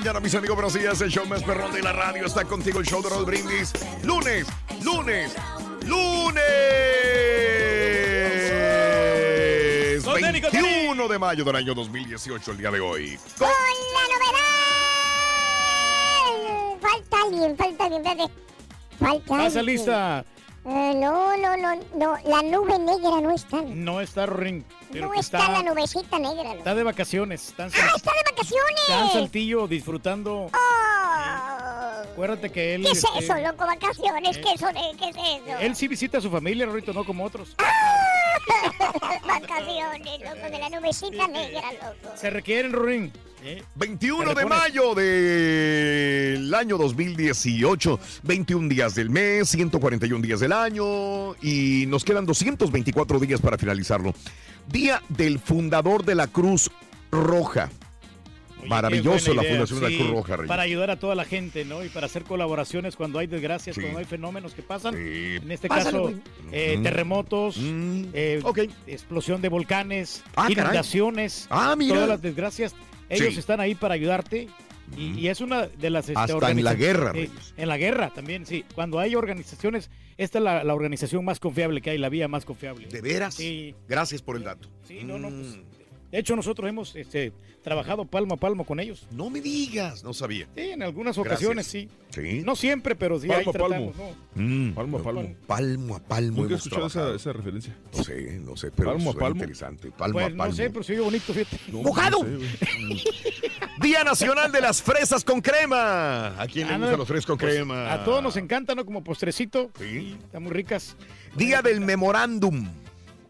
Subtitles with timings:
[0.00, 0.56] Mañana, mis amigos.
[0.56, 0.98] Buenos días.
[1.02, 2.80] El show más perrón de la radio está contigo.
[2.80, 3.70] El show de Raúl Brindis.
[4.02, 4.46] Lunes,
[4.82, 5.34] lunes,
[5.86, 6.40] lunes.
[10.22, 13.18] 21 de mayo del año 2018, el día de hoy.
[13.38, 13.54] ¡Con la
[16.70, 16.80] novedad!
[16.80, 18.02] Falta alguien, falta alguien.
[18.98, 19.66] Falta ¿Estás alguien.
[19.66, 20.24] lista?
[20.66, 22.16] Eh, no, no, no, no.
[22.24, 23.62] La nube negra no está.
[23.62, 24.62] No está Ring.
[24.92, 26.52] No está, la nubecita negra.
[26.52, 27.48] Está de vacaciones.
[27.48, 28.80] Está en, ¡Ah, está de vacaciones!
[28.82, 30.50] está en Saltillo disfrutando.
[30.52, 32.82] Oh, Acuérdate que él.
[32.82, 33.66] ¿Qué es este, eso, loco?
[33.66, 35.58] Vacaciones, ¿qué, eso de- ¿qué es eso?
[35.60, 37.56] Él sí visita a su familia, Rorito, no como otros.
[39.26, 42.16] vacaciones, loco, de la nubecita negra, loco.
[42.16, 43.10] Se requieren, Ring.
[43.74, 51.86] 21 de mayo del año 2018, 21 días del mes, 141 días del año y
[51.88, 54.14] nos quedan 224 días para finalizarlo.
[54.70, 56.70] Día del fundador de la Cruz
[57.10, 57.70] Roja.
[58.66, 60.46] Maravilloso la idea, Fundación de sí, la Cruz Roja, Rey.
[60.46, 61.82] Para ayudar a toda la gente, ¿no?
[61.82, 63.80] Y para hacer colaboraciones cuando hay desgracias, Sí.
[63.80, 64.94] cuando hay fenómenos que pasan.
[64.96, 66.12] En este caso,
[66.52, 66.82] eh, Mm.
[66.82, 68.42] terremotos, eh,
[68.86, 71.94] explosión de volcanes, Ah, inundaciones, Ah, mira.
[71.94, 72.74] todas las desgracias.
[73.10, 73.40] Ellos Sí.
[73.40, 74.48] están ahí para ayudarte.
[74.96, 76.08] Y, y es una de las...
[76.08, 78.64] este, Hasta en la guerra, eh, en la guerra también, sí.
[78.74, 82.44] Cuando hay organizaciones, esta es la, la organización más confiable que hay, la vía más
[82.44, 82.88] confiable.
[82.88, 83.34] ¿De veras?
[83.34, 83.74] Sí.
[83.88, 84.68] Gracias por el dato.
[84.82, 85.58] Sí, no, no, pues,
[86.10, 87.32] de hecho, nosotros hemos este,
[87.62, 89.06] trabajado palmo a palmo con ellos.
[89.12, 90.46] No me digas, no sabía.
[90.56, 91.88] Sí, en algunas ocasiones sí.
[92.10, 92.42] Sí.
[92.44, 93.92] No siempre, pero sí Palmo ahí a palmo.
[93.92, 93.96] tratamos,
[94.36, 94.42] ¿no?
[94.42, 95.34] Mm, Palmo a palmo.
[95.46, 96.42] Palmo a palmo.
[96.42, 97.76] Nunca he escuchado esa, referencia.
[97.96, 99.36] No sé, no sé, pero Palmo a palmo.
[99.36, 99.90] interesante.
[99.92, 100.46] Palmo Pues a palmo.
[100.46, 101.58] no sé, pero se oye bonito, fíjate.
[101.72, 102.26] ¡Mojado!
[103.80, 106.40] Día Nacional de las Fresas con Crema.
[106.40, 107.92] ¿A quién le Ah, gustan no, los fresas con pues, crema?
[107.92, 108.84] A todos nos encanta, ¿no?
[108.84, 109.70] Como postrecito.
[109.78, 110.16] Sí.
[110.24, 110.96] Están muy ricas.
[111.36, 112.68] Día del Memorándum.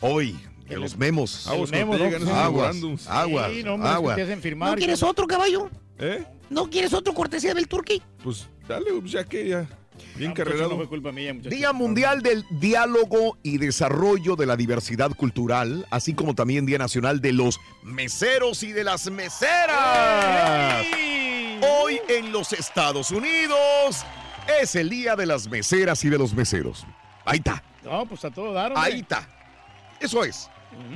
[0.00, 0.34] Hoy,
[0.70, 1.47] de los memos.
[1.47, 2.76] Aguas llegan esos aguas,
[3.08, 5.69] aguas, Sí, no, hombre, es que firmar ¿No quieres otro caballo?
[5.98, 6.25] ¿Eh?
[6.48, 8.03] ¿No quieres otro cortesía del turqui?
[8.25, 9.66] Pues dale, pues, ya que ya.
[10.16, 10.70] Bien Ah, muchacho, carrerado.
[10.70, 11.54] No fue culpa mía, muchacho.
[11.54, 17.20] Día Mundial del Diálogo y Desarrollo de la Diversidad Cultural, así como también Día Nacional
[17.20, 20.86] de los Meseros y de las Meseras.
[21.62, 24.04] Hoy en los Estados Unidos
[24.60, 26.86] es el Día de las Meseras y de los Meseros.
[27.27, 28.83] Ahí está, No, pues a todo dar, hombre.
[28.92, 29.28] ahí está.
[30.00, 30.48] Eso es.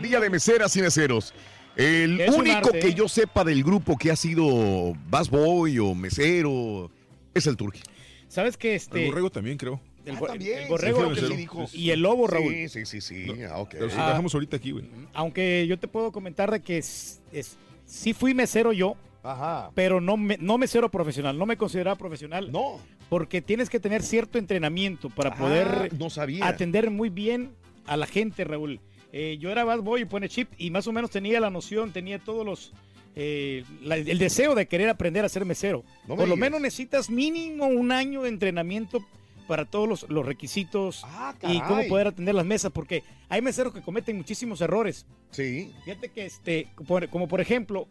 [0.03, 1.33] Día de Meseras y Meseros.
[1.77, 2.95] El Es único arte, que ¿eh?
[2.95, 6.91] yo sepa del grupo que ha sido Bass Boy o Mesero
[7.35, 7.81] es el Turqui.
[8.29, 8.75] ¿Sabes qué?
[8.77, 9.81] Este, El borrego también, creo.
[10.05, 11.37] el, Ah, también, el borrego sí, lo que sí, sí sí.
[11.37, 11.67] dijo.
[11.73, 12.53] y el lobo, Raúl.
[12.55, 13.27] Sí, sí, sí, sí.
[13.51, 13.65] Ah.
[13.71, 13.99] Pero si Ah.
[14.05, 14.85] trabajamos ahorita aquí, güey.
[15.15, 17.57] Aunque yo te puedo comentar de que es, es-
[17.87, 18.95] sí fui mesero yo,
[19.25, 19.71] Ajá.
[19.75, 21.37] pero no, me- no mesero profesional.
[21.39, 22.53] No me consideraba profesional.
[22.53, 22.79] No.
[23.09, 26.47] Porque tienes que tener cierto entrenamiento para Ah, poder no sabía.
[26.47, 27.51] atender muy bien
[27.87, 28.81] a la gente, Raúl.
[29.17, 31.93] Eh, yo era bad boy y pone chip y más o menos tenía la noción,
[31.93, 32.73] tenía todos los...
[33.15, 35.85] eh, la- el deseo de querer aprender a ser mesero.
[36.09, 39.05] No me Por lo menos necesitas mínimo un año de entrenamiento
[39.47, 41.61] para todos los, los requisitos y Ah, caray.
[41.69, 45.07] cómo poder atender las mesas, porque hay meseros que cometen muchísimos errores.
[45.31, 45.73] Sí.
[45.85, 47.87] Fíjate que, este, por- como por ejemplo,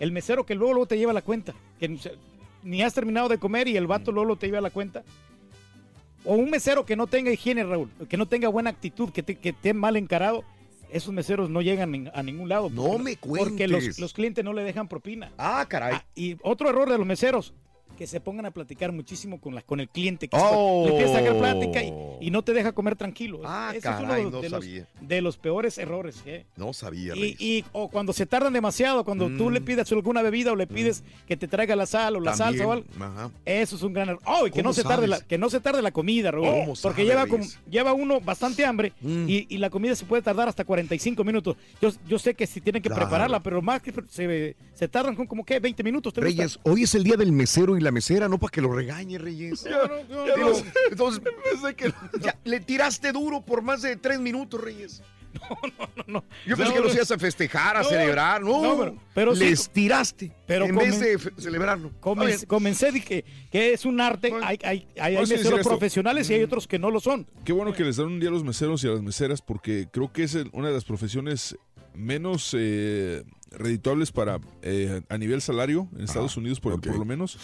[0.00, 1.96] el mesero que luego, luego te lleva la cuenta, que
[2.64, 5.04] ni has terminado de comer y el vato luego, luego te lleva la cuenta.
[6.24, 9.36] O un mesero que no tenga higiene, Raúl, que no tenga buena actitud, que te,
[9.36, 10.42] que esté mal encarado.
[10.90, 12.70] Esos meseros no llegan a ningún lado.
[12.70, 13.98] No porque- me Porque los, cuentes.
[13.98, 15.32] los clientes no le dejan propina.
[15.38, 15.96] Ah, caray.
[16.14, 17.52] y otro error de los meseros,
[17.94, 20.28] que se pongan a platicar muchísimo con, la, con el cliente.
[20.28, 20.86] Que Oh.
[20.88, 23.40] le a sacar plática y, y no te deja comer tranquilo.
[23.44, 26.22] Ah, Ese caray, es uno de, no de los, de los peores errores.
[26.26, 26.44] ¿eh?
[26.56, 30.52] No sabía, Y, y- o cuando se tardan demasiado, cuando tú le pides alguna bebida
[30.52, 32.38] o le pides que te traiga la sal o la Mm.
[32.38, 33.30] También, salsa o algo, ajá.
[33.44, 34.20] eso es un gran error.
[34.26, 36.46] Oh, y que ¿Cómo no se tarde la, que no se tarde la comida, Raúl.
[36.46, 39.28] ¿Cómo porque lleva como, lleva uno bastante hambre Mm.
[39.28, 41.56] y, y la comida se puede tardar hasta 45 minutos.
[41.80, 43.02] Yo, yo sé que si tienen que Claro.
[43.04, 46.12] prepararla, pero más que se, se tardan con como que 20 minutos.
[46.12, 46.30] ¿te gusta?
[46.42, 49.18] Reyes, hoy es el día del mesero y la mesera, no para que lo regañe,
[49.18, 49.64] Reyes.
[49.64, 50.64] no, Digo, no.
[50.90, 51.22] entonces,
[52.20, 55.02] ya, le tiraste duro por más de tres minutos, Reyes.
[56.46, 56.94] Yo pensé No, que los no.
[56.94, 58.40] ibas a festejar, a No, celebrar.
[58.42, 61.90] No, no, pero- pero sí- les tiraste pero en vez de celebrarlo.
[62.00, 64.32] Comencé, dije que es un arte.
[64.42, 67.26] Hay, hay, hay, hay sí, meseros profesionales y hay otros que no lo son.
[67.44, 69.88] Qué bueno que les dan un día a los meseros y a las meseras porque
[69.90, 71.56] creo que es una de las profesiones
[71.94, 73.24] menos eh,
[73.58, 77.38] redituables para eh, a nivel salario en Estados Unidos por, por lo menos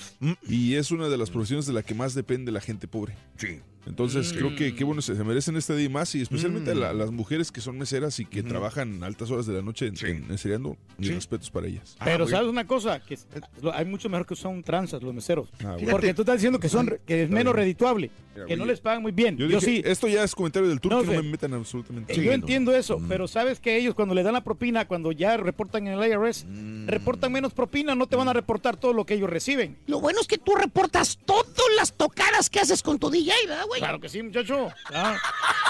[0.49, 3.17] y es una de las profesiones de la que más depende la gente pobre.
[3.37, 3.61] Sí.
[3.87, 6.75] Entonces creo que qué bueno se, se merecen este día y más y especialmente a
[6.75, 6.79] Mm.
[6.79, 9.95] la- las mujeres que son meseras y que trabajan altas horas de la noche en,
[10.07, 11.97] en, enseñando, mis respetos para ellas.
[12.05, 13.27] Pero sabes una cosa, que es-
[13.63, 15.49] lo- hay mucho mejor que son tranzas los meseros.
[15.65, 15.91] Ah, bueno.
[15.91, 18.11] Porque tú estás diciendo que son que es menos redituable,
[18.47, 19.37] que no les pagan muy bien.
[19.37, 22.13] Yo, Yo, dije, sí, esto ya es comentario del turco, No no, me metan absolutamente.
[22.13, 23.09] Eh, yo entiendo eso, Mm.
[23.09, 26.45] pero sabes que ellos cuando le dan la propina, cuando ya reportan en el IRS,
[26.47, 26.87] Mm.
[26.87, 29.77] reportan menos propina, no te van a reportar todo lo que ellos reciben.
[29.87, 33.65] Lo bueno es que tú reportas todas las tocadas que haces con tu DJ, ¿verdad,
[33.71, 33.81] güey?
[33.81, 34.69] Claro que sí, muchacho.
[34.93, 35.17] Ah,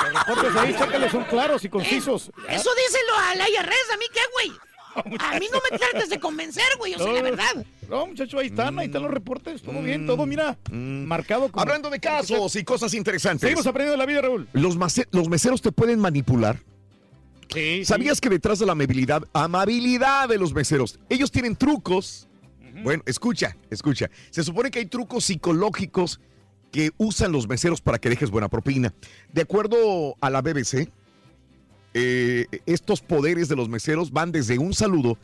[0.03, 2.33] los reportes ahí, chécale, son claros y concisos.
[2.49, 4.53] Ah, Eso díselo al IRS, ¿a mí qué, güey?
[5.21, 7.67] A mí no me trates de convencer, güey, yo sé la No, verdad.
[7.89, 11.63] No, muchacho, ahí están, ahí están los reportes, todo bien, todo, mira, marcado como...
[11.63, 13.43] Hablando de casos y cosas interesantes.
[13.43, 14.49] Seguimos aprendiendo de la vida, Raúl.
[14.53, 16.59] Los meseros te pueden manipular.
[17.53, 22.29] Sí, ¿Sabías que detrás de la amabilidad, amabilidad de los meseros, ellos tienen trucos?
[22.83, 24.09] Bueno, escucha, escucha.
[24.31, 26.21] Se supone que hay trucos psicológicos
[26.71, 28.95] que usan los meseros para que dejes buena propina.
[29.33, 30.91] De acuerdo a la BBC,
[31.95, 35.19] eh, estos poderes de los meseros van desde un saludo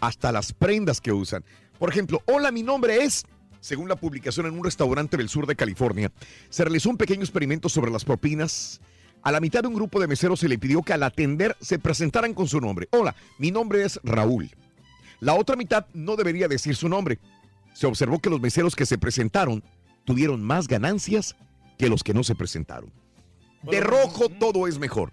[0.00, 1.44] hasta las prendas que usan.
[1.78, 3.24] Por ejemplo, hola, mi nombre es...
[3.62, 6.10] Según la publicación en un restaurante del sur de California,
[6.48, 8.80] se realizó un pequeño experimento sobre las propinas.
[9.22, 11.78] A la mitad de un grupo de meseros se le pidió que al atender se
[11.78, 12.88] presentaran con su nombre.
[12.90, 14.50] Hola, mi nombre es Raúl.
[15.20, 17.18] La otra mitad no debería decir su nombre.
[17.74, 19.62] Se observó que los meseros que se presentaron
[20.10, 21.36] tuvieron más ganancias
[21.78, 22.90] que los que no se presentaron.
[23.62, 25.12] De rojo todo es mejor.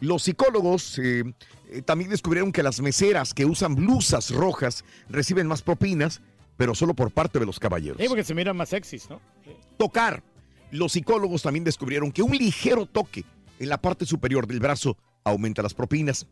[0.00, 1.24] Los psicólogos eh,
[1.70, 6.20] eh, también descubrieron que las meseras que usan blusas rojas reciben más propinas,
[6.58, 7.96] pero solo por parte de los caballeros.
[7.98, 9.18] Sí, porque se miran más sexys, ¿no?
[9.78, 10.22] Tocar.
[10.72, 13.24] Los psicólogos también descubrieron que un ligero toque
[13.58, 16.26] en la parte superior del brazo aumenta las propinas.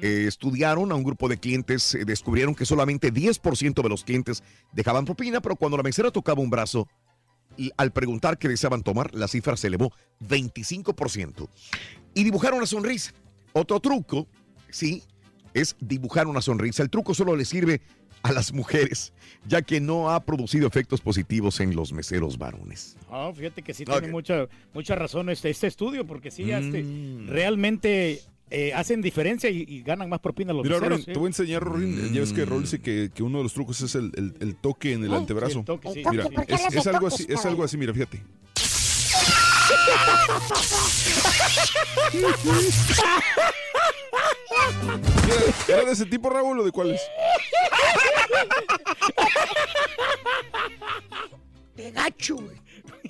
[0.00, 4.42] Eh, estudiaron a un grupo de clientes, descubrieron que solamente 10% de los clientes
[4.72, 6.88] dejaban propina, pero cuando la mesera tocaba un brazo,
[7.76, 11.48] al preguntar qué deseaban tomar, la cifra se elevó 25%.
[12.14, 13.12] Y dibujaron una sonrisa.
[13.52, 14.26] Otro truco,
[14.70, 15.02] sí,
[15.54, 16.82] es dibujar una sonrisa.
[16.82, 17.80] El truco solo le sirve
[18.22, 19.12] a las mujeres,
[19.46, 22.96] ya que no ha producido efectos positivos en los meseros varones.
[23.10, 27.28] Ah, fíjate que sí tiene mucha, mucha razón este, este estudio, porque sí, este, Mm.
[27.28, 28.20] realmente
[28.50, 31.04] eh, hacen diferencia y, y ganan más propina los Mira, sí.
[31.04, 32.12] te voy a enseñar, Rorín.
[32.12, 34.56] Ya ves que Rol dice que, que uno de los trucos es el, el- el
[34.56, 35.52] toque en el Ah, antebrazo.
[35.54, 36.34] sí, el toque, sí, mira, sí, sí.
[36.34, 38.22] ¿Por qué es, algo toques, así, es algo así, mira, fíjate.
[45.68, 47.00] ¿Era de ese tipo, Raúl, o de cuáles?
[51.76, 52.56] De gacho, güey.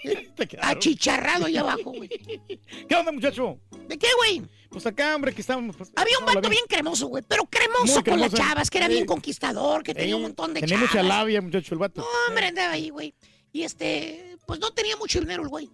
[0.60, 2.08] Achicharrado ahí abajo, güey.
[2.08, 3.58] ¿Qué onda, muchacho?
[3.88, 4.42] ¿De qué, güey?
[4.70, 5.74] Pues acá, hombre, que estamos...
[5.76, 7.24] pues, Había un vato bien cremoso, güey.
[7.26, 8.92] Pero cremoso con las chavas, que era Sí.
[8.94, 10.90] bien conquistador, que tenía un montón de Tenía chavas.
[10.94, 12.00] mucha labia, muchacho, el vato.
[12.02, 13.14] No, hombre, andaba ahí, güey.
[13.52, 15.70] Y este, pues no tenía mucho dinero el güey.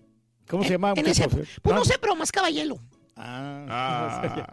[0.49, 0.95] ¿Cómo se llamaba?
[0.99, 1.25] En muchacho?
[1.29, 2.79] ese- pues Ah, no sé, pero mascaba hielo.
[3.17, 4.47] Ah,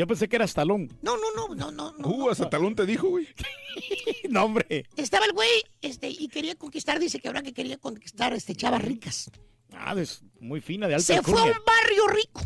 [0.00, 0.88] yo pensé que era Stallone.
[1.02, 1.92] No, no, no, no, no.
[1.92, 2.08] no.
[2.08, 3.28] Uh, hasta talón te dijo, güey.
[4.30, 4.86] no, hombre.
[4.96, 8.82] Estaba el güey, este, y quería conquistar, dice que ahora que quería conquistar, este, chavas
[8.82, 9.30] ricas.
[9.72, 12.40] Ah, es muy fina, de alta Se fue a un barrio rico,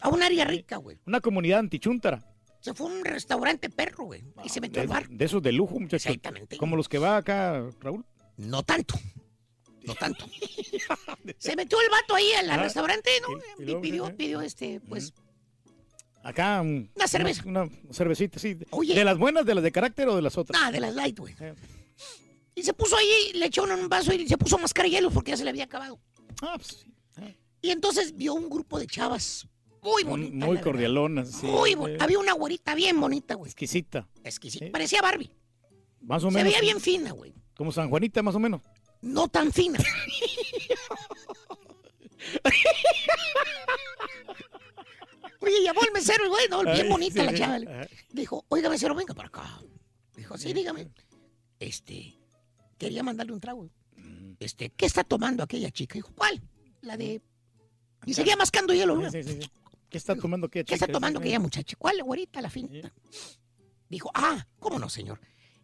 [0.00, 0.98] a un área rica, güey.
[1.06, 2.26] Una comunidad antichuntara.
[2.60, 5.08] Se fue a un restaurante perro, güey, y se metió De, al bar.
[5.08, 6.06] de esos de lujo, muchachos.
[6.06, 6.56] Exactamente.
[6.58, 8.04] Como los que va acá, Raúl.
[8.36, 8.94] No tanto.
[9.84, 10.26] no tanto.
[11.38, 12.62] Se metió el vato ahí al, Ajá.
[12.64, 13.28] restaurante, ¿no?
[13.36, 14.14] Y- y Y, luego, pidió, ajá.
[14.16, 15.14] pidió este, pues,
[16.22, 16.60] Acá.
[16.60, 17.42] un- Una cerveza.
[17.46, 18.56] Una, una cervecita, sí.
[18.70, 18.94] Oye.
[18.94, 20.58] ¿De las buenas, de las de carácter o de las otras?
[20.58, 21.34] nada, de las light, güey.
[21.40, 21.54] Eh.
[22.54, 25.36] Y se puso ahí, le echó un vaso y se puso mascar hielo porque ya
[25.36, 25.98] se le había acabado.
[26.42, 26.92] Ah, pues sí.
[27.62, 29.46] Y entonces vio un grupo de chavas
[29.82, 30.34] muy bonitas.
[30.48, 31.30] muy cordialonas.
[31.30, 31.46] sí.
[31.46, 33.48] Muy Eh, Había una güerita bien bonita, güey.
[33.50, 34.06] Exquisita.
[34.24, 34.66] Exquisita.
[34.72, 35.30] Parecía Barbie.
[36.02, 36.50] Más o Se menos.
[36.52, 37.34] veía bien fina, güey.
[37.54, 38.60] Como San Juanita, más o menos.
[39.02, 39.78] No tan fina.
[45.40, 47.86] Oye, llamó el mesero, güey, no, bien Ay, bonita sí, la chava.
[48.10, 49.60] Dijo, oiga, mesero, venga para acá.
[50.14, 50.90] Dijo, sí, dígame.
[51.58, 52.18] Este,
[52.78, 53.68] quería mandarle un trago.
[54.38, 55.94] Este, ¿qué está tomando aquella chica?
[55.94, 56.40] Dijo, ¿cuál?
[56.82, 57.22] La de...
[58.06, 59.10] Y seguía mascando hielo, ¿no?
[59.10, 59.40] Sí, sí.
[59.90, 60.92] ¿Qué está tomando qué, ¿Qué está chica?
[60.94, 61.76] tomando aquella muchacha?
[61.78, 62.92] ¿Cuál, la güerita, la finita?
[63.88, 65.20] Dijo, ah, ¿cómo no, señor?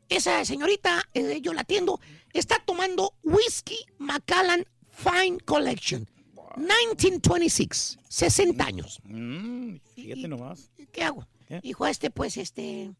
[0.08, 2.00] Esa señorita, eh, yo la atiendo,
[2.32, 6.08] está tomando Whisky Macallan Fine Collection.
[6.56, 9.00] 1926, 60 años.
[9.04, 10.70] Mm, fíjate nomás.
[10.90, 11.26] ¿Qué hago?
[11.46, 11.60] ¿Qué?
[11.60, 12.90] Dijo a este, pues, este...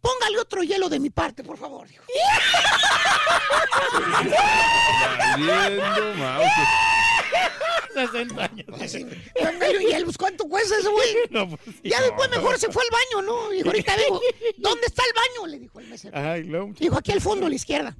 [0.00, 1.86] Póngale otro hielo de mi parte, por favor.
[1.86, 2.02] Dijo.
[5.38, 6.46] Valiendo mouse.
[7.94, 8.66] 60 años.
[8.68, 11.08] Póngale hielos, ¿cuánto cuesta eso, güey?
[11.30, 11.88] No, pues, sí.
[11.88, 13.50] Ya después mejor se fue al baño, ¿no?
[13.50, 14.20] Dijo, ahorita vengo.
[14.56, 15.46] ¿Dónde está el baño?
[15.46, 16.16] Le dijo el mesero.
[16.16, 16.50] Ay.
[16.78, 17.96] Dijo, aquí al fondo, a la izquierda.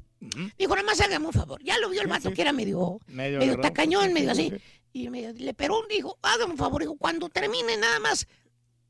[0.58, 1.62] Dijo, nada más hágame un favor.
[1.62, 4.62] Ya lo vio el vato, que era medio, Medio medio, tacañón, medio sí, así.
[4.98, 6.80] Y medio- le peró, dijo, hágame un favor.
[6.80, 8.26] Dijo, cuando termine, nada más,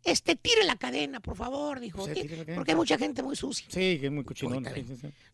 [0.04, 1.80] este, tire la cadena, por favor.
[1.80, 2.56] Dijo, Sí, "Ti- tire la cadena.
[2.58, 3.66] porque hay mucha gente muy sucia.
[3.68, 4.64] Sí, que es muy cochinón.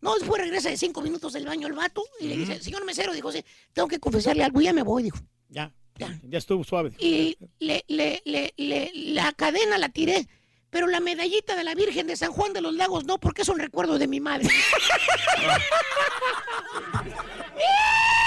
[0.00, 3.12] No, después regresa de cinco minutos del baño el vato y le dice, señor mesero,
[3.12, 5.18] dijo, sí, tengo que confesarle algo, ya me voy, dijo.
[5.50, 6.18] Ya, Ya.
[6.22, 6.92] ya estuvo suave.
[6.98, 10.26] Y le, le, le, le- la cadena la tiré,
[10.70, 13.48] pero la medallita de la Virgen de San Juan de los Lagos no, porque es
[13.50, 14.48] un recuerdo de mi madre.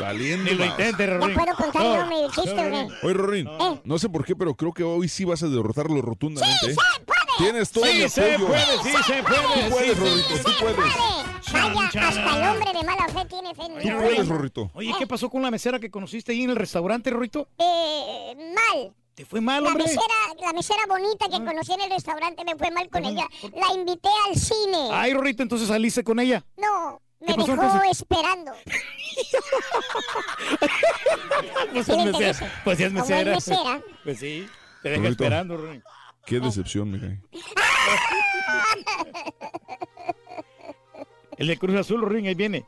[0.00, 0.70] Valiendo Ni lo mouse.
[0.80, 1.34] intente, Ya Rorín.
[1.34, 2.88] puedo contar No, yo mi chiste, no, güey.
[3.02, 3.80] Oye, Rorín, Eh.
[3.84, 6.56] no sé por qué, pero creo que hoy sí vas a derrotarlo rotundamente.
[6.66, 6.74] ¡Sí ¿eh?
[6.74, 7.18] se puede!
[7.38, 8.48] Tienes todo mi Sí se apoyo.
[8.48, 9.36] puede, sí se puede.
[9.36, 10.76] Tú sí puedes, se Rorrito, tú puedes.
[11.52, 13.82] Vaya, hasta el hombre de mala fe tiene fe en mí.
[13.82, 14.70] Tú puedes, Rorrito.
[14.74, 17.48] Oye, ¿qué pasó con la mesera que conociste ahí en el restaurante, Rorrito?
[17.58, 18.92] Eh, mal.
[19.14, 19.84] ¿Te fue mal, La hombre?
[19.84, 20.02] mesera,
[20.40, 23.26] la mesera bonita que conocí en el restaurante me fue mal con ella.
[23.56, 24.88] La invité al cine.
[24.92, 26.44] Ay, Rorrito, entonces saliste con ella.
[26.56, 28.52] No, ¿Qué me pasó, dejó esperando.
[31.72, 32.52] Pues ¿Sí es mesera.
[32.64, 33.34] Pues es Como es mesera.
[33.34, 33.82] mesera.
[34.04, 34.46] Pues sí.
[34.82, 35.24] Te deja Rorrito.
[35.24, 35.82] esperando, Rorín.
[36.24, 36.98] Qué decepción, me.
[41.36, 42.64] El de Cruz Azul, Rorín, ahí viene.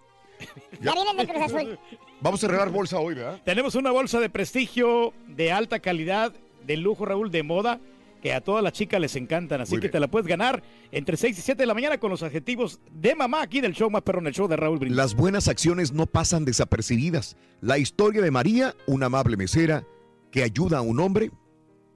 [0.81, 1.79] Ya viene el de Cruz Azul.
[2.21, 3.41] Vamos a regalar bolsa hoy, ¿verdad?
[3.45, 7.81] Tenemos una bolsa de prestigio de alta calidad, de lujo, Raúl, de moda,
[8.21, 9.61] que a todas las chicas les encantan.
[9.61, 9.93] Así Muy que bien.
[9.93, 10.63] te la puedes ganar
[10.93, 13.91] entre 6 y 7 de la mañana con los adjetivos de mamá aquí del show
[13.91, 14.97] más perrón, el show de Raúl Brindis.
[14.97, 17.37] Las buenas acciones no pasan desapercibidas.
[17.61, 19.85] La historia de María, una amable mesera
[20.31, 21.31] que ayuda a un hombre,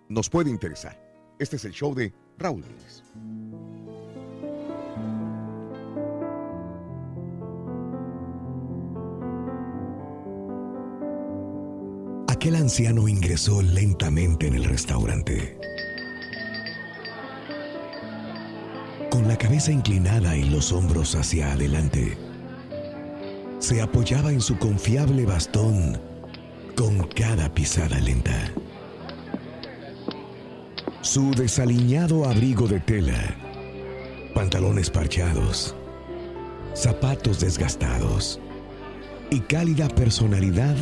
[0.08, 1.00] nos puede interesar.
[1.38, 3.02] Este es el show de Raúl Brindis.
[12.28, 15.58] Aquel anciano ingresó lentamente en el restaurante.
[19.14, 22.18] Con la cabeza inclinada y los hombros hacia adelante,
[23.60, 26.00] se apoyaba en su confiable bastón
[26.74, 28.50] con cada pisada lenta.
[31.00, 33.36] Su desaliñado abrigo de tela,
[34.34, 35.76] pantalones parchados,
[36.74, 38.40] zapatos desgastados
[39.30, 40.74] y cálida personalidad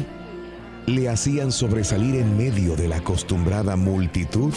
[0.86, 4.54] le hacían sobresalir en medio de la acostumbrada multitud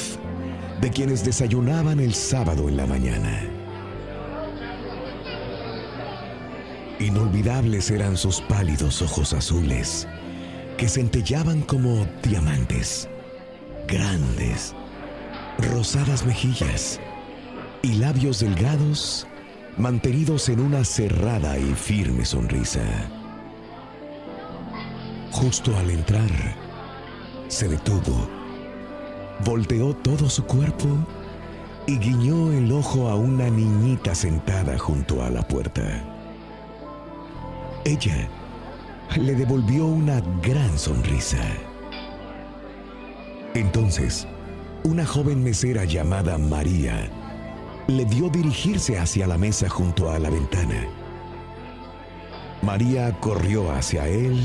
[0.79, 3.54] de quienes desayunaban el sábado en la mañana.
[7.05, 10.07] Inolvidables eran sus pálidos ojos azules,
[10.75, 13.07] que centellaban como diamantes,
[13.87, 14.73] grandes,
[15.71, 16.99] rosadas mejillas
[17.83, 19.27] y labios delgados
[19.77, 22.81] mantenidos en una cerrada y firme sonrisa.
[25.29, 26.31] Justo al entrar,
[27.49, 28.27] se detuvo,
[29.45, 30.87] volteó todo su cuerpo
[31.85, 36.14] y guiñó el ojo a una niñita sentada junto a la puerta.
[37.85, 38.27] Ella
[39.15, 41.37] le devolvió una gran sonrisa.
[43.53, 44.27] Entonces,
[44.83, 47.07] una joven mesera llamada María
[47.85, 50.87] le dio dirigirse hacia la mesa junto a la ventana.
[52.63, 54.41] María corrió hacia él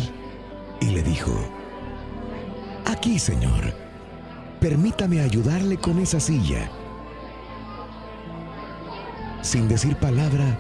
[0.83, 1.33] y le dijo,
[2.85, 3.75] Aquí, señor,
[4.61, 6.71] permítame ayudarle con esa silla.
[9.41, 10.59] Sin decir palabra,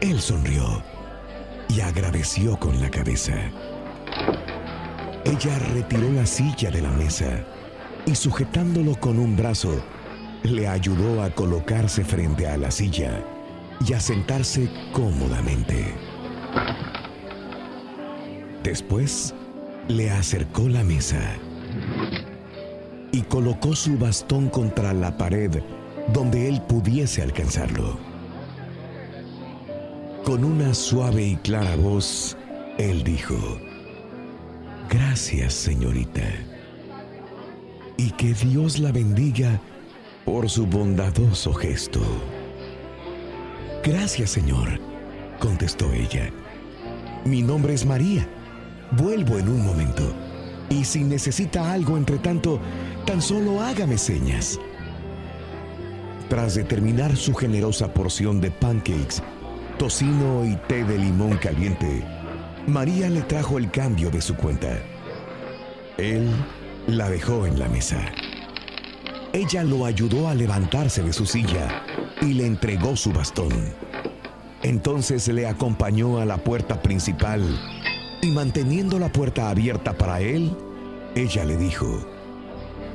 [0.00, 0.82] él sonrió
[1.68, 3.34] y agradeció con la cabeza.
[5.24, 7.44] Ella retiró la silla de la mesa
[8.06, 9.82] y sujetándolo con un brazo,
[10.42, 13.22] le ayudó a colocarse frente a la silla
[13.86, 15.94] y a sentarse cómodamente.
[18.62, 19.34] Después,
[19.88, 21.20] le acercó la mesa
[23.12, 25.62] y colocó su bastón contra la pared
[26.12, 28.07] donde él pudiese alcanzarlo.
[30.24, 32.36] Con una suave y clara voz,
[32.78, 33.36] él dijo,
[34.90, 36.22] Gracias, señorita.
[37.96, 39.60] Y que Dios la bendiga
[40.24, 42.00] por su bondadoso gesto.
[43.82, 44.80] Gracias, señor,
[45.40, 46.30] contestó ella.
[47.24, 48.26] Mi nombre es María.
[48.92, 50.14] Vuelvo en un momento.
[50.70, 52.60] Y si necesita algo entre tanto,
[53.06, 54.58] tan solo hágame señas.
[56.28, 59.22] Tras de terminar su generosa porción de pancakes,
[59.78, 62.04] tocino y té de limón caliente,
[62.66, 64.76] María le trajo el cambio de su cuenta.
[65.96, 66.28] Él
[66.88, 67.98] la dejó en la mesa.
[69.32, 71.82] Ella lo ayudó a levantarse de su silla
[72.20, 73.52] y le entregó su bastón.
[74.62, 77.42] Entonces le acompañó a la puerta principal
[78.20, 80.56] y manteniendo la puerta abierta para él,
[81.14, 82.04] ella le dijo,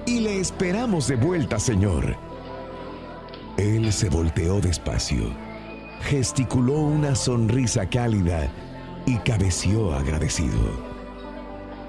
[0.06, 2.18] y le esperamos de vuelta, señor.
[3.58, 5.34] Él se volteó despacio,
[6.04, 8.50] gesticuló una sonrisa cálida
[9.06, 10.60] y cabeció agradecido.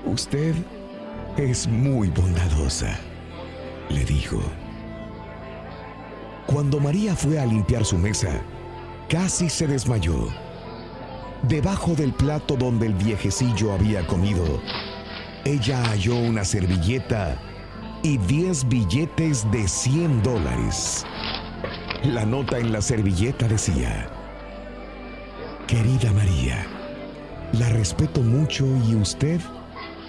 [0.04, 0.54] Usted
[1.36, 2.96] es muy bondadosa,
[3.88, 4.40] le dijo.
[6.46, 8.40] Cuando María fue a limpiar su mesa,
[9.08, 10.28] casi se desmayó.
[11.42, 14.60] Debajo del plato donde el viejecillo había comido,
[15.44, 17.36] ella halló una servilleta
[18.02, 21.04] y 10 billetes de 100 dólares.
[22.04, 24.10] La nota en la servilleta decía,
[25.66, 26.66] Querida María,
[27.54, 29.40] la respeto mucho y usted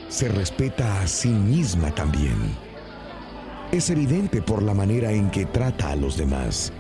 [0.10, 2.36] se respeta a sí misma también.
[3.72, 6.74] Es evidente por la manera en que trata a los demás.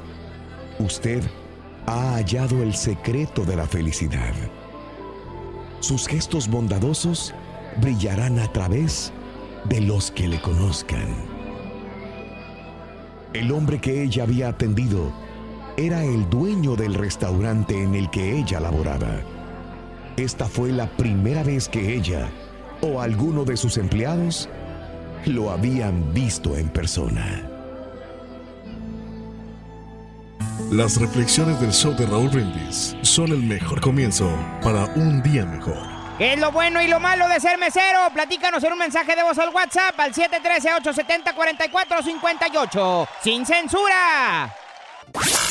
[0.79, 1.23] Usted
[1.85, 4.33] ha hallado el secreto de la felicidad.
[5.79, 7.33] Sus gestos bondadosos
[7.77, 9.13] brillarán a través
[9.63, 11.34] de los que le conozcan.
[13.35, 15.11] El hombre que ella había atendido
[15.75, 19.19] era el dueño del restaurante en el que ella laboraba.
[20.15, 22.29] Esta fue la primera vez que ella
[22.79, 24.47] o alguno de sus empleados
[25.25, 27.41] lo habían visto en persona.
[30.71, 34.31] Las reflexiones del show de Raúl Brindis son el mejor comienzo
[34.63, 35.94] para un día mejor.
[36.17, 37.99] ¿Qué es lo bueno y lo malo de ser mesero?
[38.13, 43.07] Platícanos en un mensaje de voz al WhatsApp al 713-870-4458.
[43.21, 44.49] ¡Sin censura!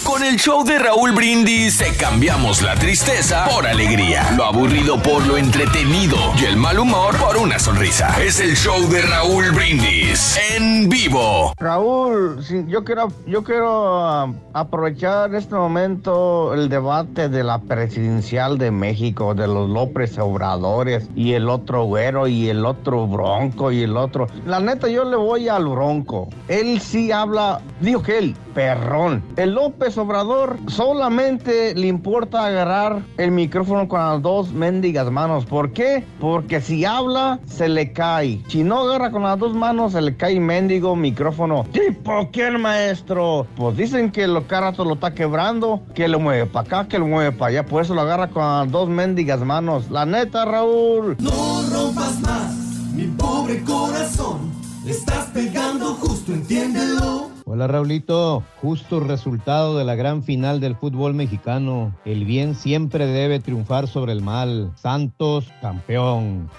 [0.05, 5.38] Con el show de Raúl Brindis cambiamos la tristeza por alegría, lo aburrido por lo
[5.38, 8.14] entretenido y el mal humor por una sonrisa.
[8.22, 11.55] Es el show de Raúl Brindis en vivo.
[11.59, 18.70] Raúl, yo quiero, yo quiero um, aprovechar este momento el debate de la presidencial de
[18.70, 23.96] México, de los López Obradores y el otro güero y el otro bronco y el
[23.96, 24.27] otro.
[24.46, 26.29] La neta, yo le voy al bronco.
[26.48, 29.23] Él sí habla, dijo que él, perrón.
[29.37, 35.45] El López Obrador solamente le importa agarrar el micrófono con las dos mendigas manos.
[35.45, 36.05] ¿Por qué?
[36.21, 38.40] Porque si habla, se le cae.
[38.49, 41.67] Si no agarra con las dos manos, se le cae mendigo micrófono.
[41.73, 43.47] ¿Tipo quién, maestro?
[43.57, 47.07] Pues dicen que lo carato lo está quebrando, que lo mueve para acá, que lo
[47.07, 47.67] mueve para allá.
[47.67, 49.90] Por eso lo agarra con las dos mendigas manos.
[49.90, 51.17] La neta, Raúl.
[51.19, 52.55] No rompas más,
[52.95, 54.53] mi pobre corazón.
[54.85, 57.34] Le estás pegando justo, entiéndelo.
[57.55, 61.95] Hola Raulito, justo resultado de la gran final del fútbol mexicano.
[62.05, 64.73] El bien siempre debe triunfar sobre el mal.
[64.75, 66.51] Santos campeón.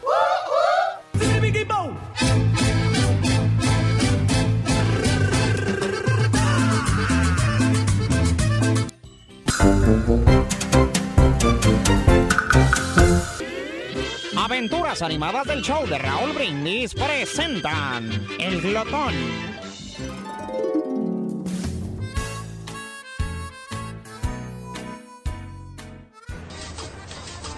[14.38, 19.14] Aventuras animadas del show de Raúl Brindis presentan El Glotón.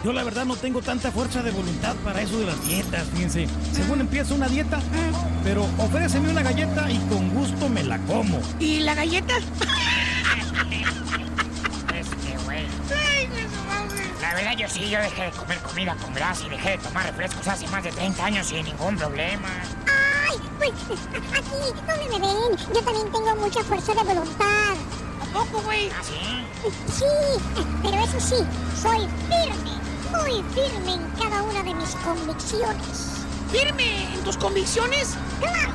[0.08, 3.46] Yo la verdad no tengo tanta fuerza de voluntad para eso de las dietas, fíjense.
[3.74, 4.80] Según empiezo una dieta,
[5.44, 8.40] pero ofréceme una galleta y con gusto me la como.
[8.58, 9.34] ¿Y la galleta?
[11.94, 12.64] Este, güey.
[14.22, 17.06] La verdad, yo sí, yo dejé de comer comida con grasa y dejé de tomar
[17.06, 19.50] refrescos hace más de 30 años sin ningún problema.
[20.30, 20.72] Ay, pues
[21.34, 22.58] aquí, ¿dónde me ven?
[22.74, 24.74] Yo también tengo mucha fuerza de voluntad.
[25.22, 25.90] ¿A poco, güey?
[25.90, 26.48] ¿Ah, sí?
[26.98, 27.06] Sí,
[27.84, 28.44] pero eso sí,
[28.82, 29.78] soy firme,
[30.12, 33.26] Muy firme en cada una de mis convicciones.
[33.52, 35.16] ¿Firme en tus convicciones?
[35.40, 35.74] ¡Claro!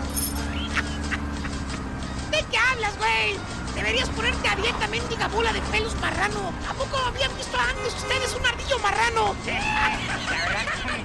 [2.31, 3.37] ¿De qué hablas, güey?
[3.75, 6.53] Deberías ponerte a dieta, mendiga bola de pelos marrano.
[6.68, 9.35] ¿A poco habían visto antes ustedes un ardillo marrano?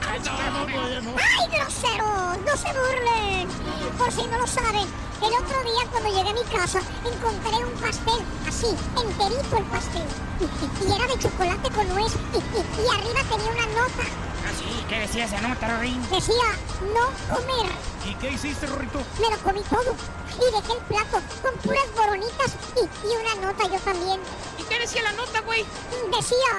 [1.18, 2.38] ¡Ay, groseros!
[2.46, 3.50] ¡No se burlen!
[3.98, 4.88] Por si no lo saben,
[5.22, 8.68] el otro día cuando llegué a mi casa encontré un pastel, así,
[9.02, 10.04] enterito el pastel.
[10.88, 14.04] Y era de chocolate con nuez y, y- y arriba tenía una nota.
[14.48, 16.02] Así, ¿qué decía esa nota, Rorín?
[16.10, 16.46] Decía,
[16.94, 17.72] no comer.
[18.06, 19.00] ¿Y qué hiciste, Rorrito?
[19.20, 19.96] Me lo comí todo
[20.38, 24.20] y dejé el plato con puras boronitas y, y una nota yo también.
[24.58, 25.66] ¿Y qué decía la nota, güey?
[26.16, 26.54] Decía,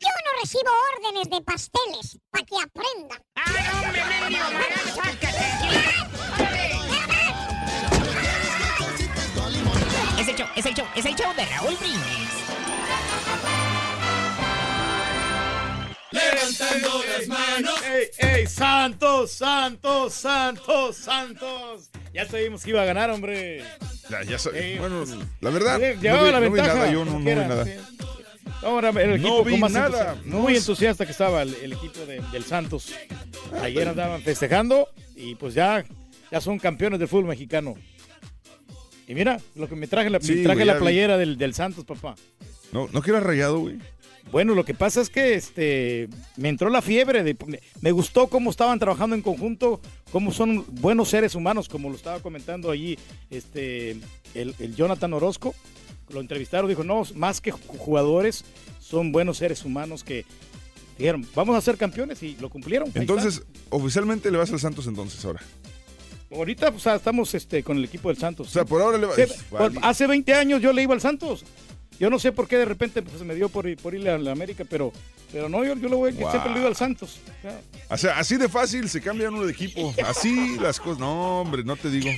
[0.00, 3.22] yo no recibo órdenes de pasteles para que aprendan.
[3.34, 6.05] ¡Ah, no, hombre, marrano, sácate!
[10.36, 12.30] El show, es el show, es el show de Raúl Brindis.
[16.12, 17.82] Levantando las manos.
[17.84, 18.46] ¡Ey, ey!
[18.46, 21.90] ¡Santos, santos, santos, santos!
[22.12, 23.62] Ya sabíamos que iba a ganar, hombre.
[24.08, 25.04] Ya, ya sa- Sí, bueno,
[25.40, 27.24] la verdad, sí, no llevaba vi, la no vi ventaja, nada, yo no, no vi
[27.34, 27.64] nada.
[27.64, 27.72] sí.
[28.62, 30.14] Ahora, el equipo No vi más nada.
[30.16, 32.92] entusi- Muy entusiasta que estaba el, el equipo de- del Santos.
[33.62, 35.84] Ayer andaban festejando y pues ya,
[36.30, 37.74] ya son campeones del fútbol mexicano.
[39.06, 41.84] Y mira, lo que me traje la, me traje güey, la playera del, del Santos,
[41.84, 42.16] papá.
[42.72, 43.78] No, no que era rayado, güey.
[44.32, 48.26] Bueno, lo que pasa es que este me entró la fiebre de me, me gustó
[48.26, 52.98] cómo estaban trabajando en conjunto, cómo son buenos seres humanos, como lo estaba comentando allí
[53.30, 53.92] este
[54.34, 55.54] el, el Jonathan Orozco.
[56.08, 58.44] Lo entrevistaron, dijo, no, más que ju- jugadores,
[58.80, 60.24] son buenos seres humanos que
[60.98, 62.90] dijeron, vamos a ser campeones y lo cumplieron.
[62.94, 65.40] Entonces, oficialmente le vas al Santos entonces ahora.
[66.30, 68.48] Ahorita pues, estamos este, con el equipo del Santos.
[68.48, 69.74] O sea, por ahora le va- Sí, Vale.
[69.74, 71.44] por- hace 20 años yo le iba al Santos.
[71.98, 74.18] Yo no sé por qué de repente pues, se me dio por, por irle a
[74.18, 74.92] la América, pero,
[75.32, 76.30] pero no, yo, yo le voy, Wow.
[76.30, 77.20] siempre le iba al Santos.
[77.88, 79.94] O sea, O así de fácil se cambia uno de equipo.
[80.06, 80.98] Así las cosas.
[80.98, 82.10] No, hombre, no te digo.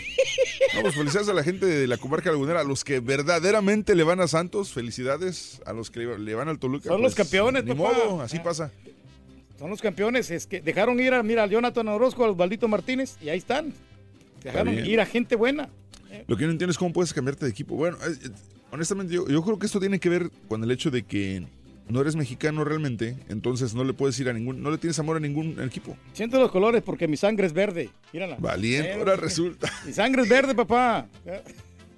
[0.75, 4.03] No, pues felicidades a la gente de la comarca lagunera, a los que verdaderamente le
[4.03, 6.88] van a Santos, felicidades a los que le- van al Toluca.
[6.88, 7.92] Son los pues, campeones, Ni papá.
[7.92, 8.73] modo, así pasa.
[9.61, 13.16] Son los campeones, es que dejaron ir a, mira, al Jonathan Orozco, al Osvaldito Martínez,
[13.23, 13.73] y ahí están.
[14.42, 14.87] Dejaron bien.
[14.87, 15.68] ir a gente buena.
[16.27, 17.74] Lo que no entiendo es cómo puedes cambiarte de equipo.
[17.77, 18.29] Bueno, eh, eh,
[18.70, 21.46] honestamente, yo, yo creo que esto tiene que ver con el hecho de que
[21.88, 25.16] no eres mexicano realmente, entonces no le puedes ir a ningún, no le tienes amor
[25.16, 25.96] a ningún equipo.
[26.12, 27.90] Siento los colores porque mi sangre es verde.
[28.12, 28.37] Mírala.
[28.38, 29.70] Valiente, Eh, ahora resulta.
[29.87, 31.07] Mi sangre es verde, papá.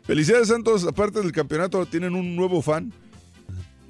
[0.04, 2.92] Felicidades Santos, aparte del campeonato, tienen un nuevo fan.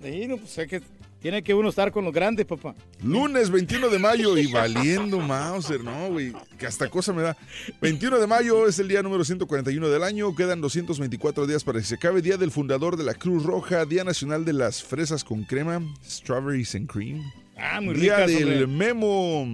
[0.02, 0.80] Sí, no, pues, es que
[1.20, 2.74] tiene que uno estar con los grandes, papá.
[3.02, 7.36] Lunes 21 de mayo y valiendo Mauser, no, güey, que hasta cosa me da.
[7.80, 11.84] 21 de mayo es el día número 141 del año, quedan 224 días para que
[11.84, 12.22] se acabe.
[12.22, 16.74] Día del fundador de la Cruz Roja, Día Nacional de las Fresas con Crema, Strawberries
[16.74, 17.22] and Cream.
[17.60, 18.66] Ah, muy Día del hombre.
[18.66, 19.46] Memo,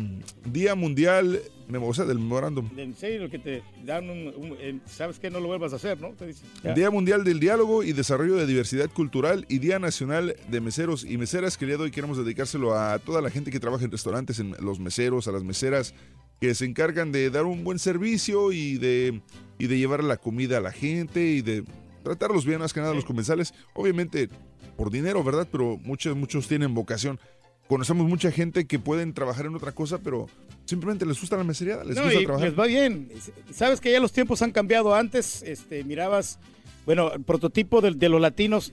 [0.45, 2.69] Día Mundial, memo, o sea, del memorándum.
[2.77, 6.01] En serio, que te dan un, un- eh, ¿Sabes que No lo vuelvas a hacer,
[6.01, 6.11] ¿no?
[6.11, 6.75] Te dicen, ya.
[6.75, 11.19] Día Mundial del Diálogo y Desarrollo de Diversidad Cultural y Día Nacional de Meseros y
[11.19, 13.91] Meseras, que el día de hoy queremos dedicárselo a toda la gente que trabaja en
[13.91, 15.95] restaurantes, en los meseros, a las meseras,
[16.41, 19.21] que se encargan de dar un buen servicio y de,
[19.59, 21.65] y de llevar la comida a la gente y de
[22.05, 23.53] tratarlos bien, más que nada los comensales.
[23.75, 24.29] Obviamente
[24.77, 25.49] por dinero, ¿verdad?
[25.51, 27.19] Pero muchos, muchos tienen vocación.
[27.69, 30.29] Conocemos mucha gente que pueden trabajar en otra cosa, pero
[30.67, 32.49] simplemente les gusta la mesería, les No, gusta y trabajar.
[32.49, 33.09] les va bien.
[33.53, 34.95] Sabes que ya los tiempos han cambiado.
[34.95, 36.39] Antes, este, mirabas,
[36.85, 38.73] bueno, el prototipo de, de los latinos,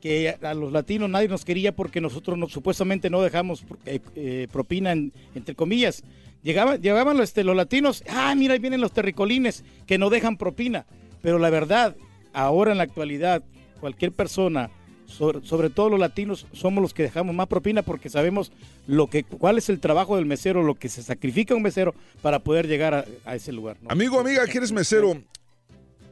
[0.00, 4.48] que a, los latinos nadie nos quería porque nosotros no- supuestamente no dejamos eh, eh,
[4.50, 6.02] propina, en- entre comillas.
[6.42, 10.36] Llegaban, llegaban los, este, los latinos, ah, mira, ahí vienen los terricolines que no dejan
[10.36, 10.86] propina.
[11.22, 11.94] Pero la verdad,
[12.32, 13.44] ahora en la actualidad,
[13.78, 14.68] cualquier persona,
[15.12, 18.52] sobre, sobre todo los latinos, somos los que dejamos más propina porque sabemos
[18.86, 22.40] lo que, cuál es el trabajo del mesero, lo que se sacrifica un mesero para
[22.40, 23.76] poder llegar a, a ese lugar.
[23.82, 23.90] ¿no?
[23.90, 25.16] Amigo, amiga, que eres mesero,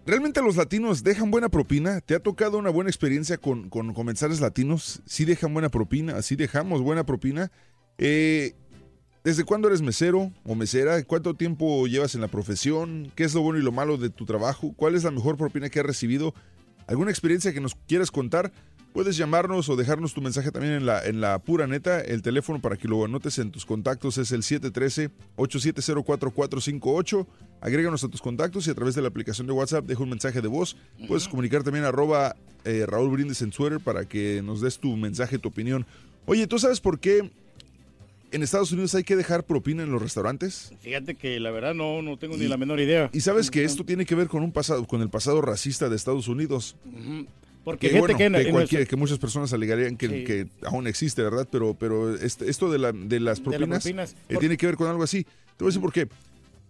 [0.06, 2.00] ¿realmente los latinos dejan buena propina?
[2.00, 5.02] ¿Te ha tocado una buena experiencia con, con comensales latinos?
[5.06, 6.20] ¿Sí dejan buena propina?
[6.22, 7.50] ¿Sí dejamos buena propina?
[7.98, 8.54] Eh,
[9.22, 11.02] ¿Desde cuándo eres mesero o mesera?
[11.04, 13.12] ¿Cuánto tiempo llevas en la profesión?
[13.14, 14.72] ¿Qué es lo bueno y lo malo de tu trabajo?
[14.74, 16.34] ¿Cuál es la mejor propina que has recibido?
[16.86, 18.50] ¿Alguna experiencia que nos quieras contar?
[18.92, 22.00] Puedes llamarnos o dejarnos tu mensaje también en la, en la pura neta.
[22.00, 27.26] El teléfono para que lo anotes en tus contactos es el 713-8704458.
[27.60, 30.40] Agréganos a tus contactos y a través de la aplicación de WhatsApp deja un mensaje
[30.40, 30.76] de voz.
[31.06, 35.38] Puedes comunicar también arroba eh, Raúl Brindis en Twitter para que nos des tu mensaje,
[35.38, 35.86] tu opinión.
[36.26, 37.30] Oye, ¿tú sabes por qué
[38.32, 40.72] en Estados Unidos hay que dejar propina en los restaurantes?
[40.80, 43.08] Fíjate que la verdad no, no tengo ni la menor idea.
[43.12, 45.96] Y sabes que esto tiene que ver con un pasado, con el pasado racista de
[45.96, 46.76] Estados Unidos.
[46.86, 47.26] Ujú.
[47.64, 50.24] Porque que, bueno, que en- que en cualquier- nuestro- que muchas personas alegarían que, Sí.
[50.24, 51.46] que aún existe, ¿verdad?
[51.50, 54.12] Pero, pero este- esto de, la, de las De las propinas, propinas.
[54.12, 55.24] eh, Por- tiene que ver con algo así.
[55.24, 56.08] Te voy a decir por qué.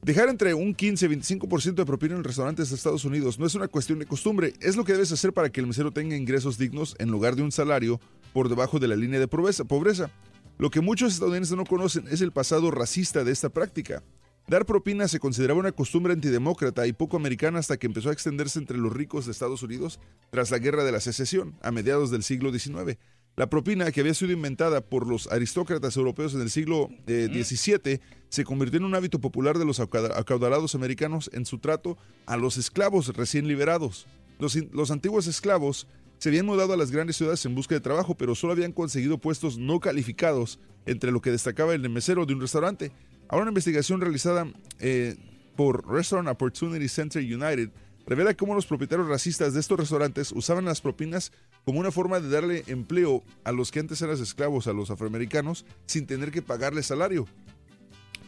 [0.03, 3.55] Dejar entre un 15 y 25% de propina en restaurantes de Estados Unidos no es
[3.55, 6.57] una cuestión de costumbre, es lo que debes hacer para que el mesero tenga ingresos
[6.57, 8.01] dignos en lugar de un salario
[8.33, 9.65] por debajo de la línea de pobreza.
[9.65, 10.11] pobreza.
[10.59, 14.03] Lo que muchos estadounidenses no conocen es el pasado racista de esta práctica.
[14.49, 18.59] Dar propina se consideraba una costumbre antidemócrata y poco americana hasta que empezó a extenderse
[18.59, 20.01] entre los ricos de Estados Unidos
[20.31, 22.99] tras la Guerra de la Secesión, a mediados del siglo XIX.
[23.37, 28.01] La propina, que había sido inventada por los aristócratas europeos en el siglo eh, XVII,
[28.29, 32.37] se convirtió en un hábito popular de los acauda- acaudalados americanos en su trato a
[32.37, 34.09] los esclavos recién liberados.
[34.41, 35.87] Los, los antiguos esclavos
[36.19, 39.19] se habían mudado a las grandes ciudades en busca de trabajo, pero solo habían conseguido
[39.19, 42.91] puestos no calificados, entre lo que destacaba el mesero de un restaurante.
[43.31, 44.45] Ahora una investigación realizada
[44.81, 45.15] eh,
[45.55, 47.71] por Restaurant Opportunity Center United
[48.05, 51.31] revela cómo los propietarios racistas de estos restaurantes usaban las propinas
[51.65, 55.65] como una forma de darle empleo a los que antes eran esclavos, a los afroamericanos,
[55.87, 57.29] sin tener que pagarles salario.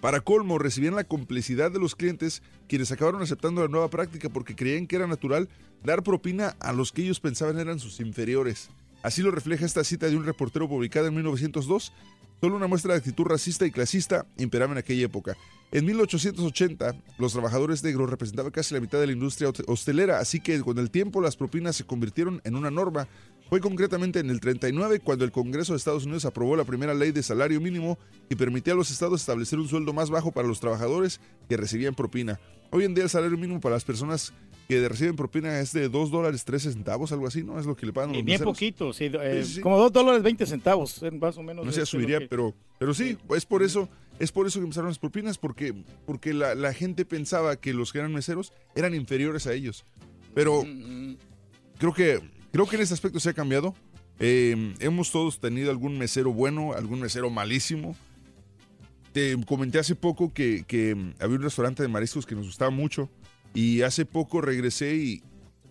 [0.00, 4.54] Para colmo, recibían la complicidad de los clientes, quienes acabaron aceptando la nueva práctica porque
[4.54, 5.48] creían que era natural
[5.82, 8.70] dar propina a los que ellos pensaban eran sus inferiores.
[9.02, 11.92] Así lo refleja esta cita de un reportero publicada en 1902.
[12.42, 15.36] Solo una muestra de actitud racista y clasista imperaba en aquella época.
[15.70, 20.60] En 1880, los trabajadores negros representaban casi la mitad de la industria hostelera, así que
[20.60, 23.06] con el tiempo las propinas se convirtieron en una norma.
[23.48, 27.12] Fue concretamente en el 39 cuando el Congreso de Estados Unidos aprobó la primera ley
[27.12, 27.96] de salario mínimo
[28.28, 31.94] y permitía a los estados establecer un sueldo más bajo para los trabajadores que recibían
[31.94, 32.40] propina.
[32.72, 34.32] Hoy en día el salario mínimo para las personas
[34.68, 37.58] que reciben propina es de 2 dólares 13 centavos, algo así, ¿no?
[37.58, 38.54] Es lo que le pagan los Y bien meseros.
[38.54, 39.60] poquito, sí, eh, Sí, sí.
[39.60, 41.64] como dos dólares 20 centavos, eh, más o menos.
[41.66, 44.60] No sé, es lo subiría, que- pero, pero sí, es por eso, es por eso
[44.60, 45.74] que empezaron las propinas, porque,
[46.06, 49.84] porque la, la gente pensaba que los que eran meseros eran inferiores a ellos.
[50.34, 50.64] Pero
[51.78, 52.20] creo que,
[52.52, 53.74] creo que en ese aspecto se ha cambiado.
[54.20, 57.96] Eh, hemos todos tenido algún mesero bueno, algún mesero malísimo.
[59.12, 63.10] Te comenté hace poco que, que había un restaurante de mariscos que nos gustaba mucho
[63.54, 65.22] y hace poco regresé y,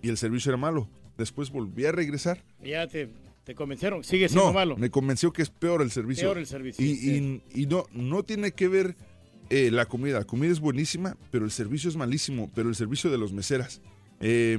[0.01, 0.87] y el servicio era malo.
[1.17, 3.09] Después volví a regresar Ya te,
[3.43, 4.77] te convencieron, sigue siendo no, malo.
[4.77, 6.27] me convenció que es peor el servicio.
[6.27, 7.41] Peor el servicio, Y, sí.
[7.53, 8.95] y- y no, no tiene que ver
[9.49, 10.19] eh, la comida.
[10.19, 12.49] La comida es buenísima, pero el servicio es malísimo.
[12.55, 13.81] Pero el servicio de los meseras.
[14.21, 14.57] eh,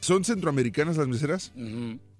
[0.00, 1.52] son centroamericanas las meseras,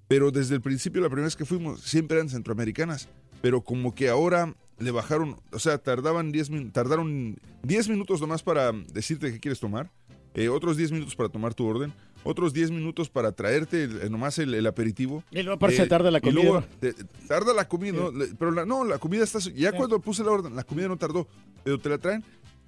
[0.08, 3.08] pero desde el principio, la primera vez que fuimos, siempre eran centroamericanas.
[3.40, 8.42] Pero como que ahora le bajaron, o sea, tardaban 10 min- tardaron 10 minutos nomás
[8.42, 9.90] para decirte qué quieres tomar,
[10.34, 11.92] eh, otros 10 minutos para tomar tu orden,
[12.24, 15.24] otros 10 minutos para traerte el- nomás el, el aperitivo.
[15.30, 16.94] Y luego aparte se tarda la y luego comida, te-
[17.26, 18.10] tarda la comida, ¿no?
[18.12, 20.96] Le- pero la, no, la comida está, ya cuando puse la orden, la comida no
[20.96, 21.26] tardó,
[21.64, 22.24] pero te la traen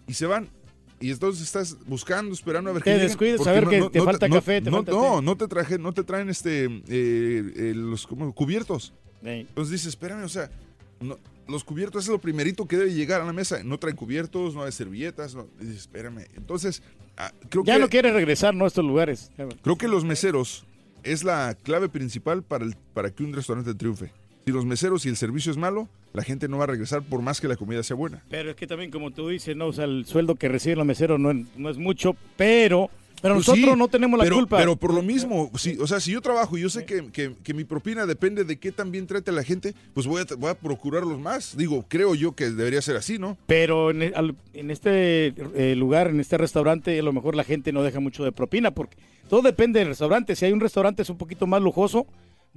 [0.07, 0.49] y se van.
[1.03, 4.03] Y entonces estás buscando, esperando a ver Te que lleguen, descuidas, porque saber que te
[4.03, 5.23] falta no- café, te no, falta no, té.
[5.23, 8.93] no te traje, no te traen este eh, eh, los como cubiertos.
[9.23, 9.41] Ey.
[9.41, 10.51] Entonces dices, espérame, o sea,
[11.01, 11.19] no-
[11.51, 13.63] los cubiertos es lo primerito que debe llegar a la mesa.
[13.65, 15.35] No traen cubiertos, no hay servilletas.
[15.35, 16.27] No, espérame.
[16.37, 16.83] Entonces,
[17.17, 18.65] ah, creo Ya que no quieres regresar, ¿no?
[18.65, 19.31] A estos lugares.
[19.63, 20.65] creo que los meseros
[21.03, 24.13] es la clave principal para, el- para que un restaurante triunfe.
[24.47, 27.21] Si los meseros y el servicio es malo, la gente no va a regresar por
[27.23, 28.23] más que la comida sea buena.
[28.31, 30.87] Pero es que también, como tú dices, no, o sea, el sueldo que reciben los
[30.87, 32.91] meseros no, no es mucho, pero,
[33.23, 34.57] pero Pues nosotros sí, no tenemos la pero- culpa.
[34.59, 37.35] Pero por lo mismo, sí, o sea, si yo trabajo y yo sé que, que-
[37.43, 40.35] que mi propina depende de qué tan bien trate a la gente, pues voy a,
[40.37, 41.57] voy a procurarlos más.
[41.57, 43.37] Digo, creo yo que debería ser así, ¿no?
[43.47, 47.45] Pero en, e- al- en este eh, lugar, en este restaurante, a lo mejor la
[47.45, 48.97] gente no deja mucho de propina, porque
[49.29, 50.35] todo depende del restaurante.
[50.37, 52.07] Si hay un restaurante es un poquito más lujoso,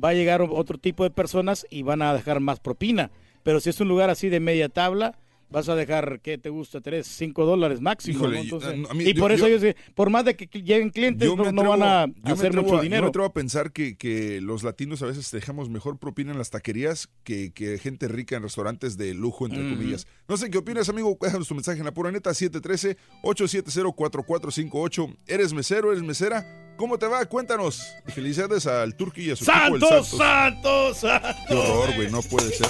[0.03, 3.11] va a llegar otro tipo de personas y van a dejar más propina.
[3.43, 5.17] Pero si es un lugar así de media tabla,
[5.53, 6.81] vas a dejar, ¿qué te gusta?
[6.81, 8.17] ¿Tres, cinco dólares máximo?
[8.17, 8.43] Híjole, ¿no?
[8.43, 11.25] Entonces- a mí- y yo- por eso yo- ellos, por más de que lleguen clientes,
[11.29, 13.03] no, me no van a hacer atrevo mucho a- Yo dinero.
[13.03, 16.49] me atrevo a pensar que, que los latinos a veces dejamos mejor propina en las
[16.49, 19.75] taquerías que, que gente rica en restaurantes de lujo, entre Ujú.
[19.77, 20.07] comillas.
[20.27, 21.17] No sé qué opinas, amigo.
[21.21, 25.15] Déjanos tu mensaje en la pura neta 713-870-4458.
[25.27, 25.91] ¿Eres mesero?
[25.91, 26.43] ¿Eres mesera?
[26.77, 27.23] ¿Cómo te va?
[27.27, 27.83] Cuéntanos.
[28.07, 30.17] Felicidades al Turqui y a su equipo, el ¡Santos, Santos.
[30.17, 31.35] santos, santos!
[31.47, 32.09] Qué horror, güey.
[32.11, 32.67] No puede ser.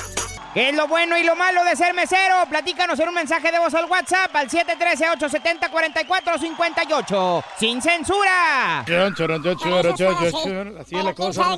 [0.54, 2.36] ¿Qué es lo bueno y lo malo de ser mesero?
[2.48, 7.44] Platícanos en un mensaje de voz al WhatsApp al 713-870-4458.
[7.58, 8.84] ¡Sin censura!
[8.86, 10.78] Chon, chon, chon, chon, chon, chon, chon.
[10.80, 11.58] Así es la cosa.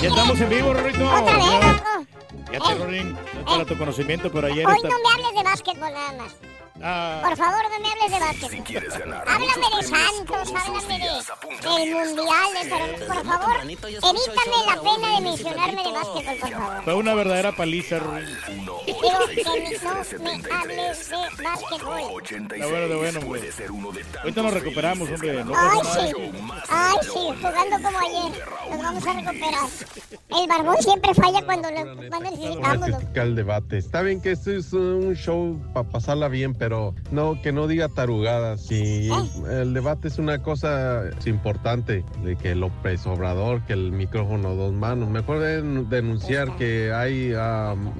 [0.00, 1.04] Ya estamos en vivo, Rorrito.
[1.12, 2.06] Otra vez, Ya- loco.
[2.52, 5.92] Ya te, Rorín, ya para tu conocimiento, pero ayer Hoy no me hables de básquetbol
[5.92, 6.32] nada más.
[6.82, 7.20] Ah.
[7.24, 8.50] Por favor, no me hables de básquetbol.
[8.50, 13.24] Si quieres ganar Háblame de Santos, háblame días, de, del 10 Mundial, de- pero por
[13.26, 16.84] favor, evítame la pena de mencionarme de básquetbol, por favor.
[16.84, 18.80] Fue una verdadera paliza, que no
[20.38, 22.22] me hables de básquetbol.
[22.22, 23.50] Está bueno, de bueno, hombre.
[24.20, 25.44] Ahorita nos recuperamos, hombre.
[25.44, 26.14] No Ay, sí,
[26.68, 28.44] ay, sí, jugando como ayer.
[28.70, 29.68] Nos vamos a recuperar.
[30.40, 32.88] El barbón siempre falla cuando, le, cuando necesitamos.
[32.88, 32.98] loco.
[32.98, 33.78] criticar el debate.
[33.78, 36.67] Está bien que esto es un show para pasarla bien, pero
[37.10, 38.70] no que no diga tarugadas.
[38.70, 39.08] Y
[39.50, 45.08] el debate es una cosa importante, de que López Obrador, que el micrófono dos manos.
[45.08, 47.32] Mejor den- denunciar que hay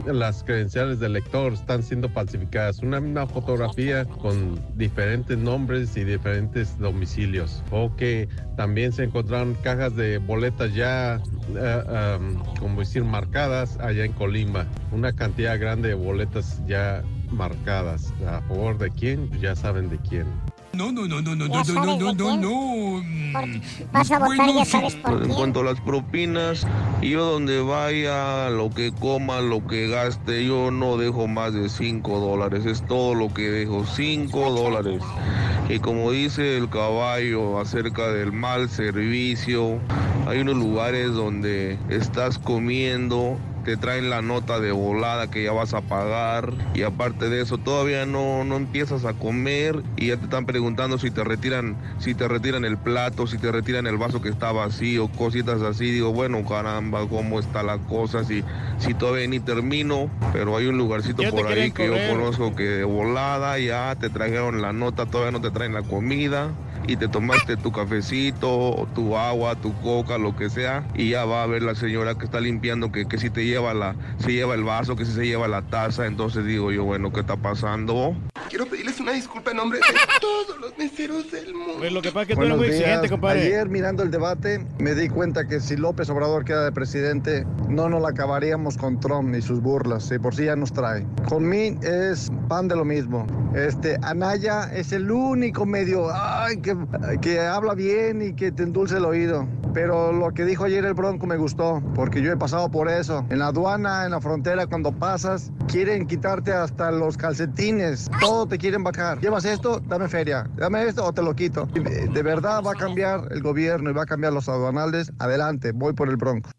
[0.06, 2.80] las credenciales del lector están siendo falsificadas.
[2.80, 7.62] Una misma fotografía con diferentes nombres y diferentes domicilios.
[7.70, 14.12] O que también se encontraron cajas de boletas ya, am, como decir, marcadas allá en
[14.12, 14.66] Colima.
[14.92, 18.12] Una cantidad grande de boletas ya marcadas.
[18.26, 19.30] ¿A favor de quién?
[19.40, 20.26] Ya saben de quién.
[20.74, 23.02] No, no, no, no, no, no, no, no, no, no.
[23.92, 25.34] Vas a votar, Bueno, ya sabes por En quién.
[25.34, 26.66] cuanto a las propinas,
[27.02, 32.20] yo donde vaya, lo que coma, lo que gaste, yo no dejo más de 5
[32.20, 32.64] dólares.
[32.66, 35.02] Es todo lo que dejo, 5 dólares.
[35.68, 39.78] Y como dice el caballo acerca del mal servicio,
[40.26, 45.74] hay unos lugares donde estás comiendo te traen la nota de volada que ya vas
[45.74, 50.24] a pagar y aparte de eso todavía no, no empiezas a comer y ya te
[50.24, 54.20] están preguntando si te retiran si te retiran el plato si te retiran el vaso
[54.22, 55.90] que está vacío cositas así.
[55.90, 58.44] Digo bueno caramba cómo está la cosa si
[58.78, 62.08] si todavía ni termino pero hay un lugarcito Ya por ahí que correr.
[62.08, 65.82] yo conozco que de volada ya te trajeron la nota todavía no te traen la
[65.82, 66.50] comida
[66.86, 71.42] y te tomaste tu cafecito, tu agua, tu coca, lo que sea, y ya va
[71.42, 74.54] a ver la señora que está limpiando que, que si te lleva la, se lleva
[74.54, 78.16] el vaso, que si se lleva la taza, entonces digo yo, bueno, ¿qué está pasando?
[78.48, 79.84] Quiero pedirles una disculpa en nombre de
[80.20, 81.74] todos los meseros del mundo.
[81.78, 83.42] Pues lo que pasa es que tú eres muy exigente, compadre.
[83.42, 87.88] Ayer mirando el debate me di cuenta que si López Obrador queda de presidente no
[87.88, 91.06] nos la acabaríamos con Trump ni sus burlas, y por sí ya nos trae.
[91.28, 93.26] Con mí es pan de lo mismo.
[93.54, 96.67] Este Anaya es el único medio ay, que,
[97.20, 99.46] que habla bien y que te endulce el oído.
[99.74, 103.24] Pero lo que dijo ayer el Bronco me gustó, porque yo he pasado por eso.
[103.30, 108.10] En la aduana, en la frontera, cuando pasas, quieren quitarte hasta los calcetines.
[108.20, 109.20] Todo te quieren bajar.
[109.20, 109.80] ¿Llevas esto?
[109.80, 110.48] Dame feria.
[110.56, 111.68] Dame esto o te lo quito.
[111.74, 115.12] Y De verdad va a cambiar el gobierno y va a cambiar los aduanales.
[115.18, 116.50] Adelante, voy por el Bronco.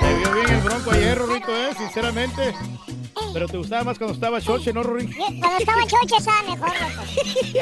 [0.00, 2.54] Se vio bien el bronco ayer, Rorrito, eh, sinceramente.
[3.32, 5.12] Pero te gustaba más cuando estaba Choche, ¿no, Rorrito?
[5.16, 7.02] Cuando estaba choche estaba mejor, loco.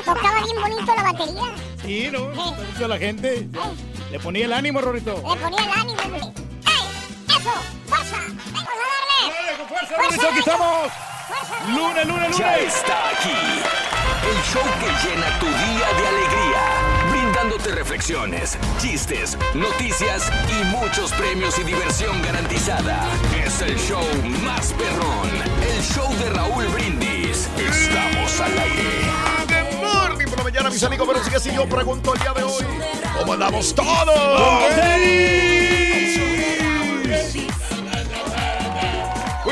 [0.05, 1.55] Tocaba bien bonito la batería.
[1.83, 2.43] Sí, ¿no?
[2.43, 3.49] Ha dicho la gente.
[4.11, 5.15] Le ponía el ánimo, Rorrito.
[5.15, 6.21] Le ponía el ánimo, hombre.
[6.21, 6.85] ¡Ey!
[7.29, 7.51] ¡Eso!
[7.87, 8.17] ¡Fuerza!
[8.53, 8.77] ¡Vamos a
[9.27, 9.57] darle!
[9.59, 10.29] con fuerza, Rorrito!
[10.29, 10.93] ¡Aquí estamos!
[11.69, 12.39] ¡Lunes, lunes, lunes!
[12.39, 13.31] Ya está aquí.
[14.31, 16.86] El show que llena tu día de alegría.
[17.47, 23.07] Brindándote reflexiones, chistes, noticias y muchos premios y diversión garantizada.
[23.45, 24.03] Es el show
[24.45, 25.31] más perrón.
[25.63, 27.49] El show de Raúl Brindis.
[27.57, 28.91] Estamos al aire.
[29.47, 31.07] Good morning por la mañana, mis amigos.
[31.07, 32.65] Pero sigue así, yo pregunto el día de hoy.
[33.17, 34.67] ¿Cómo andamos todos?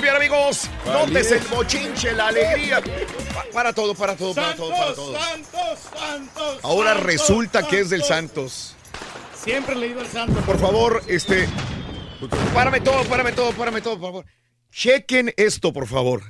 [0.04, 0.70] Bien, amigos.
[0.86, 2.80] Nótese el bochinche, la alegría.
[2.80, 5.18] Pa- Para todo, para todo, para todo, para todo.
[5.18, 6.58] Santos, Santos.
[6.62, 8.76] Ahora Santos, resulta que es del Santos.
[9.34, 10.42] Siempre he leído el Santos.
[10.44, 11.48] Por favor, este.
[12.54, 14.24] Párame todo, párame todo, párame todo, por favor.
[14.70, 16.22] Chequen esto, por favor.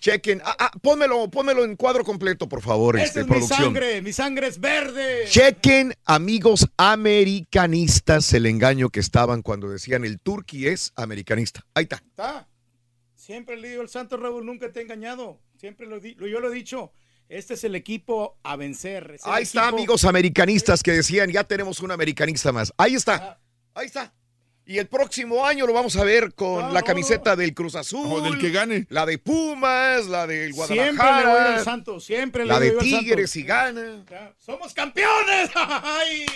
[0.00, 0.42] Chequen.
[0.44, 4.48] Ah, ah, pónmelo, pónmelo en cuadro completo, por favor, este, es mi sangre, mi sangre
[4.48, 5.24] es verde.
[5.30, 11.64] Chequen, amigos americanistas, el engaño que estaban cuando decían el turqui es americanista.
[11.74, 11.96] Ahí está.
[11.96, 12.46] Está.
[13.24, 15.40] Siempre he leído el Santos, Raúl, nunca te he engañado.
[15.56, 16.92] Siempre lo, di- lo- yo lo he dicho.
[17.30, 19.12] Este es el equipo a vencer.
[19.14, 22.70] es Ahí está, equipo- amigos americanistas que decían, ya tenemos un americanista más.
[22.76, 23.40] Ahí está.
[23.72, 24.12] Ahí está.
[24.66, 28.06] Y el próximo año lo vamos a ver con la camiseta del Cruz Azul.
[28.12, 28.86] O del que gane.
[28.90, 30.92] La de Pumas, la del Guadalajara.
[30.92, 33.00] Siempre le voy al Santos, siempre le La de voy al Santos.
[33.00, 34.04] Tigres si gana.
[34.10, 35.50] Ya, ¡Somos campeones!
[35.54, 36.26] ¡Ay!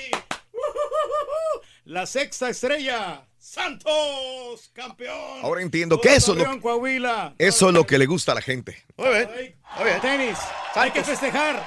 [1.89, 3.23] La sexta estrella.
[3.39, 4.71] ¡Santos!
[4.75, 5.39] ¡Campeón!
[5.43, 7.33] Ahora entiendo que eso es lo Coahuila.
[7.39, 8.85] Eso es lo que le gusta a la gente.
[8.99, 9.31] Muy bien.
[9.79, 10.01] Muy bien.
[10.03, 10.39] Tenis.
[10.75, 11.67] Hay que festejar.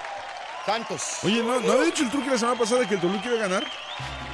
[0.63, 1.01] Santos.
[1.23, 3.47] Oye, ¿no, ¿no había dicho el truque la semana pasada que el Toluca iba a
[3.47, 3.63] ganar?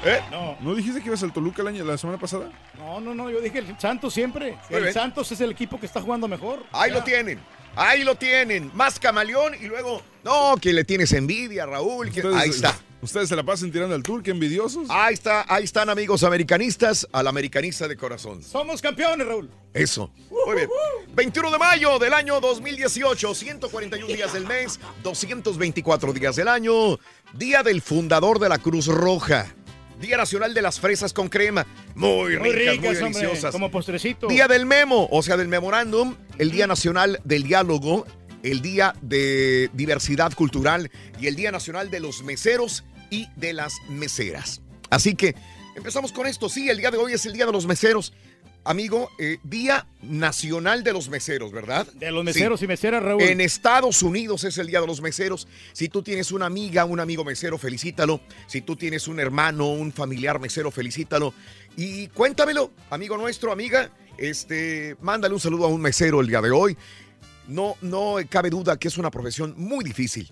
[0.04, 0.20] ¿Eh?
[0.30, 0.58] No.
[0.60, 2.52] ¿No dijiste que ibas al Toluca el año, la semana pasada?
[2.78, 3.30] No, no, no.
[3.30, 4.58] Yo dije el Santos siempre.
[4.70, 4.94] Muy el bien.
[4.94, 6.66] Santos es el equipo que está jugando mejor.
[6.74, 6.98] Ahí Ya.
[6.98, 7.40] lo tienen.
[7.78, 8.72] Ahí lo tienen.
[8.74, 10.02] Más camaleón y luego.
[10.24, 12.12] No, que le tienes envidia, Raúl.
[12.12, 12.78] que- Ahí está.
[13.00, 14.88] Ustedes se la pasan tirando al tour, qué envidiosos.
[14.90, 18.42] Ahí está, ahí están amigos americanistas, al americanista de corazón.
[18.42, 19.52] Somos campeones, Raúl.
[19.72, 20.12] Eso.
[20.32, 20.70] Muy bien.
[21.14, 26.98] 21 de mayo del año 2018, 141 días del mes, 224 días del año,
[27.34, 29.54] día del fundador de la Cruz Roja.
[30.00, 31.66] Día Nacional de las Fresas con crema.
[31.96, 33.52] Muy ricas, muy, ricas, hombre, deliciosas.
[33.52, 34.28] como postrecito.
[34.28, 36.16] Día del memo, o sea, del memorándum.
[36.38, 38.06] El Día Nacional del Diálogo.
[38.44, 40.92] El Día de Diversidad Cultural.
[41.20, 44.62] Y el Día Nacional de los Meseros y de las Meseras.
[44.90, 45.36] Así que
[45.76, 46.50] empezamos con esto.
[46.50, 48.14] Sí, el día de hoy es el Día de los Meseros.
[48.68, 51.88] Amigo, eh, Día Nacional de los Meseros, ¿verdad?
[51.94, 53.22] De los meseros y meseras, Raúl.
[53.22, 55.48] En Estados Unidos es el Día de los Meseros.
[55.72, 58.20] Si tú tienes una amiga, un amigo mesero, felicítalo.
[58.46, 61.34] Si tú tienes un hermano, un familiar mesero, felicítalo.
[61.78, 63.90] Y cuéntamelo, amigo nuestro, amiga.
[64.18, 66.76] Este, mándale un saludo a un mesero el día de hoy.
[67.48, 70.30] No, no cabe duda que es una profesión muy difícil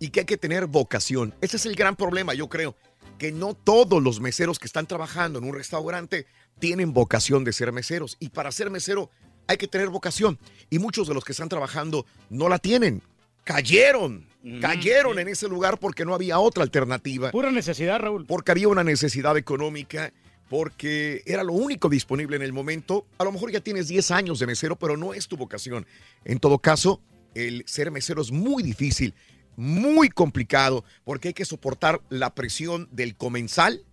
[0.00, 1.34] y que hay que tener vocación.
[1.40, 2.74] Ese es el gran problema, yo creo,
[3.16, 6.26] que no todos los meseros que están trabajando en un restaurante
[6.58, 8.16] tienen vocación de ser meseros.
[8.20, 9.10] Y para ser mesero
[9.46, 10.38] hay que tener vocación.
[10.70, 13.02] Y muchos de los que están trabajando no la tienen.
[13.44, 14.26] Cayeron,
[14.60, 17.30] cayeron en ese lugar porque no había otra alternativa.
[17.30, 18.26] Pura necesidad, Raúl.
[18.26, 20.12] Porque había una necesidad económica,
[20.48, 23.06] porque era lo único disponible en el momento.
[23.18, 25.86] A lo mejor ya tienes 10 años de mesero, pero no es tu vocación.
[26.24, 27.00] En todo caso,
[27.34, 29.14] el ser mesero es muy difícil,
[29.56, 33.84] muy complicado, porque hay que soportar la presión del comensal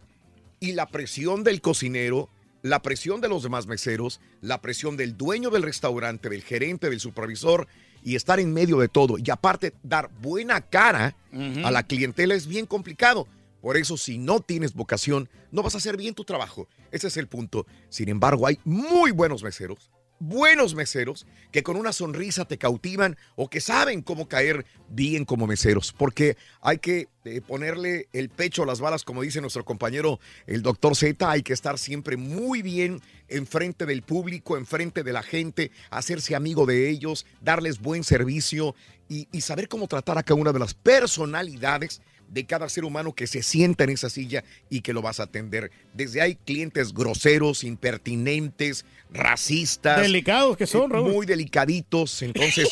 [0.59, 2.29] y la presión del cocinero,
[2.63, 6.99] la presión de los demás meseros, la presión del dueño del restaurante, del gerente, del
[6.99, 7.67] supervisor
[8.03, 9.17] y estar en medio de todo.
[9.17, 11.15] Y aparte, dar buena cara
[11.63, 13.27] a la clientela es bien complicado.
[13.61, 16.67] Por eso, si no tienes vocación, no vas a hacer bien tu trabajo.
[16.91, 17.65] Ese es el punto.
[17.89, 19.91] Sin embargo, hay muy buenos meseros,
[20.23, 25.47] buenos meseros, que con una sonrisa te cautivan o que saben cómo caer bien como
[25.47, 25.91] meseros.
[25.91, 30.61] Porque hay que eh, ponerle el pecho a las balas, como dice nuestro compañero el
[30.61, 31.29] doctor Z.
[31.29, 36.65] Hay que estar siempre muy bien enfrente del público, enfrente de la gente, hacerse amigo
[36.65, 38.75] de ellos, darles buen servicio
[39.09, 42.01] y, y saber cómo tratar a cada una de las personalidades
[42.33, 45.23] de cada ser humano que se sienta en esa silla y que lo vas a
[45.23, 45.71] atender.
[45.93, 50.01] Desde hay clientes groseros, impertinentes, racistas.
[50.01, 51.11] Delicados que son, eh, Raúl.
[51.11, 52.23] Muy delicaditos.
[52.23, 52.69] Entonces,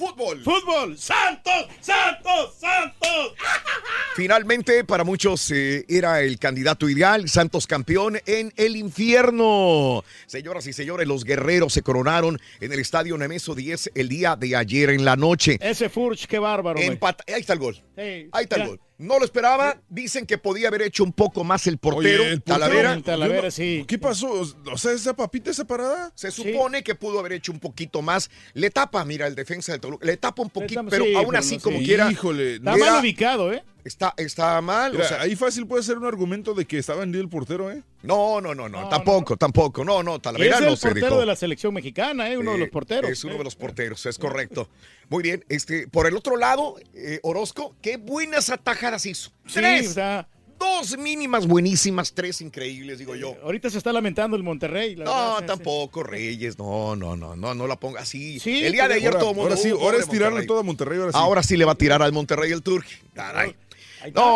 [0.00, 0.42] fútbol.
[0.42, 0.96] ¡Fútbol!
[0.96, 1.66] ¡Santos!
[1.82, 2.54] ¡Santos!
[2.58, 3.34] ¡Santos!
[4.16, 10.02] Finalmente, para muchos eh, era el candidato ideal, Santos campeón en el infierno.
[10.26, 14.56] Señoras y señores, los guerreros se coronaron en el estadio Nemeso 10 el día de
[14.56, 15.58] ayer en la noche.
[15.60, 16.80] Ese Furch, qué bárbaro.
[16.80, 17.74] Ahí está el gol.
[17.74, 18.80] Sí, Ahí está el gol.
[19.00, 19.80] No lo esperaba.
[19.88, 22.22] Dicen que podía haber hecho un poco más el portero.
[22.22, 23.00] Oye, el portero, Talavera.
[23.02, 23.84] Talavera, no- sí.
[23.88, 24.30] ¿Qué pasó?
[24.72, 26.12] O sea, esa papita, esa parada.
[26.14, 28.30] Se supone que pudo haber hecho un poquito más.
[28.52, 30.04] Le tapa, mira, el defensa del Toluca.
[30.06, 32.10] Le tapa un poquito, tapa, pero sí, aún pero así, no como quiera.
[32.10, 33.64] Híjole, Está Era- mal ubicado, ¿eh?
[33.84, 34.92] Está, está mal.
[34.92, 37.70] Mira, o sea, ahí fácil puede ser un argumento de que estaba vendido el portero,
[37.70, 37.82] ¿eh?
[38.02, 39.84] no, no, no, no, No, tampoco, tampoco.
[39.84, 42.36] No, no, Talavera es no el se portero de la selección mexicana, ¿eh?
[42.38, 43.10] Uno de Eh, los porteros.
[43.10, 43.38] Es uno ¿eh?
[43.38, 44.68] de los porteros, es correcto.
[45.08, 49.30] Muy bien, este, por el otro lado, eh, Orozco, qué buenas atajadas hizo.
[49.46, 49.88] Sí, Tres.
[49.90, 50.28] o sea,
[50.60, 53.34] Dos mínimas buenísimas, tres increíbles, digo yo.
[53.42, 54.94] Ahorita se está lamentando el Monterrey.
[54.94, 55.46] la No, verdad, sí, sí.
[55.46, 56.58] tampoco, Reyes.
[56.58, 58.38] No, no, no, no, no la ponga así.
[58.40, 59.50] Sí, el día de ayer Ahora- todo el mundo.
[59.52, 60.46] ahora sí, "Uh, ahora es tirarle Monterrey".
[60.46, 61.18] todo a Monterrey, ahora sí.
[61.18, 62.90] Ahora sí le va a tirar al Monterrey el Turque.
[63.14, 63.52] Caray.
[63.52, 63.54] No,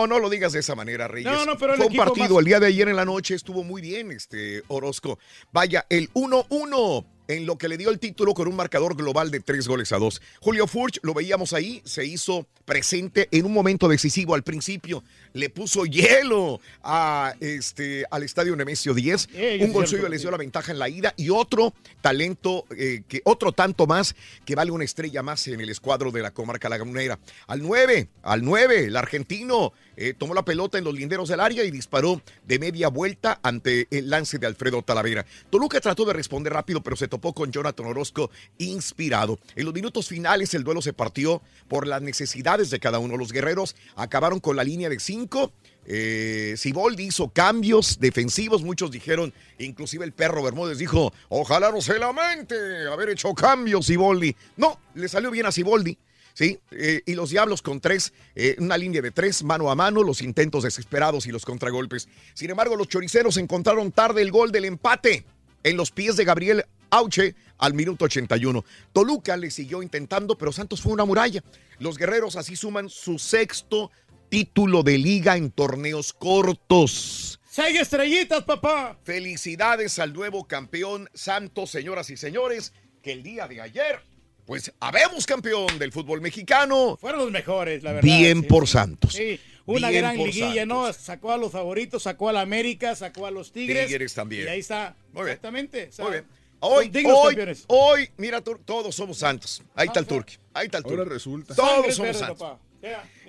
[0.06, 1.30] no lo digas de esa manera, Reyes.
[1.30, 3.04] No, no, pero el Fue un equipo partido más- el día de ayer en la
[3.04, 5.18] noche, estuvo muy bien, este Orozco.
[5.52, 9.40] Vaya, el 1-1 en lo que le dio el título con un marcador global de
[9.40, 10.20] tres goles a dos.
[10.40, 15.02] Julio Furch, lo veíamos ahí, se hizo presente en un momento decisivo al principio.
[15.32, 19.28] Le puso hielo a, este, al estadio Nemesio 10.
[19.34, 23.02] Eh, un gol suyo les dio la ventaja en la ida y otro talento, eh,
[23.08, 24.14] que, otro tanto más
[24.44, 27.18] que vale una estrella más en el escuadro de la comarca lagunera.
[27.46, 31.64] Al 9, al 9, el argentino eh, tomó la pelota en los linderos del área
[31.64, 35.24] y disparó de media vuelta ante el lance de Alfredo Talavera.
[35.51, 39.38] Toluca trató de responder rápido, pero se topó con Jonathan Orozco inspirado.
[39.57, 43.16] En los minutos finales el duelo se partió por las necesidades de cada uno.
[43.16, 45.53] Los guerreros acabaron con la línea de cinco.
[45.86, 51.99] Eh, Siboldi hizo cambios defensivos, muchos dijeron, inclusive el perro Bermúdez dijo, ojalá no se
[51.99, 52.55] lamente
[52.90, 54.34] haber hecho cambios Siboldi.
[54.57, 55.99] No, le salió bien a Siboldi.
[56.35, 60.03] Sí, Eh, y los Diablos con tres, eh, una línea de tres, mano a mano,
[60.03, 62.09] los intentos desesperados y los contragolpes.
[62.35, 65.24] Sin embargo, los choriceros encontraron tarde el gol del empate
[65.62, 68.64] en los pies de Gabriel Auche al minuto 81.
[68.93, 71.43] Toluca le siguió intentando, pero Santos fue una muralla.
[71.78, 73.93] Los guerreros así suman su sexto
[74.28, 77.41] título de liga en torneos cortos.
[77.49, 78.99] ¡Seis estrellitas, papá!
[79.05, 82.72] Felicidades al nuevo campeón Santos, señoras y señores,
[83.03, 84.01] que el día de ayer,
[84.47, 86.97] pues habemos campeón del fútbol mexicano.
[87.01, 88.07] Fueron los mejores, la verdad.
[88.07, 88.47] Bien sí.
[88.47, 89.12] por Santos.
[89.12, 90.92] Sí, una Bien gran liguilla, ¿no?
[90.92, 93.86] Sacó a los favoritos, sacó a la América, sacó a los Tigres.
[93.86, 94.47] Tigres también.
[94.47, 94.97] Y ahí está.
[95.12, 95.28] Muy bien.
[95.28, 95.88] Exactamente.
[95.88, 96.26] o sea, Muy bien.
[96.66, 99.62] Hoy, hoy, hoy, mira, todos somos santos.
[99.74, 100.38] Ahí está el turque.
[100.55, 100.99] Ahí está el turque.
[100.99, 101.55] Ahora resulta.
[101.55, 102.59] Todos Sangre somos verde, santos.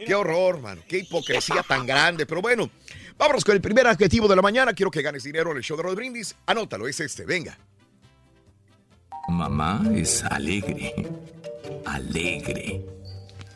[0.05, 0.81] Qué horror, mano.
[0.87, 2.25] Qué hipocresía tan grande.
[2.25, 2.69] Pero bueno,
[3.17, 4.73] vámonos con el primer adjetivo de la mañana.
[4.73, 6.35] Quiero que ganes dinero en el show de Rod Brindis.
[6.45, 7.25] Anótalo, es este.
[7.25, 7.57] Venga.
[9.27, 10.93] Mamá es alegre.
[11.85, 12.81] Alegre.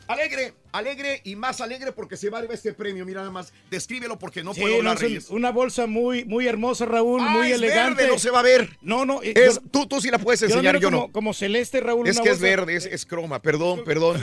[0.08, 3.06] Alegre, alegre y más alegre porque se va a este premio.
[3.06, 3.54] Mira nada más.
[3.70, 5.30] Descríbelo porque no Sí, puedo no, hablar, Reyes.
[5.30, 8.02] una bolsa muy, muy hermosa, Raúl, Ah, muy es elegante.
[8.02, 8.72] verde, no se va a ver.
[8.82, 9.22] No, no.
[9.22, 11.12] eh, Es, yo- tú, tú sí la puedes enseñar, yo como, no.
[11.12, 12.08] Como celeste, Raúl.
[12.08, 13.40] Es una que es verde, es, eh, es croma.
[13.42, 14.20] Perdón, perdón.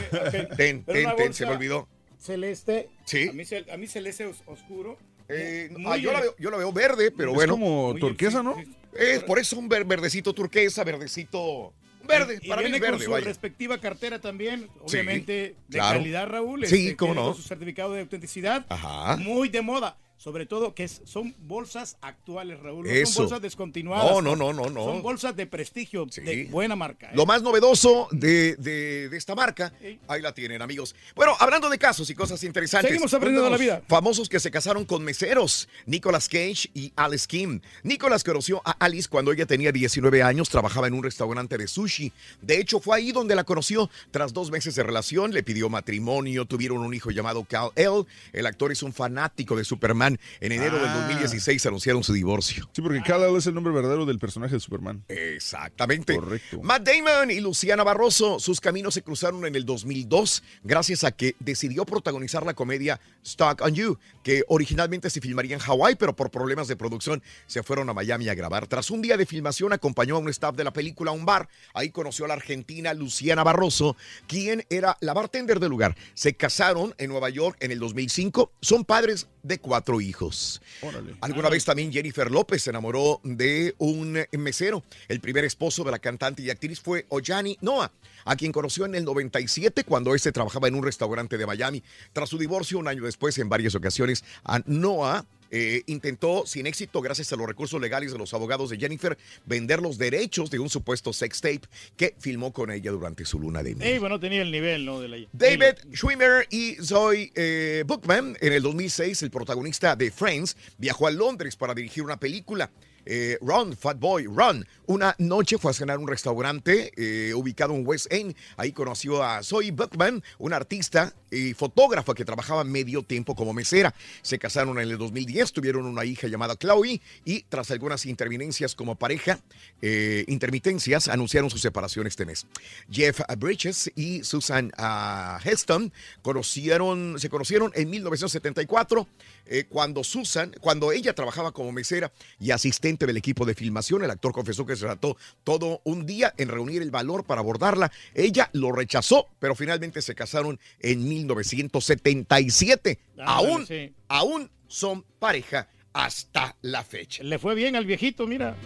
[0.57, 1.87] Ten, Pero ten, una ten, se me olvidó.
[2.19, 2.89] Celeste.
[3.05, 3.29] Sí.
[3.29, 4.99] A mí, a mí celeste os- oscuro.
[5.29, 7.53] Eh, ah, yo, la veo, yo la veo verde, pero Es bueno.
[7.55, 8.57] como turquesa, ¿no?
[8.57, 8.77] sí, sí.
[8.99, 11.73] Es por eso un ver- verdecito turquesa, verdecito
[12.05, 12.39] verde.
[12.41, 13.25] Y para mí viene es verde, con su vaya.
[13.27, 15.99] respectiva cartera también, obviamente de claro.
[15.99, 16.67] calidad, Raúl.
[16.67, 17.25] Sí, este, cómo no.
[17.25, 18.65] con su certificado de autenticidad.
[18.69, 19.17] Ajá.
[19.17, 19.97] Muy de moda.
[20.19, 22.87] Sobre todo que es- son bolsas actuales, Raúl.
[22.87, 23.13] No Eso.
[23.13, 24.11] son bolsas descontinuadas.
[24.11, 24.85] No, no, no, no, no.
[24.85, 27.09] Son bolsas de prestigio, de buena marca.
[27.09, 27.13] ¿eh?
[27.15, 29.73] Lo más novedoso de, de- de esta marca,
[30.09, 30.95] ahí la tienen, amigos.
[31.15, 32.89] Bueno, hablando de casos y cosas interesantes.
[32.91, 33.83] Seguimos aprendiendo la vida.
[33.89, 37.61] Famosos que se casaron con meseros, Nicolas Cage y Alice Kim.
[37.83, 42.11] Nicolas conoció a Alice cuando ella tenía 19 años, trabajaba en un restaurante de sushi.
[42.41, 43.91] De hecho, fue ahí donde la conoció.
[44.11, 48.07] Tras dos meses de relación, le pidió matrimonio, tuvieron un hijo llamado Cal El.
[48.33, 50.06] El actor es un fanático de Superman.
[50.07, 50.95] En enero del Ah.
[51.09, 52.69] 2016 anunciaron su divorcio.
[52.73, 55.05] Sí, porque Kal-El es el nombre verdadero del personaje de Superman.
[55.09, 56.15] Exactamente.
[56.17, 56.61] Correcto.
[56.63, 61.35] Matt Damon y Luciana Barroso, sus caminos se cruzaron en el 2002 gracias a que
[61.41, 66.31] decidió protagonizar la comedia Stock on You, que originalmente se filmaría en Hawái, pero por
[66.31, 68.67] problemas de producción se fueron a Miami a grabar.
[68.67, 71.49] Tras un día de filmación acompañó a un staff de la película a un bar.
[71.75, 73.97] Ahí conoció a la argentina Luciana Barroso,
[74.27, 75.97] quien era la bartender del lugar.
[76.15, 78.53] Se casaron en Nueva York en el 2005.
[78.61, 80.61] Son padres de cuatro hijos.
[80.83, 81.17] Órale.
[81.21, 84.83] Alguna vez también Jennifer López se enamoró de un mesero.
[85.09, 87.93] El primer esposo de la cantante y actriz fue Ojani Noah,
[88.25, 91.83] a quien conoció en el 97 cuando este trabajaba en un restaurante de Miami.
[92.13, 97.01] Tras su divorcio, un año después, en varias ocasiones, a Noah eh, intentó, sin éxito,
[97.01, 100.69] gracias a los recursos legales de los abogados de Jennifer, vender los derechos de un
[100.69, 101.63] supuesto sex tape
[101.97, 103.89] que filmó con ella durante su luna de miel.
[103.89, 105.01] Ey, bueno, tenía el nivel, ¿no?
[105.01, 105.17] De la...
[105.33, 111.11] David Schwimmer y Zoe eh, Bookman, en el 2006, el protagonista de Friends, viajó a
[111.11, 112.71] Londres para dirigir una película.
[113.07, 114.67] Eh, Run, Fat Boy, Run.
[114.87, 118.37] Una noche fue a cenar un restaurante eh, ubicado en West End.
[118.57, 123.95] Ahí conoció a Zoe Bookman, una artista y fotógrafa que trabajaba medio tiempo como mesera.
[124.23, 128.97] Se casaron en el 2010, tuvieron una hija llamada Chloe y tras algunas interminencias como
[128.97, 129.41] pareja,
[129.83, 132.47] eh, intermitencias, anunciaron su separación este mes.
[132.91, 135.93] Jeff Bridges y Susan ah, Heston
[136.23, 139.07] conocieron, se conocieron en 1974
[139.47, 144.03] eh, cuando Susan, cuando ella trabajaba como mesera y asistente del equipo de filmación.
[144.05, 147.91] El actor confesó que se trató todo un día en reunir el valor para abordarla.
[148.15, 152.99] Ella lo rechazó, pero finalmente se casaron en 1977.
[153.19, 153.93] Ándale, aún, sí.
[154.09, 157.23] aún son pareja hasta la fecha.
[157.23, 158.57] Le fue bien al viejito, mira.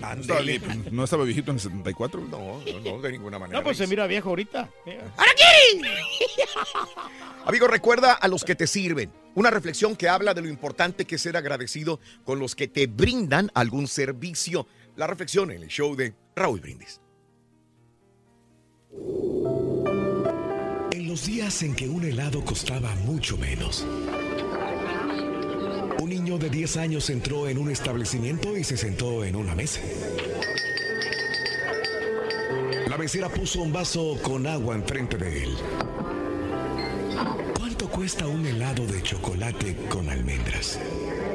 [0.00, 2.20] No estaba, pues, no estaba viejito en el 74.
[2.22, 3.58] No, no, no, de ninguna manera.
[3.58, 4.70] No, pues se mira viejo ahorita.
[4.86, 5.04] Mira.
[7.44, 9.12] Amigo, recuerda a los que te sirven.
[9.34, 12.86] Una reflexión que habla de lo importante que es ser agradecido con los que te
[12.86, 14.66] brindan algún servicio.
[14.96, 17.00] La reflexión en el show de Raúl Brindis.
[20.92, 23.86] En los días en que un helado costaba mucho menos.
[26.00, 29.80] Un niño de 10 años entró en un establecimiento y se sentó en una mesa.
[32.88, 35.54] La mesera puso un vaso con agua enfrente de él.
[37.54, 40.80] ¿Cuánto cuesta un helado de chocolate con almendras?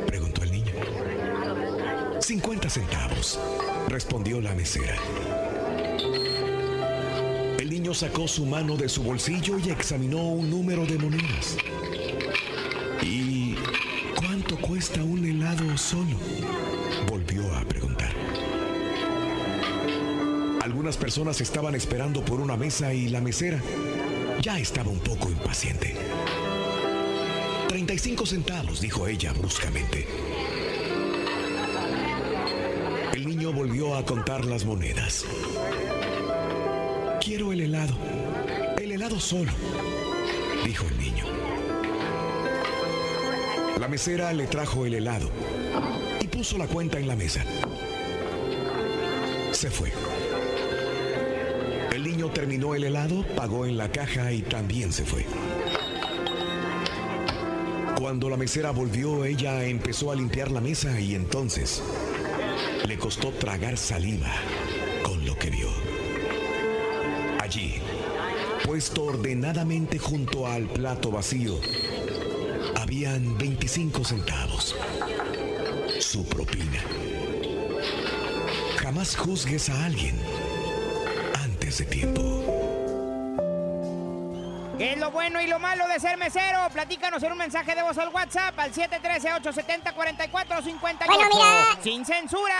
[0.07, 0.73] Preguntó el niño.
[2.19, 3.39] 50 centavos,
[3.87, 4.95] respondió la mesera.
[7.59, 11.55] El niño sacó su mano de su bolsillo y examinó un número de monedas.
[13.03, 13.44] ¿Y
[14.85, 16.15] cuesta un helado solo?
[17.09, 18.13] Volvió a preguntar.
[20.61, 23.59] Algunas personas estaban esperando por una mesa y la mesera
[24.43, 25.95] ya estaba un poco impaciente.
[27.67, 30.05] 35 centavos, dijo ella bruscamente.
[33.15, 35.25] El niño volvió a contar las monedas.
[37.21, 37.97] Quiero el helado.
[38.77, 39.51] El helado solo,
[40.63, 41.25] dijo el niño.
[43.79, 45.29] La mesera le trajo el helado
[46.21, 47.43] y puso la cuenta en la mesa.
[49.51, 49.91] Se fue.
[51.93, 55.25] El niño terminó el helado, pagó en la caja y también se fue.
[57.99, 61.81] Cuando la mesera volvió, ella empezó a limpiar la mesa y entonces
[62.87, 64.31] le costó tragar saliva
[65.03, 65.69] con lo que vio.
[67.41, 67.75] Allí,
[68.65, 71.59] puesto ordenadamente junto al plato vacío,
[72.85, 74.75] habían 25 centavos.
[75.99, 76.79] Su propina.
[78.77, 80.15] Jamás juzgues a alguien
[81.43, 82.21] antes de tiempo.
[84.77, 86.59] ¿Qué es lo bueno y lo malo de ser mesero?
[86.71, 91.07] Platícanos en un mensaje de voz al WhatsApp al 713-870-4458.
[91.07, 91.77] Bueno, mira.
[91.81, 92.53] ¡Sin censura!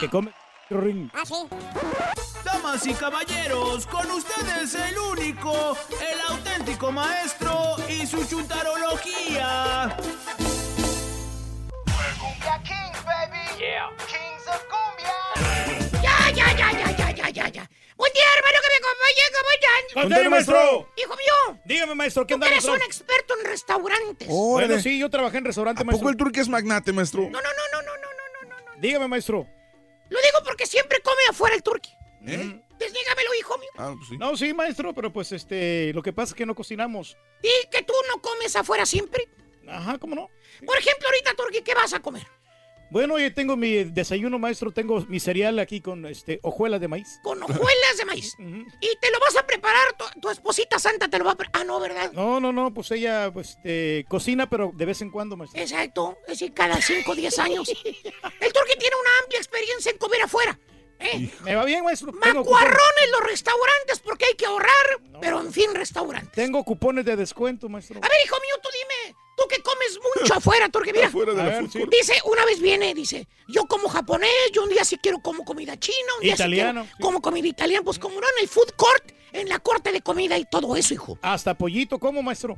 [0.00, 0.34] Que come
[0.68, 1.08] ring.
[1.14, 1.34] Ah, sí.
[2.44, 9.19] Damas y caballeros, con ustedes el único, el auténtico maestro y su chuntarología.
[12.20, 13.44] Cumbia Kings, baby.
[13.60, 13.90] Yeah.
[14.10, 15.14] Kings of Cumbia.
[16.02, 17.70] Ya, ya, ya, ya, ya, ya, ya, ya.
[17.96, 20.30] Buen día, hermano, que me acompañe, ¿cómo están?
[20.30, 20.88] Maestro.
[20.96, 22.52] Hijo mío, Dígame, maestro, ¿qué andamos?
[22.52, 24.26] eres un experto en restaurantes.
[24.28, 26.10] Bueno, sí, yo trabajé en restaurante, ¿A poco maestro.
[26.10, 27.22] el turque es magnate, maestro?
[27.22, 27.40] No, no, no,
[27.72, 28.80] no, no, no, no, no.
[28.80, 29.46] Dígame, maestro.
[30.08, 31.90] Lo digo porque siempre come afuera el turqui.
[32.26, 32.60] ¿Eh?
[32.80, 33.68] Pues dígamelo, hijo mío.
[33.76, 34.16] Ah, pues sí.
[34.16, 37.14] No, sí, maestro, pero pues este, lo que pasa es que no cocinamos.
[37.42, 39.28] ¿Y que tú no comes afuera siempre?
[39.68, 40.30] Ajá, ¿cómo no?
[40.64, 42.26] Por ejemplo, ahorita, turqui, ¿qué vas a comer?
[42.90, 47.20] Bueno, hoy tengo mi desayuno, maestro, tengo mi cereal aquí con este hojuelas de maíz.
[47.22, 48.34] Con hojuelas de maíz.
[48.38, 51.62] Y te lo vas a preparar, tu, tu esposita santa te lo va a preparar.
[51.62, 52.10] Ah, no, ¿verdad?
[52.12, 55.60] No, no, no, pues ella pues, este, cocina, pero de vez en cuando, maestro.
[55.60, 57.68] Exacto, es decir, cada 5 o 10 años.
[57.68, 60.58] El turqui tiene una amplia experiencia en comer afuera.
[61.00, 61.30] ¿Eh?
[61.42, 62.12] Me va bien, maestro.
[62.12, 66.32] Macuarrones los restaurantes porque hay que ahorrar, pero en fin, restaurantes.
[66.32, 67.98] tengo cupones de descuento, maestro.
[67.98, 71.08] A ver, hijo mío, tú dime, tú que comes mucho afuera, Turque, mira.
[71.08, 71.82] Afuera de la ver, sí.
[71.90, 75.78] Dice, una vez viene, dice, yo como japonés, yo un día sí quiero como comida
[75.78, 77.02] china, un día Italiano, sí quiero sí.
[77.02, 80.38] como comida italiana, pues como no en el food court, en la corte de comida
[80.38, 81.18] y todo eso, hijo.
[81.22, 82.56] Hasta pollito, ¿cómo, maestro?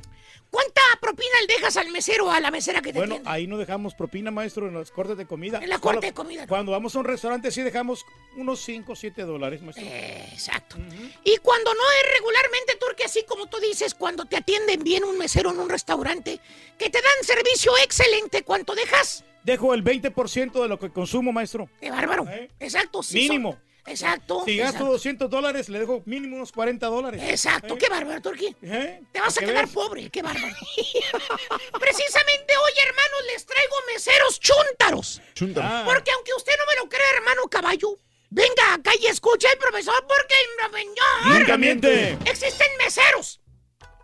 [0.49, 3.29] ¿Cuánta propina le dejas al mesero o a la mesera que te Bueno, atiende?
[3.31, 5.57] ahí no dejamos propina, maestro, en las cortes de comida.
[5.59, 6.45] En la Solo corte de comida.
[6.47, 8.05] Cuando vamos a un restaurante sí dejamos
[8.37, 9.83] unos 5 o 7 dólares, maestro.
[9.85, 10.75] Eh, Exacto.
[11.23, 15.17] Y cuando no es regularmente, Turque, así como tú dices, cuando te atienden bien un
[15.17, 16.39] mesero en un restaurante,
[16.77, 19.23] que te dan servicio excelente, ¿cuánto dejas?
[19.43, 21.67] Dejo el 20% de lo que consumo, maestro.
[21.81, 22.25] ¡Qué bárbaro!
[22.29, 22.49] ¿Eh?
[22.59, 23.17] Exacto, sí.
[23.17, 23.53] Mínimo.
[23.53, 24.43] son- Exacto.
[24.45, 24.91] Si gasto exacto.
[24.93, 27.21] 200 dólares, le dejo mínimo unos 40 dólares.
[27.27, 27.77] Exacto, ¿Eh?
[27.77, 28.55] qué bárbaro, Turquí.
[28.61, 29.01] ¿Eh?
[29.11, 29.73] Te vas a ¿Qué quedar ves?
[29.73, 30.55] pobre, qué bárbaro.
[31.79, 35.21] Precisamente hoy, hermanos, les traigo meseros chúntaros.
[35.33, 35.67] Chúntaro.
[35.67, 35.83] Ah.
[35.85, 37.97] Porque aunque usted no me lo crea, hermano caballo,
[38.29, 41.39] venga acá y escuche al profesor, porque profesor...
[41.39, 42.17] Nunca miente.
[42.25, 43.41] Existen meseros,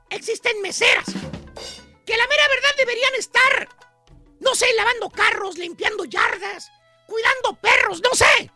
[0.09, 1.05] existen meseras,
[2.05, 3.69] que la mera verdad deberían estar,
[4.39, 6.69] no sé, lavando carros, limpiando yardas,
[7.07, 8.51] cuidando perros, no sé.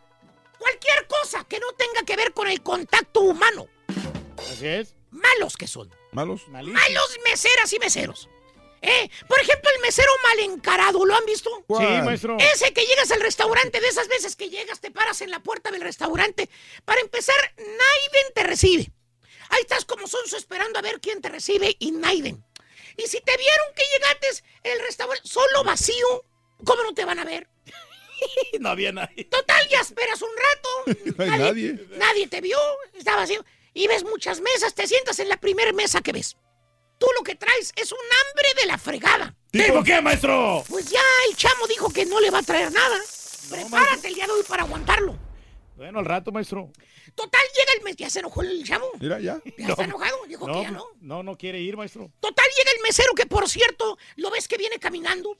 [0.58, 3.68] Cualquier cosa que no tenga que ver con el contacto humano.
[4.38, 4.94] Así es.
[5.10, 5.90] Malos que son.
[6.12, 6.48] ¿Malos?
[6.48, 6.78] Malísimo.
[6.78, 8.28] Malos meseras y meseros.
[8.86, 11.50] Eh, por ejemplo, el mesero mal encarado, ¿lo han visto?
[11.68, 12.36] Sí, maestro.
[12.38, 15.70] Ese que llegas al restaurante, de esas veces que llegas, te paras en la puerta
[15.70, 16.50] del restaurante.
[16.84, 18.92] Para empezar, Naiden te recibe.
[19.48, 22.44] Ahí estás como sonso esperando a ver quién te recibe y Naiden.
[22.98, 26.24] Y si te vieron que llegaste el restaurante solo vacío,
[26.64, 27.48] ¿cómo no te van a ver?
[28.60, 29.24] no había nadie.
[29.24, 31.14] Total, ya esperas un rato.
[31.16, 31.86] No hay nadie.
[31.96, 32.58] Nadie te vio,
[32.94, 33.44] está vacío.
[33.72, 36.36] Y ves muchas mesas, te sientas en la primera mesa que ves.
[36.98, 39.34] Tú lo que traes es un hambre de la fregada.
[39.50, 40.64] ¿Tipo qué, maestro?
[40.68, 42.98] Pues ya el chamo dijo que no le va a traer nada.
[43.50, 45.16] Prepárate el día de hoy para aguantarlo.
[45.76, 46.70] Bueno, al rato, maestro.
[47.14, 47.96] Total, llega el mesero.
[47.98, 48.86] Ya se enojó el chamo.
[49.00, 49.40] Mira, ya.
[49.58, 50.16] Ya está enojado.
[50.28, 50.84] Dijo que ya no.
[51.00, 52.10] No, no quiere ir, maestro.
[52.20, 55.36] Total, llega el mesero que, por cierto, lo ves que viene caminando.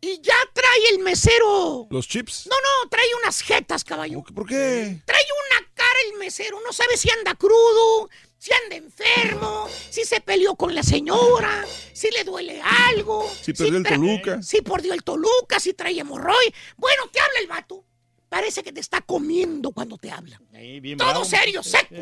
[0.00, 1.88] Y ya trae el mesero.
[1.90, 2.46] Los chips.
[2.48, 4.22] No, no, trae unas jetas, caballo.
[4.22, 5.02] ¿Por qué?
[5.04, 6.60] Trae una cara el mesero.
[6.64, 8.08] No sabe si anda crudo,
[8.38, 13.28] si anda enfermo, si se peleó con la señora, si le duele algo.
[13.42, 14.42] Si perdió el tra- Toluca.
[14.42, 16.52] Si perdió el Toluca, si trae hemorroid.
[16.76, 17.84] Bueno, te habla el vato.
[18.28, 20.40] Parece que te está comiendo cuando te habla.
[20.52, 21.94] Ahí, bien Todo bravo, serio, seco.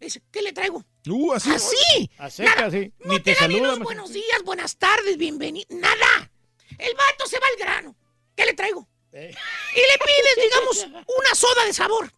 [0.00, 0.84] Dice, ¿qué le traigo?
[1.06, 1.50] Uh, así.
[1.50, 2.10] Así.
[2.18, 2.92] A seca, sí.
[3.00, 3.84] Ni te da ni saluda, maestro.
[3.84, 5.66] buenos días, buenas tardes, bienvenido.
[5.70, 6.30] Nada.
[6.78, 7.96] El vato se va al grano.
[8.34, 8.86] ¿Qué le traigo?
[9.12, 9.34] Eh.
[9.74, 10.86] Y le pides, digamos,
[11.18, 12.12] una soda de sabor.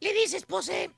[0.00, 0.90] Le dices, pues, eh,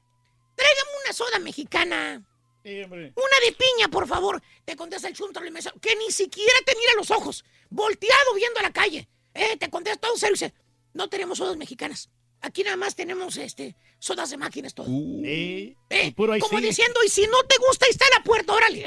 [0.56, 2.24] tráigame una soda mexicana.
[2.64, 3.12] Sí, hombre.
[3.14, 4.42] Una de piña, por favor.
[4.64, 8.72] Te contesta el chunto que ni siquiera te mira los ojos, volteado viendo a la
[8.72, 9.08] calle.
[9.34, 10.54] Eh, te contesta todo serio dice,
[10.96, 12.10] no tenemos sodas mexicanas.
[12.40, 14.86] Aquí nada más tenemos este sodas de máquinas todo.
[14.86, 15.74] Sí.
[15.90, 16.66] Eh, Y puro ahí como sí.
[16.66, 18.84] diciendo, y si no te gusta, ahí está la puerta, órale.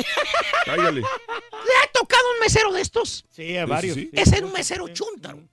[0.66, 1.01] Cállale.
[1.01, 3.26] ¿Le ha tocado un mesero de estos?
[3.32, 3.95] Sí, a varios.
[3.95, 4.10] sí.
[4.14, 5.47] Ese era un mesero chúntaro.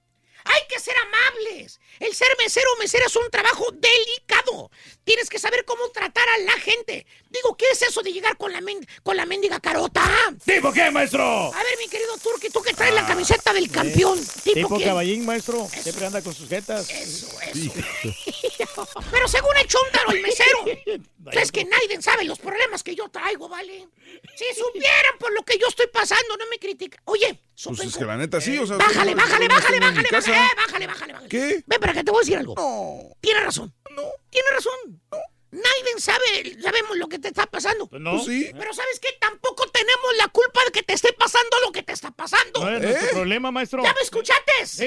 [0.49, 1.79] Hay que ser amables.
[1.99, 4.69] El ser mesero o mesera es un trabajo delicado.
[5.03, 7.05] Tienes que saber cómo tratar a la gente.
[7.29, 10.03] Digo, ¿qué es eso de llegar con la, men- con la mendiga carota?
[10.45, 11.23] ¿Tipo qué, maestro?
[11.53, 14.19] A ver, mi querido Turki, tú que traes la camiseta del campeón.
[14.43, 15.67] ¿Tipo, Tipo caballín, maestro.
[15.81, 16.89] Siempre anda con sus jetas.
[16.89, 17.73] Eso, eso.
[19.11, 20.65] Pero según el chúntaro, el mesero,
[21.31, 23.87] es que nadie sabe los problemas que yo traigo, ¿vale?
[24.35, 27.01] Si supieran por lo que yo estoy pasando, no me critican.
[27.05, 28.77] Oye, Pues es que la neta sí, o sea.
[28.77, 30.11] Bájale, no- bájale, no bájale, bájale, eh,
[30.55, 31.29] bájale, bájale, bájale.
[31.29, 31.63] ¿Qué?
[31.65, 33.15] Ven para que te voy a decir algo.
[33.19, 33.73] Tiene razón.
[33.95, 34.03] No.
[34.29, 35.01] Tiene razón.
[35.11, 35.17] No.
[35.49, 37.87] Nadie sabe, sabemos lo que te está pasando.
[37.87, 38.11] Pues no.
[38.11, 38.51] Pues sí.
[38.57, 39.09] Pero ¿sabes qué?
[39.19, 42.59] Tampoco tenemos la culpa de que te esté pasando lo que te está pasando.
[42.59, 43.81] No es nuestro problema, maestro.
[43.83, 44.51] ¿Ya me escuchaste?
[44.65, 44.85] Sí.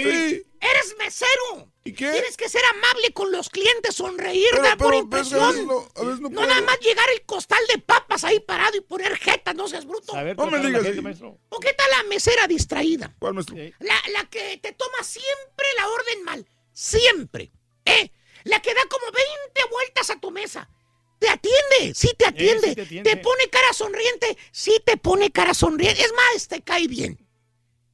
[0.60, 1.72] Eres mesero.
[1.84, 2.10] ¿Y qué?
[2.12, 5.48] Tienes que ser amable con los clientes, sonreír, Pero- dar por pero, pues, a impresión.
[5.52, 8.76] veces no- a veces no no nada más llegar el costal de papas ahí parado
[8.76, 10.14] y poner jetas, no seas bruto.
[10.14, 11.24] A ver, No me digas gente.
[11.48, 13.14] ¿O qué tal la mesera distraída?
[13.18, 13.56] ¿Cuál maestro?
[13.78, 16.46] La, la que te toma siempre la orden mal.
[16.74, 17.50] Siempre.
[17.86, 18.10] ¿Eh?
[18.44, 20.68] La que da como 20 vueltas a tu mesa.
[21.18, 22.68] Te atiende, sí te atiende.
[22.68, 23.16] sí te atiende.
[23.18, 26.02] pone cara sonriente, sí te pone cara sonriente.
[26.02, 27.18] Es más, te cae bien.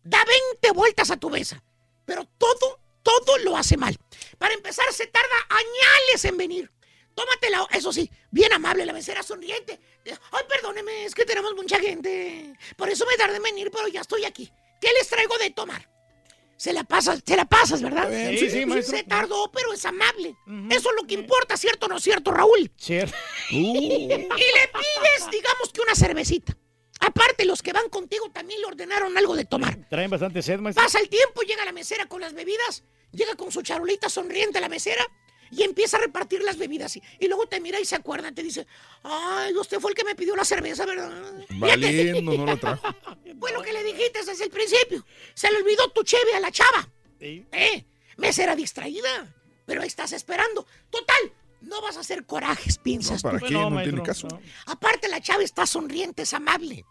[0.05, 1.62] Da 20 vueltas a tu mesa.
[2.05, 3.99] Pero todo, todo lo hace mal.
[4.38, 6.70] Para empezar, se tarda añales en venir.
[7.16, 9.80] Tómatela, eso sí, bien amable, la mesera sonriente.
[10.05, 12.55] Ay, perdóneme, es que tenemos mucha gente.
[12.76, 14.53] Por eso me tardé en venir, pero ya estoy aquí.
[14.80, 15.95] ¿Qué les traigo de tomar?
[16.57, 18.09] Se la pasas, se la pasas, ¿verdad?
[18.38, 18.96] sí, sí, maestro.
[18.96, 20.36] Se tardó, pero es amable.
[20.70, 22.70] Eso es lo que importa, ¿cierto o no cierto, Raúl?
[22.76, 23.16] Cierto.
[23.50, 26.57] Y le pides, digamos que una cervecita.
[27.00, 29.76] Aparte, los que van contigo también le ordenaron algo de tomar.
[29.90, 30.82] Traen bastante sed, maestro.
[30.82, 34.68] Pasa el tiempo, llega la mesera con las bebidas, llega con su charolita sonriente la
[34.68, 35.04] mesera
[35.51, 36.97] y empieza a repartir las bebidas.
[36.97, 38.66] Y, y luego te mira y se acuerda, te dice,
[39.03, 41.11] ay, usted fue el que me pidió la cerveza, ¿verdad?
[41.51, 42.86] Valiendo, no lo trajo.
[43.38, 45.05] Fue lo que le dijiste desde el principio.
[45.34, 46.88] Se le olvidó tu cheve a la chava.
[47.20, 47.84] ¿Eh?
[48.16, 49.34] Mesera distraída.
[49.66, 50.66] Pero ahí estás esperando.
[50.88, 53.47] Total, no vas a hacer corajes, piensas ¿Para tú.
[53.47, 53.53] qué?
[53.55, 54.28] No tiene caso.
[54.66, 56.84] Aparte, la chava está sonriente, es amable.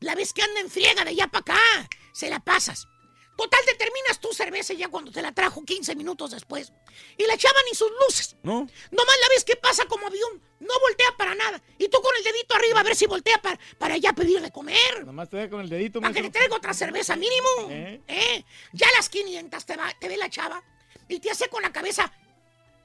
[0.00, 1.88] La ves que anda en friega de allá para acá.
[2.12, 2.88] Se la pasas.
[3.36, 6.72] Total, te terminas tu cerveza ya cuando te la trajo 15 minutos después.
[7.16, 8.36] Y la chava ni sus luces.
[8.42, 8.60] No.
[8.90, 10.42] Nomás la ves que pasa como avión.
[10.60, 11.60] No voltea para nada.
[11.78, 14.50] Y tú con el dedito arriba a ver si voltea para, para allá pedir de
[14.50, 15.04] comer.
[15.04, 17.48] Nomás te deja con el dedito, Para que le traiga otra cerveza mínimo.
[17.70, 18.00] ¿Eh?
[18.06, 18.44] ¿Eh?
[18.72, 20.62] Ya a las 500 te, va, te ve la chava
[21.08, 22.12] y te hace con la cabeza.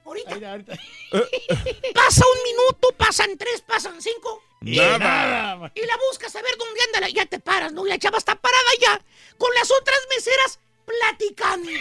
[0.10, 0.34] Ahorita.
[0.36, 0.74] Ahí, ahorita.
[1.94, 4.44] Pasa un minuto, pasan tres, pasan cinco.
[4.62, 7.00] Y nada, Y la buscas a ver dónde anda.
[7.02, 7.86] la- Ya te paras, ¿no?
[7.86, 9.00] Y la chava está parada ya
[9.38, 11.70] con las otras meseras platicando.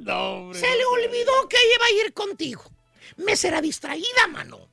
[0.00, 0.58] No, hombre.
[0.58, 2.64] Se le olvidó que iba a ir contigo.
[3.18, 4.68] Mesera distraída, mano.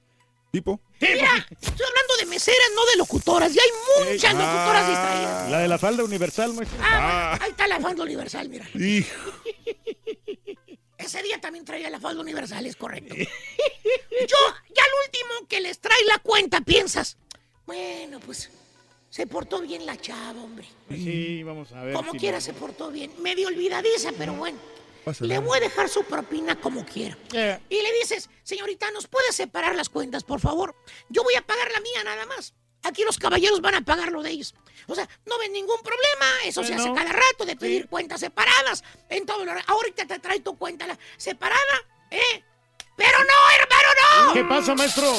[0.51, 0.79] ¿Tipo?
[1.01, 3.53] Mira, estoy hablando de meseras, no de locutoras.
[3.55, 3.69] Y hay
[4.07, 4.39] muchas Ey.
[4.39, 5.51] locutoras distraídas.
[5.51, 6.77] La de la falda universal, maestro.
[6.81, 8.65] Ah, bueno, ahí está la falda universal, mira.
[8.73, 9.31] Hijo.
[10.97, 13.13] Ese día también traía la falda universal, es correcto.
[13.15, 14.37] Yo,
[14.73, 17.17] ya al último que les trae la cuenta, piensas,
[17.65, 18.49] bueno, pues
[19.09, 20.67] se portó bien la chava, hombre.
[20.89, 21.93] Sí, vamos a ver.
[21.95, 23.11] Como si quiera no- se portó bien.
[23.21, 24.57] Medio olvidadiza, pero bueno.
[25.03, 25.35] Pásale.
[25.35, 27.15] Le voy a dejar su propina como quiera.
[27.33, 30.75] Eh, Y le dices, señorita, ¿nos puede separar las cuentas, por favor?
[31.09, 32.53] Yo voy a pagar la mía nada más.
[32.85, 34.53] Aquí los caballeros van a pagar lo de ellos.
[34.87, 38.83] O sea, no ven ningún problema, eso se hace cada rato de pedir cuentas separadas.
[39.09, 40.85] En todo lo- ahorita te trae tu cuenta
[41.17, 41.81] separada,
[42.11, 42.43] ¿eh?
[42.95, 44.33] Pero no, hermano, no.
[44.33, 45.11] ¿Qué pasa, maestro?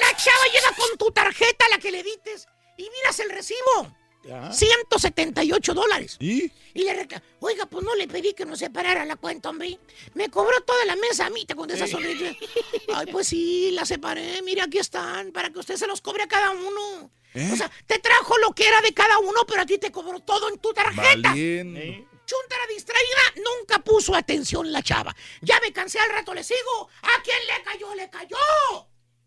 [0.00, 2.46] La chava llega con tu tarjeta, la que le dites,
[2.78, 3.94] y miras el recibo.
[4.22, 4.52] Ya.
[4.52, 6.16] 178 dólares.
[6.20, 6.52] ¿Y?
[6.74, 9.78] Y le reclama, oiga, pues no le pedí que nos separara la cuenta, hombre.
[10.14, 12.24] Me cobró toda la mesa a mí, te contesta sonriendo.
[12.94, 14.42] Ay, pues sí, la separé.
[14.42, 17.10] Mira, aquí están, para que usted se los cobre a cada uno.
[17.34, 17.50] ¿Eh?
[17.52, 20.20] O sea, te trajo lo que era de cada uno, pero a ti te cobró
[20.20, 21.30] todo en tu tarjeta.
[21.30, 21.80] Valiendo.
[22.26, 25.14] Chuntara distraída, nunca puso atención la chava.
[25.40, 26.88] Ya me cansé, al rato le sigo.
[27.02, 27.94] ¿A quién le cayó?
[27.94, 28.36] ¡Le cayó!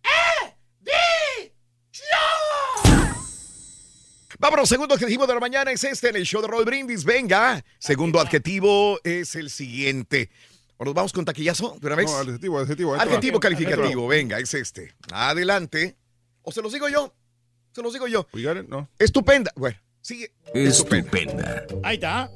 [0.04, 0.56] ¡Eh!
[0.80, 1.52] ¡Di!
[4.39, 7.03] Vámonos, segundo adjetivo de la mañana es este en el show de Roll Brindis.
[7.03, 10.29] Venga, segundo adjetivo es el siguiente.
[10.77, 12.05] ¿O nos vamos con taquillazo de una vez?
[12.07, 12.95] No, adjetivo, adjetivo.
[12.95, 14.93] Adjetivo calificativo, venga, es este.
[15.11, 15.95] Adelante.
[16.41, 17.13] O se los digo yo.
[17.73, 18.27] Se los digo yo.
[18.34, 18.67] It?
[18.67, 18.89] No.
[18.99, 19.51] Estupenda.
[19.55, 20.31] Bueno, sigue.
[20.53, 21.65] Estupenda.
[21.84, 22.29] Ahí está.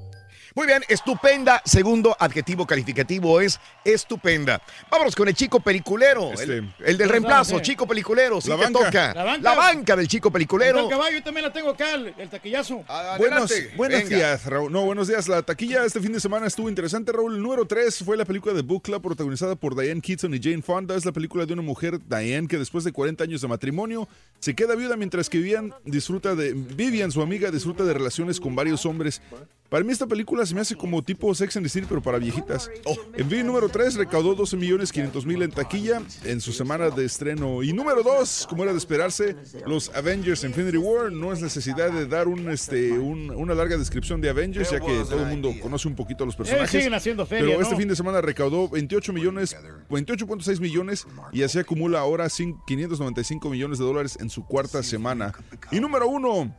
[0.57, 1.61] Muy bien, estupenda.
[1.65, 4.59] Segundo adjetivo calificativo es estupenda.
[4.89, 6.31] Vámonos con el chico peliculero.
[6.31, 8.41] Este, el, el del ¿qué reemplazo, chico peliculero.
[8.41, 8.79] Sí La te banca.
[8.85, 9.13] toca.
[9.39, 9.95] La banca.
[9.95, 10.79] del chico peliculero.
[10.79, 12.77] El caballo, yo también la tengo acá, el, el taquillazo.
[13.19, 14.15] Buenos, Adelante, buenos venga.
[14.17, 14.71] días, Raúl.
[14.71, 15.27] No, buenos días.
[15.27, 17.35] La taquilla este fin de semana estuvo interesante, Raúl.
[17.35, 20.63] El número 3 fue la película de Book Club protagonizada por Diane Keaton y Jane
[20.63, 20.95] Fonda.
[20.95, 24.07] Es la película de una mujer, Diane, que después de 40 años de matrimonio
[24.39, 28.55] se queda viuda mientras que Vivian disfruta de Vivian, su amiga, disfruta de relaciones con
[28.55, 29.21] varios hombres.
[29.69, 32.17] Para mí esta película se me hace como tipo Sex and the City, pero para
[32.19, 32.69] viejitas.
[33.15, 37.03] En fin, número 3 recaudó 12 millones 500 mil en taquilla en su semana de
[37.03, 37.61] estreno.
[37.63, 41.11] Y número 2, como era de esperarse, los Avengers Infinity War.
[41.11, 45.03] No es necesidad de dar un, este, un- una larga descripción de Avengers, ya que
[45.03, 46.69] todo el mundo conoce un poquito a los personajes.
[46.71, 47.63] siguen haciendo feria, pero ¿no?
[47.63, 49.55] este fin de semana recaudó 28 millones,
[49.89, 55.33] 28.6 millones y así acumula ahora cin- 595 millones de dólares en su cuarta semana.
[55.71, 56.55] Y número 1.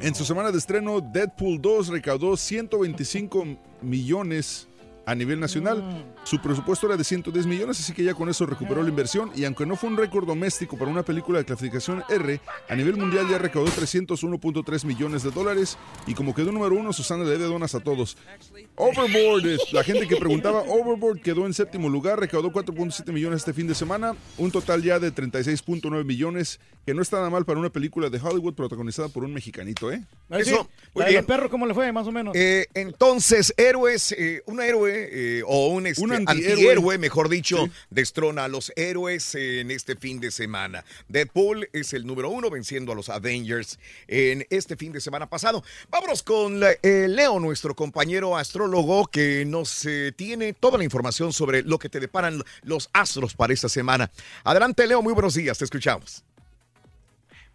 [0.00, 3.44] En su semana de estreno, Deadpool 2 recaudó 125
[3.82, 4.68] millones
[5.06, 6.04] a nivel nacional.
[6.24, 9.32] Su presupuesto era de 110 millones, así que ya con eso recuperó la inversión.
[9.34, 12.96] Y aunque no fue un récord doméstico para una película de clasificación R, a nivel
[12.96, 15.78] mundial ya recaudó 301.3 millones de dólares.
[16.06, 18.16] Y como quedó número uno, Susana le debe donas a todos.
[18.76, 23.66] Overboard, la gente que preguntaba, Overboard quedó en séptimo lugar, recaudó 4.7 millones este fin
[23.66, 27.70] de semana, un total ya de 36.9 millones, que no está nada mal para una
[27.70, 30.02] película de Hollywood protagonizada por un mexicanito, ¿eh?
[30.30, 31.16] Sí, Eso, muy bien.
[31.16, 31.90] los perros, ¿cómo le fue?
[31.92, 32.34] Más o menos.
[32.36, 35.86] Eh, entonces, héroes, eh, un héroe eh, o un,
[36.16, 36.98] Un antihéroe, antihéroe.
[36.98, 37.72] mejor dicho, Sí.
[37.90, 40.84] destrona a los héroes en este fin de semana.
[41.08, 45.62] Deadpool es el número uno, venciendo a los Avengers en este fin de semana pasado.
[45.90, 51.62] Vámonos con eh, Leo, nuestro compañero astrólogo, que nos eh, tiene toda la información sobre
[51.62, 54.10] lo que te deparan los astros para esta semana.
[54.44, 56.22] Adelante, Leo, muy buenos días, te escuchamos.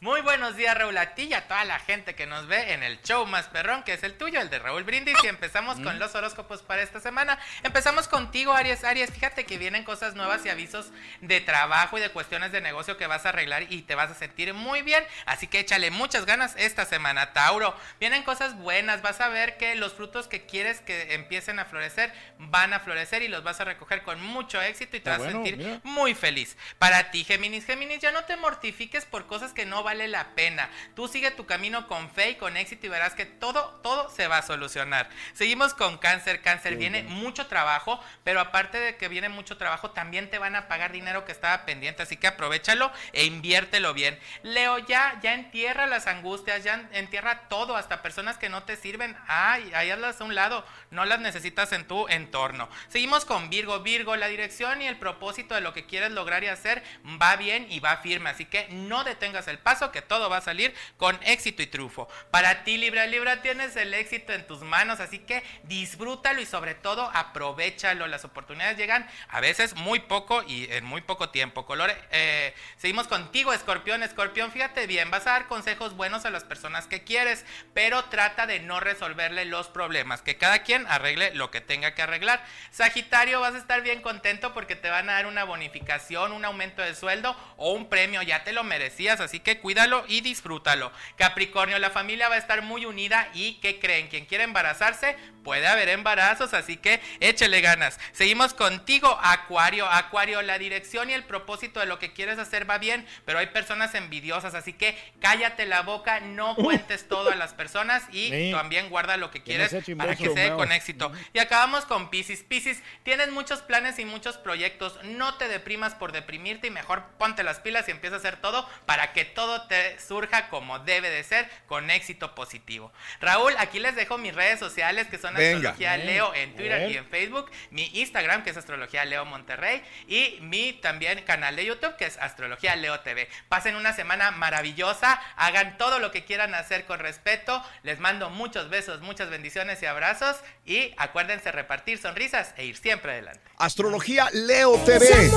[0.02, 2.84] Muy buenos días, Raúl, a ti y a toda la gente que nos ve en
[2.84, 5.16] el show más perrón, que es el tuyo, el de Raúl Brindis.
[5.24, 7.40] Y empezamos con los horóscopos para esta semana.
[7.64, 8.84] Empezamos contigo, Aries.
[8.84, 10.92] Aries, fíjate que vienen cosas nuevas y avisos
[11.22, 14.16] de trabajo y de cuestiones de negocio que vas a arreglar y te vas a
[14.16, 15.04] sentir muy bien.
[15.26, 17.74] Así que échale muchas ganas esta semana, Tauro.
[18.00, 22.14] Vienen cosas buenas, vas a ver que los frutos que quieres que empiecen a florecer
[22.38, 25.22] van a florecer y los vas a recoger con mucho éxito y te Está vas
[25.22, 25.80] a bueno, sentir mira.
[25.84, 26.58] muy feliz.
[26.78, 30.70] Para ti, Géminis, Géminis, ya no te mortifiques por cosas que no vale la pena.
[30.96, 34.28] Tú sigue tu camino con fe y con éxito y verás que todo, todo se
[34.28, 35.10] va a solucionar.
[35.34, 36.42] Seguimos con cáncer.
[36.42, 40.68] Cáncer, viene mucho trabajo, pero aparte de que viene mucho trabajo, también te van a
[40.68, 44.20] pagar dinero que estaba pendiente, así que aprovechalo e inviértelo bien.
[44.44, 49.16] Leo, ya, ya entierra las angustias, ya entierra todo, hasta personas que no te sirven.
[49.28, 52.70] Ay, ahí hazlas a un lado, no las necesitas en tu entorno.
[52.90, 53.80] Seguimos con Virgo.
[53.82, 56.84] Virgo, la dirección y el propósito de lo que quieres lograr y hacer
[57.22, 60.42] va bien y va firme, así que no detengas el paso, que todo va a
[60.42, 62.08] salir con éxito y triunfo.
[62.32, 66.76] Para ti, Libra, Libra, tienes el éxito en tus manos, así que disfrútalo y sobre
[66.76, 68.08] todo aprovechalo.
[68.08, 71.66] Las oportunidades llegan a veces muy poco y en muy poco tiempo.
[71.66, 74.04] Color, eh, seguimos contigo, Escorpión.
[74.04, 78.48] Escorpión, fíjate bien, vas a dar consejos buenos a las personas que quieres, pero trata
[78.48, 82.44] de no resolverle los problemas, que cada quien arregle lo que tenga que arreglar.
[82.72, 86.82] Sagitario, vas a estar bien contento porque te van a dar una bonificación, un aumento
[86.82, 90.92] de sueldo o un premio, ya te lo merecías, así que cuídalo y disfrútalo.
[91.18, 94.10] Capricornio, la familia va a estar muy unida y ¿qué creen?
[94.10, 97.98] Quien quiere embarazarse puede haber embarazos, así que échele ganas.
[98.12, 99.88] Seguimos contigo, Acuario.
[99.88, 103.48] Acuario, la dirección y el propósito de lo que quieres hacer va bien, pero hay
[103.48, 108.52] personas envidiosas, así que cállate la boca, no cuentes todo a las personas y Sí.
[108.52, 111.12] también guarda lo que quieres para que se dé con éxito.
[111.32, 112.42] Y acabamos con Pisces.
[112.44, 115.00] Pisces, tienes muchos planes y muchos proyectos.
[115.04, 118.68] No te deprimas por deprimirte y mejor ponte las pilas y empieza a hacer todo
[118.88, 122.92] para que todo te surja como debe de ser, con éxito positivo.
[123.22, 125.70] Raúl, aquí les dejo mis redes sociales que son Venga.
[125.70, 126.08] Astrología Bien.
[126.08, 126.92] Leo en Twitter Bien.
[126.92, 131.66] y en Facebook, mi Instagram que es Astrología Leo Monterrey y mi también canal de
[131.66, 133.30] YouTube que es Astrología Leo TV.
[133.50, 137.64] Pasen una semana maravillosa, hagan todo lo que quieran hacer con respeto.
[137.84, 143.12] Les mando muchos besos, muchas bendiciones y abrazos y acuérdense repartir sonrisas e ir siempre
[143.14, 143.42] adelante.
[143.58, 145.30] Astrología Leo TV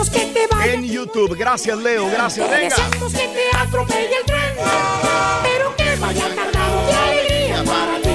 [0.64, 1.36] en YouTube.
[1.36, 2.08] Gracias, Leo.
[2.10, 2.76] Gracias, venga.
[2.76, 4.56] Deseamos que te atropelle el tren,
[5.42, 8.08] pero que vaya cargado de alegría para ti.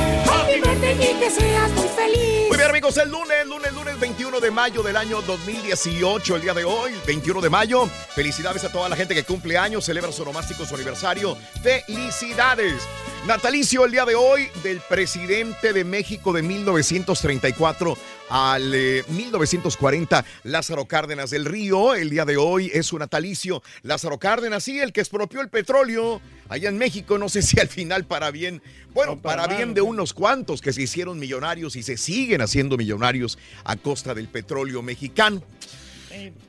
[1.20, 2.48] Que seas muy feliz.
[2.48, 6.54] Muy bien, amigos, el lunes, lunes, lunes 21 de mayo del año 2018, el día
[6.54, 7.88] de hoy, 21 de mayo.
[8.14, 11.36] Felicidades a toda la gente que cumple años, celebra su nomástico, su aniversario.
[11.62, 12.84] Felicidades.
[13.26, 17.98] Natalicio el día de hoy del presidente de México de 1934
[18.30, 21.96] al eh, 1940, Lázaro Cárdenas del Río.
[21.96, 23.64] El día de hoy es su natalicio.
[23.82, 27.18] Lázaro Cárdenas, sí, el que expropió el petróleo allá en México.
[27.18, 28.62] No sé si al final para bien,
[28.94, 29.88] bueno, para para bien mal, de ¿no?
[29.88, 34.82] unos cuantos que se hicieron millonarios y se siguen haciendo millonarios a costa del petróleo
[34.82, 35.44] mexicano.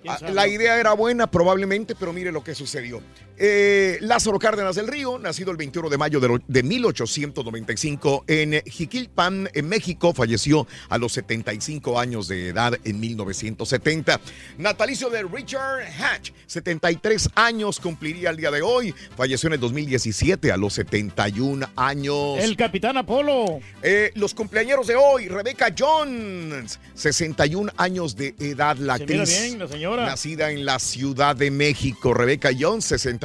[0.07, 3.01] Ah, La idea era buena probablemente, pero mire lo que sucedió.
[3.37, 9.49] Eh, Lázaro Cárdenas del Río, nacido el 21 de mayo de, de 1895 en Jiquilpan,
[9.53, 14.20] en México, falleció a los 75 años de edad en 1970.
[14.59, 18.95] Natalicio de Richard Hatch, 73 años cumpliría el día de hoy.
[19.16, 22.39] Falleció en el 2017 a los 71 años.
[22.39, 23.61] El capitán Apolo.
[23.82, 29.41] Eh, los cumpleaños de hoy, Rebecca Jones, 61 años de edad, la Se mira actriz.
[29.41, 30.07] bien, la señora.
[30.07, 33.24] Nacida en la Ciudad de México, Rebecca Jones, 61.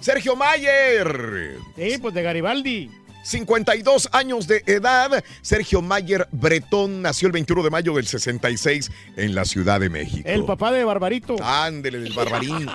[0.00, 1.56] Sergio Mayer.
[1.76, 2.90] Sí, pues de Garibaldi.
[3.22, 5.24] 52 años de edad.
[5.42, 10.28] Sergio Mayer Bretón nació el 21 de mayo del 66 en la Ciudad de México.
[10.28, 11.36] El papá de Barbarito.
[11.42, 12.68] Ándele, el barbarín.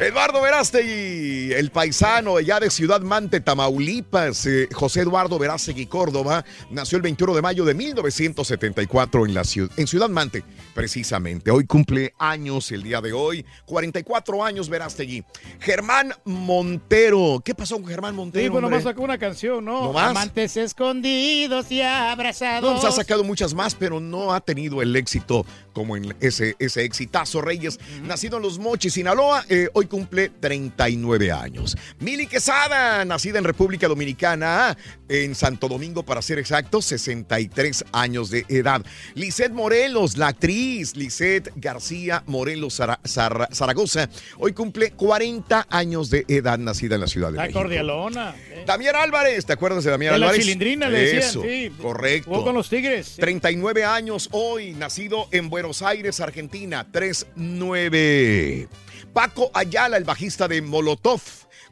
[0.00, 4.46] Eduardo Verástegui, el paisano ya de Ciudad Mante, Tamaulipas.
[4.46, 9.70] Eh, José Eduardo Verástegui Córdoba nació el 21 de mayo de 1974 en, la ciudad,
[9.76, 10.44] en Ciudad Mante,
[10.74, 11.50] precisamente.
[11.50, 13.44] Hoy cumple años el día de hoy.
[13.66, 15.24] 44 años Verástegui.
[15.60, 17.42] Germán Montero.
[17.44, 18.44] ¿Qué pasó con Germán Montero?
[18.44, 18.78] Sí, bueno, hombre?
[18.78, 19.84] más sacó una canción, ¿no?
[19.84, 20.10] ¿No más?
[20.10, 22.62] Amantes escondidos y abrazados.
[22.62, 25.44] No, nos ha sacado muchas más, pero no ha tenido el éxito
[25.74, 27.78] como en ese, ese exitazo Reyes.
[28.04, 31.76] Nacido en Los Mochis, Sinaloa, eh, hoy cumple 39 años.
[31.98, 38.46] Mili Quesada, nacida en República Dominicana, en Santo Domingo para ser exacto, 63 años de
[38.48, 38.82] edad.
[39.14, 44.08] Lisette Morelos, la actriz Lisette García Morelos Zara- Zara- Zaragoza,
[44.38, 47.58] hoy cumple 40 años de edad, nacida en la Ciudad de La México.
[47.60, 48.34] cordialona.
[48.66, 50.44] Damián Álvarez, ¿te acuerdas de Damián De la Álvarez?
[50.44, 51.70] Chilindrina le decían, Eso, sí.
[51.82, 52.30] correcto.
[52.30, 53.06] Jugó con los Tigres.
[53.16, 53.20] sí.
[53.20, 58.68] 39 años hoy, nacido en Buenos Aires, Argentina, 39.
[59.12, 61.20] Paco Ayala, el bajista de Molotov,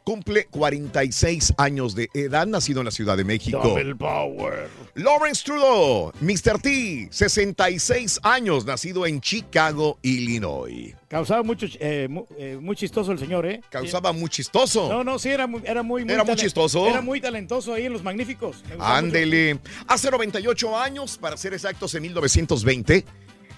[0.03, 3.59] cumple 46 años de edad, nacido en la Ciudad de México.
[3.61, 4.69] Double power.
[4.95, 6.59] Lawrence Trudeau, Mr.
[6.61, 10.95] T, 66 años, nacido en Chicago, Illinois.
[11.07, 13.61] Causaba mucho, eh, eh, muy chistoso el señor, ¿eh?
[13.69, 14.89] Causaba muy chistoso.
[14.89, 16.87] No, no, sí, era muy, era muy, ¿Era muy chistoso?
[16.87, 18.63] Era muy talentoso ahí en Los Magníficos.
[18.79, 19.59] Ándele.
[19.87, 23.05] Hace 98 años, para ser exactos, en 1920,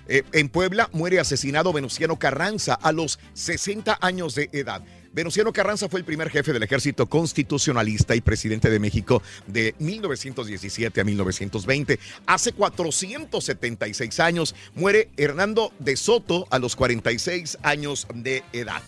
[0.07, 4.83] eh, en Puebla muere asesinado Venustiano Carranza a los 60 años de edad.
[5.15, 10.99] Venustiano Carranza fue el primer jefe del ejército constitucionalista y presidente de México de 1917
[10.99, 11.99] a 1920.
[12.25, 18.81] Hace 476 años muere Hernando de Soto a los 46 años de edad.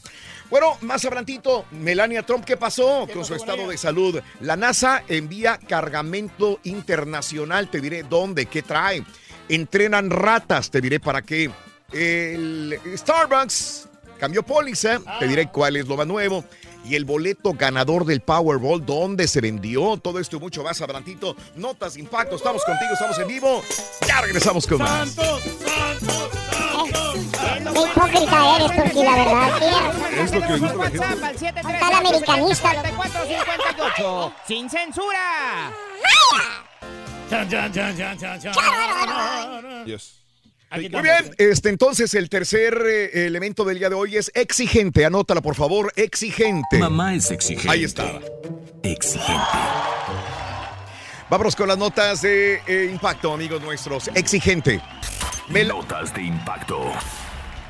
[0.49, 4.22] Bueno, más adelantito, Melania Trump, ¿qué pasó con su estado de salud?
[4.41, 9.03] La NASA envía cargamento internacional, te diré dónde, qué trae.
[9.49, 11.49] Entrenan ratas, te diré para qué.
[11.93, 13.87] El Starbucks
[14.19, 16.43] cambió póliza, te diré cuál es lo más nuevo.
[16.85, 19.97] Y el boleto ganador del Powerball, ¿dónde se vendió?
[19.97, 21.35] Todo esto y mucho más adelantito.
[21.55, 23.61] Notas, impacto, estamos contigo, estamos en vivo.
[24.07, 25.15] Ya regresamos con más.
[27.73, 29.57] Qué hipócrita eres, Turquí, la verdad.
[29.59, 30.99] Tienes- Es lo que le gusta a la gente.
[30.99, 31.23] WhatsApp
[31.65, 32.71] al Está el americanista.
[32.71, 35.71] 7458 sin censura.
[36.01, 36.66] Chan,
[40.69, 45.05] Aquí Muy bien, este, entonces el tercer eh, elemento del día de hoy es exigente.
[45.05, 46.78] Anótala, por favor, exigente.
[46.78, 47.69] Mamá es exigente.
[47.69, 48.19] Ahí está.
[48.84, 49.41] Exigente.
[51.30, 54.09] Vámonos con las notas de eh, impacto, amigos nuestros.
[54.13, 54.82] Exigente.
[55.49, 56.91] Notas de impacto.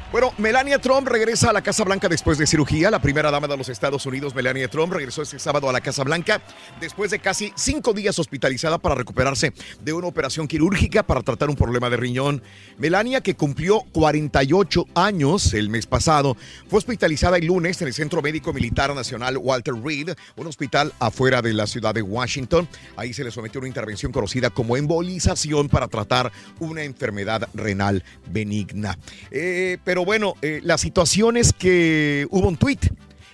[0.10, 2.89] Bueno, Melania Trump regresa a la Casa Blanca después de cirugía.
[2.89, 6.05] La primera dama de los Estados Unidos, Melania Trump, regresó este sábado a la Casa
[6.05, 6.41] Blanca
[6.80, 9.51] después de casi cinco días hospitalizada para recuperarse
[9.82, 12.41] de una operación quirúrgica para tratar un problema de riñón.
[12.78, 16.38] Melania, que cumplió 48 años el mes pasado,
[16.70, 21.41] fue hospitalizada el lunes en el Centro Médico Militar Nacional Walter Reed, un hospital afuera
[21.41, 22.70] de la ciudad de Washington.
[22.95, 28.97] Ahí se le sometió una intervención conocida como embolización para tratar una enfermedad renal benigna.
[29.32, 32.86] Eh, pero bueno, eh, la situación es que hubo un tuit.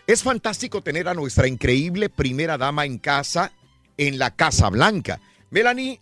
[0.07, 3.51] Es fantástico tener a nuestra increíble primera dama en casa,
[3.97, 5.20] en la Casa Blanca.
[5.49, 5.99] Melanie,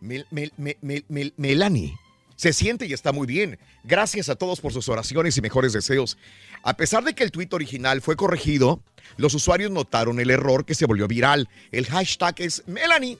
[0.00, 1.96] Mel- Mel- Mel- Mel- Mel- Melanie,
[2.36, 3.58] se siente y está muy bien.
[3.84, 6.18] Gracias a todos por sus oraciones y mejores deseos.
[6.62, 8.82] A pesar de que el tuit original fue corregido,
[9.16, 11.48] los usuarios notaron el error que se volvió viral.
[11.72, 13.18] El hashtag es Melanie.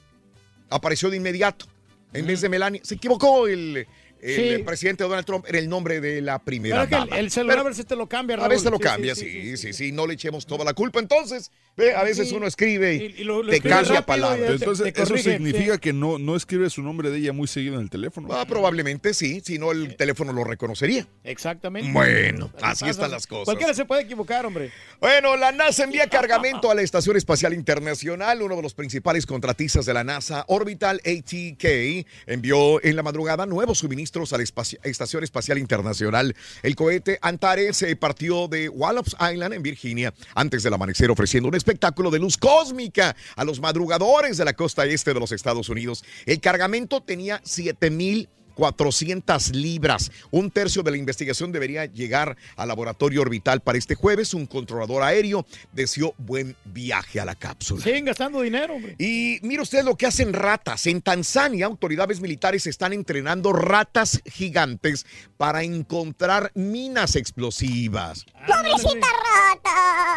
[0.68, 1.66] Apareció de inmediato.
[2.12, 3.86] En vez de Melanie, se equivocó el,
[4.22, 4.62] el Sí.
[4.64, 7.18] presidente Donald Trump era el nombre de la primera Pero que el, dama.
[7.18, 8.50] el celular Pero- a veces te lo cambia, a Raúl.
[8.50, 11.00] veces lo Sí, cambia, sí sí, sí, no le echemos toda la culpa.
[11.00, 12.34] Entonces, ve, a veces Sí.
[12.34, 14.50] uno escribe y, Y- y lo- lo te escribe cambia palabras.
[14.50, 17.74] Entonces, te eso corrige, significa que no, no escribe su nombre de ella muy seguido
[17.76, 18.28] en el teléfono.
[18.32, 21.06] Ah, probablemente sí, si no el teléfono lo reconocería.
[21.24, 21.92] Exactamente.
[21.92, 22.90] Bueno, así pasa.
[22.90, 23.44] están las cosas.
[23.46, 24.70] Cualquiera se puede equivocar, hombre.
[25.00, 28.42] Bueno, la NASA envía cargamento a la Estación Espacial Internacional.
[28.42, 33.78] Uno de los principales contratistas de la NASA, Orbital ATK, envió en la madrugada nuevos
[33.78, 34.42] suministros a la
[34.82, 36.34] Estación Espacial Internacional.
[36.62, 41.54] El cohete Antares se partió de Wallops Island en Virginia antes del amanecer, ofreciendo un
[41.54, 46.04] espectáculo de luz cósmica a los madrugadores de la costa este de los Estados Unidos.
[46.26, 48.28] El cargamento tenía 7000
[48.60, 50.12] 400 libras.
[50.30, 54.34] Un tercio de la investigación debería llegar al laboratorio orbital para este jueves.
[54.34, 57.82] Un controlador aéreo deseó buen viaje a la cápsula.
[57.82, 58.96] Siguen gastando dinero, hombre.
[58.98, 60.86] Y mire usted lo que hacen ratas.
[60.86, 65.06] En Tanzania, autoridades militares están entrenando ratas gigantes
[65.38, 68.26] para encontrar minas explosivas.
[68.46, 69.70] ¡Pobrecita rata!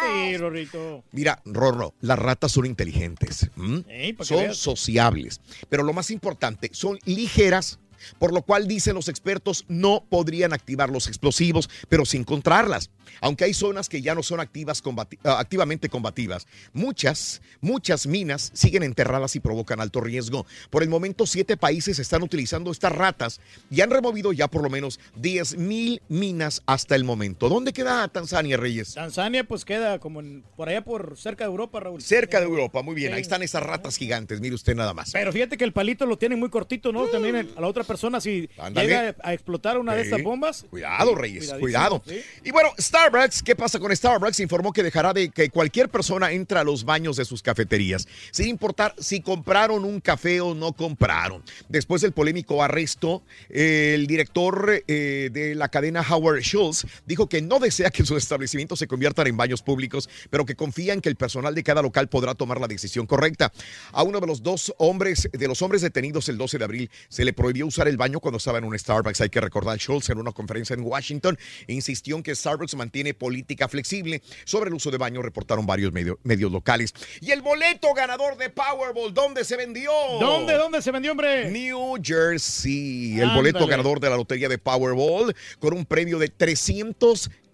[0.04, 1.02] Sí, Rorrito.
[1.12, 4.58] Mira, Rorro, las ratas son inteligentes, que son veas.
[4.58, 5.40] sociables,
[5.70, 7.78] pero lo más importante, son ligeras,
[8.18, 12.90] por lo cual dicen los expertos no podrían activar los explosivos, pero sin encontrarlas.
[13.20, 18.50] Aunque hay zonas que ya no son activas combati- ah, activamente combativas, muchas, muchas minas
[18.54, 20.46] siguen enterradas y provocan alto riesgo.
[20.70, 23.40] Por el momento, siete países están utilizando estas ratas
[23.70, 27.48] y han removido ya por lo menos 10 mil minas hasta el momento.
[27.48, 28.94] ¿Dónde queda Tanzania, Reyes?
[28.94, 32.02] Tanzania, pues queda como en- por allá por cerca de Europa, Raúl.
[32.02, 33.10] Cerca de Europa, muy bien.
[33.12, 33.16] Sí.
[33.16, 35.12] Ahí están esas ratas gigantes, mire usted nada más.
[35.12, 37.06] Pero fíjate que el palito lo tiene muy cortito, ¿no?
[37.06, 38.86] También a la otra persona, si Ándale.
[38.88, 40.64] llega a explotar una de estas bombas.
[40.70, 42.02] Cuidado, Reyes, cuidado.
[42.06, 42.20] sí.
[42.44, 44.38] Y bueno, Starbucks, ¿qué pasa con Starbucks?
[44.38, 48.46] Informó que dejará de que cualquier persona entre a los baños de sus cafeterías, sin
[48.46, 51.42] importar si compraron un café o no compraron.
[51.68, 57.58] Después del polémico arresto, el director eh, de la cadena Howard Schultz dijo que no
[57.58, 61.16] desea que sus establecimientos se conviertan en baños públicos, pero que confía en que el
[61.16, 63.52] personal de cada local podrá tomar la decisión correcta.
[63.90, 67.24] A uno de los dos hombres, de los hombres detenidos el 12 de abril, se
[67.24, 69.20] le prohibió usar el baño cuando estaba en un Starbucks.
[69.20, 71.36] Hay que recordar, Schultz en una conferencia en Washington
[71.66, 76.18] insistió en que Starbucks mantiene política flexible sobre el uso de baño, reportaron varios medio-
[76.22, 76.92] medios locales.
[77.20, 79.90] Y el boleto ganador de Powerball, ¿dónde se vendió?
[80.20, 81.50] ¿Dónde, dónde se vendió, hombre?
[81.50, 86.28] New Jersey, el boleto ganador de la lotería de Powerball con un premio de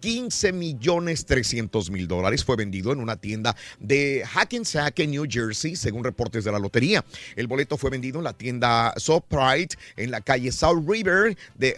[0.01, 5.77] 315 millones 300 mil dólares fue vendido en una tienda de Hackensack en New Jersey,
[5.77, 7.05] según reportes de la lotería.
[7.37, 11.77] El boleto fue vendido en la tienda SoPride en la calle South River de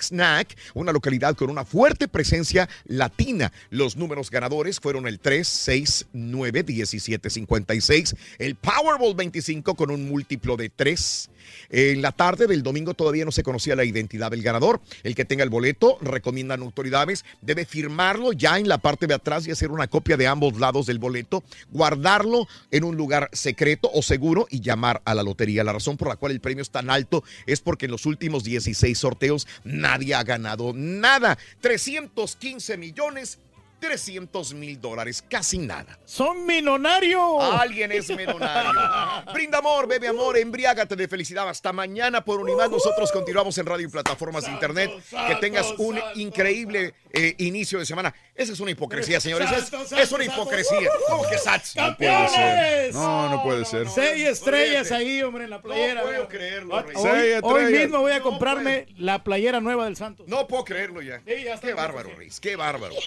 [0.00, 3.52] Snack, una localidad con una fuerte presencia latina.
[3.70, 10.08] Los números ganadores fueron el 3, 6, 9, 17, 56, el Powerball 25 con un
[10.08, 11.30] múltiplo de 3.
[11.70, 14.80] En la tarde del domingo todavía no se conocía la identidad del ganador.
[15.02, 17.09] El que tenga el boleto, recomiendan autoridades,
[17.40, 20.86] debe firmarlo ya en la parte de atrás y hacer una copia de ambos lados
[20.86, 25.64] del boleto, guardarlo en un lugar secreto o seguro y llamar a la lotería.
[25.64, 28.44] La razón por la cual el premio es tan alto es porque en los últimos
[28.44, 31.38] 16 sorteos nadie ha ganado nada.
[31.60, 33.38] 315 millones
[33.80, 35.98] 300 mil dólares, casi nada.
[36.04, 37.42] ¡Son millonarios!
[37.58, 38.80] Alguien es millonario.
[39.32, 41.48] Brinda amor, bebe amor, embriágate de felicidad.
[41.48, 42.70] Hasta mañana por Unimás.
[42.70, 44.90] Nosotros continuamos en radio y plataformas de internet.
[45.26, 48.14] Que tengas un increíble eh, inicio de semana.
[48.34, 49.50] Esa es una hipocresía, señores.
[49.50, 50.90] Es, es una hipocresía.
[51.08, 51.76] ¿Cómo que Sats?
[51.76, 52.94] No puede ser.
[52.94, 53.88] No, no puede ser.
[53.88, 56.02] Seis estrellas ahí, hombre, en la playera.
[56.02, 57.40] No puedo creerlo, Hoy- Rey.
[57.42, 60.26] Hoy, mismo voy a comprarme la playera nueva del Santos.
[60.28, 61.20] No puedo creerlo ya.
[61.26, 62.10] Sí, ya está Qué bárbaro.
[62.16, 62.40] Reyes.
[62.40, 62.94] Qué bárbaro.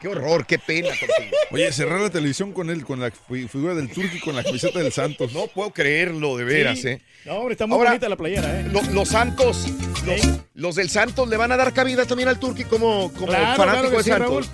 [0.00, 1.36] Qué horror, qué pena contigo.
[1.50, 4.78] Oye, cerrar la televisión con él, con la fi- figura del Turqui, con la camiseta
[4.78, 5.32] del Santos.
[5.32, 6.88] No puedo creerlo, de veras, Sí.
[6.88, 7.02] ¿eh?
[7.24, 8.64] No, hombre, está muy Ahora, bonita la playera, ¿eh?
[8.70, 9.66] Lo- los Santos,
[10.04, 10.20] los,
[10.54, 13.64] los del Santos le van a dar cabida también al Turqui como, como Claro, fanático
[13.64, 14.28] claro que de sí, Santos.
[14.28, 14.46] Raúl.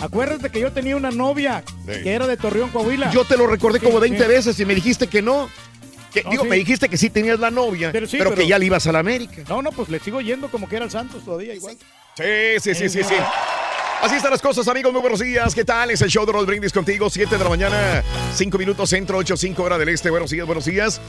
[0.00, 2.02] Acuérdate que yo tenía una novia Sí.
[2.02, 3.10] que era de Torreón, Coahuila.
[3.12, 4.28] Yo te lo recordé como Sí, 20 sí.
[4.28, 5.48] veces y me dijiste que no.
[6.12, 6.48] Que, No, digo, sí.
[6.48, 8.98] me dijiste que sí tenías la novia, pero, Pero que ya le ibas a la
[9.00, 9.42] América.
[9.48, 11.76] No, no, pues le sigo yendo como que era el Santos todavía igual.
[12.16, 12.24] Sí,
[12.60, 13.14] sí, sí, sí, sí.
[14.00, 14.92] Así están las cosas, amigos.
[14.92, 15.54] Muy buenos días.
[15.56, 15.90] ¿Qué tal?
[15.90, 17.10] Es el show de Roll Brindis contigo.
[17.10, 18.04] 7 de la mañana,
[18.34, 20.08] 5 minutos centro, 8, 5 hora del este.
[20.08, 21.00] Buenos días, buenos días.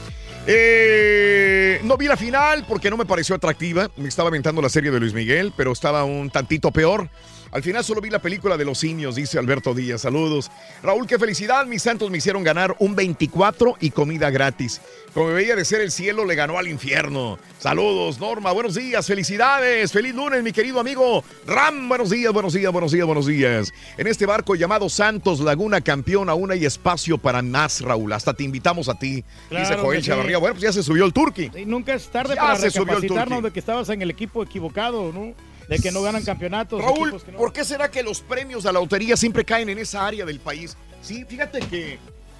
[0.46, 3.88] Eh, no vi la final porque no me pareció atractiva.
[3.96, 7.08] Me estaba aventando la serie de Luis Miguel, pero estaba un tantito peor.
[7.52, 10.02] Al final solo vi la película de los simios, dice Alberto Díaz.
[10.02, 10.50] Saludos.
[10.82, 11.66] Raúl, qué felicidad.
[11.66, 14.80] Mis santos me hicieron ganar un 24 y comida gratis.
[15.12, 17.38] Como veía de ser el cielo, le ganó al infierno.
[17.58, 18.52] Saludos, Norma.
[18.52, 19.90] Buenos días, felicidades.
[19.90, 21.88] Feliz lunes, mi querido amigo Ram.
[21.88, 23.72] Buenos días, buenos días, buenos días, buenos días.
[23.98, 28.12] En este barco llamado Santos Laguna Campeón aún hay espacio para más, Raúl.
[28.12, 30.08] Hasta te invitamos a ti, dice Joel sí.
[30.08, 30.38] Chavarría.
[30.38, 31.50] Bueno, pues ya se subió el turqui.
[31.56, 34.10] Y nunca es tarde Ya para se subió el recapacitarnos de que estabas en el
[34.10, 35.34] equipo equivocado, ¿no?
[35.70, 36.82] De que no ganan campeonatos.
[36.82, 40.04] Raúl, no- ¿por qué será que los premios a la lotería siempre caen en esa
[40.04, 40.76] área del país?
[41.00, 41.98] Sí, fíjate que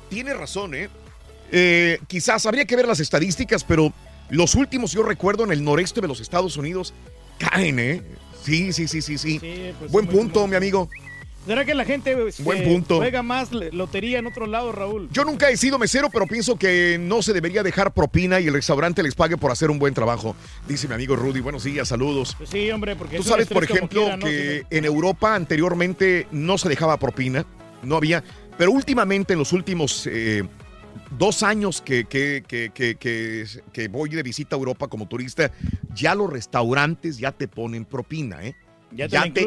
[0.09, 0.89] tiene razón, ¿eh?
[1.53, 3.93] Eh, quizás habría que ver las estadísticas, pero
[4.31, 6.93] los últimos yo recuerdo en el noreste de los Estados Unidos
[7.39, 8.03] caen, ¿eh?
[8.45, 9.39] Sí, sí, sí, sí, sí.
[9.79, 10.89] pues, Buen punto, mi amigo.
[11.47, 12.99] ¿Será que la gente este, Buen punto.
[12.99, 15.09] juega más lotería en otro lado, Raúl?
[15.11, 18.53] Yo nunca he sido mesero, pero pienso que no se debería dejar propina y el
[18.55, 20.37] restaurante les pague por hacer un buen trabajo.
[20.69, 21.41] Dice mi amigo Rudy.
[21.41, 22.35] Buenos días, saludos.
[22.37, 24.27] Pues sí, hombre, porque Tú sabes, por ejemplo, quiera, ¿no?
[24.27, 27.47] que en Europa anteriormente no se dejaba propina,
[27.83, 28.23] no había,
[28.59, 30.45] pero últimamente en los últimos eh,
[31.19, 35.51] dos años que, que, que, que, que- que voy de visita a Europa como turista,
[35.95, 38.55] ya los restaurantes ya te ponen propina, ¿eh?
[39.09, 39.45] Ya te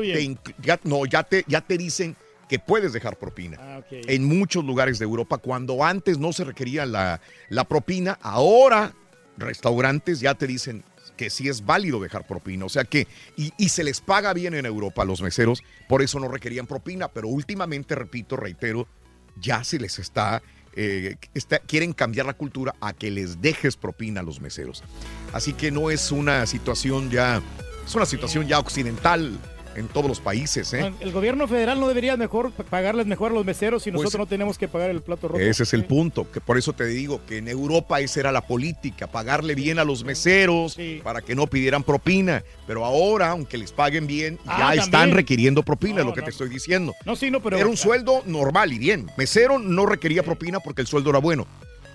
[0.62, 2.16] ya- no, ya te, ya te dicen
[2.50, 3.58] que puedes dejar propina.
[3.60, 3.82] Ah.
[4.08, 8.94] En muchos lugares de Europa, cuando antes no se requería la, la propina, ahora
[9.38, 10.84] restaurantes ya te dicen
[11.18, 12.66] que sí es válido dejar propina.
[12.66, 13.08] O sea que,
[13.38, 16.66] y, y se les paga bien en Europa a los meseros, por eso no requerían
[16.68, 18.88] propina, pero últimamente, repito, reitero,
[19.40, 20.42] ya se les está,
[20.76, 24.84] eh, está- quieren cambiar la cultura a que les dejes propina a los meseros.
[25.34, 27.42] Así que no es una situación ya,
[27.86, 29.38] es una situación ya occidental
[29.76, 30.94] en todos los países, ¿eh?
[31.00, 34.28] El gobierno federal no debería mejor pagarles mejor a los meseros y Pues- nosotros no
[34.28, 35.40] tenemos que pagar el plato rojo.
[35.40, 38.42] Ese es el punto, que por eso te digo que en Europa esa era la
[38.46, 43.72] política, pagarle bien a los meseros para que no pidieran propina, pero ahora, aunque les
[43.72, 46.26] paguen bien, Ah, ya están requiriendo propina, es lo que no.
[46.26, 46.94] te estoy diciendo.
[47.04, 47.58] No, sí, no, pero...
[47.58, 49.10] Era un sueldo normal y bien.
[49.18, 51.48] Mesero no requería propina porque el sueldo era bueno,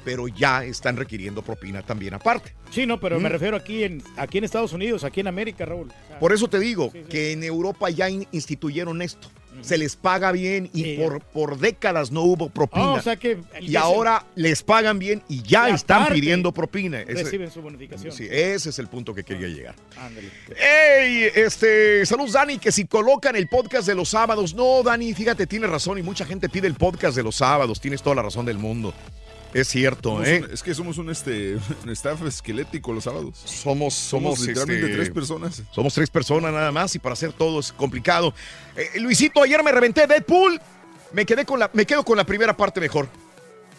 [0.05, 2.55] pero ya están requiriendo propina también aparte.
[2.71, 5.89] Sí, no, pero me refiero aquí en, aquí en Estados Unidos, aquí en América, Raúl.
[5.89, 7.09] O sea, Por eso te digo Sí, sí.
[7.09, 9.29] que en Europa ya in- instituyeron esto.
[9.61, 10.97] Se les paga bien y Sí.
[11.03, 12.93] por, por décadas no hubo propina.
[12.93, 17.01] O sea que el y ahora les pagan bien y ya Y están pidiendo propina.
[17.01, 18.13] Ese- reciben su bonificación.
[18.13, 19.75] Sí, ese es el punto que quería llegar.
[19.97, 20.29] Ándale.
[20.61, 21.25] ¡Ey!
[21.35, 24.55] Este, saludos Dani, que si colocan el podcast de los sábados.
[24.55, 27.81] No, Dani, fíjate, tienes razón y mucha gente pide el podcast de los sábados.
[27.81, 28.95] Tienes toda la razón del mundo.
[29.55, 30.43] Es cierto, Somos ¿eh?
[30.47, 33.35] un- es que somos un, este, un staff esquelético los sábados.
[33.45, 35.63] Somos, somos, Somos literalmente este, tres personas.
[35.73, 38.35] Somos tres personas nada más y para hacer todo es complicado.
[38.77, 40.61] Eh, Luisito, ayer me reventé Deadpool.
[41.13, 43.09] Me quedé con la, me quedo con la primera parte mejor.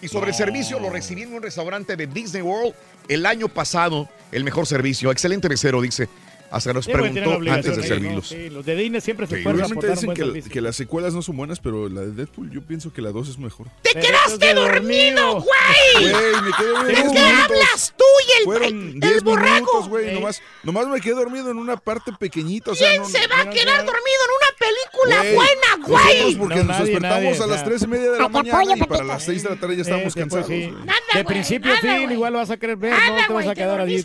[0.02, 2.74] Y sobre el servicio, lo recibí en un restaurante de Disney World
[3.08, 4.10] el año pasado.
[4.32, 5.12] El mejor servicio.
[5.12, 6.08] Excelente mesero, dice.
[6.52, 8.28] Hasta nos preguntó antes de servirlos.
[8.28, 11.22] Sí, los de Disney siempre se Sí, esfuerzan por dicen buen que, las secuelas no
[11.22, 13.68] son buenas, pero la de Deadpool yo pienso que la 2 es mejor.
[13.82, 16.12] ¡Te quedaste dormido, güey!
[16.12, 19.54] Güey, me quedé dormido ¿De diez qué hablas tú y el, Fueron el 10 borrego?
[19.56, 20.10] minutos, güey.
[20.10, 20.16] Ey.
[20.16, 22.72] Nomás, nomás me quedé dormido en una parte pequeñita.
[22.72, 26.06] O sea, ¿Quién no, se va a quedar dormido en una película buena, güey?
[26.06, 27.64] Nosotros porque No, nos nadie, despertamos nadie, a las o sea.
[27.66, 30.16] 3 y media de la mañana y para las 6 de la tarde ya estábamos
[30.16, 30.48] cansados.
[30.48, 34.04] De principio a fin, igual vas a querer ver, no te vas a quedar allí.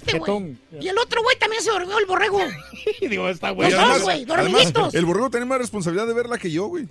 [0.80, 2.33] Y el otro güey también se durmió, el borrego.
[3.08, 3.76] Digo, está Y bueno.
[3.76, 4.94] Los dos, güey, dormiditos.
[4.94, 6.86] el borrego tenía más responsabilidad de verla que yo, güey.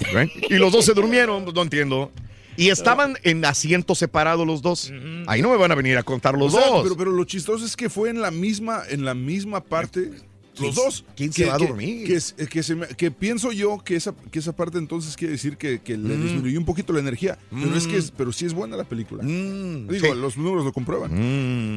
[0.50, 2.12] Y los dos se durmieron, no entiendo.
[2.56, 4.92] Y estaban en asientos separados los dos.
[5.28, 6.84] Ahí no me van a venir a contar los O sea, dos.
[6.84, 10.12] Pero, pero lo chistoso es que fue en la misma, en la misma parte.
[10.56, 11.06] ¿Quién- Los dos.
[11.16, 12.08] quién se va a que- dormir?
[12.08, 15.58] Que, que se me- que pienso yo que esa, que esa parte entonces quiere decir
[15.58, 16.24] que, que le Mm.
[16.24, 17.38] disminuyó un poquito la energía.
[17.50, 18.16] Pero, es que es, Mm.
[18.18, 19.24] pero sí es buena la película.
[19.24, 20.20] Mm, Digo, sí.
[20.20, 21.12] los números lo comprueban.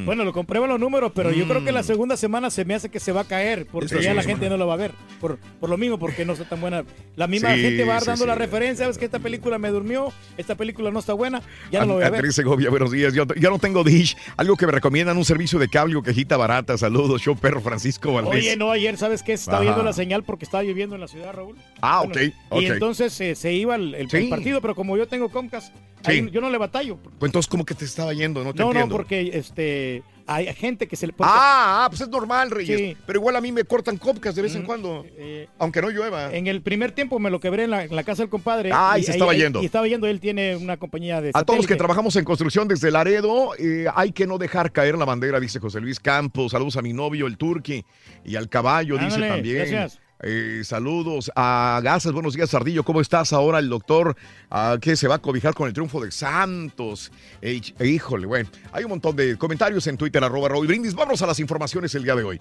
[0.02, 0.04] Mm.
[0.04, 2.90] Bueno, lo comprueban los números, pero yo creo que la segunda semana se me hace
[2.90, 4.92] que se va a caer, porque Esta ya la gente no lo va a ver.
[5.20, 6.84] Por, por lo mismo, porque no está tan buena.
[7.16, 8.28] La misma Sí, gente va sí, dando sí.
[8.28, 11.40] la referencia, sabes que esta película me durmió, esta película no está buena,
[11.72, 12.16] ya no lo voy a ver.
[12.20, 13.14] Andrés Segovia, buenos días.
[13.14, 14.16] Yo, yo no tengo Dish.
[14.36, 16.76] Algo que me recomiendan, un servicio de cable o quejita barata.
[16.76, 18.34] Saludos, show perro Francisco Valdés.
[18.34, 19.32] Oye, no, ayer, ¿sabes qué?
[19.32, 19.64] Estaba Ajá.
[19.64, 21.56] viendo la señal porque estaba lloviendo en la ciudad, Raúl.
[21.80, 22.62] Ah, Bueno, ok, ok.
[22.62, 24.16] Y entonces eh, se iba el, el- Sí.
[24.18, 25.74] el partido, pero como yo tengo Comcast,
[26.04, 26.96] ahí yo no le batallo.
[27.18, 28.42] Pues entonces, ¿cómo que te estaba yendo?
[28.44, 31.12] No te No, no, porque este, hay gente que se le...
[31.12, 32.78] porque- Ah, ah, pues es normal, Reyes.
[32.78, 32.96] Sí.
[33.06, 35.04] Pero igual a mí me cortan copcas de vez en Mm, cuando.
[35.16, 36.34] eh, aunque no llueva.
[36.34, 38.70] En el primer tiempo me lo quebré en la, en la casa del compadre.
[38.72, 39.62] Ah, y se estaba ahí- yendo.
[39.62, 42.66] Y estaba yendo, él tiene una compañía de A todos los que trabajamos en construcción
[42.68, 46.52] desde Laredo, eh, hay que no dejar caer la bandera, dice José Luis Campos.
[46.52, 47.84] Saludos a mi novio, el Turqui,
[48.24, 49.56] y al caballo, dice también.
[49.58, 50.00] gracias.
[50.22, 52.84] Eh, saludos a Gazas, buenos días, Sardillo.
[52.84, 53.58] ¿Cómo estás ahora?
[53.58, 54.16] El doctor
[54.50, 57.12] ah, que se va a cobijar con el triunfo de Santos.
[57.42, 60.94] Híjole, bueno, hay un montón de comentarios en Twitter, arroba Raúl Brindis.
[60.94, 62.40] Vámonos a las informaciones el día de hoy.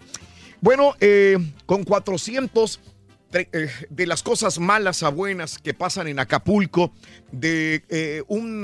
[0.61, 2.79] Bueno, eh, con 400
[3.29, 6.93] tre- eh, de las cosas malas a buenas que pasan en Acapulco,
[7.33, 8.63] de un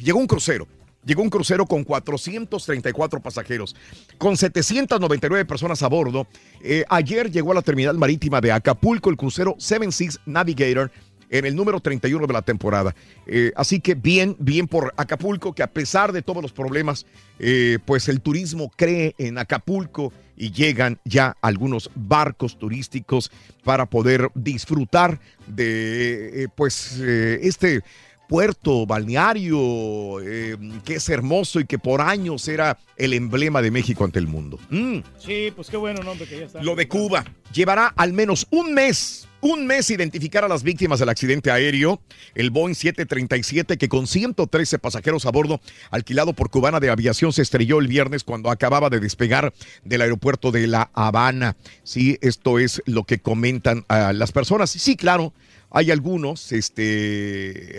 [0.00, 0.68] llegó un crucero.
[1.04, 3.74] Llegó un crucero con 434 pasajeros,
[4.18, 6.28] con 799 personas a bordo.
[6.62, 10.92] Eh, ayer llegó a la terminal marítima de Acapulco el crucero Seven Seas Navigator
[11.28, 12.94] en el número 31 de la temporada.
[13.26, 17.04] Eh, así que bien, bien por Acapulco, que a pesar de todos los problemas,
[17.40, 23.32] eh, pues el turismo cree en Acapulco y llegan ya algunos barcos turísticos
[23.64, 25.18] para poder disfrutar
[25.48, 27.82] de pues este
[28.32, 30.56] puerto balneario eh,
[30.86, 34.58] que es hermoso y que por años era el emblema de México ante el mundo.
[34.70, 35.00] Mm.
[35.18, 36.62] Sí, pues qué bueno, no, hombre, que ya está.
[36.62, 41.10] Lo de Cuba llevará al menos un mes, un mes identificar a las víctimas del
[41.10, 42.00] accidente aéreo,
[42.34, 45.60] el Boeing 737 que con 113 pasajeros a bordo,
[45.90, 49.52] alquilado por Cubana de Aviación, se estrelló el viernes cuando acababa de despegar
[49.84, 51.54] del aeropuerto de La Habana.
[51.82, 54.70] Sí, esto es lo que comentan ah, las personas.
[54.70, 55.34] Sí, claro.
[55.72, 57.76] Hay algunos, este,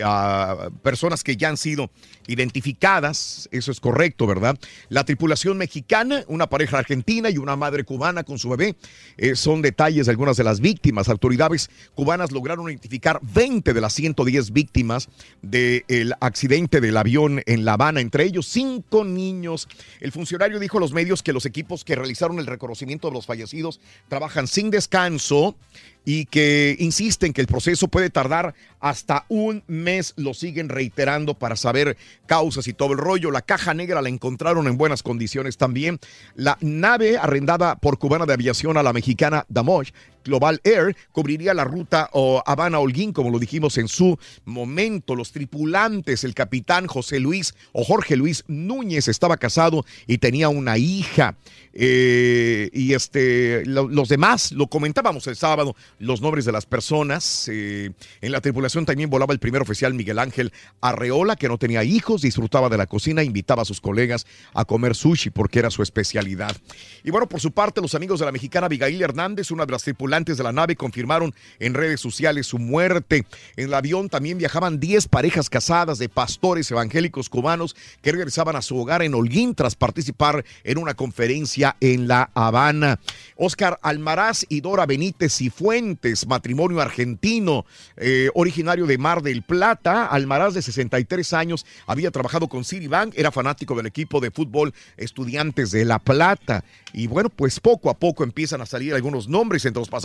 [0.82, 1.90] personas que ya han sido
[2.26, 4.58] identificadas, eso es correcto, ¿verdad?
[4.88, 8.76] La tripulación mexicana, una pareja argentina y una madre cubana con su bebé,
[9.16, 11.08] eh, son detalles de algunas de las víctimas.
[11.08, 15.08] Autoridades cubanas lograron identificar 20 de las 110 víctimas
[15.42, 19.68] del accidente del avión en La Habana, entre ellos cinco niños.
[20.00, 23.26] El funcionario dijo a los medios que los equipos que realizaron el reconocimiento de los
[23.26, 25.56] fallecidos trabajan sin descanso
[26.04, 31.56] y que insisten que el proceso puede tardar hasta un mes, lo siguen reiterando para
[31.56, 33.30] saber causas y todo el rollo.
[33.30, 35.98] La caja negra la encontraron en buenas condiciones también.
[36.34, 39.90] La nave arrendada por Cubana de Aviación a la mexicana Damosh
[40.24, 42.08] Global Air cubriría la ruta
[42.46, 45.14] Habana-Holguín, como lo dijimos en su momento.
[45.14, 50.78] Los tripulantes, el capitán José Luis o Jorge Luis Núñez estaba casado y tenía una
[50.78, 51.36] hija.
[51.76, 57.48] Eh, y este, lo- los demás, lo comentábamos el sábado, los nombres de las personas.
[57.52, 57.90] eh,
[58.20, 62.22] en la tripulación también volaba el primer oficial Miguel Ángel Arreola, que no tenía hijos,
[62.22, 66.56] disfrutaba de la cocina, invitaba a sus colegas a comer sushi porque era su especialidad.
[67.02, 69.82] Y bueno, por su parte, los amigos de la mexicana Abigail Hernández, una de las
[69.82, 73.26] tripulantes de la nave, confirmaron en redes sociales su muerte.
[73.56, 78.62] En el avión también viajaban 10 parejas casadas de pastores evangélicos cubanos que regresaban a
[78.62, 83.00] su hogar en Holguín tras participar en una conferencia en La Habana.
[83.34, 87.66] Oscar Almaraz y Dora Benítez y Fuentes, matrimonio argentino,
[87.96, 90.06] eh, originario de Mar del Plata.
[90.06, 95.72] Almaraz, de 63 años, había trabajado con Citibank, era fanático del equipo de fútbol Estudiantes
[95.72, 96.64] de La Plata.
[96.92, 100.03] Y bueno, pues poco a poco empiezan a salir algunos nombres entre los pasajeros.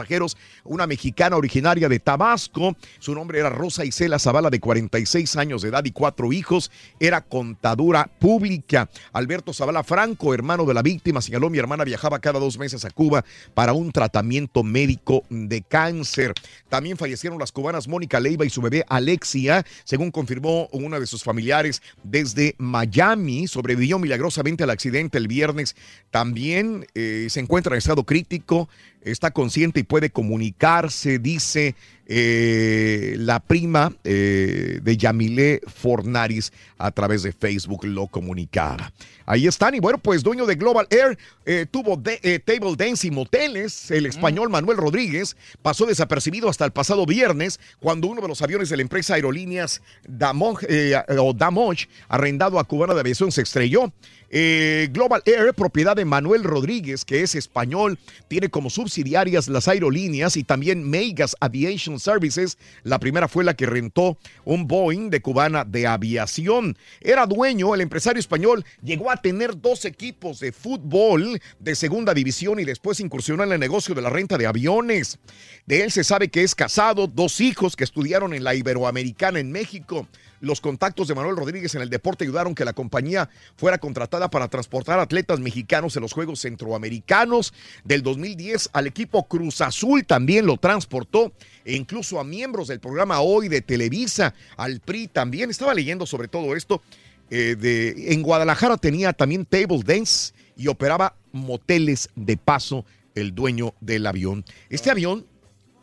[0.64, 5.70] Una mexicana originaria de Tabasco, su nombre era Rosa Isela Zavala, de 46 años de
[5.70, 8.90] edad y cuatro hijos, era contadora pública.
[9.14, 12.92] Alberto Zavala Franco, hermano de la víctima, señaló mi hermana viajaba cada dos meses a
[12.92, 16.34] Cuba para un tratamiento médico de cáncer.
[16.70, 21.24] También fallecieron las cubanas Mónica Leiva y su bebé Alexia, según confirmó una de sus
[21.24, 23.48] familiares desde Miami.
[23.48, 25.76] Sobrevivió milagrosamente al accidente el viernes.
[26.12, 28.70] También eh, se encuentra en estado crítico,
[29.02, 31.76] está consciente y puede comunicarse, dice
[32.11, 38.91] eh, la prima eh, de Yamile Fornaris a través de Facebook lo comunicaba.
[39.27, 41.15] Ahí están, y bueno, pues dueño de Global Air
[41.45, 43.91] eh, tuvo de- Table Dance y Moteles.
[43.91, 48.69] El español Manuel Rodríguez pasó desapercibido hasta el pasado viernes cuando uno de los aviones
[48.69, 53.94] de la empresa Aerolíneas Damoj, eh, o Damoch, arrendado a Cubana de Aviación, se estrelló.
[54.31, 60.38] Eh, Global Air, propiedad de Manuel Rodríguez, que es español, tiene como subsidiarias las aerolíneas
[60.38, 62.58] y también Megas Aviation Services.
[62.84, 66.78] La primera fue la que rentó un Boeing de cubana de aviación.
[67.02, 72.60] Era dueño, el empresario español llegó a tener dos equipos de fútbol de segunda división
[72.60, 75.20] y después incursionó en el negocio de la renta de aviones.
[75.66, 79.52] De él se sabe que es casado, dos hijos que estudiaron en la Iberoamericana en
[79.52, 80.08] México.
[80.41, 84.48] Los contactos de Manuel Rodríguez en el deporte ayudaron que la compañía fuera contratada para
[84.48, 87.53] transportar atletas mexicanos en los Juegos Centroamericanos
[87.84, 91.34] del 2010 al equipo Cruz Azul también lo transportó
[91.66, 95.49] e incluso a miembros del programa Hoy de Televisa, al PRI también.
[95.49, 96.82] Estaba leyendo sobre todo esto.
[97.30, 102.86] eh, de, en Guadalajara tenía también table dance y operaba moteles de paso
[103.16, 104.44] el dueño del avión.
[104.70, 105.26] Este avión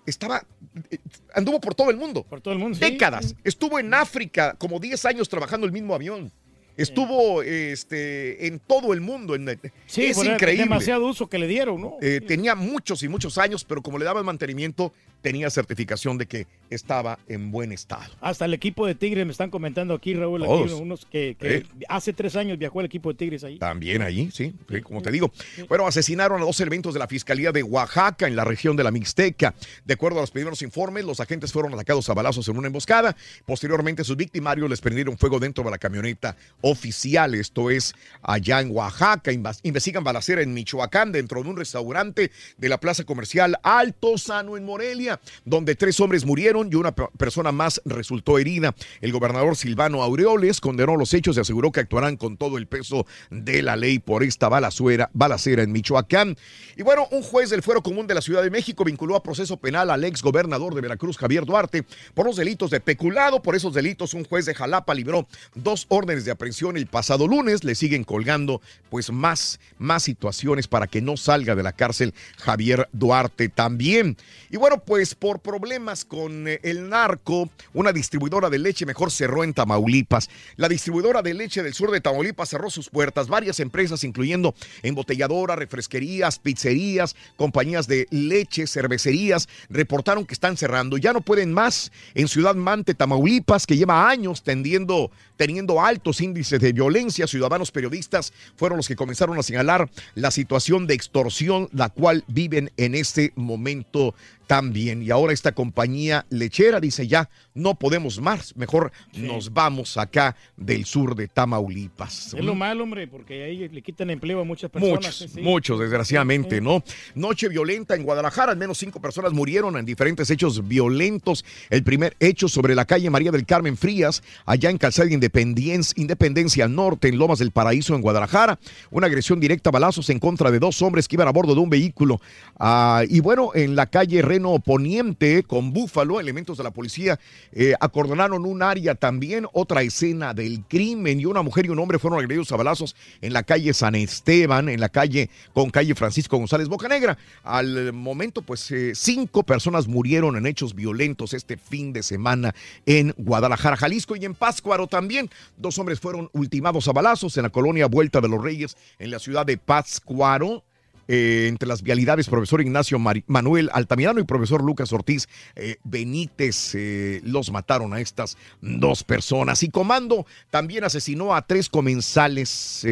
[0.07, 0.47] estaba
[0.91, 0.99] eh,
[1.35, 2.24] anduvo por todo el mundo.
[2.24, 2.78] Por todo el mundo.
[2.78, 2.85] sí.
[2.85, 3.35] Décadas.
[3.45, 6.33] Estuvo en África como 10 años trabajando el mismo avión.
[6.77, 9.35] Estuvo este, en todo el mundo.
[9.35, 9.47] En,
[9.86, 10.65] Sí, es bueno, increíble.
[10.65, 11.97] demasiado uso que le dieron, ¿no?
[12.03, 14.93] Eh, tenía muchos y muchos años, pero como le daban mantenimiento,
[15.23, 18.12] tenía certificación de que estaba en buen estado.
[18.20, 21.66] Hasta el equipo de Tigres me están comentando aquí, Raúl, aquí unos que, que Eh.
[21.89, 23.59] hace tres años viajó el equipo de Tigres ahí.
[23.59, 25.32] También ahí, sí, sí, como te digo.
[25.69, 28.90] Bueno, asesinaron a dos elementos de la Fiscalía de Oaxaca en la región de la
[28.90, 29.55] Mixteca.
[29.85, 33.16] De acuerdo a los primeros informes, los agentes fueron atacados a balazos en una emboscada.
[33.47, 36.36] Posteriormente, sus victimarios les prendieron fuego dentro de la camioneta
[36.71, 37.35] oficial.
[37.35, 39.31] Esto es allá en Oaxaca.
[39.33, 44.65] Investigan balacera en Michoacán dentro de un restaurante de la plaza comercial Alto Sano en
[44.65, 48.75] Morelia, donde tres hombres murieron y una pe- persona más resultó herida.
[49.01, 53.07] El gobernador Silvano Aureoles condenó los hechos y aseguró que actuarán con todo el peso
[53.31, 56.37] de la ley por esta balacera, balacera en Michoacán.
[56.77, 59.57] Y bueno, un juez del Fuero Común de la Ciudad de México vinculó a proceso
[59.57, 61.85] penal al ex gobernador de Veracruz, Javier Duarte,
[62.15, 63.41] por los delitos de peculado.
[63.41, 67.65] Por esos delitos, un juez de Jalapa libró dos órdenes de aprehensión el pasado lunes.
[67.65, 72.89] Le siguen colgando pues más, más situaciones para que no salga de la cárcel Javier
[72.93, 74.16] Duarte también.
[74.51, 79.45] Y bueno, pues por problemas con eh, el narco, una distribuidora de leche mejor cerró
[79.45, 80.31] en Tamaulipas.
[80.57, 83.28] La distribuidora de leche del sur de Tamaulipas cerró sus puertas.
[83.28, 90.97] Varias empresas, incluyendo embotelladoras, refresquerías, pizzerías, compañías de leche, cervecerías, reportaron que están cerrando.
[90.97, 96.45] Ya no pueden más en Ciudad Mante, Tamaulipas, que lleva años tendiendo, teniendo altos índices
[96.51, 97.27] de violencia.
[97.27, 102.70] Ciudadanos periodistas fueron los que comenzaron a señalar la situación de extorsión, la cual viven
[102.77, 104.14] en este momento
[104.47, 105.02] también.
[105.02, 110.85] Y ahora esta compañía lechera dice ya, no podemos más, mejor nos vamos acá del
[110.85, 112.35] sur de Tamaulipas.
[112.35, 114.97] Es lo malo, hombre, porque ahí le quitan empleo a muchas personas.
[114.97, 115.40] Muchos, sí, sí.
[115.40, 116.82] muchos, desgraciadamente, ¿no?
[117.14, 121.44] Noche violenta en Guadalajara, al menos cinco personas murieron en diferentes hechos violentos.
[121.70, 126.68] El primer hecho sobre la calle María del Carmen Frías, allá en Calzada Independencia, Independencia
[126.68, 128.59] Norte, en Lomas del Paraíso, en Guadalajara.
[128.90, 131.60] Una agresión directa a balazos en contra de dos hombres que iban a bordo de
[131.60, 132.20] un vehículo.
[132.59, 137.19] Ah, y bueno, en la calle Reno Poniente, con Búfalo, elementos de la policía
[137.53, 141.99] eh, acordonaron un área también, otra escena del crimen, y una mujer y un hombre
[141.99, 146.37] fueron agredidos a balazos en la calle San Esteban, en la calle con calle Francisco
[146.37, 147.17] González Bocanegra.
[147.45, 152.55] Al momento, pues eh, cinco personas murieron en hechos violentos este fin de semana
[152.85, 155.31] en Guadalajara, Jalisco y en Pátzcuaro también.
[155.57, 159.19] Dos hombres fueron ultimados a balazos en la colonia Vuelta de los Reyes, en la
[159.19, 160.66] ciudad de Pátzcuaro.
[161.09, 167.20] Eh, entre las vialidades, profesor Ignacio Manuel Altamirano y profesor Lucas Ortiz eh, Benítez eh,
[167.24, 169.62] los mataron a estas dos personas.
[169.62, 172.85] Y Comando también asesinó a tres comensales.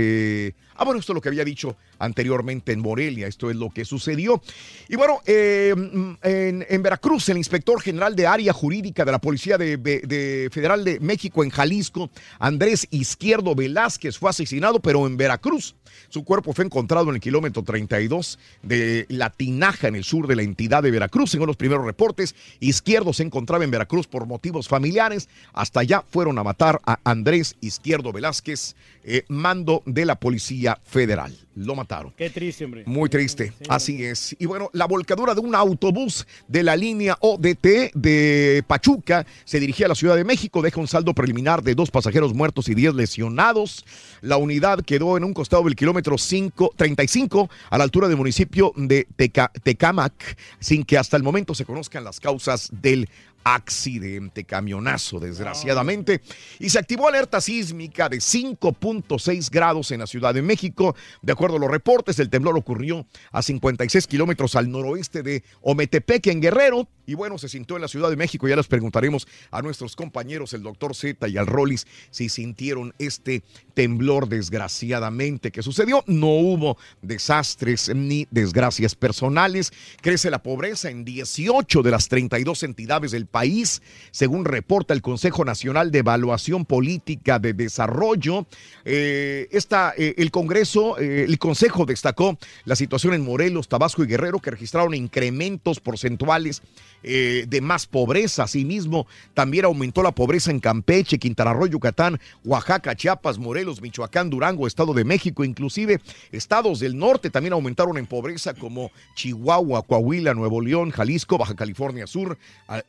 [0.76, 3.84] Ah, bueno, esto es lo que había dicho anteriormente en Morelia, esto es lo que
[3.84, 4.42] sucedió.
[4.88, 9.56] Y bueno, eh, mm, en, Veracruz, el inspector general de área jurídica de la Policía
[9.58, 15.16] de, de- de Federal de México en Jalisco, Andrés Izquierdo Velázquez, fue asesinado, pero en
[15.16, 15.74] Veracruz.
[16.08, 20.36] Su cuerpo fue encontrado en el kilómetro 32 de La Tinaja, en el sur de
[20.36, 21.30] la entidad de Veracruz.
[21.30, 25.28] Según los primeros reportes, Izquierdo se encontraba en Veracruz por motivos familiares.
[25.52, 28.74] Hasta allá fueron a matar a Andrés Izquierdo Velázquez,
[29.04, 31.36] eh, mando de la Policía Federal.
[31.56, 32.12] Lo mataron.
[32.16, 32.82] Qué triste, hombre.
[32.84, 34.34] Muy triste, así es.
[34.40, 39.86] Y bueno, la volcadura de un autobús de la línea ODT de Pachuca se dirigía
[39.86, 42.94] a la Ciudad de México, deja un saldo preliminar de dos pasajeros muertos y 10
[42.94, 43.84] lesionados.
[44.20, 48.72] La unidad quedó en un costado del kilómetro 5, 35 a la altura del municipio
[48.76, 53.08] de Teca- Tecámac, sin que hasta el momento se conozcan las causas del
[53.44, 56.22] accidente, camionazo, desgraciadamente.
[56.58, 60.96] Y se activó alerta sísmica de 5.6 grados en la Ciudad de México.
[61.22, 66.26] De acuerdo a los reportes, el temblor ocurrió a 56 kilómetros al noroeste de Ometepec,
[66.28, 66.88] en Guerrero.
[67.06, 68.48] Y bueno, se sintió en la Ciudad de México.
[68.48, 73.42] Ya les preguntaremos a nuestros compañeros, el doctor Z y al Rollis, si sintieron este
[73.74, 76.02] temblor desgraciadamente que sucedió.
[76.06, 79.72] No hubo desastres ni desgracias personales.
[80.00, 83.82] Crece la pobreza en 18 de las 32 entidades del país,
[84.12, 88.46] según reporta el Consejo Nacional de Evaluación Política de Desarrollo.
[88.84, 94.06] Eh, esta, eh, el Congreso, eh, el Consejo destacó la situación en Morelos, Tabasco y
[94.06, 96.62] Guerrero, que registraron incrementos porcentuales
[97.02, 98.44] de más pobreza.
[98.44, 104.66] Asimismo, también aumentó la pobreza en Campeche, Quintana Roo, Yucatán, Oaxaca, Chiapas, Morelos, Michoacán, Durango,
[104.66, 106.00] Estado de México, inclusive
[106.32, 112.06] estados del norte también aumentaron en pobreza como Chihuahua, Coahuila, Nuevo León, Jalisco, Baja California
[112.06, 112.38] Sur,
[112.68, 112.82] a-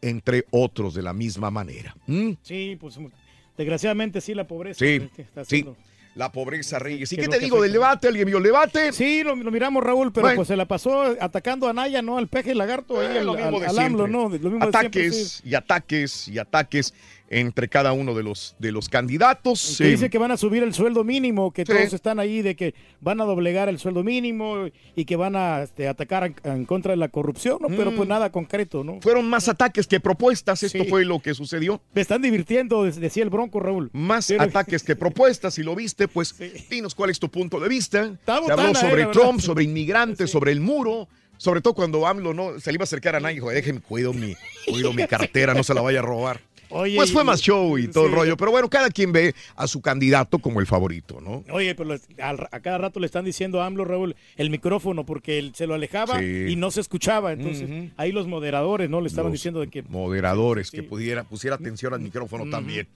[0.52, 1.96] otros de la misma manera.
[2.08, 2.32] ¿Mm?
[2.42, 2.98] Sí, pues
[3.58, 4.80] desgraciadamente sí, la pobreza.
[4.80, 5.66] Sí, está sí.
[6.16, 7.12] La pobreza, Reyes.
[7.12, 8.08] ¿Y qué te digo del debate?
[8.08, 8.94] ¿Alguien vio el debate?
[8.94, 10.38] Sí, lo, lo miramos, Raúl, pero Bueno.
[10.38, 12.18] pues se la pasó atacando a Naya, ¿no?
[12.18, 14.04] Al peje lagarto ahí, Eh, al, lo mismo al- de al siempre.
[14.04, 14.24] AMLO, ¿no?
[14.24, 15.50] Lo mismo de siempre, ataques sí.
[15.50, 16.94] y ataques y ataques
[17.30, 19.78] entre cada uno de los, de los candidatos.
[19.80, 21.72] Dice que van a subir el sueldo mínimo, que Sí.
[21.74, 25.64] todos están ahí de que van a doblegar el sueldo mínimo y que van a
[25.64, 27.68] este, atacar en, en contra de la corrupción, ¿no?
[27.70, 27.96] Pero Mm.
[27.96, 29.02] pues nada concreto, ¿no?
[29.02, 30.90] Fueron más ataques que propuestas, esto Sí.
[30.90, 31.82] fue lo que sucedió.
[31.94, 33.90] Me están divirtiendo, decía el Bronco, Raúl.
[33.94, 36.36] Más Pero- ataques que propuestas, si lo viste, pues
[36.70, 38.12] dinos cuál es tu punto de vista.
[38.26, 39.06] Se habló eh, sobre.
[39.08, 41.08] Trump, sobre inmigrantes, sobre el muro.
[41.38, 44.14] Sobre todo cuando AMLO no se le iba a acercar a nadie, dijo, déjenme, cuido
[44.14, 44.36] mi,
[44.72, 46.40] cuido mi cartera, no se la vaya a robar.
[46.78, 49.66] Oye, pues fue más show y todo el rollo, pero bueno, cada quien ve a
[49.68, 51.44] su candidato como el favorito, ¿no?
[51.52, 55.54] Oye, pero a cada rato le están diciendo a AMLO, Raúl, el micrófono, porque él
[55.56, 56.46] se lo alejaba Sí.
[56.50, 57.32] y no se escuchaba.
[57.34, 59.00] Entonces, ahí los moderadores, ¿no?
[59.00, 59.84] Le estaban Los diciendo de que...
[59.84, 62.88] moderadores que pudiera pusiera atención al micrófono también.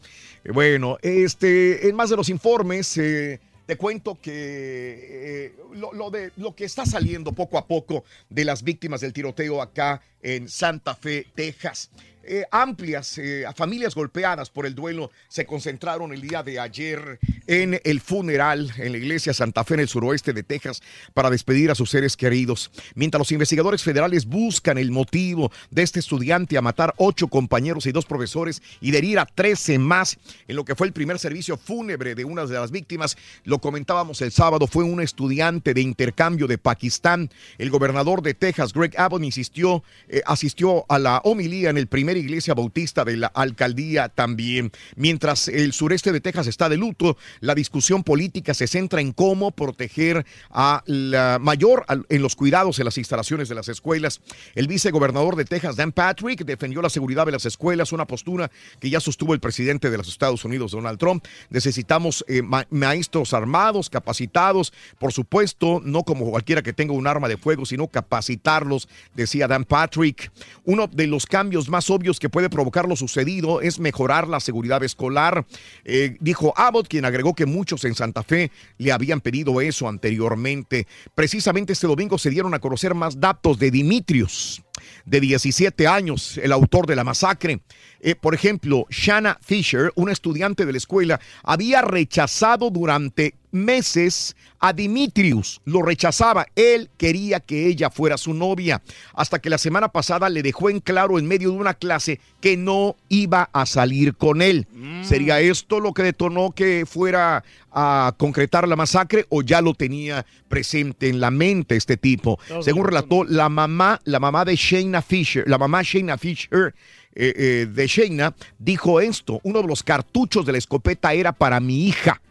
[0.44, 6.10] Eh, Bueno, este, en más de los informes, eh, te cuento que eh, lo, lo
[6.10, 10.50] de, lo que está saliendo poco a poco de las víctimas del tiroteo acá en
[10.50, 11.92] Santa Fe, Texas.
[12.32, 17.82] Eh, amplias eh, familias golpeadas por el duelo se concentraron el día de ayer en
[17.84, 20.84] el funeral en la iglesia Santa Fe en el suroeste de Texas
[21.16, 22.70] para despedir a sus seres queridos.
[22.94, 27.92] Mientras los investigadores federales buscan el motivo de este estudiante a matar ocho compañeros y
[27.92, 31.58] dos profesores y de herir a 13 más en lo que fue el primer servicio
[31.58, 36.46] fúnebre de una de las víctimas, lo comentábamos el sábado, fue un estudiante de intercambio
[36.46, 37.32] de Pakistán.
[37.58, 42.19] El gobernador de Texas, Greg Abbott, insistió, eh, asistió a la homilía en el primer
[42.20, 44.72] iglesia bautista de la alcaldía también.
[44.96, 49.52] Mientras el sureste de Texas está de luto, la discusión política se centra en cómo
[49.52, 54.22] proteger a la mayor en los cuidados en las instalaciones de las escuelas.
[54.56, 58.90] El vicegobernador de Texas, Dan Patrick, defendió la seguridad de las escuelas, una postura que
[58.90, 61.26] ya sostuvo el presidente de los Estados Unidos, Donald Trump.
[61.50, 67.28] Necesitamos eh, ma- maestros armados, capacitados, por supuesto, no como cualquiera que tenga un arma
[67.28, 70.32] de fuego, sino capacitarlos, decía Dan Patrick.
[70.66, 74.82] Uno de los cambios más obvios que puede provocar lo sucedido es mejorar la seguridad
[74.84, 75.46] escolar,
[75.84, 80.88] eh, dijo Abbott, quien agregó que muchos en Santa Fe le habían pedido eso anteriormente.
[81.14, 84.64] Precisamente este domingo se dieron a conocer más datos de Dimitrios,
[85.06, 87.62] de 17 años, el autor de la masacre.
[88.02, 94.74] Eh, por ejemplo, Shanna Fisher, una estudiante de la escuela, había rechazado durante meses a
[94.74, 95.62] Dimitrius.
[95.66, 96.46] Lo rechazaba.
[96.56, 98.82] Él quería que ella fuera su novia.
[99.14, 102.58] Hasta que la semana pasada le dejó en claro en medio de una clase que
[102.58, 104.68] no iba a salir con él.
[105.02, 110.26] ¿Sería esto lo que detonó que fuera a concretar la masacre o ya lo tenía
[110.48, 112.40] presente en la mente este tipo?
[112.62, 116.76] Según relató la mamá, la mamá de Shayna Fisher, la mamá Shayna Fisher
[117.16, 121.60] eh, eh, de Shayna dijo esto, uno de los cartuchos de la escopeta era para
[121.60, 122.22] mi hija.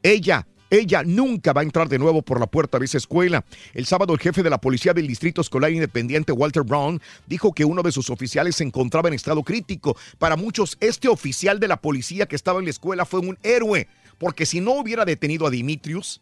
[0.00, 3.44] Ella, ella nunca va a entrar de nuevo por la puerta de esa escuela.
[3.74, 7.64] El sábado el jefe de la policía del Distrito Escolar Independiente, Walter Brown, dijo que
[7.64, 9.96] uno de sus oficiales se encontraba en estado crítico.
[10.18, 13.88] Para muchos, este oficial de la policía que estaba en la escuela fue un héroe,
[14.16, 16.20] porque si no hubiera detenido a Dimitrius,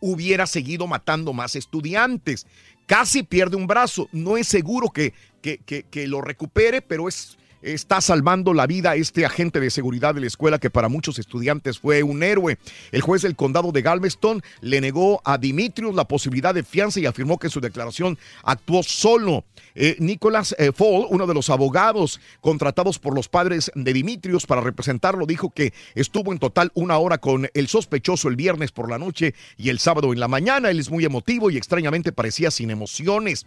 [0.00, 2.46] hubiera seguido matando más estudiantes.
[2.90, 4.08] Casi pierde un brazo.
[4.10, 9.24] No es seguro que, que, que- lo recupere, pero es, está salvando la vida este
[9.24, 12.58] agente de seguridad de la escuela que para muchos estudiantes fue un héroe.
[12.92, 17.06] El juez del condado de Galveston le negó a Dimitrios la posibilidad de fianza y
[17.06, 19.44] afirmó que su declaración actuó solo.
[19.74, 24.60] Eh, Nicholas eh, Fall, uno de los abogados contratados por los padres de Dimitrios para
[24.60, 28.98] representarlo, dijo que estuvo en total una hora con el sospechoso el viernes por la
[28.98, 30.70] noche y el sábado en la mañana.
[30.70, 33.46] Él es muy emotivo y extrañamente parecía sin emociones.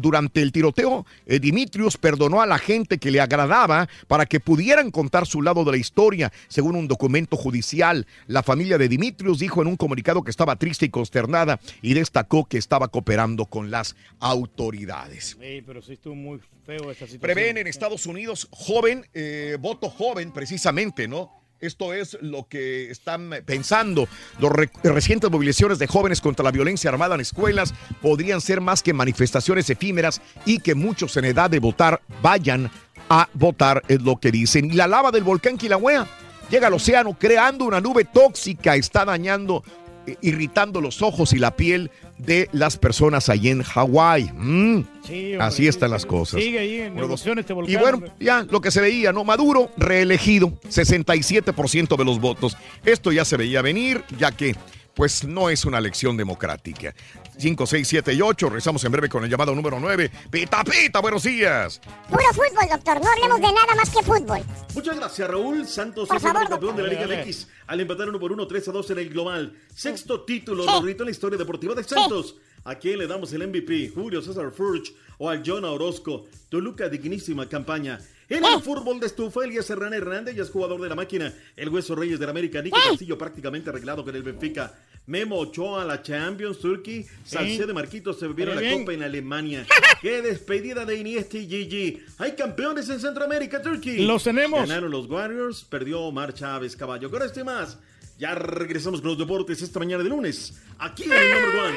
[0.00, 4.26] Durante el tiroteo, eh, Dimitrios perdonó a la gente que le agradó la daba para
[4.26, 8.06] que pudieran contar su lado de la historia, según un documento judicial.
[8.26, 12.46] La familia de Dimitrios dijo en un comunicado que estaba triste y consternada y destacó
[12.46, 15.36] que estaba cooperando con las autoridades.
[15.40, 17.20] Sí, pero sí estuvo muy feo esa situación.
[17.20, 21.45] Prevén en Estados Unidos joven, eh, voto joven precisamente, ¿no?
[21.60, 24.08] Esto es lo que están pensando.
[24.38, 27.72] Las re recientes movilizaciones de jóvenes contra la violencia armada en escuelas
[28.02, 32.70] podrían ser más que manifestaciones efímeras y que muchos en edad de votar vayan
[33.08, 34.66] a votar, es lo que dicen.
[34.66, 36.06] Y la lava del volcán Kilauea
[36.50, 39.64] llega al océano creando una nube tóxica, está dañando,
[40.06, 44.30] eh, irritando los ojos y la piel de las personas allí en Hawái.
[44.34, 46.40] Mm, Sí, así sí, están las cosas.
[46.40, 47.72] Sigue ahí en Uno, este volcán.
[47.72, 48.12] Y bueno, hombre.
[48.18, 49.22] ya lo que se veía, ¿no?
[49.22, 52.56] Maduro reelegido, 67% de los votos.
[52.84, 54.56] Esto ya se veía venir, ya que
[54.94, 56.94] pues no es una elección democrática.
[57.38, 58.48] 5, 6, 7 y 8.
[58.48, 60.10] Regresamos en breve con el llamado número 9.
[60.30, 61.80] Pita, pita, buenos días.
[62.08, 63.00] Puro fútbol, doctor.
[63.00, 64.40] No hablemos de nada más que fútbol.
[64.74, 65.66] Muchas gracias, Raúl.
[65.66, 66.88] Santos Por es el favor, campeón de la.
[66.88, 69.52] Liga MX al empatar uno por uno, 3 a 2 en el global.
[69.74, 70.68] Sexto título, Sí.
[70.70, 72.36] Rorrito, en la historia deportiva de Santos.
[72.64, 73.92] ¿A quién le damos el MVP?
[73.94, 76.24] ¿Julio César Furch o al John Orozco?
[76.48, 78.00] Toluca, dignísima campaña.
[78.28, 81.32] En el fútbol de estufa, Elías Serrano Hernández ya es jugador de la máquina.
[81.54, 84.74] El Hueso Reyes de la América, Nico Castillo prácticamente arreglado con el Benfica.
[85.06, 87.06] Memo Ochoa la Champions, Turkey.
[87.24, 88.80] Salcedo y Marquitos se bebieron la bien.
[88.80, 89.66] copa en Alemania.
[90.00, 92.02] ¡Qué despedida de Iniesta y Gigi!
[92.18, 94.04] ¡Hay campeones en Centroamérica, Turkey!
[94.04, 94.60] Los tenemos.
[94.68, 97.10] Ganaron los Warriors, perdió Omar Chávez Caballo.
[97.10, 97.78] Con este más,
[98.18, 100.54] ya regresamos con los deportes esta mañana de lunes.
[100.78, 101.76] Aquí en el Number One.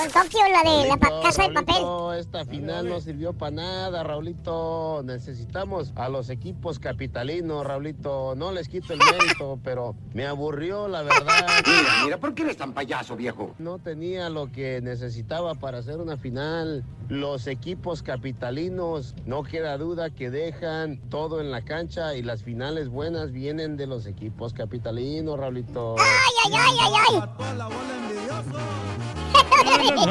[0.00, 1.74] Con Tokio, la de la casa de papel.
[1.74, 5.02] Raulito, esta final no sirvió para nada, Raulito.
[5.04, 8.34] Necesitamos a los equipos capitalinos, Raulito.
[8.34, 11.46] No les quito el mérito, pero me aburrió, la verdad.
[11.66, 13.54] Mira, mira, ¿por qué eres tan payaso, viejo?
[13.58, 16.82] No tenía lo que necesitaba para hacer una final.
[17.10, 22.88] Los equipos capitalinos, no queda duda que dejan todo en la cancha y las finales
[22.88, 25.96] buenas vienen de los equipos capitalinos, Raulito.
[25.98, 26.06] ¡Ay,
[26.46, 28.80] ay, ay, ay, ay!
[29.94, 30.06] no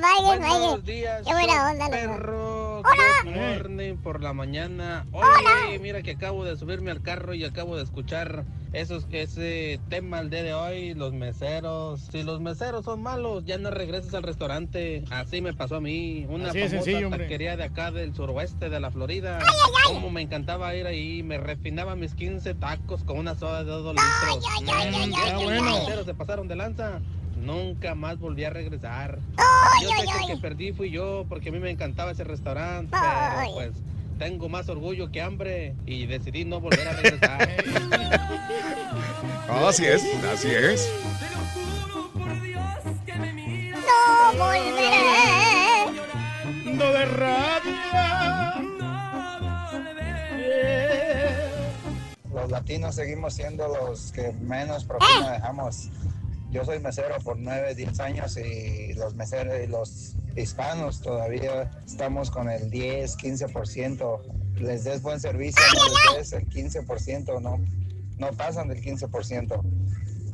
[0.00, 0.38] vayas.
[0.38, 2.80] Buenos días, Qué buena onda, perro.
[2.80, 3.36] Hola.
[3.56, 5.06] Morning por la mañana.
[5.12, 5.78] Oye, Hola.
[5.80, 10.30] mira que acabo de subirme al carro y acabo de escuchar esos, ese tema el
[10.30, 12.00] día de hoy, los meseros.
[12.10, 15.04] Si los meseros son malos, ya no regresas al restaurante.
[15.10, 16.26] Así me pasó a mí.
[16.28, 19.38] Una Así de famosa sencillo, taquería de acá del suroeste de la Florida.
[19.86, 23.94] Como me encantaba ir ahí, me refinaba mis 15 tacos con una soda de 2
[23.94, 24.44] litros.
[24.50, 25.80] ay, ay, ay, Mm, ay, los ay, ay.
[25.80, 27.00] meseros se pasaron de lanza.
[27.42, 29.18] Nunca más volví a regresar.
[29.82, 32.96] Yo sé que el que perdí fui yo porque a mí me encantaba ese restaurante,
[32.96, 33.70] pero pues
[34.18, 37.48] tengo más orgullo que hambre y decidí no volver a regresar.
[39.48, 40.02] Así es,
[40.32, 40.88] así es.
[43.74, 44.90] No volveré.
[46.72, 48.54] No de rabia.
[52.32, 55.32] Los latinos seguimos siendo los que menos propina Eh.
[55.32, 55.88] dejamos.
[56.52, 62.30] Yo soy mesero por 9, 10 años y los meseros y los hispanos todavía estamos
[62.30, 64.20] con el 10, 15%.
[64.56, 67.58] Les des buen servicio, no les des el 15%, no,
[68.18, 69.62] no pasan del 15%.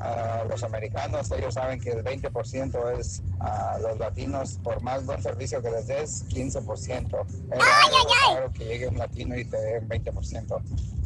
[0.00, 5.22] a los americanos, ellos saben que el 20% es a los latinos, por más buen
[5.22, 7.26] servicio que les des, 15%.
[7.52, 10.62] Es raro que llegue un latino y te dé un 20%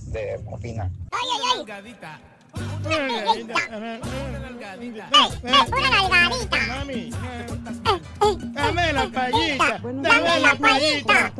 [0.07, 0.91] de propina.
[1.11, 2.32] Ay, ay, ay.
[8.55, 9.79] Dame la payita.
[9.83, 11.33] Dame la payita.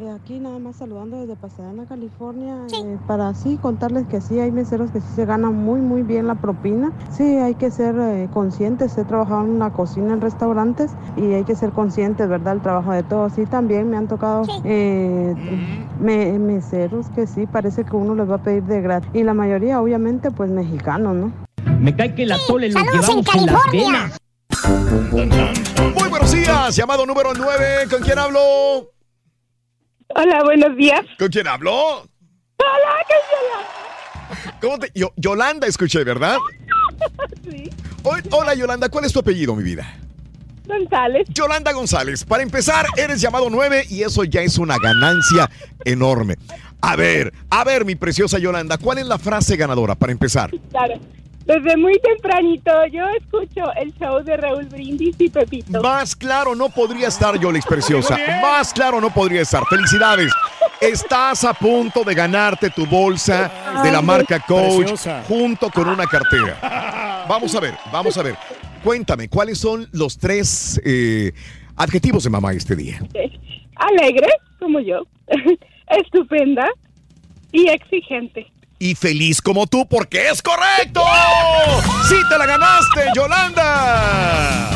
[0.00, 4.50] Eh, aquí nada más saludando desde Pasadena, California, eh, para así contarles que sí hay
[4.50, 6.90] meseros que sí se ganan muy muy bien la propina.
[7.16, 8.98] Sí, hay que ser eh, conscientes.
[8.98, 12.54] He trabajado en una cocina en restaurantes y hay que ser conscientes, ¿verdad?
[12.54, 13.34] El trabajo de todos.
[13.34, 15.32] Sí, también me han tocado eh,
[16.00, 19.32] me- meseros que sí parece que uno les va a pedir de gratis y la
[19.34, 21.32] mayoría, obviamente, pues mexicanos, ¿no?
[21.78, 24.18] Me cae que la tole lo saludos en llevamos en las venas.
[25.94, 27.64] Muy buenos días, llamado número 9.
[27.88, 28.40] ¿Con quién hablo?
[30.14, 31.00] Hola, buenos días.
[31.18, 31.72] ¿Con quién hablo?
[31.72, 32.06] Hola,
[34.60, 36.36] ¿Cómo te- Yo- Yolanda escuché, ¿verdad?
[37.50, 37.68] Sí.
[38.02, 39.86] Hoy- Hola Yolanda, ¿cuál es tu apellido, mi vida?
[40.66, 41.26] González.
[41.28, 42.24] Yolanda González.
[42.24, 45.50] Para empezar, eres llamado 9 y eso ya es una ganancia
[45.84, 46.36] enorme.
[46.80, 50.50] A ver, a ver, mi preciosa Yolanda, ¿cuál es la frase ganadora para empezar?
[50.70, 50.94] Claro.
[51.46, 55.82] Desde muy tempranito yo escucho el show de Raúl Brindis y Pepito.
[55.82, 58.16] Más claro no podría estar, Yolix Preciosa.
[58.40, 59.62] Más claro no podría estar.
[59.66, 60.32] Felicidades.
[60.80, 65.22] Estás a punto de ganarte tu bolsa de la marca Coach Preciosa.
[65.28, 67.24] junto con una cartera.
[67.28, 68.36] Vamos a ver, vamos a ver.
[68.82, 71.32] Cuéntame, ¿cuáles son los tres eh,
[71.74, 73.00] adjetivos de mamá este día?
[73.76, 75.06] Alegre, como yo.
[75.88, 76.68] Estupenda
[77.50, 78.46] y exigente.
[78.78, 81.04] Y feliz como tú porque es correcto.
[82.08, 84.70] ¡Sí te la ganaste, Yolanda!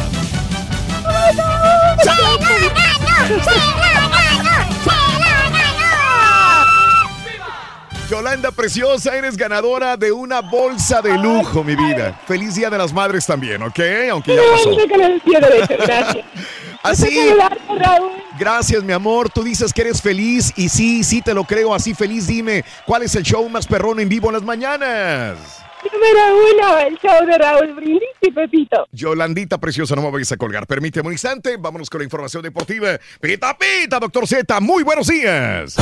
[8.09, 12.19] Yolanda Preciosa, eres ganadora de una bolsa de lujo, mi vida.
[12.27, 13.81] Feliz Día de las Madres también, ¿ok?
[14.11, 14.75] Aunque ya pasó.
[15.87, 16.25] Gracias.
[16.83, 17.31] Así.
[18.39, 19.29] Gracias, mi amor.
[19.29, 21.75] Tú dices que eres feliz y sí, sí te lo creo.
[21.75, 25.37] Así feliz, dime, ¿cuál es el show más perrón en vivo en las mañanas?
[25.93, 26.21] Número
[26.55, 28.87] uno, el show de Raúl Brindis y Pepito.
[28.93, 30.67] Yolandita preciosa, no me vayas a colgar.
[30.67, 32.99] Permíteme un instante, vámonos con la información deportiva.
[33.21, 35.77] Pita, pita, doctor Z, muy buenos días.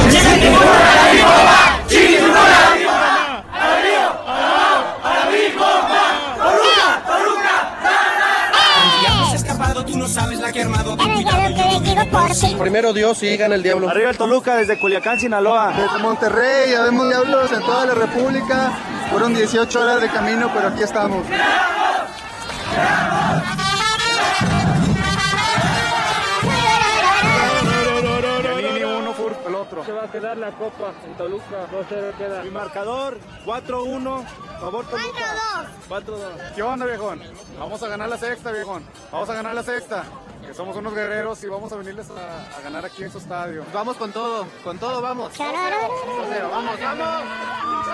[9.86, 10.35] tú no sabes
[12.58, 13.88] Primero Dios y gana el diablo.
[13.88, 15.72] Arriba el Toluca desde Culiacán, Sinaloa.
[15.72, 18.72] Desde Monterrey, ya vemos diablos en toda la República.
[19.10, 21.24] Fueron 18 horas de camino, pero aquí estamos.
[29.46, 29.84] El otro.
[29.84, 31.68] Se va a quedar la copa en Toluca.
[31.70, 32.42] 2-0 queda.
[32.42, 34.24] Mi marcador, 4-1.
[34.60, 35.66] Favor Toluca.
[35.88, 36.54] 4-2.
[36.54, 37.22] ¿Qué onda, viejón?
[37.58, 38.84] Vamos a ganar la sexta, viejón.
[39.12, 40.04] Vamos a ganar la sexta.
[40.44, 43.64] Que somos unos guerreros y vamos a venirles a, a ganar aquí en su estadio.
[43.72, 45.32] Vamos con todo, con todo vamos.
[45.34, 47.24] 2-0, vamos, vamos.
[47.70, 47.86] Los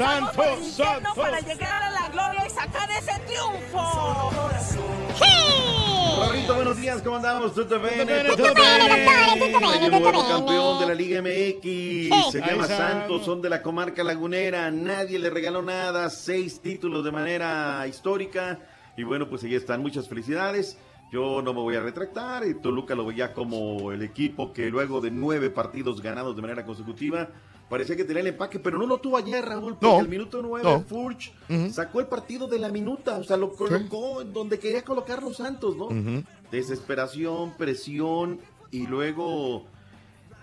[0.00, 1.12] Santos, Santos.
[1.14, 4.30] Para llegar a la gloria y sacar ese triunfo.
[6.18, 7.54] Rorrito, buenos días, ¿cómo andamos?
[7.54, 8.06] ¿Todo bien?
[8.06, 8.78] bene, ¿Todo tutto bien?
[8.78, 10.28] bene, nuevo bene.
[10.28, 12.32] campeón de la Liga MX.
[12.32, 12.66] Se Ahí llama.
[12.66, 14.70] Santos, son de la comarca lagunera.
[14.70, 16.08] Nadie le regaló nada.
[16.08, 18.58] Seis títulos de manera histórica.
[18.96, 19.82] Y bueno, pues ahí están.
[19.82, 20.78] Muchas felicidades.
[21.12, 22.46] Yo no me voy a retractar.
[22.46, 26.64] Y Toluca lo veía como el equipo que luego de nueve partidos ganados de manera
[26.64, 27.28] consecutiva.
[27.70, 30.42] Parecía que tenía el empaque, pero no lo tuvo ayer, Raúl, porque No, al minuto
[30.42, 30.82] nueve no.
[30.82, 31.32] Furch
[31.72, 35.76] sacó el partido de la minuta, o sea, lo colocó donde quería colocar los Santos,
[35.76, 35.88] ¿no?
[36.50, 38.40] Desesperación, presión
[38.70, 39.64] y luego...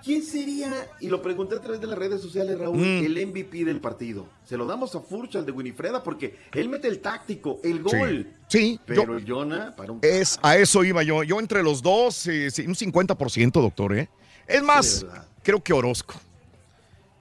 [0.03, 0.71] ¿Quién sería?
[1.01, 3.03] Y lo pregunté a través de las redes sociales, Raúl, Mm.
[3.05, 4.25] el MVP del partido.
[4.45, 8.31] Se lo damos a Furch, al de Winifreda, porque él mete el táctico, el gol.
[8.47, 9.99] Sí, Pero yo- el Jonah, para un...
[10.03, 11.23] Es, a eso iba yo.
[11.23, 14.07] Yo entre los dos, eh, un 50%, doctor, ¿eh?
[14.47, 15.05] Es más,
[15.43, 16.13] creo que Orozco.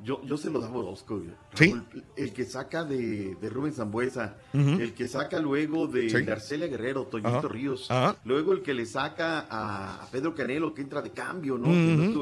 [0.06, 1.30] Yo, yo se lo daba Orozco, güey.
[1.54, 1.72] ¿Sí?
[1.72, 6.22] Raúl, El que saca de, de Rubén Zambuesa, el que saca luego de, Sí.
[6.22, 7.48] de Arcelia Guerrero, Toñito.
[7.48, 7.88] Ríos,
[8.24, 11.66] luego el que le saca a, Pedro Canelo, que entra de cambio, ¿no?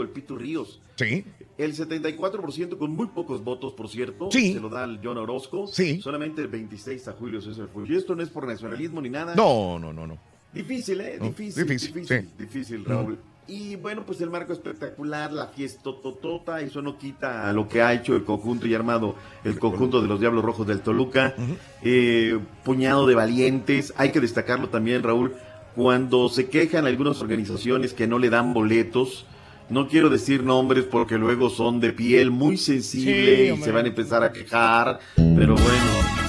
[0.00, 0.80] El Pito Ríos.
[0.96, 1.24] Sí.
[1.58, 4.54] El 74% con muy pocos votos, por cierto, Sí.
[4.54, 5.66] se lo da al John Orozco.
[5.66, 6.00] Sí.
[6.00, 7.90] Solamente el 26 a Julio César Fuchs.
[7.90, 9.34] Y esto no es por nacionalismo ni nada.
[9.34, 10.18] No, no, no, no.
[10.52, 11.16] Difícil, ¿eh?
[11.18, 12.28] No, Difícil, difícil, difícil, sí.
[12.38, 13.18] difícil, Raúl.
[13.46, 17.82] Y bueno, pues el marco espectacular, la fiesta totota, eso no quita a lo que
[17.82, 21.34] ha hecho el conjunto y armado el conjunto de los Diablos Rojos del Toluca.
[21.82, 25.34] Eh, puñado de valientes, hay que destacarlo también, Raúl,
[25.74, 29.26] cuando se quejan algunas organizaciones que no le dan boletos.
[29.68, 33.86] No quiero decir nombres porque luego son de piel muy sensible Sí, y se van
[33.86, 36.24] a empezar a quejar, pero bueno.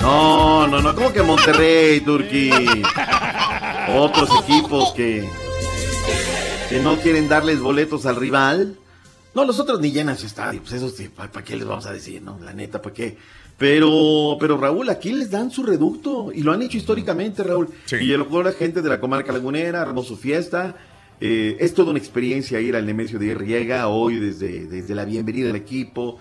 [0.00, 2.50] No, no, no, como que Monterrey, Turquí.
[3.96, 5.28] Otros equipos que,
[6.70, 8.76] que no quieren darles boletos al rival.
[9.34, 11.92] No, los otros ni llenan su estadio, pues eso sí, ¿para qué les vamos a
[11.92, 12.38] decir, no?
[12.40, 13.16] La neta, ¿para qué?
[13.58, 17.70] Pero, pero Raúl, aquí les dan su reducto y lo han hecho históricamente, Raúl.
[18.00, 20.76] Y el la gente de la comarca lagunera, armó su fiesta.
[21.20, 25.48] Eh, es toda una experiencia ir al Nemesio de Riega hoy desde, desde la bienvenida
[25.48, 26.18] del equipo.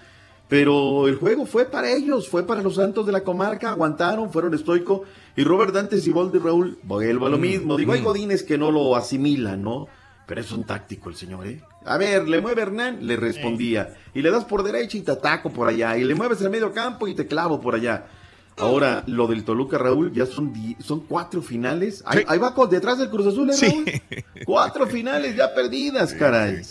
[0.47, 4.55] Pero el juego fue para ellos, fue para los santos de la comarca, aguantaron, fueron
[4.55, 5.01] estoicos.
[5.35, 7.77] Y Robert Dantes y Bolde Raúl, vuelvo a lo Mm, mismo.
[7.77, 8.05] Digo, hay mm.
[8.05, 9.87] godines que no lo asimilan, ¿no?
[10.29, 11.59] Pero es un táctico el señor, ¿eh?
[11.85, 13.95] A ver, le mueve Hernán, le respondía.
[14.13, 15.97] Y le das por derecha y te ataco por allá.
[15.97, 18.05] Y le mueves al medio campo y te clavo por allá.
[18.55, 22.03] Ahora, lo del Toluca, Raúl, ya son, son cuatro finales.
[22.05, 24.23] Ahí, ahí va con, detrás del Cruz Azul, ¿eh, Raúl?
[24.45, 26.61] Cuatro finales ya perdidas, caray.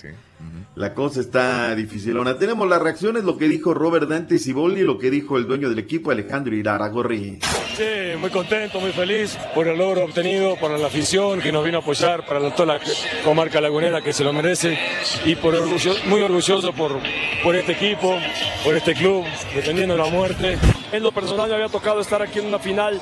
[0.74, 2.38] La cosa está dificilona.
[2.38, 5.68] Tenemos las reacciones, lo que dijo Robert Dante Ciboldi y lo que dijo el dueño
[5.68, 7.40] del equipo, Alejandro Iraragorri.
[7.76, 11.78] Sí, muy contento, muy feliz por el logro obtenido, por la afición que nos vino
[11.78, 12.80] a apoyar, para la- toda la
[13.24, 14.78] comarca lagunera que se lo merece
[15.24, 16.98] y por orgullo, muy orgulloso por,
[17.42, 18.16] por este equipo,
[18.64, 19.24] por este club,
[19.54, 20.58] defendiendo la muerte.
[20.92, 23.00] En lo personal me había tocado estar aquí en una final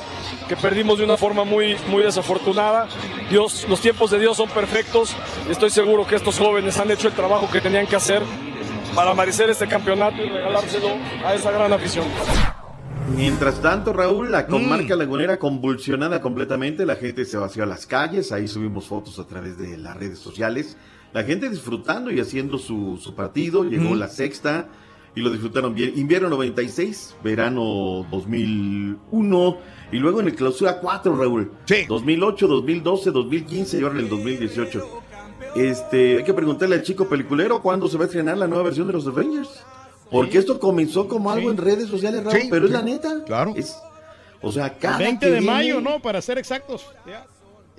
[0.49, 2.89] que perdimos de una forma muy, muy desafortunada.
[3.31, 5.15] Dios, los tiempos de Dios son perfectos
[5.51, 8.23] estoy seguro que estos jóvenes han hecho el trabajo que tenían que hacer
[8.95, 10.89] para merecer este campeonato y regalárselo
[11.25, 12.07] a esa gran afición.
[13.17, 18.33] Mientras tanto, Raúl, la comarca lagunera convulsionada completamente, la gente se vació a las calles,
[18.33, 20.77] ahí subimos fotos a través de las redes sociales,
[21.13, 23.99] la gente disfrutando y haciendo su, su partido, llegó Mm.
[23.99, 24.69] la sexta
[25.15, 25.93] y lo disfrutaron bien.
[25.97, 29.59] Invierno 96, verano 2001
[29.93, 31.53] y luego en el clausura 4, Raúl.
[31.89, 35.03] 2008, 2012, 2015 y ahora en el 2018.
[35.57, 38.87] Este, hay que preguntarle al chico peliculero cuándo se va a estrenar la nueva versión
[38.87, 39.49] de los Avengers.
[40.11, 43.25] Porque esto comenzó como algo en redes sociales, Sí, pero es la neta.
[43.27, 43.55] Claro.
[44.41, 46.01] o sea, cada 20 que de viene- mayo, ¿no?
[46.01, 46.87] Para ser exactos.
[47.07, 47.27] Ya.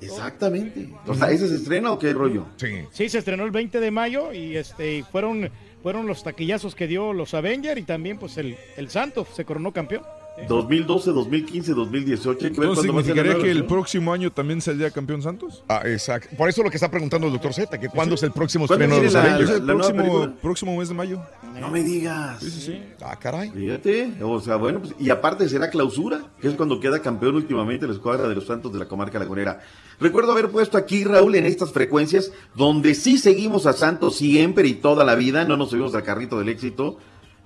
[0.01, 0.93] Exactamente.
[1.07, 2.45] O sea, ¿ese se estrena o qué rollo?
[2.57, 2.83] Sí.
[2.91, 5.49] Sí, se estrenó el 20 de mayo y este fueron
[5.81, 9.71] fueron los taquillazos que dio los Avengers y también pues el, el Santos se coronó
[9.71, 10.03] campeón.
[10.47, 12.29] 2012, 2015, 2018.
[12.29, 15.63] Hay que ver ¿Entonces significaría que el próximo año también saldría campeón Santos?
[15.67, 16.35] Ah, exacto.
[16.37, 18.85] Por eso lo que está preguntando el doctor Z, que cuándo es el próximo ¿Cuándo
[18.85, 19.49] estreno de los la- Avengers.
[19.49, 21.21] Es el próximo, próximo mes de mayo.
[21.59, 22.39] No me digas.
[22.39, 22.83] Sí, sí, sí.
[23.01, 23.49] Ah, caray.
[23.49, 27.87] Fíjate, o sea, bueno, pues, y aparte será clausura, que es cuando queda campeón últimamente
[27.87, 29.61] la escuadra de los Santos de la comarca lagunera.
[29.99, 34.75] Recuerdo haber puesto aquí, Raúl, en estas frecuencias, donde sí seguimos a Santos siempre y
[34.75, 36.99] toda la vida, no nos subimos al carrito del éxito.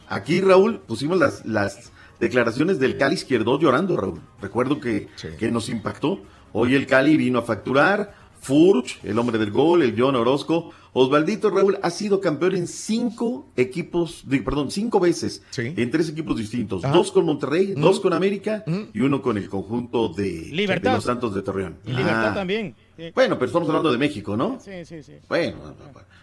[0.10, 1.92] Aquí, Raúl, pusimos las, las
[2.22, 4.22] declaraciones del Cali izquierdo llorando, Raúl.
[4.42, 5.08] Recuerdo que,
[5.38, 6.22] que nos impactó.
[6.54, 10.72] Hoy el Cali vino a facturar, Furch, el hombre del gol, el John Orozco.
[10.94, 16.36] Osvaldito Raúl ha sido campeón en cinco equipos, de- perdón, cinco veces, en tres equipos
[16.38, 16.84] distintos.
[16.84, 16.94] Ajá.
[16.94, 17.82] Dos con Monterrey, Mm.
[17.82, 20.50] dos con América y uno con el conjunto de
[20.84, 21.78] los Santos de Torreón.
[21.86, 22.34] Y Libertad Ah.
[22.34, 22.76] también.
[22.98, 23.12] Sí.
[23.16, 24.60] Bueno, pero estamos hablando de México, ¿no?
[24.64, 25.14] Sí, sí, sí.
[25.28, 25.58] Bueno,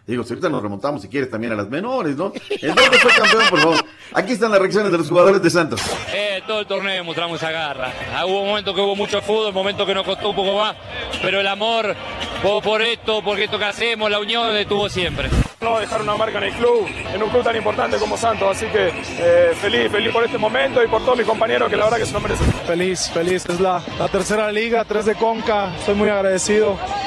[0.07, 2.33] digo, si ahorita nos remontamos si quieres también a las menores, ¿no?
[2.51, 3.85] ¿En dónde fue campeón, por favor?
[4.13, 5.81] Aquí están las reacciones de los jugadores de Santos.
[6.13, 7.93] Eh, todo el torneo mostramos esa garra.
[8.15, 10.77] Ah, hubo momentos que hubo mucho fútbol, momentos que nos costó un poco más,
[11.23, 11.95] pero el amor
[12.43, 15.29] por, por esto, por esto que hacemos, la unión estuvo siempre.
[15.61, 18.67] No dejar una marca en el club, en un club tan importante como Santos, así
[18.67, 21.99] que eh, feliz, feliz por este momento y por todos mis compañeros que la verdad
[21.99, 22.47] que se lo merecen.
[22.65, 23.45] Feliz, feliz.
[23.45, 25.75] Es la, la tercera liga, tres de Conca.
[25.77, 26.58] Estoy muy agradecido,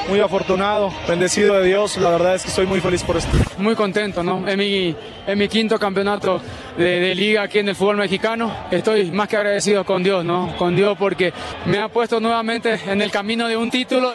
[0.08, 1.96] muy afortunado, bendecido de Dios.
[1.98, 3.30] La verdad es que estoy muy feliz por esto.
[3.58, 4.46] Muy contento, ¿no?
[4.48, 4.94] Es mi,
[5.26, 6.40] es mi quinto campeonato
[6.76, 8.52] de, de liga aquí en el fútbol mexicano.
[8.70, 10.54] Estoy más que agradecido con Dios, ¿no?
[10.58, 11.32] Con Dios porque
[11.66, 14.14] me ha puesto nuevamente en el camino de un título.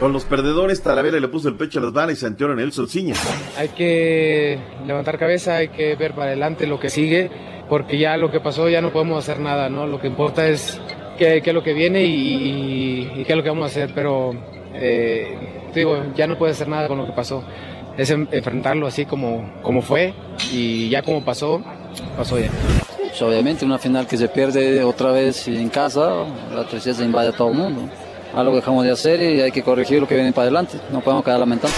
[0.00, 2.72] Con los perdedores, Talavera le puso el pecho a las balas y Santiago en el
[2.72, 3.14] Ciña.
[3.56, 7.30] Hay que levantar cabeza, hay que ver para adelante lo que sigue,
[7.68, 9.86] porque ya lo que pasó ya no podemos hacer nada, ¿no?
[9.86, 10.80] Lo que importa es
[11.16, 13.66] qué, qué es lo que viene y, y- y qué es lo que vamos a
[13.66, 14.32] hacer, pero
[14.74, 17.42] eh, digo, ya no puedes hacer nada con lo que pasó.
[17.96, 20.14] Es en- enfrentarlo así como, como fue
[20.52, 21.62] y ya como pasó,
[22.16, 22.50] pasó ya.
[22.98, 27.32] Pues, obviamente una final que se pierde otra vez en casa, la tristeza invade a
[27.32, 27.88] todo el mundo.
[28.34, 30.78] Algo que dejamos de hacer y hay que corregir lo que viene para adelante.
[30.90, 31.76] No podemos quedar lamentando.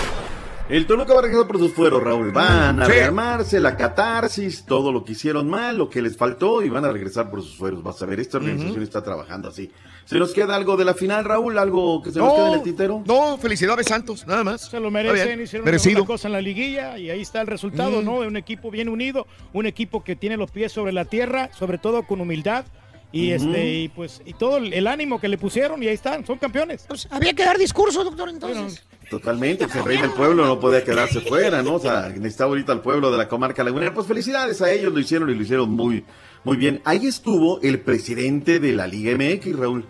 [0.71, 2.33] El Toluca va a regresar por sus fueros, Raúl.
[2.33, 2.91] Van a Sí.
[2.93, 6.91] rearmarse, la catarsis, todo lo que hicieron mal, lo que les faltó y van a
[6.91, 7.83] regresar por sus fueros.
[7.85, 9.71] Vas a ver, esta organización está trabajando así.
[10.07, 11.59] ¿Se nos queda algo de la final, Raúl?
[11.59, 13.03] ¿Algo que se nos No, queda en el tintero?
[13.07, 14.63] No, felicidades Santos, nada más.
[14.63, 15.99] Se lo merecen, bien, hicieron merecido.
[15.99, 18.05] una cosa en la liguilla y ahí está el resultado, Mm.
[18.05, 18.21] ¿no?
[18.23, 21.79] De un equipo bien unido, un equipo que tiene los pies sobre la tierra, sobre
[21.79, 22.65] todo con humildad
[23.13, 26.27] y este y pues y todo el, el ánimo que le pusieron y ahí están,
[26.27, 26.85] son campeones.
[26.89, 28.85] Pues, Había que dar discurso, doctor, entonces.
[29.09, 31.75] Totalmente, pues el rey del pueblo no podía quedarse fuera, ¿no?
[31.75, 33.95] O sea, necesitaba ahorita el pueblo de la comarca lagunera.
[33.95, 36.05] Pues felicidades a ellos, lo hicieron y lo hicieron muy,
[36.43, 36.81] muy bien.
[36.85, 39.85] Ahí estuvo el presidente de la Liga MX, Raúl.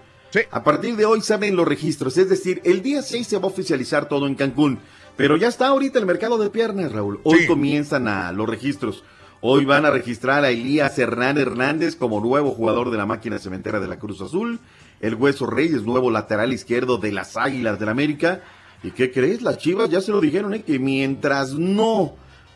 [0.50, 3.46] A partir de hoy saben los registros, es decir, el día 6 se va a
[3.46, 4.80] oficializar todo en Cancún,
[5.16, 7.20] pero ya está ahorita el mercado de piernas, Raúl.
[7.24, 9.02] Hoy comienzan a los registros.
[9.40, 13.80] Hoy van a registrar a Elías Hernán Hernández como nuevo jugador de la máquina cementera
[13.80, 14.60] de la Cruz Azul.
[15.00, 18.42] El Hueso Reyes, nuevo lateral izquierdo de las Águilas del América.
[18.82, 19.42] ¿Y qué crees?
[19.42, 20.62] Las Chivas ya se lo dijeron, ¿eh?
[20.62, 22.14] que mientras no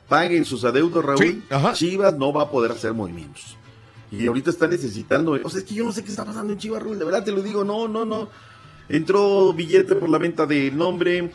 [0.09, 1.45] paguen sus adeudos, Raúl,
[1.75, 3.57] Chivas no va a poder hacer movimientos.
[4.11, 5.39] Y ahorita está necesitando.
[5.43, 6.99] O sea, es que yo no sé qué está pasando en Chivas, Raúl.
[6.99, 8.29] De verdad te lo digo, no, no, no.
[8.89, 11.33] Entró billete por la venta del nombre.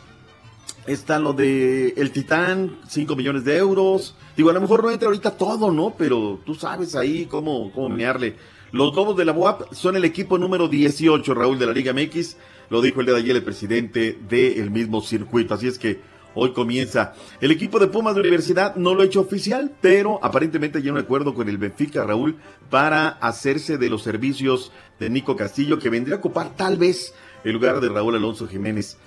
[0.86, 4.14] Está lo de El Titán, 5 millones de euros.
[4.36, 5.94] Digo, a lo mejor no entra ahorita todo, ¿no?
[5.96, 8.36] Pero tú sabes ahí cómo, cómo mearle.
[8.72, 12.36] Los Lobos de la UAP son el equipo número 18, Raúl, de la Liga MX.
[12.68, 15.54] Lo dijo el de ayer el presidente del mismo circuito.
[15.54, 16.00] Así es que
[16.36, 17.14] hoy comienza.
[17.40, 20.98] El equipo de Pumas de Universidad no lo ha hecho oficial, pero aparentemente hay un
[20.98, 22.36] acuerdo con el Benfica, Raúl,
[22.70, 27.52] para hacerse de los servicios de Nico Castillo, que vendría a ocupar tal vez el
[27.52, 28.98] lugar de Raúl Alonso Jiménez.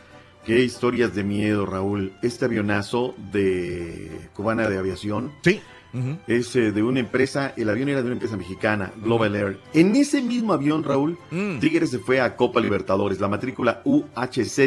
[0.45, 2.13] Qué historias de miedo, Raúl.
[2.21, 5.31] Este avionazo de cubana de aviación.
[5.43, 5.61] Sí.
[6.27, 9.59] Es eh, de una empresa, el avión era de una empresa mexicana, Global Air.
[9.73, 11.17] En ese mismo avión, Raúl,
[11.59, 14.59] Tigres se fue a Copa Libertadores, la matrícula UHZ,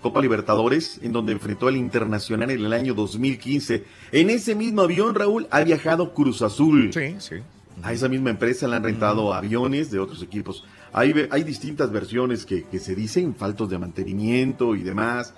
[0.00, 3.84] Copa Libertadores, en donde enfrentó al Internacional en el año 2015.
[4.12, 6.90] En ese mismo avión, Raúl, ha viajado Cruz Azul.
[6.92, 7.36] Sí, sí.
[7.82, 10.64] A esa misma empresa le han rentado aviones de otros equipos.
[10.92, 11.12] Hay,
[11.44, 15.34] distintas versiones que, que se dicen, faltos de mantenimiento y demás.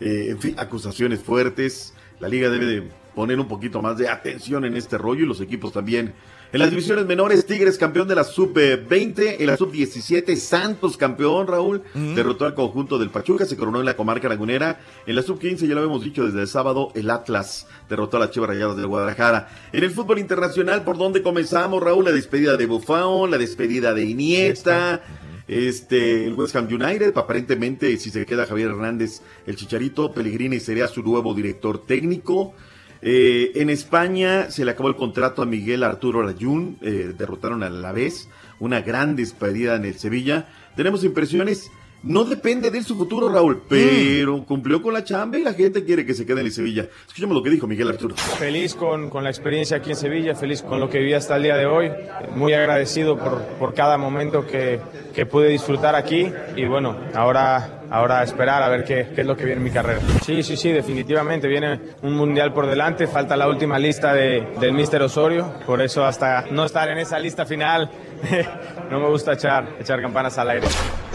[0.00, 1.94] Eh, en fin, acusaciones fuertes.
[2.20, 2.88] La liga debe de
[3.18, 6.14] poner un poquito más de atención en este rollo y los equipos también.
[6.52, 11.82] En las divisiones menores, Tigres campeón de la sub-20, en la sub-17, Santos campeón, Raúl,
[12.14, 14.78] derrotó al conjunto del Pachuca, se coronó en la comarca lagunera.
[15.04, 18.30] En la sub-15, ya lo habíamos dicho desde el sábado, el Atlas derrotó a las
[18.30, 19.48] Chivas Rayadas del Guadalajara.
[19.72, 22.04] En el fútbol internacional, ¿por dónde comenzamos, Raúl?
[22.04, 25.02] La despedida de Buffon, la despedida de Iniesta.
[25.48, 30.86] Este, el West Ham United, aparentemente, si se queda Javier Hernández, el Chicharito, Pellegrini sería
[30.86, 32.54] su nuevo director técnico.
[33.00, 37.70] Eh, en España se le acabó el contrato a Miguel Arturo Rayún, eh, derrotaron a
[37.70, 40.48] la vez, una gran despedida en el Sevilla.
[40.76, 41.70] Tenemos impresiones,
[42.02, 45.84] no depende de él su futuro, Raúl, pero cumplió con la chamba y la gente
[45.84, 46.86] quiere que se quede en el Sevilla.
[47.06, 48.14] Escuchemos lo que dijo Miguel Arturo.
[48.16, 51.42] Feliz con, con la experiencia aquí en Sevilla, feliz con lo que viví hasta el
[51.42, 51.90] día de hoy,
[52.36, 54.80] muy agradecido por, por cada momento que,
[55.14, 59.36] que pude disfrutar aquí y bueno, ahora, ahora esperar a ver qué, qué es lo
[59.36, 60.00] que viene en mi carrera.
[60.24, 64.72] Sí, sí, sí, definitivamente viene un mundial por delante, falta la última lista de, del
[64.72, 67.90] Mister Osorio, por eso hasta no estar en esa lista final
[68.90, 70.66] no me gusta echar, echar campanas al aire.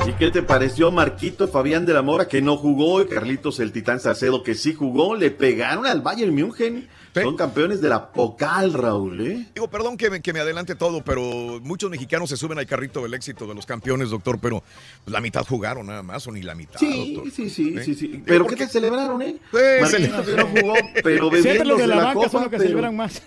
[0.07, 3.71] ¿Y qué te pareció Marquito Fabián de la Mora que no jugó y Carlitos el
[3.71, 5.15] Titán Salcedo que sí jugó?
[5.15, 6.89] Le pegaron al Bayern München.
[7.13, 9.45] Son campeones de la Pocal, Raúl, ¿eh?
[9.53, 11.21] Digo, perdón que me, que me adelante todo, pero
[11.61, 14.63] muchos mexicanos se suben al carrito del éxito de los campeones, doctor, pero
[15.05, 17.31] la mitad jugaron nada más, o ni la mitad, Sí, doctor.
[17.31, 17.83] sí, sí, ¿Eh?
[17.83, 18.23] sí, sí.
[18.25, 19.37] Pero ¿qué te celebraron, eh?
[19.51, 22.69] Pues, Marquito no jugó, pero bebiéndose de la, la, banca copa, son los que pero-
[22.69, 23.21] celebran más.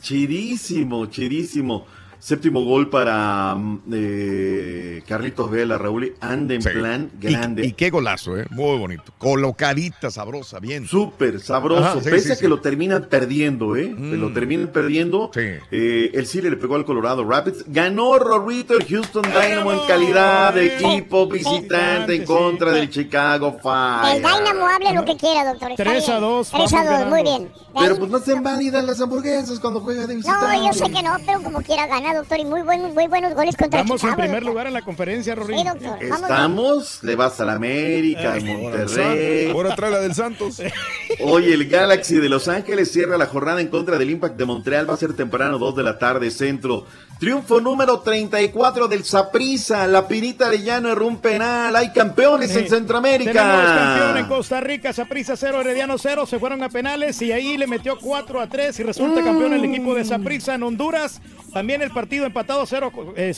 [0.00, 1.86] Chidísimo, chidísimo.
[2.20, 6.14] Séptimo gol para mm, eh, Carlitos Vela, Raúl.
[6.20, 6.68] Anda en Sí.
[6.70, 7.66] plan Y- grande.
[7.66, 8.46] Y, qué golazo, ¿eh?
[8.50, 9.12] Muy bonito.
[9.18, 10.86] Colocadita, sabrosa, bien.
[10.86, 11.84] Súper sabroso.
[11.84, 13.94] Ajá, sí, Pese sí, a que lo terminan perdiendo, ¿eh?
[13.96, 15.30] Que Lo terminan perdiendo.
[15.36, 17.64] Eh, el Cile le pegó al Colorado Rapids.
[17.68, 23.60] Ganó Rorrito el Houston Dynamo en calidad de equipo visitante en contra del Chicago El
[23.62, 24.16] Fire.
[24.16, 25.70] Dynamo hable lo que quiera, doctor.
[25.72, 26.20] está 3 a bien.
[26.22, 27.48] 2, 3 a vamos 2, muy bien.
[27.78, 30.56] Pero pues no se válidas las hamburguesas cuando juega de visitante.
[30.56, 32.38] No, yo sé que no, pero como quiera doctor.
[32.38, 34.50] Y muy, buen, muy buenos goles contra Vamos en Chicago, primer doctor.
[34.50, 35.58] lugar en la conferencia, Rorín.
[35.58, 35.98] Sí, doctor.
[36.08, 39.50] Vamos Estamos, le vas a la América, al Monterrey.
[39.50, 40.60] Ahora trae la del Santos.
[41.20, 44.88] Hoy el Galaxy de Los Ángeles cierra la jornada en contra del Impact de Montreal.
[44.88, 46.86] Va a ser temprano, 2 de la tarde, centro.
[47.18, 49.88] Triunfo número 34 del Saprissa.
[49.88, 51.74] La Pirita de Llano erró un penal.
[51.74, 53.32] Hay campeones en Centroamérica.
[53.32, 57.56] Tenemos campeón en Costa Rica, Saprissa 0, Herediano 0, se fueron a penales y ahí
[57.56, 61.20] le metió 4 a 3 y resulta campeón el equipo de Saprissa en Honduras.
[61.52, 62.92] También el partido empatado a 0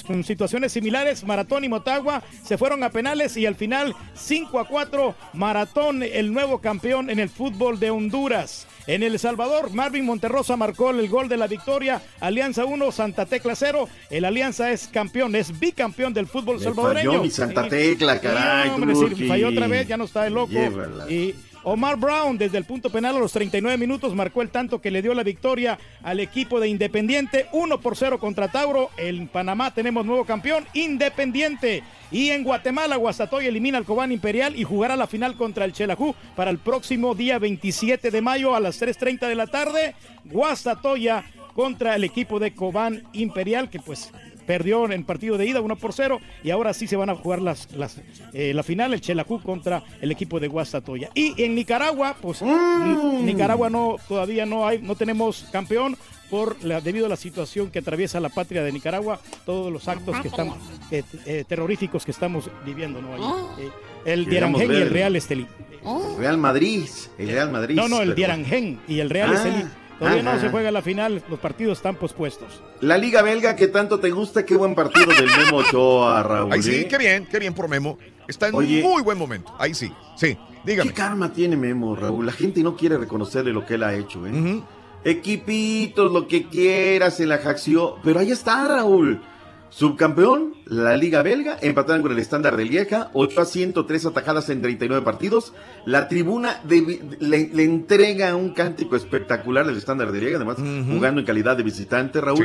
[0.06, 4.68] con situaciones similares, Maratón y Motagua se fueron a penales y al final 5 a
[4.68, 8.66] 4, Maratón el nuevo campeón en el fútbol de Honduras.
[8.86, 12.02] En El Salvador, Marvin Monterrosa marcó el gol de la victoria.
[12.20, 13.88] Alianza 1, Santa Tecla 0.
[14.10, 17.10] El Alianza es campeón, es bicampeón del fútbol Le salvadoreño.
[17.10, 20.52] falló mi Santa Tecla, caray, hombre, sí, falló otra vez, ya no está de loco.
[20.52, 21.10] Llévala.
[21.10, 24.90] Y Omar Brown, desde el punto penal a los 39 minutos, marcó el tanto que
[24.90, 27.46] le dio la victoria al equipo de Independiente.
[27.52, 28.90] 1 por 0 contra Tauro.
[28.96, 31.82] En Panamá tenemos nuevo campeón, Independiente.
[32.10, 36.14] Y en Guatemala, Guastatoya elimina al Cobán Imperial y jugará la final contra el Chelajú
[36.34, 39.94] para el próximo día 27 de mayo a las 3.30 de la tarde.
[40.24, 41.24] Guastatoya
[41.54, 44.12] contra el equipo de Cobán Imperial, que pues
[44.50, 47.14] perdió en el partido de ida 1 por 0 y ahora sí se van a
[47.14, 47.98] jugar las, las,
[48.32, 51.08] eh, la final, el Chelacú contra el equipo de Guastatoya.
[51.14, 55.96] Y en Nicaragua, pues Ni- Nicaragua no todavía no hay, no tenemos campeón
[56.30, 60.20] por la, debido a la situación que atraviesa la patria de Nicaragua, todos los actos
[60.20, 60.48] que están
[60.90, 63.14] eh, eh, terroríficos que estamos viviendo, ¿no?
[63.14, 63.70] Ahí, eh,
[64.04, 64.90] el y el.
[64.90, 65.46] Real Estelí.
[66.18, 66.88] Real Madrid.
[67.18, 67.76] El Real Madrid.
[67.76, 69.34] No, no, el pero- Dierangen y el Real Ah.
[69.34, 69.64] Estelí.
[70.00, 70.40] Todavía no Ajá.
[70.40, 72.62] se juega la final, los partidos están pospuestos.
[72.80, 76.52] La Liga Belga que tanto te gusta, qué buen partido del Memo Ochoa, Raúl.
[76.52, 76.88] Ahí sí, ¿eh?
[76.88, 77.98] qué bien, qué bien por Memo.
[78.26, 78.82] Está en Oye.
[78.82, 79.54] muy buen momento.
[79.58, 80.38] Ahí sí, sí.
[80.64, 80.90] Dígame.
[80.90, 82.24] ¿Qué karma tiene Memo, Raúl?
[82.24, 84.62] La gente no quiere reconocerle lo que él ha hecho, ¿eh?
[85.04, 87.96] Equipitos, lo que quieras, se la jacció.
[88.02, 89.20] Pero ahí está, Raúl.
[89.70, 94.60] Subcampeón, la Liga Belga, empataron con el estándar de Lieja, 8 a 103 atajadas en
[94.62, 95.52] 39 partidos.
[95.86, 100.56] La tribuna de- le, le entrega un cántico espectacular al estándar de Lieja, además
[100.92, 102.38] jugando en calidad de visitante, Raúl.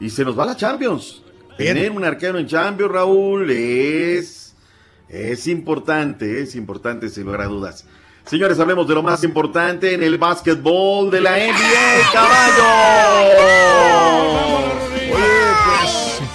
[0.00, 1.22] Y se nos va la Champions.
[1.56, 4.54] Tener un arquero en Champions, Raúl, es,
[5.08, 7.84] es importante, es importante, sin lugar a dudas.
[8.24, 13.48] Señores, hablemos de lo más importante en el básquetbol de la NBA, caballo.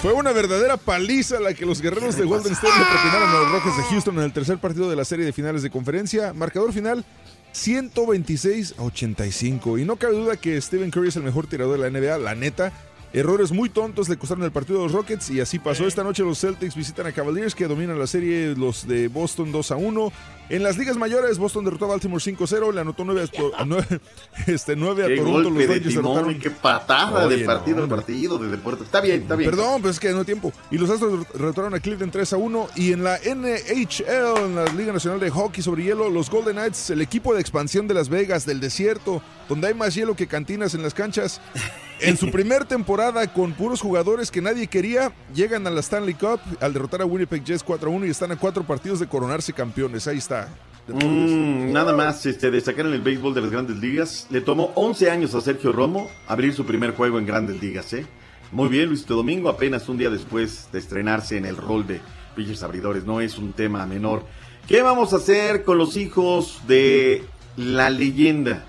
[0.04, 3.52] Fue una verdadera paliza la que los guerreros de Golden State le propinaron a los
[3.52, 6.34] Rockets de Houston en el tercer partido de la serie de finales de conferencia.
[6.34, 7.06] Marcador final
[7.52, 9.78] 126 a 85.
[9.78, 12.34] Y no cabe duda que Stephen Curry es el mejor tirador de la NBA, la
[12.34, 12.70] neta.
[13.14, 15.86] Errores muy tontos le costaron el partido a los Rockets y así pasó.
[15.86, 19.70] Esta noche los Celtics visitan a Cavaliers que dominan la serie los de Boston 2
[19.70, 20.12] a 1.
[20.50, 23.64] En las ligas mayores, Boston derrotó a Baltimore 5-0, le anotó 9 a, to- a
[23.64, 24.00] 9,
[24.46, 25.42] este, 9 a Qué Toronto.
[25.50, 27.96] golpe Los de timón, derrotaron qué patada Oye, de no, partido hombre.
[27.96, 28.84] partido, de deporte.
[28.84, 29.50] Está bien, está bien.
[29.50, 30.52] Perdón, pero es que no hay tiempo.
[30.70, 32.68] Y los Astros derrotaron a Cleveland 3 a 1.
[32.76, 34.04] Y en la NHL,
[34.44, 37.88] en la Liga Nacional de Hockey sobre Hielo, los Golden Knights, el equipo de expansión
[37.88, 41.40] de Las Vegas, del desierto, donde hay más hielo que cantinas en las canchas,
[42.00, 46.40] en su primer temporada con puros jugadores que nadie quería, llegan a la Stanley Cup
[46.60, 49.52] al derrotar a Winnipeg Jets 4 a 1 y están a cuatro partidos de coronarse
[49.52, 50.06] campeones.
[50.06, 50.48] Ahí está.
[50.86, 54.26] Mm, nada más este, destacar en el béisbol de las grandes ligas.
[54.30, 57.92] Le tomó 11 años a Sergio Romo abrir su primer juego en grandes ligas.
[57.94, 58.06] ¿eh?
[58.52, 62.00] Muy bien, Luis Domingo, apenas un día después de estrenarse en el rol de
[62.36, 63.04] pitchers abridores.
[63.04, 64.26] No es un tema menor.
[64.68, 67.24] ¿Qué vamos a hacer con los hijos de
[67.56, 68.64] la leyenda?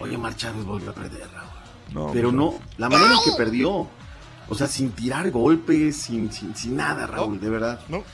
[0.00, 1.46] Oye, Mar Chávez volvió a perder, Raúl.
[1.92, 3.88] No, Pero no, la manera en que perdió.
[4.48, 7.80] O sea, sin tirar golpes, sin, sin, sin nada, Raúl, de verdad.
[7.88, 8.04] No.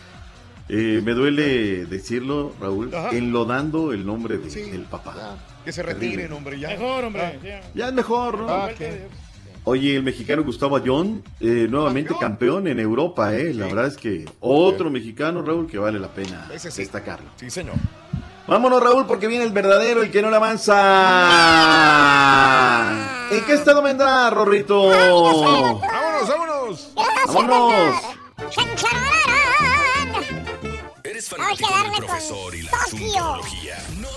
[0.74, 3.10] Eh, me duele decirlo, Raúl, Ajá.
[3.10, 5.36] enlodando el nombre de- del papá.
[5.66, 6.68] Que se retiren, hombre, ya.
[6.70, 7.22] Mejor, hombre.
[7.22, 7.32] Ah.
[7.44, 7.60] ya.
[7.74, 8.48] Ya es mejor, ¿no?
[8.48, 8.70] Ah.
[9.64, 13.52] Oye, el mexicano Gustavo Ayón, eh, nuevamente campeón en Europa, ¿eh?
[13.52, 16.68] La verdad es que otro mexicano, Raúl, que vale la pena sí.
[16.80, 17.28] destacarlo.
[17.36, 17.74] Sí, señor.
[18.48, 20.78] Vámonos, Raúl, porque viene el verdadero, el que no le avanza.
[23.30, 24.88] ¿En qué estado vendrá, Rorrito?
[24.88, 26.92] ¡Vámonos, vámonos!
[27.26, 27.94] ¡Vámonos!
[28.38, 29.01] ¿Eres a
[31.36, 33.40] fanático darle del con profesor y la?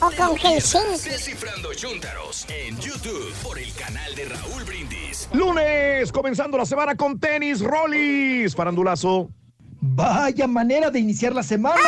[0.02, 1.10] O con Helsinki.
[1.10, 5.30] Descifrando Chuntaros en YouTube por el canal de Raúl Brindis.
[5.34, 9.30] Lunes, comenzando la semana con tenis, Rollis, farandulazo.
[9.88, 11.80] Vaya manera de iniciar la semana.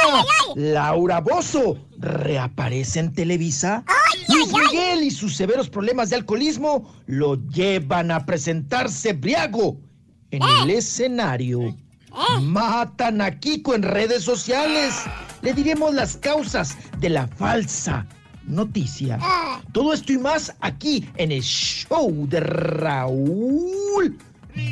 [0.55, 3.83] Laura Bozo reaparece en Televisa.
[4.29, 9.79] Luis Miguel y sus severos problemas de alcoholismo lo llevan a presentarse briago
[10.31, 11.75] en el escenario.
[12.41, 14.93] Matan a Kiko en redes sociales.
[15.41, 18.05] Le diremos las causas de la falsa
[18.45, 19.19] noticia.
[19.71, 24.17] Todo esto y más aquí en el show de Raúl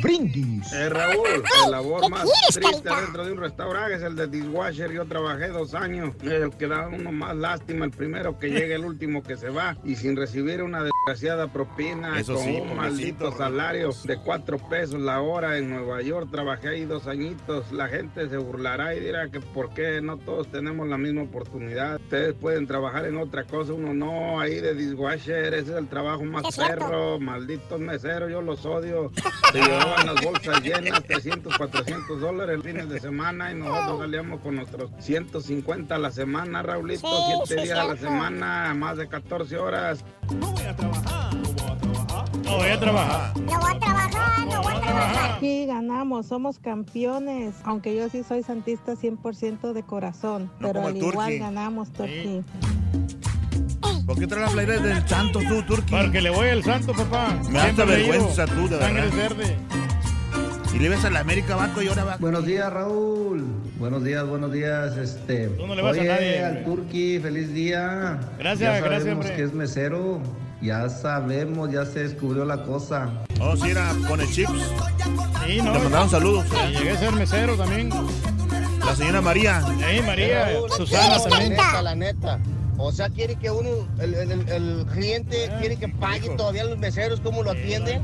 [0.02, 0.72] Brindis.
[0.72, 1.26] Eh, Raúl,
[1.64, 3.00] el labor ¿Qué más quieres, triste carita?
[3.02, 4.90] dentro de un restaurante es el de dishwasher.
[4.92, 6.14] Yo trabajé dos años.
[6.22, 9.76] El que da uno más lástima, el primero que llega, el último que se va.
[9.84, 15.00] Y sin recibir una desgraciada propina, Eso con sí, un maldito salario de cuatro pesos
[15.00, 16.28] la hora en Nueva York.
[16.30, 17.70] Trabajé ahí dos añitos.
[17.72, 21.96] La gente se burlará y dirá que por qué no todos tenemos la misma oportunidad.
[21.96, 24.40] Ustedes pueden trabajar en otra cosa, uno no.
[24.40, 27.18] Ahí de dishwasher, ese es el trabajo más perro.
[27.20, 29.10] Malditos meseros, yo los odio.
[29.78, 34.56] Llevaban las bolsas llenas, 300, 400 dólares el fines de semana y nosotros salíamos con
[34.56, 39.08] nuestros 150 a la semana, Raulito, Sí, 7 sí, días a la semana, más de
[39.08, 40.04] 14 horas.
[40.40, 41.34] No voy a trabajar.
[42.44, 43.36] No voy a trabajar,
[44.46, 45.40] no voy a trabajar.
[45.40, 47.54] Sí, ganamos, somos campeones.
[47.64, 50.50] Aunque yo sí soy santista 100% de corazón.
[50.60, 51.38] No pero al igual Turqui.
[51.38, 52.42] ganamos, Turquí.
[54.06, 55.90] ¿Por qué traes la playera del santo tú, Turki?
[55.90, 57.36] Porque le voy al santo, papá.
[57.50, 59.16] Me da vergüenza tú, de Sangre verdad.
[59.16, 59.56] verde.
[60.74, 62.16] Y le ves a la América, vato, y ahora va.
[62.18, 63.44] Buenos días, Raúl.
[63.78, 64.96] Buenos días, buenos días.
[64.96, 66.64] Este, Tú no le vas a nadie, al.
[66.64, 68.20] Turqui, feliz día.
[68.38, 69.36] Gracias, ya gracias, sabemos hombre.
[69.36, 70.20] que es mesero.
[70.62, 73.10] Ya sabemos, ya se descubrió la cosa.
[73.40, 74.52] Oh, sí, era con el chips.
[75.46, 75.72] Sí, no.
[75.72, 76.46] Te mandaron saludos.
[76.70, 77.90] Y llegué a ser mesero también.
[78.84, 79.62] La señora María.
[79.62, 81.50] Sí, María, Susana la también.
[81.50, 82.38] neta, la neta.
[82.78, 83.70] O sea, quiere que uno,
[84.00, 88.02] el, el- el- cliente quiere que pague todavía los meseros como lo atienden.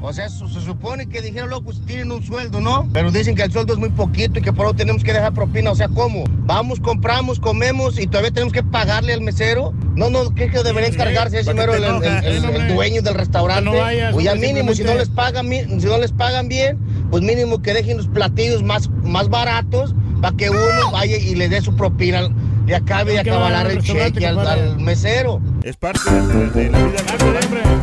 [0.00, 2.88] O sea, se, se supone que dijeron, loco, tienen un sueldo, ¿no?
[2.92, 5.34] Pero dicen que el sueldo es muy poquito y que por eso tenemos que dejar
[5.34, 5.72] propina.
[5.72, 6.22] O sea, ¿cómo?
[6.44, 9.74] Vamos, compramos, comemos y todavía tenemos que pagarle al mesero.
[9.96, 13.02] No, no, ¿qué que debería encargarse ese ¿Para qué mero el, el- el- el dueño
[13.02, 13.64] del restaurante?
[13.68, 16.78] No vayas, pues ya mínimo, si no les pagan si no les pagan bien,
[17.10, 20.60] pues mínimo que dejen los platillos más, más baratos para que uno
[20.92, 22.28] vaya y le dé su propina
[22.68, 25.40] y acabe de al el cheque al, mesero.
[25.62, 27.02] Es parte de, de la vida.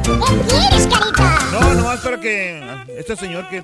[0.04, 0.12] ¿Qué
[0.48, 1.40] quieres, carita?
[1.52, 2.62] No, nomás para que
[2.98, 3.64] este señor que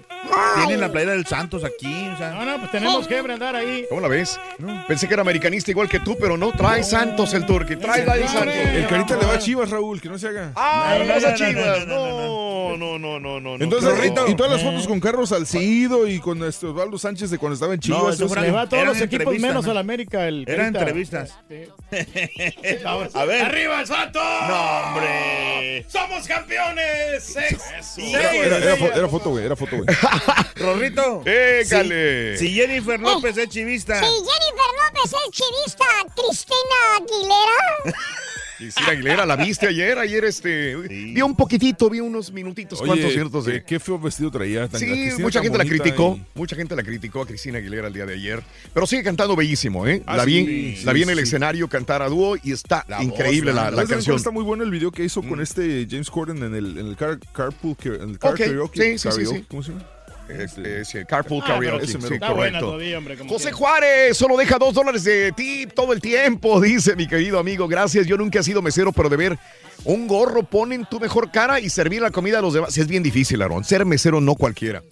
[0.55, 2.31] tiene la playera del Santos aquí, o sea.
[2.31, 3.85] No, no, pues tenemos que brindar ahí.
[3.89, 4.39] ¿Cómo la ves?
[4.87, 6.51] Pensé que era americanista igual que tú, pero no.
[6.51, 7.75] Trae Santos el Turqui.
[7.75, 8.55] Trae el Santos.
[8.55, 10.51] El carita le va a Chivas, Raúl, que no se haga.
[10.55, 11.87] Ah, No, no, no, no, no, Chivas.
[11.87, 13.63] no, No, no, no, no, no.
[13.63, 14.27] Entonces, no.
[14.27, 17.73] y, todas las fotos con Carlos Salcido y con este Osvaldo Sánchez de cuando estaba
[17.73, 18.19] en Chivas.
[18.19, 19.71] No, Le va a todos los equipos menos ¿no?
[19.71, 20.27] al América.
[20.27, 20.73] El Eran
[23.13, 23.45] A ver.
[23.45, 24.21] ¡Arriba el Santos!
[24.47, 25.85] No, hombre.
[25.87, 27.23] ¡Somos campeones!
[27.23, 27.97] ¡Sex!
[27.97, 29.87] Era, era- era fo- era foto, güey, era foto, güey.
[30.55, 31.23] Rorrito.
[31.25, 32.37] Écale.
[32.37, 33.99] Si, si Jennifer López es chivista.
[33.99, 35.85] Si Jennifer López es chivista,
[36.15, 37.97] Cristina Aguilera.
[38.61, 39.97] Cristina Aguilera, ¿la viste ayer?
[39.97, 40.75] Ayer este.
[40.75, 43.63] Vi un poquitito, vi unos minutitos, Oye, cuantos ciertos de.
[43.63, 44.67] qué feo vestido traía.
[44.67, 46.19] tan- Sí, mucha gente la criticó.
[46.19, 48.43] y- Mucha gente la criticó a Cristina Aguilera el día de ayer.
[48.73, 50.03] Pero sigue cantando bellísimo, ¿eh?
[50.05, 51.23] Ah, la sí, vi, sí, la vi en el sí.
[51.23, 54.15] escenario cantar a dúo y está increíble la, la ¿Sabes de canción.
[54.15, 54.17] Mm.
[54.17, 56.95] Está muy bueno el video que hizo con este James Corden en el, en el
[56.95, 58.97] car, carpool, en el car Ok, karaoke.
[58.97, 59.45] sí, sí, sí, karaoke, sí.
[59.49, 59.85] ¿Cómo se llama?
[60.31, 62.59] Es, es el Carpool Ah, Karaoke, sí, correcto.
[62.59, 63.17] todavía, hombre.
[63.17, 63.57] como José quiera.
[63.57, 67.67] Juárez solo deja dos dólares de tip todo el tiempo, dice mi querido amigo.
[67.67, 69.39] Gracias, yo nunca he sido mesero, pero de ver
[69.83, 72.77] un gorro ponen tu mejor cara y servir la comida a los demás.
[72.77, 73.63] Es bien difícil, Aaron.
[73.63, 74.83] Ser mesero no cualquiera.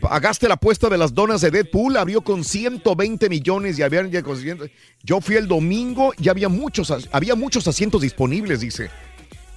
[0.00, 4.22] Pagaste la apuesta de las donas de Deadpool, abrió con 120 millones y había ya
[4.22, 4.70] con 100.
[5.02, 8.90] Yo fui el domingo y había muchos, había muchos asientos disponibles, dice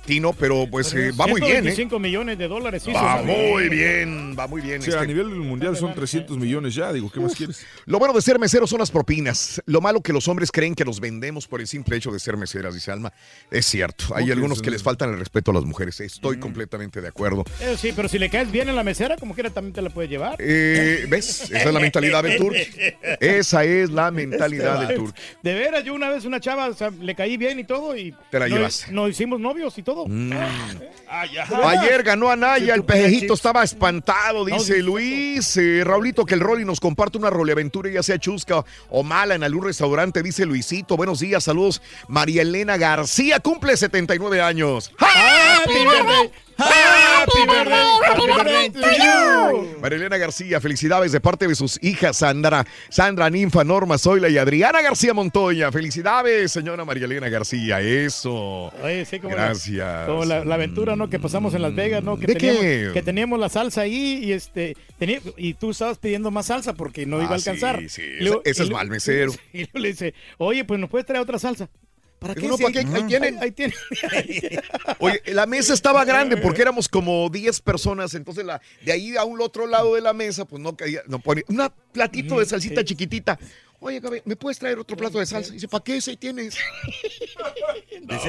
[0.06, 1.72] Tino, pero pues eh, va muy bien, ¿eh?
[1.74, 2.84] 125 millones de dólares.
[2.88, 4.82] Va muy bien, va muy bien.
[4.82, 5.08] O sea, a este.
[5.08, 6.92] nivel mundial son 300 millones ya.
[6.92, 7.66] Digo, ¿qué más quieres?
[7.86, 9.62] Lo bueno de ser mesero son las propinas.
[9.66, 12.36] Lo malo que los hombres creen que los vendemos por el simple hecho de ser
[12.38, 13.14] meseras, dice Alma.
[13.52, 14.06] Es cierto.
[14.16, 14.64] Hay algunos sí.
[14.64, 16.00] que les faltan el respeto a las mujeres.
[16.00, 17.44] Estoy completamente de acuerdo.
[17.60, 19.92] Eh, sí, pero si le caes bien en la mesera, como quiera también te la
[19.92, 20.36] puedes llevar.
[20.40, 21.44] Eh, ¿Ves?
[21.44, 22.58] Esa es la mentalidad del turco.
[23.20, 25.16] Esa es la mentalidad del turco.
[25.44, 28.16] De veras, yo una vez una chava, o sea, le caí bien y todo y...
[28.32, 28.92] Te la nos- llevaste.
[28.92, 29.91] Nos hicimos novios y todo.
[30.08, 30.32] Mm.
[30.34, 31.26] Ah.
[31.66, 35.58] Ayer ganó Anaya, el pejejito estaba espantado, dice Luis.
[35.58, 39.44] Eh, Raulito, que el Rolly nos comparte una roleaventura, ya sea chusca o mala en
[39.44, 40.96] algún restaurante, dice Luisito.
[40.96, 41.82] Buenos días, saludos.
[42.08, 44.92] María Elena García cumple 79 años.
[44.98, 46.32] ¡Happy birthday!
[46.66, 47.88] ¡Happy birthday!
[48.08, 49.80] ¡Happy birthday to you!
[49.82, 54.38] María Elena García, felicidades de parte de sus hijas Sandra, Sandra Ninfa, Norma Zoila y
[54.38, 55.72] Adriana García Montoya.
[55.72, 57.82] Felicidades, señora María Elena García.
[57.82, 58.72] Eso.
[58.84, 60.06] Oye, sí, como la- Gracias.
[60.08, 61.10] Como la, la aventura, ¿no?
[61.10, 62.18] Que pasamos en Las Vegas, ¿no?
[62.18, 62.90] Que ¿De teníamos, qué?
[62.94, 67.06] Que teníamos la salsa ahí y este tenía- y tú estabas pidiendo más salsa porque
[67.06, 67.80] no iba a Ah, alcanzar.
[67.80, 69.32] sí, sí, Y luego- ese- ese y es mal mesero.
[69.54, 71.70] Y luego le dice, oye, pues nos puedes traer otra salsa.
[72.22, 72.48] ¿Para qué?
[72.48, 72.80] ¿para qué?
[72.80, 73.34] Ahí tienen.
[73.38, 73.76] Ahí, ahí tienen.
[75.00, 79.24] Oye, la mesa estaba grande porque éramos como 10 personas, entonces la, de ahí a
[79.24, 82.86] un otro lado de la mesa, pues no caía, no ponía, un platito de salsita
[82.86, 83.40] chiquitita.
[83.80, 85.52] Oye, Gaby, ¿me puedes traer otro plato de salsa?
[85.52, 86.56] dice, ¿para qué ese tienes?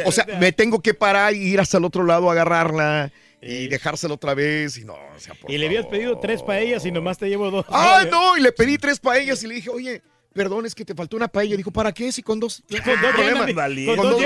[0.07, 3.67] O sea, me tengo que parar y ir hasta el otro lado a agarrarla y
[3.67, 6.93] dejársela otra vez y no, o sea, por Y le habías pedido tres paellas y
[6.93, 7.67] nomás te llevo dos.
[7.69, 8.39] ¡Ah, no!
[8.39, 10.03] Y le pedí tres paellas y le dije, oye,
[10.33, 11.57] perdón, es que te faltó una paella.
[11.57, 12.11] Dijo, ¿para qué?
[12.13, 12.63] Si con dos.
[12.69, 13.41] Con dos problema.
[13.47, 13.97] llenan, Valiente.
[13.97, 14.23] Con dos.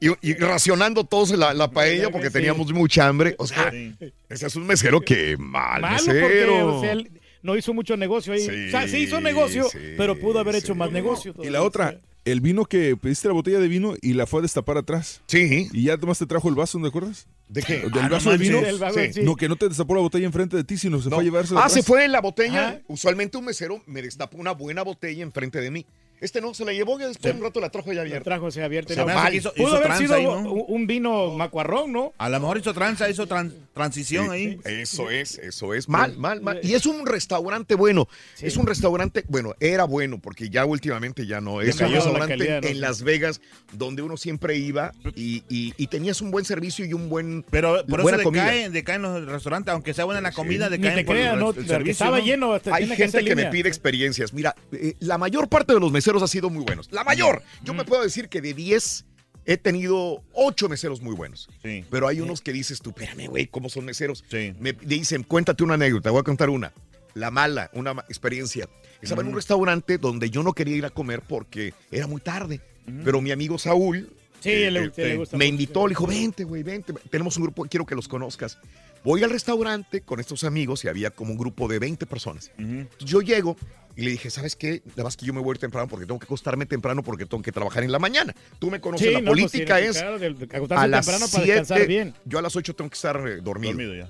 [0.00, 2.32] Y, y racionando todos la, la paella porque Sí.
[2.34, 3.34] teníamos mucha hambre.
[3.38, 3.94] O sea, Sí.
[4.28, 6.76] ese es un mesero que mal Malo porque mesero.
[6.76, 7.10] o sea, él
[7.42, 8.40] no hizo mucho negocio ahí.
[8.40, 11.34] Sí, o sea, sí hizo negocio, sí, pero pudo haber hecho más negocio.
[11.42, 14.42] Y la otra, el vino que pediste la botella de vino y la fue a
[14.42, 15.22] destapar atrás.
[15.26, 15.68] Sí.
[15.72, 17.26] Y ya nomás te trajo el vaso, ¿no te acuerdas?
[17.48, 17.78] ¿De qué?
[17.80, 18.60] Del Ah, no vaso de vino.
[18.78, 19.12] vaso, Sí.
[19.12, 19.22] sí.
[19.22, 21.16] No, que no te destapó la botella enfrente de ti, sino se No.
[21.16, 22.80] fue a llevarse Ah, se fue la botella.
[22.88, 25.86] Usualmente un mesero me destapó una buena botella enfrente de mí.
[26.20, 28.24] Este no, se la llevó y después un rato la trajo ya La abierta.
[28.24, 28.92] trajo ese abierto.
[28.92, 30.38] y Se no- hizo, Pudo hizo haber sido ahí, ¿no?
[30.40, 32.12] un, vino macuarrón, ¿no?
[32.18, 34.58] A lo mejor hizo tranza, hizo tran- transición ahí.
[34.64, 35.88] Eso es, eso es.
[35.88, 36.60] Mal, mal, mal.
[36.62, 38.08] Y es un restaurante bueno.
[38.40, 41.60] Es un restaurante, bueno, era bueno, porque ya últimamente ya no.
[41.62, 42.68] Es Ya un la restaurante calidad, ¿no?
[42.68, 43.40] en Las Vegas
[43.72, 47.44] donde uno siempre iba y, y- y tenías un buen servicio y un buen.
[47.50, 50.96] Pero por eso buena decaen, decaen los restaurantes, aunque sea buena la comida, Ni decaen
[50.96, 52.24] te por el creas, el Porque servicio, estaba ¿no?
[52.24, 52.52] lleno.
[52.52, 54.32] hasta Hay gente que me pide experiencias.
[54.32, 56.90] Mira, eh, la mayor parte de los meseros ha sido muy buenos.
[56.92, 57.42] La mayor.
[57.62, 59.06] Yo me puedo decir que de 10
[59.46, 61.48] he tenido 8 meseros muy buenos.
[61.62, 61.84] Sí.
[61.90, 64.24] Pero hay unos que dices tú, espérame, güey, ¿cómo son meseros?
[64.30, 64.54] Sí.
[64.58, 66.72] Me dicen, cuéntate una anécdota, voy a contar una.
[67.14, 68.68] La mala, una experiencia.
[69.00, 72.60] Estaba en un restaurante donde yo no quería ir a comer porque era muy tarde.
[73.04, 75.52] Pero mi amigo Saúl Sí, le- sí, le gusta me mucho.
[75.52, 76.92] invitó, le dijo, vente, güey, vente.
[77.10, 78.58] Tenemos un grupo, quiero que los conozcas.
[79.04, 82.50] Voy al restaurante con estos amigos y había como un grupo de 20 personas.
[82.58, 83.56] Entonces, yo llego
[83.96, 84.82] y le dije, ¿sabes qué?
[84.90, 87.24] Nada más que yo me voy a ir temprano porque tengo que acostarme temprano porque
[87.26, 88.34] tengo que trabajar en la mañana.
[88.58, 91.44] Tú me conoces, Sí, la no, pues, política sí, es claro, a las temprano para
[91.44, 92.14] descansar 7, bien.
[92.26, 93.72] yo a las 8 tengo que estar eh, dormido.
[93.72, 94.08] Dormido ya.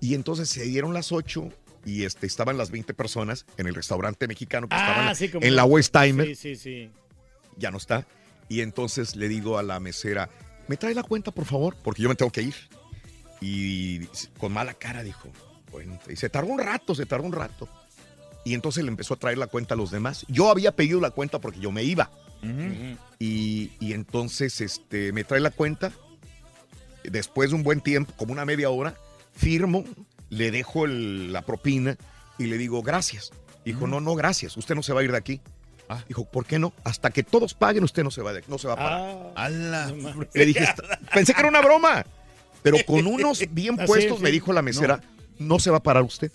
[0.00, 1.50] Y entonces se dieron las 8
[1.84, 5.44] y este, estaban las 20 personas en el restaurante mexicano que estaban Ah, sí, como
[5.46, 6.26] en la West Timer.
[6.28, 6.90] Sí, sí, sí.
[7.58, 8.06] Ya no está.
[8.50, 10.28] Y entonces le digo a la mesera,
[10.68, 11.74] ¿me trae la cuenta, por favor?
[11.82, 12.54] Porque yo me tengo que ir.
[13.40, 14.00] Y
[14.38, 15.28] con mala cara dijo,
[16.10, 17.68] y se tardó un rato, se tardó un rato.
[18.44, 20.26] Y entonces le empezó a traer la cuenta a los demás.
[20.28, 22.10] Yo había pedido la cuenta porque yo me iba.
[23.18, 25.92] y, y entonces este, me trae la cuenta.
[27.04, 28.94] Después de un buen tiempo, como una media hora,
[29.34, 29.84] firmo,
[30.28, 31.96] le dejo el- la propina
[32.38, 33.30] y le digo, gracias.
[33.64, 34.56] Dijo, no, no, gracias.
[34.56, 35.40] Usted no se va a ir de aquí.
[36.08, 36.72] Dijo, ¿por qué no?
[36.84, 39.32] Hasta que todos paguen, usted no se va, de, no se va a parar.
[39.34, 39.92] ¡Hala!
[40.34, 42.04] Le dije, "Está- pensé que era una broma,
[42.62, 45.00] pero con unos bien puestos me dijo la mesera,
[45.38, 45.58] no.
[45.58, 46.30] se va a parar usted.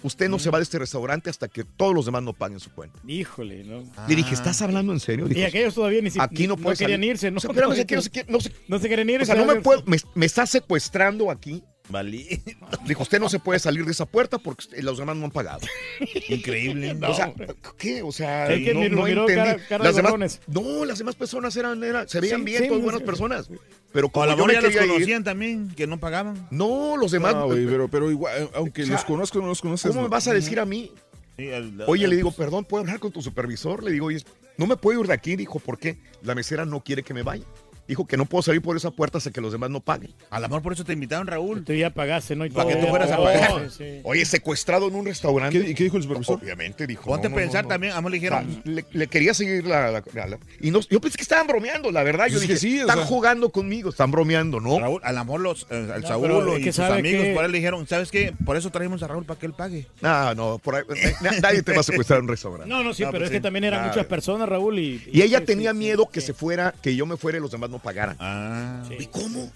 [0.00, 2.70] Usted no se va de este restaurante hasta que todos los demás no paguen su
[2.70, 3.00] cuenta.
[3.04, 3.82] Híjole, ¿no?
[4.06, 5.26] Le dije, ¿estás hablando en serio?
[5.28, 7.10] Y aquellos todavía ni si- aquí no no puedes querían salir.
[7.10, 7.38] irse, ¿no?
[7.38, 9.22] O sea, no se quiere- no se quiere- no se- No se quieren ir.
[9.22, 11.64] o sea, no me puedo, me, me está secuestrando aquí.
[12.86, 15.60] Dijo, usted no se puede salir de esa puerta porque los demás no han pagado.
[16.28, 16.96] Increíble.
[17.06, 17.32] O sea,
[17.78, 18.02] ¿qué?
[18.02, 19.42] O sea, Es que no, miró- no miró entendí.
[19.50, 22.62] cara- cara de las demás, no, las demás personas eran, eran se veían Sí, bien,
[22.62, 23.06] sí, todas no buenas sé.
[23.06, 23.50] personas.
[23.92, 26.46] Pero O como lo yo me los quería ir, conocían también, que no pagaban.
[26.50, 27.34] no, los demás.
[27.34, 29.90] No, güey, pero, pero igual, eh, aunque O sea, los conozco o no los conozcas.
[29.90, 30.10] ¿Cómo me no.
[30.10, 30.92] vas a decir a mí?
[31.36, 33.82] Sí, el- Oye, el- le digo, perdón, ¿puedo hablar con tu supervisor?
[33.82, 34.22] Le digo, oye,
[34.56, 35.36] no me puedo ir de aquí.
[35.36, 35.98] Dijo, ¿por qué?
[36.22, 37.44] La mesera no quiere que me vaya.
[37.88, 40.12] Dijo que no puedo salir por esa puerta hasta que los demás no paguen.
[40.30, 41.64] A lo mejor por eso te invitaron, Raúl.
[41.64, 42.44] Tú ya pagaste, ¿no?
[42.44, 43.70] Y Para que tú fueras a pagar.
[43.70, 44.00] sí, sí.
[44.04, 45.58] Oye, secuestrado en un restaurante.
[45.60, 46.38] ¿Qué, ¿Y qué dijo el supervisor?
[46.42, 47.04] Obviamente dijo.
[47.06, 47.74] Ponte no, a no, pensar no, no.
[47.74, 47.92] también.
[47.94, 48.60] A mí le dijeron.
[48.64, 49.90] Le, le quería seguir la.
[49.90, 52.26] la- la- la- y no, yo pensé que estaban bromeando, la verdad.
[52.26, 53.06] Yo Pues es dije, que sí, o están sea.
[53.06, 54.78] jugando conmigo, están bromeando, ¿no?
[54.78, 57.50] Raúl, a lo mejor los, eh, al No, Saúl y sus amigos que- por ahí
[57.50, 58.34] le dijeron, ¿sabes qué?
[58.44, 59.86] Por eso trajimos a Raúl para que él pague.
[60.02, 60.82] No, no, por ahí,
[61.22, 62.68] na- nadie te va a secuestrar en un restaurante.
[62.68, 64.78] No, no, sí, No, pero pues es que también eran muchas personas, Raúl.
[64.78, 67.70] Y, Y ella tenía miedo que se fuera, que yo me fuera y los demás
[67.70, 68.16] no pagaran.
[68.20, 68.82] Ah.
[68.98, 69.50] ¿Y cómo?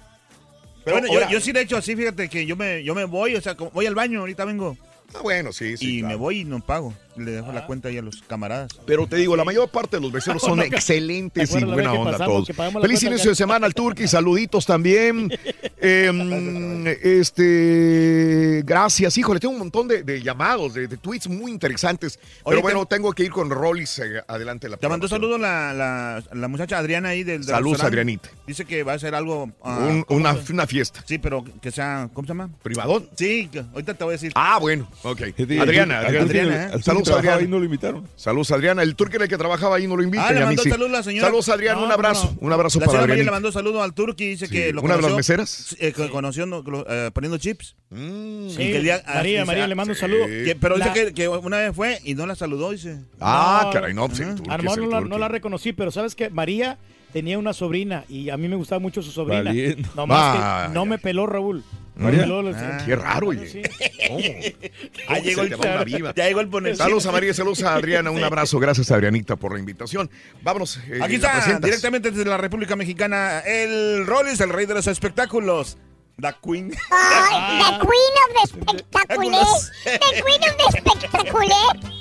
[0.84, 2.94] Pero bueno, yo- ahora- yo, sí le he hecho así, fíjate que yo me, yo
[2.94, 4.76] me voy, o sea, voy al baño, ahorita vengo.
[5.14, 5.96] Ah, bueno, sí, sí.
[5.96, 6.08] y claro.
[6.08, 6.94] me voy y no pago.
[7.16, 7.54] Le dejo Ah.
[7.54, 8.70] la cuenta ahí a los camaradas.
[8.86, 12.12] Pero te digo, la mayor parte de los becerros son excelentes ¿te y buena onda
[12.12, 12.72] pasamos, todos.
[12.82, 15.30] Feliz inicio de semana al Turqui, saluditos también.
[15.84, 19.16] Em, este, gracias.
[19.18, 22.18] Híjole, tengo un montón de, de llamados, de, de tweets muy interesantes.
[22.44, 25.40] Pero bueno, te- tengo que ir con Rollis eh, adelante de la Te mandó saludos
[25.40, 27.82] la, la, la muchacha Adriana ahí del, del Saludos.
[27.82, 28.28] Adrianita.
[28.46, 29.50] Dice que va a hacer algo.
[29.64, 31.02] ah, Un- ¿cómo una, una fiesta.
[31.06, 32.50] Sí, pero que sea, ¿cómo se llama?
[32.62, 33.08] ¿Privadón?
[33.16, 34.32] Sí, ahorita te voy a decir.
[34.36, 35.20] Ah, bueno, ok.
[35.60, 36.64] Adriana, Adriana.
[36.66, 36.70] ¿eh?
[36.74, 37.40] al Turqui Saludos, Adriana.
[37.42, 38.08] ahí, no lo invitaron.
[38.16, 38.82] Saludos, Adriana.
[38.82, 40.28] El turque en el que trabajaba ahí no lo invita.
[40.28, 40.70] Ah, le mandó sí.
[40.70, 41.26] saludos la señora.
[41.28, 41.80] Saludos, Adriana.
[41.80, 42.32] No, un abrazo.
[42.40, 42.46] no.
[42.46, 43.32] Un abrazo La para María le Adriana.
[43.32, 45.76] mandó saludos al Turqui y dice Sí, que lo ¿una de las meseras?
[45.78, 46.46] eh, que conoció
[46.88, 47.76] eh, poniendo chips.
[47.90, 48.48] Mm.
[48.48, 50.00] Sí, Y que el día- ah, María, María, le mando un sí.
[50.00, 50.26] saludo.
[50.26, 52.98] Que- pero La- dice que, que una vez fue y no la saludó, dice.
[53.20, 54.34] Ah, No, caray, no, pues el ajá.
[54.36, 55.10] turque A lo es mejor el no la, turque.
[55.10, 56.30] no la reconocí, pero ¿sabes qué?
[56.30, 56.78] María
[57.12, 59.42] tenía una sobrina y a mí me gustaba mucho su sobrina.
[59.44, 59.88] Valiente.
[59.94, 60.66] Nomás Vaya.
[60.68, 61.64] que no me peló Raúl.
[61.94, 62.78] No me peló, Ah.
[62.86, 63.46] Qué raro, oye.
[63.46, 63.60] sí.
[64.08, 64.18] ¿Cómo?
[65.08, 66.14] Ah, ¿Cómo llegó el va viva?
[66.16, 66.74] Ya llegó el poner.
[66.76, 68.58] Saludos a María, saludos a Adriana, un abrazo.
[68.58, 70.10] Gracias, Adrianita, por la invitación.
[70.42, 70.78] Vámonos.
[70.88, 71.62] eh, Aquí ¿la está, presentas?
[71.62, 75.76] directamente desde la República Mexicana, el Rollins, el rey de los espectáculos.
[76.20, 76.72] The Queen.
[76.90, 79.46] Ay, the queen of the spectacular.
[79.84, 81.92] The queen of the spectacular.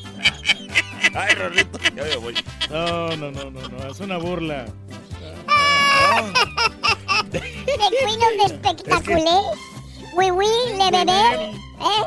[1.14, 2.34] Ay, Rorrito, ya me voy.
[2.70, 4.66] No, no, no, no, no, es una burla.
[7.32, 7.40] The
[8.04, 9.42] queen of the spectacular.
[10.16, 10.48] Oui, oui,
[10.78, 11.52] le bebé.
[11.80, 12.04] ¿Eh?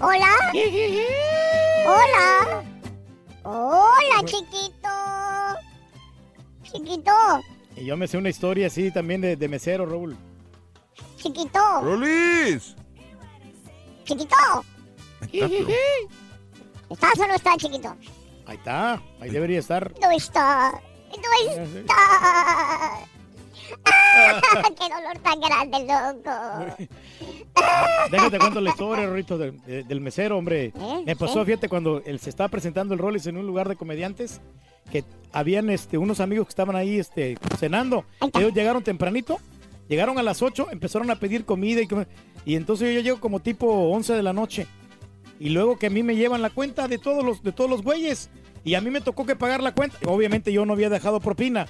[0.00, 0.32] Hola.
[1.86, 2.62] Hola.
[3.44, 4.88] Hola, chiquito.
[6.62, 7.12] Chiquito.
[7.76, 10.16] Y yo me sé una historia así también de, de mesero, Raúl.
[11.16, 11.80] Chiquito.
[11.82, 12.74] ¡Rolis!
[14.04, 14.36] Chiquito.
[16.90, 17.96] ¿Estás o no estás, chiquito?
[18.46, 19.92] Ahí está, ahí debería estar.
[20.00, 20.80] No está.
[21.10, 22.98] No está.
[24.78, 26.30] ¡Qué dolor tan grande, loco!
[28.10, 30.66] Déjate cuento la historia, Rorrito, del, de- del mesero, hombre.
[30.78, 31.02] ¿Eh?
[31.06, 31.46] Me pasó, ¿Eh?
[31.46, 34.40] fíjate, cuando él se estaba presentando el Rollis en un lugar de comediantes,
[34.90, 38.04] que habían este, unos amigos que estaban ahí este, cenando.
[38.34, 39.38] Ellos llegaron tempranito,
[39.88, 42.04] llegaron a las 8, empezaron a pedir comida y, com-
[42.44, 44.66] y entonces yo llego como tipo 11 de la noche.
[45.40, 47.82] Y luego que a mí me llevan la cuenta de todos los, de todos los
[47.82, 48.30] güeyes.
[48.64, 49.96] Y a mí me tocó que pagar la cuenta.
[50.06, 51.66] Obviamente yo no había dejado propina.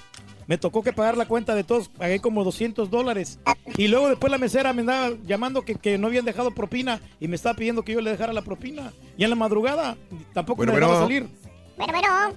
[0.47, 1.89] Me tocó que pagar la cuenta de todos.
[1.89, 3.39] Pagué como 200 dólares.
[3.77, 7.01] Y luego después la mesera me andaba llamando que, que no habían dejado propina.
[7.19, 8.93] Y me estaba pidiendo que yo le dejara la propina.
[9.17, 9.97] Y en la madrugada
[10.33, 11.07] tampoco Bueno, me dejaba bueno.
[11.07, 11.29] salir.
[11.75, 12.33] Bueno, bueno.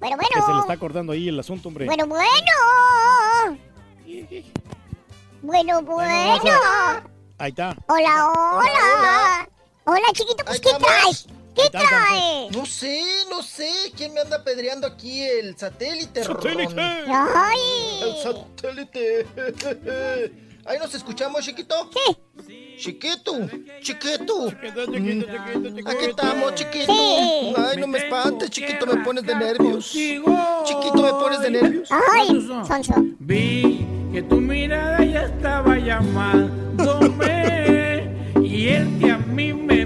[0.00, 0.60] Bueno, Que se le bueno.
[0.60, 1.86] está cortando ahí el asunto, hombre.
[1.86, 2.32] Bueno, bueno.
[5.42, 6.52] Bueno, vamos bueno.
[7.38, 7.76] Ahí está.
[7.88, 9.48] Hola, hola.
[9.84, 11.26] Hola, chiquito, pues, ¿qué traes?
[11.58, 12.56] ¿Qué Ahí está, traes?
[12.56, 13.68] No sé, no sé.
[13.96, 16.22] ¿Quién me anda pedreando aquí el satélite?
[16.22, 16.72] ¡Satélite!
[16.72, 16.78] Ron?
[16.78, 17.58] ¡Ay!
[18.02, 19.26] El satélite.
[20.64, 21.90] Ahí nos escuchamos, chiquito.
[21.92, 22.16] Sí.
[22.78, 23.32] Chiquito,
[23.80, 24.52] chiquito.
[24.52, 26.92] chiquito, Aquí estamos, chiquito.
[26.92, 27.54] Sí.
[27.56, 29.90] Ay, no me espantes, chiquito, me pones de nervios.
[29.90, 31.88] Chiquito, me pones de nervios.
[31.90, 32.28] Ay,
[32.66, 32.94] Sonso.
[33.18, 37.34] Vi que tu mirada ya estaba llamándome
[38.44, 39.77] y el que a mí me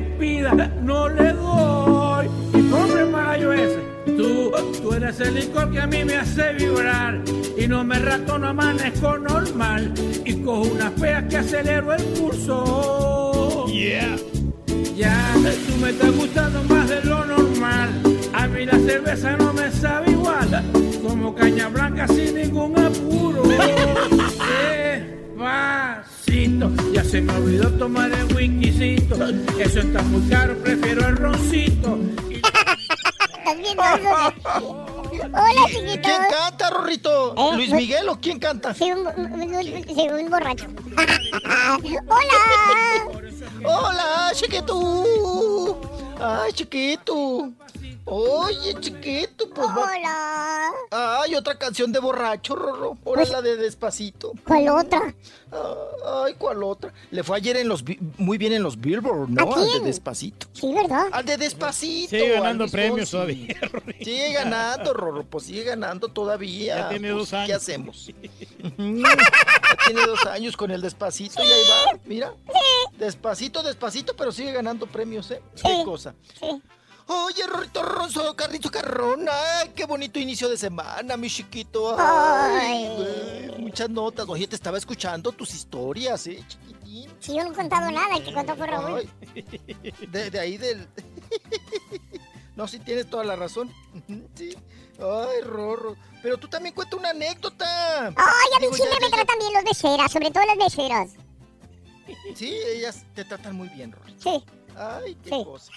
[5.12, 7.22] eres el licor que a mí me hace vibrar
[7.58, 9.92] y no me rato, no amanezco normal
[10.24, 13.66] y cojo unas peas que acelero el pulso.
[13.66, 14.16] Yeah.
[14.96, 15.34] Ya,
[15.66, 17.90] tú me estás gustando más de lo normal.
[18.32, 20.64] A mí la cerveza no me sabe igual.
[21.02, 23.42] Como caña blanca sin ningún apuro.
[25.34, 29.16] Despacito, ya se me olvidó tomar el whiskycito.
[29.58, 31.98] Eso está muy caro, prefiero el roncito.
[33.44, 34.86] ¿Estás viendo eso?
[35.12, 36.00] Hola, chiquito.
[36.02, 37.34] ¿Quién canta, Rorrito?
[37.36, 38.72] Eh, ¿Luis Miguel o quién canta?
[38.72, 40.66] Sí, un, un- un- sí, un borracho.
[42.08, 42.38] Hola.
[43.64, 45.80] Hola, chiquito.
[46.20, 47.50] Ay, chiquito.
[48.04, 49.90] Oye, chiquito, pues va.
[49.94, 50.70] Hola.
[50.90, 52.98] Ay, otra canción de borracho, Rorro.
[53.06, 54.32] Ahora la de Despacito.
[54.44, 55.14] ¿Cuál otra?
[56.24, 56.92] Ay, ¿cuál otra?
[57.10, 57.84] Le fue ayer en los
[58.18, 59.52] muy bien en los Billboard, ¿no?
[59.54, 59.80] ¿A Al de?
[59.80, 60.48] Despacito.
[60.52, 61.06] Sí, ¿verdad?
[61.12, 62.10] Al de Despacito.
[62.10, 63.54] Sigue ganando premios todavía.
[64.00, 66.76] Sigue ganando, Rorro, pues sigue ganando todavía.
[66.78, 67.46] Ya tiene Pues, dos años.
[67.46, 68.10] ¿Qué hacemos?
[69.72, 72.34] Ya tiene dos años con el Despacito y ahí va, mira.
[72.98, 75.40] Despacito, despacito, pero sigue ganando premios, ¿eh?
[75.56, 76.14] Qué cosa.
[77.06, 81.96] Oye, Rorrito Ronzo, Carrito Carrón, ay, qué bonito inicio de semana, mi chiquito.
[81.98, 84.26] Ay, güey, muchas notas.
[84.28, 87.10] Oye, te estaba escuchando tus historias, ¿eh, chiquitín?
[87.20, 89.08] Sí, yo no he contado nada, el que contó fue Raúl.
[90.08, 90.86] De, de ahí del...
[92.54, 93.72] No, sí tienes toda la razón.
[94.34, 94.54] Sí.
[94.98, 95.96] Ay, Rorro.
[96.22, 98.08] Pero tú también cuenta una anécdota.
[98.08, 101.10] Ay, a mí Digo, siempre ya- me tratan bien los becerras, sobre todo las becerras.
[102.36, 104.12] Sí, ellas te tratan muy bien, Rorro.
[104.18, 104.44] Sí.
[104.76, 105.44] Ay, qué Sí.
[105.44, 105.72] cosa.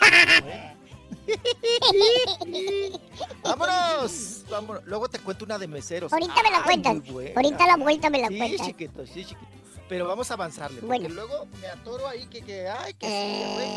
[3.43, 4.83] Vámonos, vámonos.
[4.85, 6.11] Luego te cuento una de meseros.
[6.11, 6.97] Ahorita me la cuentas.
[7.35, 8.67] Ahorita la vuelta me la sí, cuentas.
[8.67, 9.47] chiquito, sí, chiquito.
[9.87, 13.69] Pero vamos a avanzarle, porque luego me atoro ahí que, que ay, que sí, güey,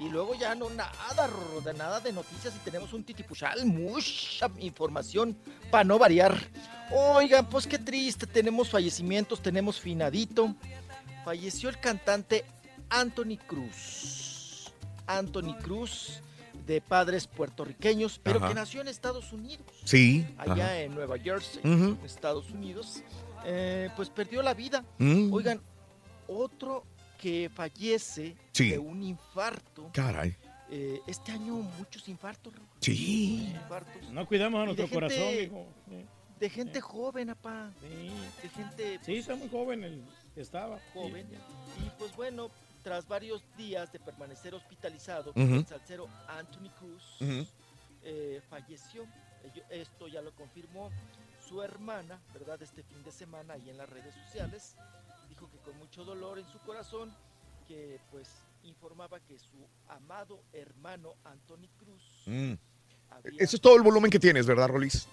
[0.00, 0.90] y luego ya no nada,
[1.62, 5.36] de nada de noticias y tenemos un titipuchal, mucha información
[5.70, 6.36] para no variar.
[6.90, 10.54] Oigan, pues qué triste, tenemos fallecimientos, tenemos finadito.
[11.22, 12.46] Falleció el cantante
[12.88, 14.29] Anthony Cruz.
[15.18, 16.20] Anthony Cruz,
[16.66, 18.48] de padres puertorriqueños, pero Ajá.
[18.48, 19.66] que nació en Estados Unidos.
[19.84, 20.80] Sí, Allá ajá.
[20.80, 21.60] en Nueva Jersey.
[22.04, 23.02] Estados Unidos.
[23.44, 24.84] Eh, pues perdió la vida.
[24.98, 25.32] Mm.
[25.32, 25.60] Oigan,
[26.28, 26.84] otro
[27.18, 28.70] que fallece Sí.
[28.70, 29.90] de un infarto.
[29.92, 30.36] Caray.
[30.70, 32.52] Eh, este año muchos infartos.
[32.80, 33.40] Sí.
[33.46, 34.10] Muchos infartos.
[34.12, 35.66] No cuidamos a nuestro corazón, hijo.
[35.88, 36.04] Sí.
[36.38, 37.70] De gente joven, apá.
[37.82, 40.02] De gente Sí, está muy joven el
[40.34, 40.78] que estaba.
[40.94, 41.26] joven.
[41.84, 42.50] Y pues bueno,
[42.82, 47.02] tras varios días de permanecer hospitalizado, el salsero Anthony Cruz
[48.02, 49.06] eh, falleció.
[49.70, 50.90] Esto ya lo confirmó
[51.48, 52.60] su hermana, ¿verdad?
[52.62, 54.76] Este fin de semana ahí en las redes sociales.
[55.28, 57.14] Dijo que con mucho dolor en su corazón,
[57.66, 58.28] que pues
[58.64, 59.56] informaba que su
[59.88, 62.52] amado hermano Anthony Cruz Mm.
[63.10, 63.42] había...
[63.42, 65.06] Ese es todo el volumen que tienes, ¿verdad, Rolis?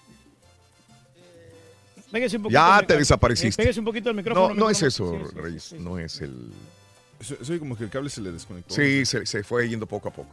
[2.10, 3.60] Pégase un poquito Ya te desapareciste.
[3.60, 4.48] eh, Pégase un poquito al micrófono.
[4.48, 5.72] No, no es eso, Sí, sí, Reyes.
[5.74, 6.52] No es el.
[7.20, 8.74] Soy como que el cable se le desconectó.
[8.74, 10.30] Sí, se, se fue yendo poco a poco.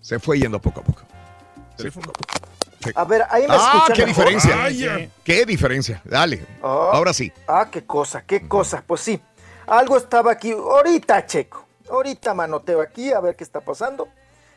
[0.00, 1.02] Se fue yendo poco a poco.
[1.76, 2.02] Se fue.
[2.84, 2.90] Sí.
[2.94, 4.24] A ver, ahí me Ah, escuchan qué mejor.
[4.28, 4.64] diferencia.
[4.64, 6.00] Ay, Qué diferencia.
[6.04, 6.46] Dale.
[6.62, 7.30] Ahora sí.
[7.46, 8.82] Ah, qué cosa, qué cosa.
[8.86, 9.20] Pues sí,
[9.66, 10.52] algo estaba aquí.
[10.52, 11.66] Ahorita checo.
[11.90, 14.08] Ahorita manoteo aquí a ver qué está pasando.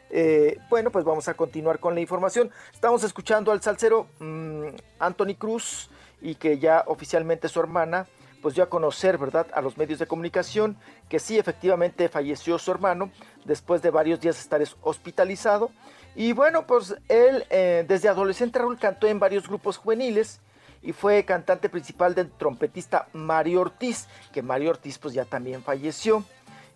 [0.10, 2.49] Eh, bueno, pues vamos a continuar con la información.
[2.73, 4.68] Estamos escuchando al salsero mm,
[4.99, 5.89] Anthony Cruz
[6.22, 8.07] y que ya oficialmente su hermana
[8.44, 10.78] pues dio a conocer, ¿verdad?, a los medios de comunicación
[11.10, 13.10] que sí, efectivamente falleció su hermano
[13.45, 15.72] después de varios días estar es- hospitalizado.
[16.15, 20.41] Y bueno, pues él eh, desde adolescente Raúl cantó en varios grupos juveniles
[20.84, 26.24] y fue cantante principal del trompetista Mario Ortiz, que Mario Ortiz pues ya también falleció.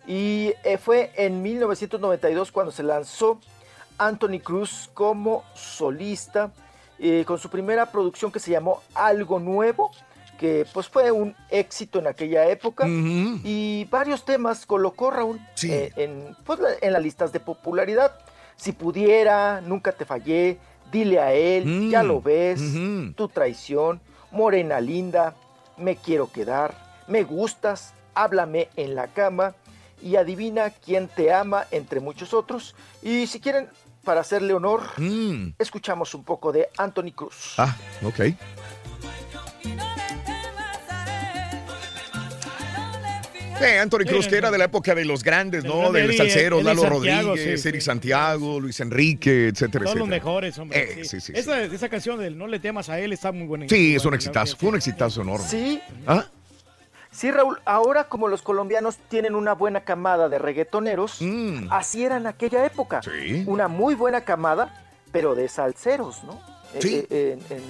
[0.06, 3.38] Y eh, fue en 1992 cuando se lanzó
[3.98, 6.50] Anthony Cruz como solista
[6.98, 9.90] eh, con su primera producción que se llamó Algo Nuevo,
[10.38, 12.86] que pues fue un éxito en aquella época
[13.44, 18.14] y varios temas colocó Raúl eh, en, pues, la- en las listas de popularidad.
[18.56, 20.58] Si pudiera, nunca te fallé,
[20.90, 21.90] dile a él, Mm.
[21.90, 22.60] ya lo ves,
[23.16, 24.00] tu traición,
[24.30, 25.34] morena linda,
[25.76, 26.74] me quiero quedar,
[27.08, 29.54] me gustas, háblame en la cama
[30.02, 32.74] y adivina quién te ama entre muchos otros.
[33.02, 33.68] Y si quieren,
[34.04, 34.82] para hacerle honor,
[35.58, 37.54] escuchamos un poco de Anthony Cruz.
[37.58, 38.20] Ah, ok.
[43.60, 45.90] Eh, Anthony Cruz, que era de la época de los grandes, ¿no?
[45.92, 47.84] Del Eddie- salsero, Lalo Santiago, Rodríguez, sí, Eric sí.
[47.86, 50.24] Santiago, Luis Enrique, etcétera, Todos los etcétera.
[50.24, 50.82] mejores, hombre.
[51.00, 51.20] Eh, sí.
[51.20, 53.66] sí, sí, esa, esa canción del No le temas a él está muy buena.
[53.68, 55.46] Sí, es un exitazo, fue un exitazo enorme.
[55.48, 55.80] Sí.
[56.06, 56.26] ¿Ah?
[57.10, 61.18] Sí, Raúl, ahora como los colombianos tienen una buena camada de reggaetoneros,
[61.70, 63.00] así era en aquella época.
[63.02, 63.42] Sí.
[63.46, 66.40] Una muy buena camada, pero de salseros, ¿no?
[66.74, 67.06] Eh, Sí.
[67.10, 67.64] eh, en- en-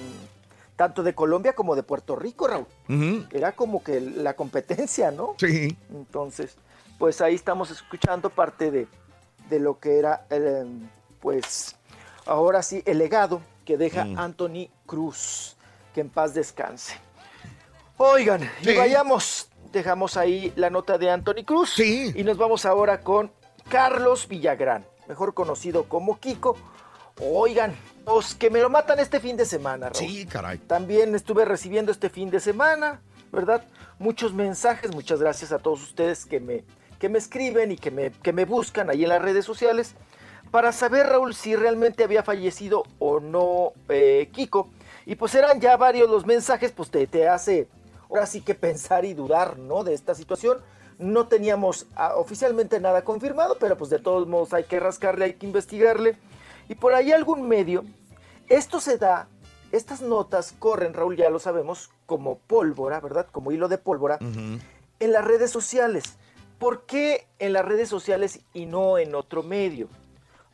[0.79, 3.27] tanto de Colombia como de Puerto Rico, Raúl.
[3.33, 5.35] Era como que la competencia, ¿no?
[5.37, 5.75] Sí.
[5.93, 6.55] Entonces,
[6.97, 8.87] pues ahí estamos escuchando parte de,
[9.49, 10.89] de lo que era, el, em,
[11.19, 11.75] pues,
[12.25, 14.17] ahora sí, el legado que deja Mm.
[14.19, 15.57] Anthony Cruz.
[15.93, 16.95] Que en paz descanse.
[17.97, 18.75] Oigan, y Sí.
[18.77, 21.77] vayamos, dejamos ahí la nota de Anthony Cruz.
[21.77, 23.31] Y nos vamos ahora con
[23.67, 26.55] Carlos Villagrán, mejor conocido como Kiko.
[27.19, 27.75] Oigan,
[28.05, 30.07] los que me lo matan este fin de semana, Raúl.
[30.07, 30.57] Sí, caray.
[30.57, 33.01] También estuve recibiendo este fin de semana,
[33.31, 33.63] ¿verdad?
[33.99, 36.63] Muchos mensajes, muchas gracias a todos ustedes que me,
[36.97, 39.95] que me escriben y que me, que me buscan ahí en las redes sociales
[40.51, 44.69] para saber, Raúl, si realmente había fallecido o no eh, Kiko.
[45.05, 47.67] Y pues eran ya varios los mensajes, pues te, te hace
[48.09, 49.83] ahora sí que pensar y dudar, ¿no?
[49.83, 50.59] De esta situación.
[50.97, 55.33] No teníamos ah, oficialmente nada confirmado, pero pues de todos modos hay que rascarle, hay
[55.33, 56.17] que investigarle.
[56.69, 57.83] Y por ahí algún medio,
[58.47, 59.27] esto se da,
[59.71, 63.27] estas notas corren, Raúl, ya lo sabemos, como pólvora, ¿verdad?
[63.31, 66.17] Como hilo de pólvora, en las redes sociales.
[66.59, 69.87] ¿Por qué en las redes sociales y no en otro medio?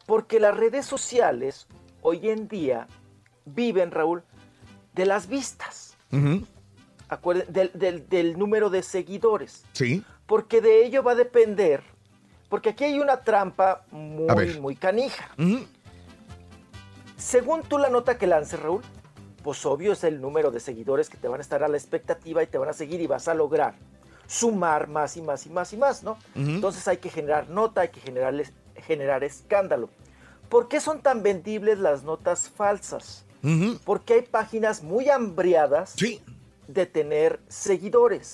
[0.06, 1.68] Porque las redes sociales
[2.02, 2.88] hoy en día
[3.46, 4.24] viven, Raúl,
[4.94, 5.98] de las vistas,
[7.10, 9.64] acuérden- del, del- del número de seguidores.
[9.74, 10.04] Sí.
[10.28, 11.84] Porque de ello va a depender,
[12.50, 15.30] porque aquí hay una trampa muy, muy canija.
[17.18, 18.82] Según tú la nota que lances, Raúl,
[19.44, 22.42] pues obvio es el número de seguidores que te van a estar a la expectativa
[22.44, 23.76] y te van a seguir y vas a lograr
[24.28, 26.18] sumar más y más y más y más, ¿no?
[26.36, 29.90] Entonces hay que generar nota, hay que generarles- generar escándalo.
[30.50, 33.24] ¿Por qué son tan vendibles las notas falsas?
[33.84, 35.96] Porque hay páginas muy hambriadas
[36.68, 38.34] de tener seguidores.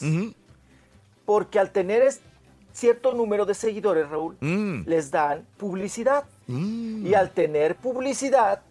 [1.26, 2.10] Porque al tener
[2.72, 4.84] cierto número de seguidores, Raúl, Mm.
[4.88, 6.24] les dan publicidad.
[6.48, 7.06] Mm.
[7.06, 8.62] Y al tener publicidad,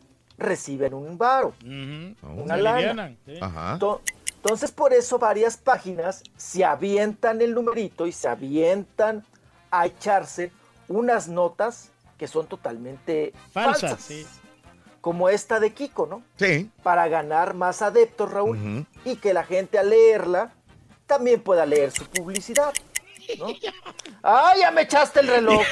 [0.40, 2.70] reciben un varo, una Se lana.
[2.76, 3.34] alivianan, sí.
[3.40, 3.78] Ajá.
[3.78, 4.00] To-
[4.36, 9.22] Entonces, por eso varias páginas se avientan el numerito y se avientan
[9.70, 10.50] a echarse
[10.88, 14.00] unas notas que son totalmente Falsas, falsas.
[14.02, 14.26] sí.
[15.02, 16.22] Como esta de Kiko, ¿no?
[16.36, 16.70] Sí.
[16.82, 20.52] Para ganar más adeptos, Raúl, y que la gente al leerla
[21.06, 22.72] también pueda leer su publicidad.
[23.38, 23.46] ¿No?
[24.22, 25.62] ¡Ah, ya me echaste el reloj!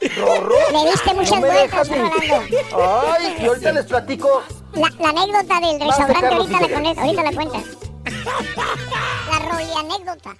[0.00, 0.16] Tic.
[0.16, 0.54] ¡Rorro!
[0.72, 1.96] Le diste muchas no me vueltas, ni-.
[1.98, 3.36] ¡Ay!
[3.40, 4.42] Y ahorita les platico
[4.72, 7.64] La, la anécdota del restaurante ahorita la, pones- ahorita la cuentas.
[9.30, 10.36] La roli anécdota.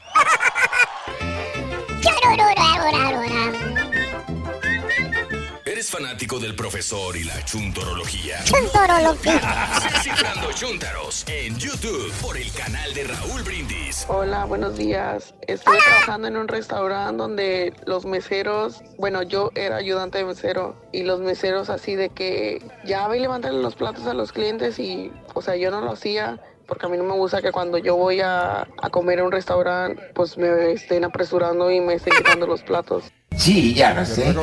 [5.85, 8.43] ¿Eres fanático del profesor y la chuntorología?
[8.45, 9.69] Chuntorología.
[9.93, 14.07] Descifrando Chuntaros en YouTube por el canal de Raúl Brindis.
[14.09, 15.35] Hola, buenos días.
[15.47, 21.03] Estoy trabajando en un restaurante donde los meseros, bueno, yo era ayudante de mesero y
[21.03, 25.13] los meseros así de que ya ve y levantarle los platos a los clientes y,
[25.35, 27.97] o sea, yo no lo hacía porque a mí no me gusta que cuando yo
[27.97, 32.47] voy a, a comer en un restaurante, pues me estén apresurando y me estén quitando
[32.47, 33.05] los platos.
[33.37, 34.35] Sí, ya lo sé.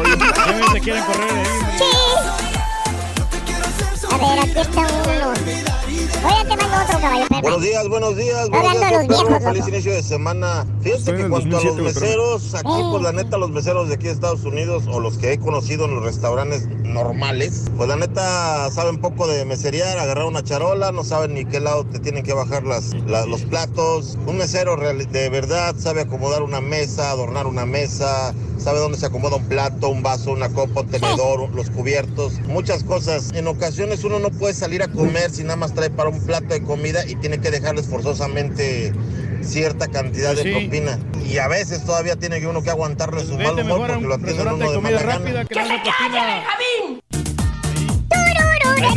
[0.74, 1.46] te quieren correr ahí.
[4.12, 5.91] A ver, aquí está uno.
[6.24, 7.42] Oye, te mando otro caballo, perro.
[7.42, 9.08] Buenos días, buenos días, buenos días, los perro.
[9.08, 9.70] viejos, Feliz loco.
[9.70, 10.66] inicio de semana.
[10.82, 13.88] Fíjense Estoy que en cuanto a los 2007, meseros, aquí, pues la neta, los meseros
[13.88, 17.90] de aquí de Estados Unidos o los que he conocido en los restaurantes normales, pues
[17.90, 22.00] la neta saben poco de meserear, agarrar una charola, no saben ni qué lado te
[22.00, 24.18] tienen que bajar las, la- los platos.
[24.28, 29.06] Un mesero real- de verdad sabe acomodar una mesa, adornar una mesa, sabe dónde se
[29.08, 33.30] acomoda un plato, un vaso, una copa, un tenedor, los cubiertos, muchas cosas.
[33.34, 36.48] En ocasiones uno no puede salir a comer si nada más trae para un plato
[36.48, 38.92] de comida y tiene que dejarles forzosamente
[39.44, 40.50] cierta cantidad de Sí.
[40.52, 40.98] propina.
[41.30, 44.26] Y a veces todavía tiene que uno que aguantarle su mal humor porque lo atienden
[44.26, 45.26] restaurante uno de de comida mala gana.
[45.46, 45.54] que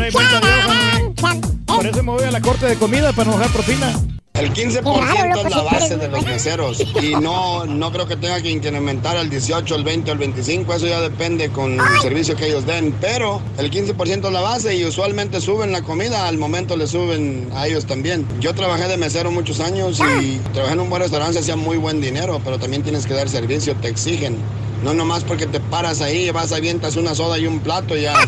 [0.06, 1.48] de hoja, hombre.
[1.66, 3.92] Por eso me voy a la corte de comida para no dejar propina.
[4.34, 8.50] El 15% es la base de los meseros y no, no creo que tenga que
[8.50, 12.66] incrementar al 18, al 20, al 25, eso ya depende con el servicio que ellos
[12.66, 16.88] den, pero el 15% es la base y usualmente suben la comida, al momento le
[16.88, 18.26] suben a ellos también.
[18.40, 22.00] Yo trabajé de mesero muchos años y trabajé en un buen restaurante, hacía muy buen
[22.00, 24.36] dinero, pero también tienes que dar servicio, te exigen.
[24.82, 28.14] No nomás porque te paras ahí, vas, avientas una soda y un plato y ya.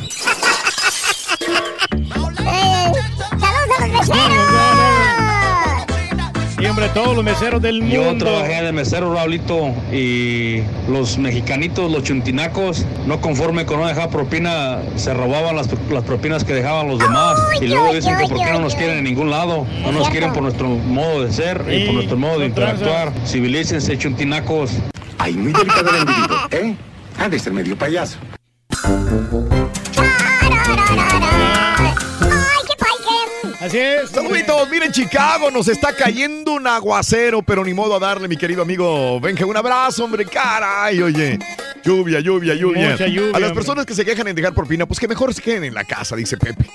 [2.08, 4.95] ¡Saludos a los meseros!
[6.64, 8.12] Hombre, todos los meseros del mundo.
[8.12, 14.08] Yo trabajé de mesero, Raulito, y los mexicanitos, los chuntinacos, no conforme con no dejar
[14.08, 17.38] propina, se robaban las, las propinas que dejaban los demás.
[17.60, 19.66] y luego dicen que por qué no nos quieren en ningún lado.
[19.82, 23.12] No nos quieren por nuestro modo de ser y por nuestro modo de interactuar.
[23.26, 24.70] Civilícense, chuntinacos.
[25.18, 26.74] Ay, muy delicado el individuo, ¿eh?
[27.18, 28.18] Ha de ser medio payaso.
[33.66, 34.10] Así es.
[34.10, 38.62] Saluditos, miren Chicago, nos está cayendo un aguacero, pero ni modo a darle, mi querido
[38.62, 41.36] amigo Benja, un abrazo, hombre, caray, oye.
[41.86, 42.90] Lluvia, lluvia, lluvia.
[42.90, 43.54] Mucha lluvia, a las hombre.
[43.54, 46.16] personas que se quejan en dejar propina, pues que mejor se queden en la casa,
[46.16, 46.66] dice Pepe.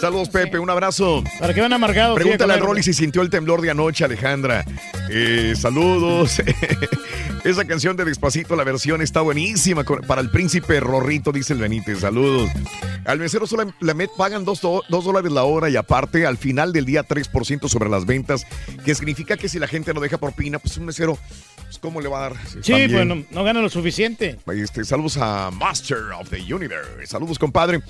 [0.00, 1.22] Saludos, Pepe, un abrazo.
[1.38, 2.14] ¿Para qué van amargados?
[2.16, 2.56] Pregúntale a.
[2.56, 4.64] Rolly si sintió el temblor de anoche, Alejandra.
[5.10, 6.40] Eh, saludos.
[7.44, 12.00] Esa canción de Despacito, la versión está buenísima para el príncipe Rorrito, dice el Benítez.
[12.00, 12.50] Saludos.
[13.06, 16.36] Al mesero solo le met- pagan dos, do- dos dólares la hora y aparte al
[16.36, 18.46] final del día 3% sobre las ventas,
[18.84, 21.18] que significa que si la gente no deja propina, pues un mesero,
[21.64, 22.36] pues ¿cómo le va a dar?
[22.62, 22.90] Sí, También.
[22.92, 24.36] pues no, no gana lo suficiente.
[24.62, 27.06] Este, saludos a Master of the Universe.
[27.06, 27.82] Saludos, compadre.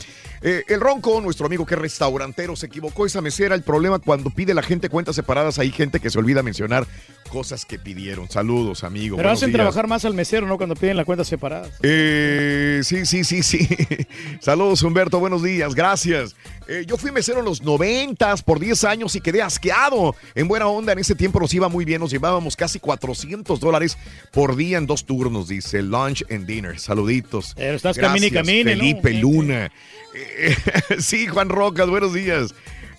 [0.42, 3.54] Eh, el Ronco, nuestro amigo que es restaurantero, se equivocó esa mesera.
[3.54, 6.86] El problema cuando pide la gente cuentas separadas, hay gente que se olvida mencionar
[7.30, 8.28] cosas que pidieron.
[8.30, 9.16] Saludos, amigo.
[9.16, 9.58] Pero hacen días.
[9.58, 10.56] trabajar más al mesero, ¿no?
[10.56, 11.70] Cuando piden las cuentas separadas.
[11.82, 13.68] Eh, sí, sí, sí, sí.
[14.40, 15.20] Saludos, Humberto.
[15.20, 15.74] Buenos días.
[15.74, 16.34] Gracias.
[16.68, 20.14] Eh, yo fui mesero en los noventas por 10 años y quedé asqueado.
[20.34, 22.00] En buena onda, en ese tiempo nos iba muy bien.
[22.00, 23.98] Nos llevábamos casi 400 dólares
[24.32, 26.78] por día en dos turnos, dice Lunch and Dinner.
[26.78, 27.54] Saluditos.
[27.56, 28.80] Pero estás camine y Gracias, camine, ¿no?
[28.80, 29.72] Felipe Luna.
[30.14, 30.56] Eh,
[30.98, 32.54] sí, Juan Rocas, buenos días.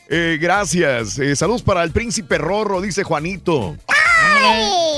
[0.09, 1.17] Eh, gracias.
[1.19, 3.77] Eh, saludos para el príncipe Rorro, dice Juanito.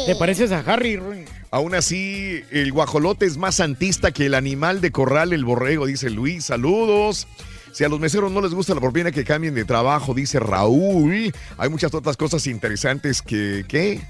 [0.06, 0.98] ¿Te pareces a Harry?
[0.98, 1.26] Ruin?
[1.52, 6.10] Aún así, el guajolote es más santista que el animal de corral, el borrego, dice
[6.10, 6.46] Luis.
[6.46, 7.28] Saludos.
[7.72, 11.34] Si a los meseros no les gusta la propina, que cambien de trabajo, dice Raúl.
[11.58, 14.02] Hay muchas otras cosas interesantes que, ¿qué?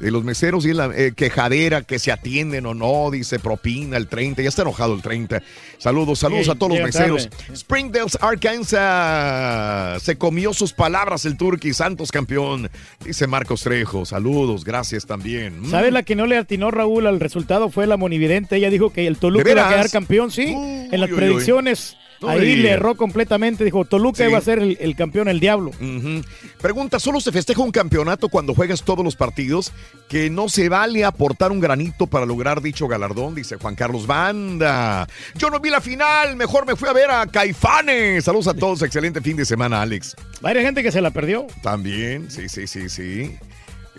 [0.00, 4.08] De los meseros y la eh, quejadera, que se atienden o no, dice propina el
[4.08, 4.40] 30.
[4.42, 5.42] Ya está enojado el 30.
[5.78, 7.28] Saludos, saludos Sí, a todos los meseros.
[7.28, 7.56] tarde.
[7.56, 10.02] Springdale, Arkansas.
[10.02, 12.70] Se comió sus palabras el Turqui, Santos campeón.
[13.04, 14.04] Dice Marcos Trejo.
[14.04, 15.60] Saludos, gracias también.
[15.60, 15.70] Mm.
[15.70, 17.70] ¿Sabes la que no le atinó Raúl al resultado?
[17.70, 18.56] Fue la monividente.
[18.56, 20.44] Ella dijo que el Toluca ¿De iba a quedar campeón, sí.
[20.46, 21.96] en las uy, predicciones.
[22.28, 23.64] Ahí le erró completamente.
[23.64, 24.28] Dijo, Toluca Sí.
[24.30, 25.70] iba a ser el, el campeón, el diablo.
[26.60, 29.72] Pregunta, ¿solo se festeja un campeonato cuando juegas todos los partidos?
[30.08, 35.06] Que no se vale aportar un granito para lograr dicho galardón, dice Juan Carlos Banda.
[35.36, 38.24] Yo no vi la final, mejor me fui a ver a Caifanes.
[38.24, 40.16] Saludos a todos, excelente fin de semana, Alex.
[40.40, 41.46] Varias gente que se la perdió.
[41.62, 43.36] También, sí, sí, sí, sí.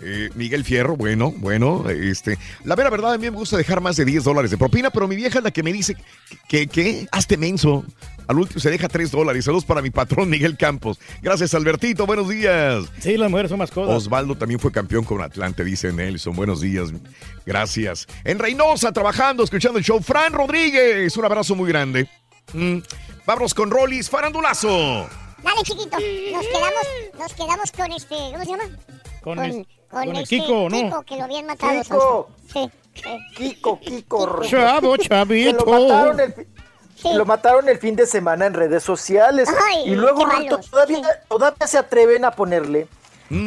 [0.04, 2.36] Eh, Miguel Fierro, bueno, bueno, este.
[2.64, 5.06] La vera verdad, a mí me gusta dejar más de 10 dólares de propina, pero
[5.06, 5.96] mi vieja es la que me dice
[6.48, 7.84] que, que, hazte menso.
[8.28, 9.44] Al último se deja 3 dólares.
[9.44, 10.98] Saludos para mi patrón Miguel Campos.
[11.22, 12.06] Gracias, Albertito.
[12.06, 12.84] Buenos días.
[13.00, 13.94] Sí, las mujeres son más cosas.
[13.96, 16.34] Osvaldo también fue campeón con Atlante, dice Nelson.
[16.34, 16.90] Buenos días.
[17.46, 18.06] Gracias.
[18.24, 20.00] En Reynosa, trabajando, escuchando el show.
[20.00, 22.08] Fran Rodríguez, un abrazo muy grande.
[22.54, 22.78] Mm,
[23.26, 25.08] Vámonos con Rollis, farandulazo.
[25.42, 25.96] Dale, chiquito.
[26.32, 26.86] Nos quedamos,
[27.18, 28.64] nos quedamos con este, ¿cómo se llama?
[29.22, 30.76] Con, con, es- con con el este Kiko, ¿no?
[30.76, 31.82] Kiko, que lo habían matado.
[31.82, 32.30] Kiko.
[32.52, 32.70] Sí.
[33.36, 34.40] Kiko, Kiko.
[34.42, 35.64] Chavo, chavito.
[35.64, 36.46] lo mataron el, fi-
[37.14, 39.48] lo mataron el fin de semana en redes sociales.
[39.68, 40.68] Ay, y luego malos.
[40.70, 42.86] todavía, todavía se atreven a ponerle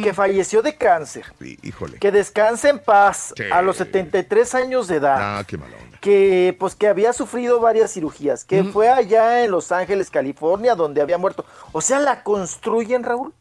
[0.02, 1.24] que falleció de cáncer.
[1.62, 1.98] Híjole.
[2.00, 3.44] Que descanse en paz Sí.
[3.52, 5.16] a los 73 años de edad.
[5.38, 5.98] Ah, qué mala onda.
[6.00, 11.00] Que pues que había sufrido varias cirugías, que fue allá en Los Ángeles, California, donde
[11.02, 11.44] había muerto.
[11.72, 13.32] O sea, la construyen, Raúl,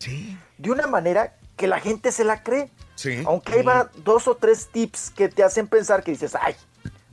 [0.58, 2.70] de una manera que la gente se la cree.
[2.96, 3.24] Sí.
[3.26, 6.56] Aunque hay va- dos o tres tips que te hacen pensar que dices, ay,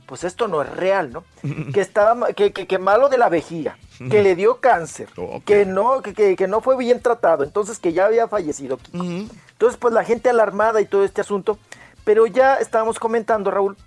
[0.05, 1.23] pues esto no es real, ¿no?
[1.73, 3.77] que estaba que, que- que malo de la vejiga,
[4.09, 5.09] que le dio cáncer,
[5.45, 8.77] que no, que, que- que no fue bien tratado, entonces que ya había fallecido.
[8.77, 9.03] Kiko.
[9.03, 11.57] Entonces, pues la gente alarmada y todo este asunto,
[12.03, 13.77] pero ya estábamos comentando, Raúl,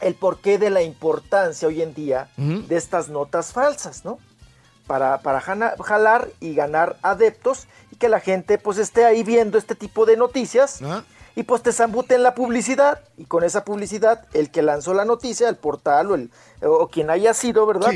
[0.00, 4.18] el porqué de la importancia hoy en día de estas notas falsas, ¿no?
[4.88, 7.68] Para, para jana- jalar y ganar adeptos
[8.02, 10.80] que la gente pues esté ahí viendo este tipo de noticias
[11.36, 15.48] y pues te zambuten la publicidad y con esa publicidad el que lanzó la noticia,
[15.48, 17.92] el portal o, el, o quien haya sido, ¿verdad?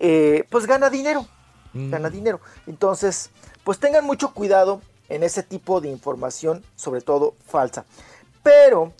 [0.00, 1.26] Eh, pues gana dinero,
[1.72, 2.42] gana dinero.
[2.66, 3.30] Entonces,
[3.64, 7.86] pues tengan mucho cuidado en ese tipo de información, sobre todo falsa.
[8.42, 8.92] Pero,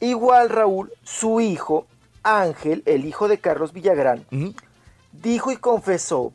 [0.00, 1.86] igual Raúl, su hijo,
[2.22, 4.26] Ángel, el hijo de Carlos Villagrán,
[5.12, 6.34] dijo y confesó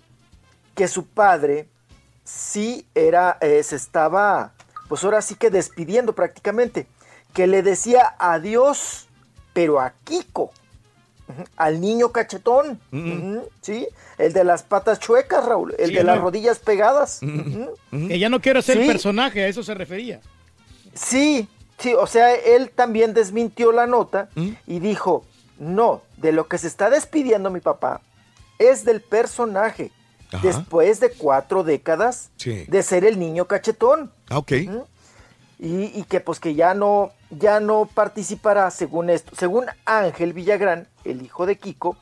[0.73, 1.67] que su padre
[2.24, 4.53] sí era, eh, se estaba,
[4.88, 6.88] pues ahora sí que despidiendo prácticamente,
[7.33, 9.08] que le decía adiós,
[9.53, 10.51] pero a Kiko,
[11.56, 13.88] al niño cachetón, ujú, ¿sí?
[14.17, 16.24] El de las patas chuecas, Raúl, el Sí, de las no.
[16.24, 17.22] rodillas pegadas.
[17.24, 17.74] ujú.
[18.08, 18.82] Que ya no quiero ser Sí.
[18.83, 20.19] el personaje, a eso se refería.
[20.93, 24.27] Sí, sí, o sea, él también desmintió la nota
[24.67, 25.24] y dijo,
[25.58, 28.01] no, de lo que se está despidiendo mi papá
[28.59, 29.91] es del personaje,
[30.33, 30.47] Ajá.
[30.47, 32.65] después de cuatro décadas Sí.
[32.67, 34.11] de ser el niño cachetón.
[34.29, 34.51] Ah, ok.
[35.59, 40.87] Y, y que pues que ya no, ya no participará según esto, según Ángel Villagrán,
[41.03, 41.95] el hijo de Kiko,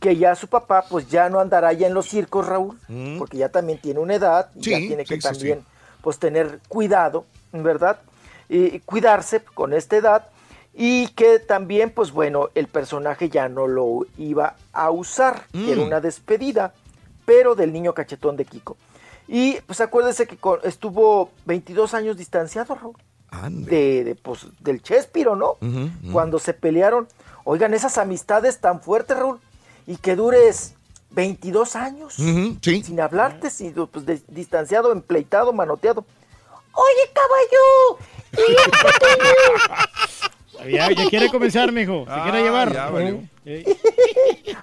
[0.00, 3.18] que ya su papá pues ya no andará ya en los circos, Raúl, Mm.
[3.18, 5.64] porque ya también tiene una edad, y ya tiene que sí, también
[6.02, 8.00] pues tener cuidado, ¿verdad?
[8.48, 10.26] Y cuidarse con esta edad
[10.74, 15.82] y que también pues bueno, el personaje ya no lo iba a usar, que era
[15.82, 15.86] Mm.
[15.86, 16.72] una despedida,
[17.30, 18.76] pero del niño cachetón de Kiko.
[19.28, 22.96] Y pues acuérdese que con- estuvo 22 años distanciado, Raúl,
[23.50, 25.56] de, de, pues, del Chespiro, ¿no?
[26.10, 27.06] Cuando se pelearon,
[27.44, 29.38] oigan, esas amistades tan fuertes, Raúl,
[29.86, 30.74] y que dures
[31.12, 32.82] 22 años Ujú, sí.
[32.82, 36.04] sin hablarte, sin, pues, de- distanciado, empleitado, manoteado.
[36.72, 37.98] Oye, caballo,
[40.68, 42.06] Ya, ya quiere comenzar, mijo.
[42.06, 42.72] Se quiere Ah, llevar.
[42.72, 43.22] ya valió.
[43.46, 43.64] Eh.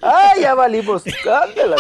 [0.02, 1.04] Ah, ya valimos.
[1.08, 1.76] Ándale.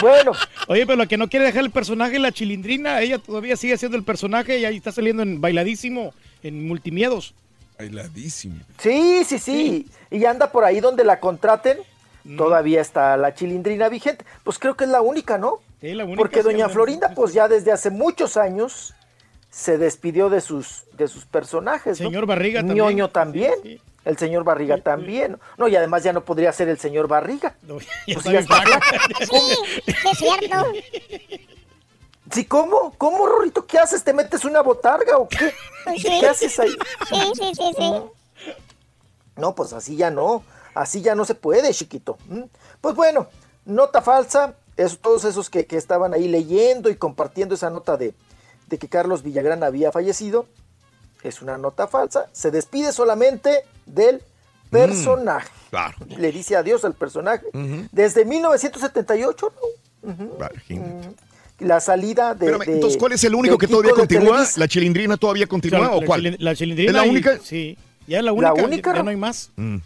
[0.00, 0.32] Bueno.
[0.68, 3.96] Oye, pero la que no quiere dejar el personaje, la chilindrina, ella todavía sigue siendo
[3.96, 6.12] el personaje y ahí está saliendo en bailadísimo,
[6.42, 7.34] en multimiedos.
[7.78, 8.56] Bailadísimo.
[8.78, 9.88] Sí, sí, sí.
[10.10, 11.78] Y anda por ahí donde la contraten.
[12.36, 14.24] Todavía está la chilindrina vigente.
[14.44, 15.58] Pues creo que es la única, ¿no?
[15.80, 18.94] Sí, la única, Porque sí, doña Florinda, pues ya desde hace muchos años
[19.52, 22.00] se despidió de sus, de sus personajes.
[22.00, 22.08] ¿no?
[22.08, 22.78] Señor Barriga también.
[22.78, 23.80] Ñoño también.
[24.04, 25.38] El señor Barriga también.
[25.58, 27.54] No, y además ya no podría ser el señor Barriga.
[27.68, 28.84] Pues está ya bien está flaco.
[29.20, 29.58] Sí,
[30.10, 30.72] es cierto.
[32.32, 32.94] Sí, ¿cómo?
[32.96, 33.66] ¿Cómo, Rorrito?
[33.66, 34.02] ¿Qué haces?
[34.02, 35.52] ¿Te metes una botarga o qué?
[35.98, 36.02] Sí.
[36.20, 36.74] ¿Qué haces ahí?
[37.08, 38.54] Sí, sí, sí, sí.
[39.36, 40.42] No, pues así ya no.
[40.74, 42.16] Así ya no se puede, chiquito.
[42.26, 42.44] ¿Mm?
[42.80, 43.28] Pues bueno,
[43.66, 44.54] nota falsa.
[44.78, 48.14] Es, todos esos que, que estaban ahí leyendo y compartiendo esa nota de,
[48.72, 50.46] de que Carlos Villagrán había fallecido.
[51.22, 52.30] Es una nota falsa.
[52.32, 54.22] Se despide solamente del
[54.70, 55.50] personaje.
[55.68, 55.94] Claro.
[56.08, 57.44] Le dice adiós al personaje.
[57.92, 59.52] Desde 1978,
[60.02, 60.46] ¿no?
[61.58, 62.46] La salida de.
[62.46, 64.30] Espérame, de- entonces, ¿cuál es el único que todavía continúa?
[64.38, 64.58] Televisa.
[64.60, 66.36] ¿La chilindrina todavía continúa o la cuál?
[66.40, 66.90] La chilindrina.
[66.90, 67.38] ¿Es la y- única?
[67.42, 67.76] sí.
[68.08, 68.54] Ya es la única.
[68.54, 69.50] La única, ya- no hay más.
[69.56, 69.76] Mm.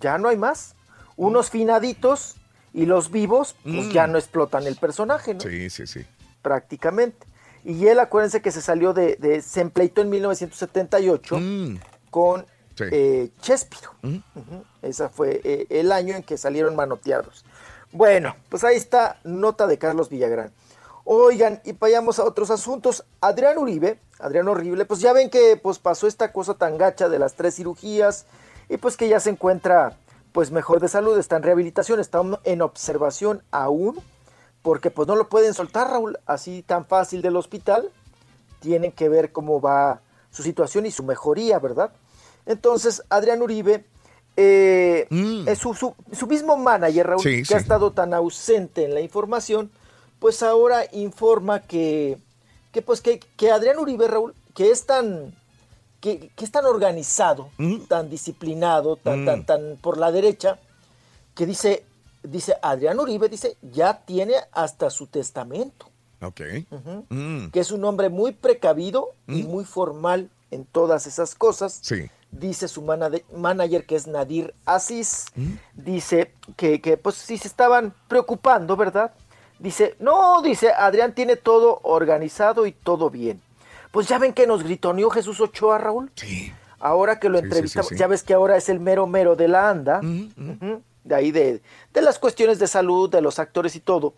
[0.00, 0.74] ya no hay más.
[1.16, 2.34] Unos finaditos
[2.74, 3.90] y los vivos, pues Mm.
[3.92, 5.40] ya no explotan el personaje, ¿no?
[5.40, 6.00] Sí, sí, sí.
[6.42, 7.26] Prácticamente.
[7.68, 11.36] Y él, acuérdense que se salió de, de se empleitó en 1978
[12.10, 12.44] con Mm.
[12.76, 12.84] Sí.
[12.92, 13.90] eh, Chespiro.
[14.02, 14.62] Ujú.
[14.82, 17.44] Ese fue eh, el año en que salieron manoteados.
[17.90, 20.52] Bueno, pues ahí está nota de Carlos Villagrán.
[21.04, 23.04] Oigan, y vayamos a otros asuntos.
[23.20, 27.18] Adrián Uribe, Adrián Horrible, pues ya ven que pues pasó esta cosa tan gacha de
[27.18, 28.26] las tres cirugías
[28.68, 29.96] y pues que ya se encuentra
[30.32, 33.98] pues mejor de salud, está en rehabilitación, está en observación aún,
[34.66, 37.88] porque pues no lo pueden soltar, Raúl, así tan fácil del hospital.
[38.58, 40.00] Tienen que ver cómo va
[40.32, 41.92] su situación y su mejoría, ¿verdad?
[42.46, 43.84] Entonces, Adrián Uribe
[44.36, 45.06] eh,
[45.46, 47.22] es su, su- su mismo manager, Raúl, Mm.
[47.22, 47.54] Sí, que sí.
[47.54, 49.70] ha estado tan ausente en la información,
[50.18, 52.18] pues ahora informa que,
[52.72, 55.32] que pues que, que Adrián Uribe, Raúl, que es tan,
[56.00, 57.50] que, que es tan organizado,
[57.86, 59.44] tan disciplinado, tan, tan, Mm.
[59.46, 60.58] tan por la derecha,
[61.36, 61.84] que dice,
[62.26, 65.90] dice Adrián Uribe, dice, ya tiene hasta su testamento.
[66.22, 66.40] Ok.
[67.10, 67.48] Mm.
[67.48, 71.78] que es un hombre muy precavido y muy formal en todas esas cosas.
[71.82, 72.10] Sí.
[72.30, 75.52] Dice su manager, que es Nadir Aziz, Mm.
[75.74, 79.12] dice que, que, pues sí se estaban preocupando, ¿verdad?
[79.58, 83.40] Dice, no, dice, Adrián tiene todo organizado y todo bien.
[83.90, 86.10] Pues ya ven que nos gritoneó Jesús Ochoa, Raúl.
[86.16, 86.52] Sí.
[86.78, 87.98] Ahora que lo Sí, entrevistamos, sí, sí.
[87.98, 91.62] ya ves que ahora es el mero mero de la ANDA, ujú, de ahí de,
[91.94, 94.14] de las cuestiones de salud, de los actores y todo.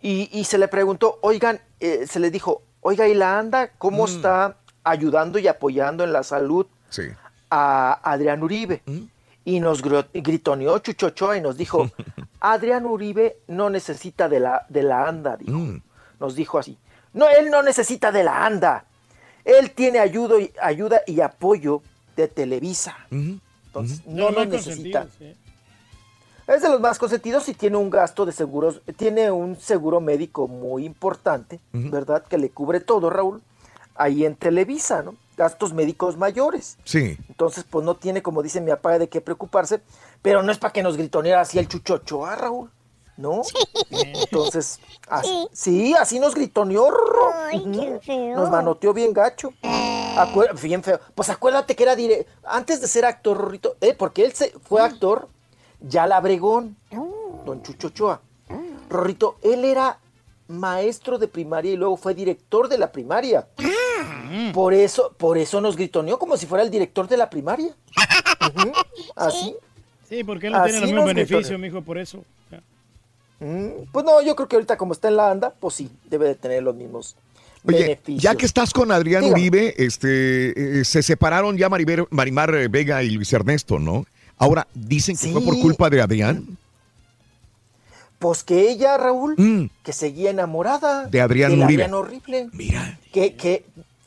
[0.00, 4.04] Y, y se le preguntó, oigan, eh, se le dijo, oiga, ¿y la ANDA cómo
[4.04, 4.08] Mm.
[4.08, 7.02] está ayudando y apoyando en la salud Sí.
[7.50, 8.82] a Adrián Uribe?
[9.46, 11.90] Y nos gritoneó Chuchochoa y nos dijo,
[12.40, 15.52] Adrián Uribe no necesita de la, de la ANDA, dijo.
[15.58, 15.82] Mm.
[16.20, 16.78] Nos dijo así.
[17.12, 18.84] No, él no necesita de la ANDA.
[19.44, 21.82] Él tiene ayuda y, ayuda y apoyo
[22.16, 22.96] de Televisa.
[23.10, 25.06] Entonces, no, No, necesita.
[25.18, 25.34] sí.
[26.46, 30.46] Es de los más consentidos y tiene un gasto de seguros, tiene un seguro médico
[30.46, 32.22] muy importante, ¿verdad?
[32.24, 33.42] Que le cubre todo, Raúl,
[33.94, 35.14] ahí en Televisa, ¿no?
[35.36, 36.76] Gastos médicos mayores.
[36.84, 37.16] Sí.
[37.28, 39.80] Entonces, pues no tiene, como dice mi papá, de qué preocuparse,
[40.22, 42.70] pero no es para que nos gritoneara así el chuchocho, ¿ah, Raúl?
[43.16, 43.42] ¿No?
[43.90, 46.90] Entonces, así, sí, así nos gritoneó.
[46.90, 47.30] Rorro.
[47.54, 48.00] Ujú.
[48.34, 49.52] Nos manoteó bien gacho.
[49.62, 51.00] Acuer- bien feo.
[51.14, 54.82] Pues acuérdate que era dire antes de ser actor, Rorrito, eh, porque él se fue
[54.82, 55.28] actor
[55.88, 56.76] ya labregón,
[57.44, 58.20] don Chucho Ochoa.
[58.88, 59.98] Rorrito, él era
[60.48, 63.46] maestro de primaria y luego fue director de la primaria.
[64.52, 67.74] Por eso, por eso nos gritoneó como si fuera el director de la primaria.
[69.16, 69.54] Así.
[70.08, 71.58] Sí, porque él no tiene Así el mismo nos beneficio, gritoneó.
[71.58, 72.24] mijo, por eso.
[73.40, 76.26] Mm, Pues no, yo creo que ahorita como está en la anda, pues sí, debe
[76.28, 77.16] de tener los mismos
[77.66, 78.22] Oye, beneficios.
[78.22, 79.40] ya que estás con Adrián Dígame.
[79.40, 84.04] Uribe, este, eh, se separaron ya Marimar eh, Vega y Luis Ernesto, ¿no?
[84.38, 86.58] Ahora dicen que fue por culpa de Adrián.
[88.18, 89.66] Pues que ella, Raúl, Mm.
[89.82, 91.82] que seguía enamorada De Adrián del Uribe.
[91.84, 92.48] Adrián horrible.
[92.52, 92.98] Mira.
[93.12, 93.66] Que, que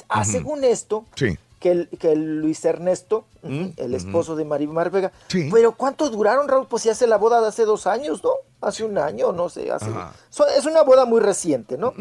[0.09, 1.37] ah, según esto, Sí.
[1.59, 5.47] que, el, que el Luis Ernesto, Mm, el esposo de Marimar Vega, Sí.
[5.51, 6.67] pero ¿cuánto duraron, Raúl?
[6.67, 8.31] Pues si hace la boda de hace dos años, ¿no?
[8.59, 9.89] Hace un año, no sé, hace...
[10.29, 11.93] So- es una boda muy reciente, ¿no?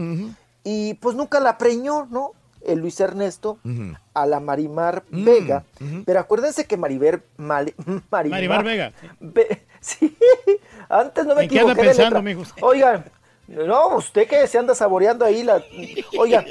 [0.64, 2.32] Y pues nunca la preñó, ¿no?
[2.66, 3.58] El Luis Ernesto
[4.14, 5.64] a la Marimar Mm, Vega.
[6.04, 7.74] Pero acuérdense que Mariver, Mali-
[8.10, 8.92] Marimar, Marimar Vega.
[9.20, 10.16] Ve- sí,
[10.88, 12.22] antes no me ¿En qué anda equivoqué de pensando, letra.
[12.22, 12.42] mijo?
[12.62, 13.04] Oigan,
[13.48, 15.62] no, usted que se anda saboreando ahí la...
[16.18, 16.44] Oigan,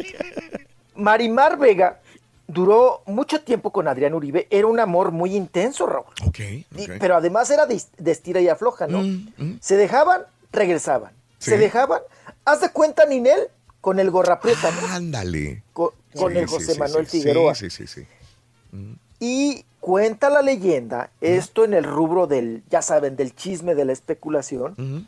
[0.96, 2.00] Marimar Vega
[2.48, 4.48] duró mucho tiempo con Adrián Uribe.
[4.50, 6.06] Era un amor muy intenso, Raúl.
[6.26, 6.40] Ok.
[6.40, 6.66] Y-
[7.00, 9.00] Pero además era de, de estira y afloja, ¿no?
[9.00, 10.22] Mm, Se dejaban,
[10.52, 11.12] regresaban.
[11.40, 11.52] Sí.
[11.52, 12.02] Se dejaban.
[12.46, 13.50] Haz de cuenta, Ninel,
[13.86, 14.88] con el gorraprieta, ¿no?
[14.96, 15.62] Ándale.
[15.72, 17.54] Con, con Sí, el José sí, Manuel sí, Figueroa.
[17.54, 18.08] Sí, sí, sí.
[19.20, 23.94] Y cuenta la leyenda, esto en el rubro del, ya saben, del chisme, de la
[23.94, 25.08] especulación,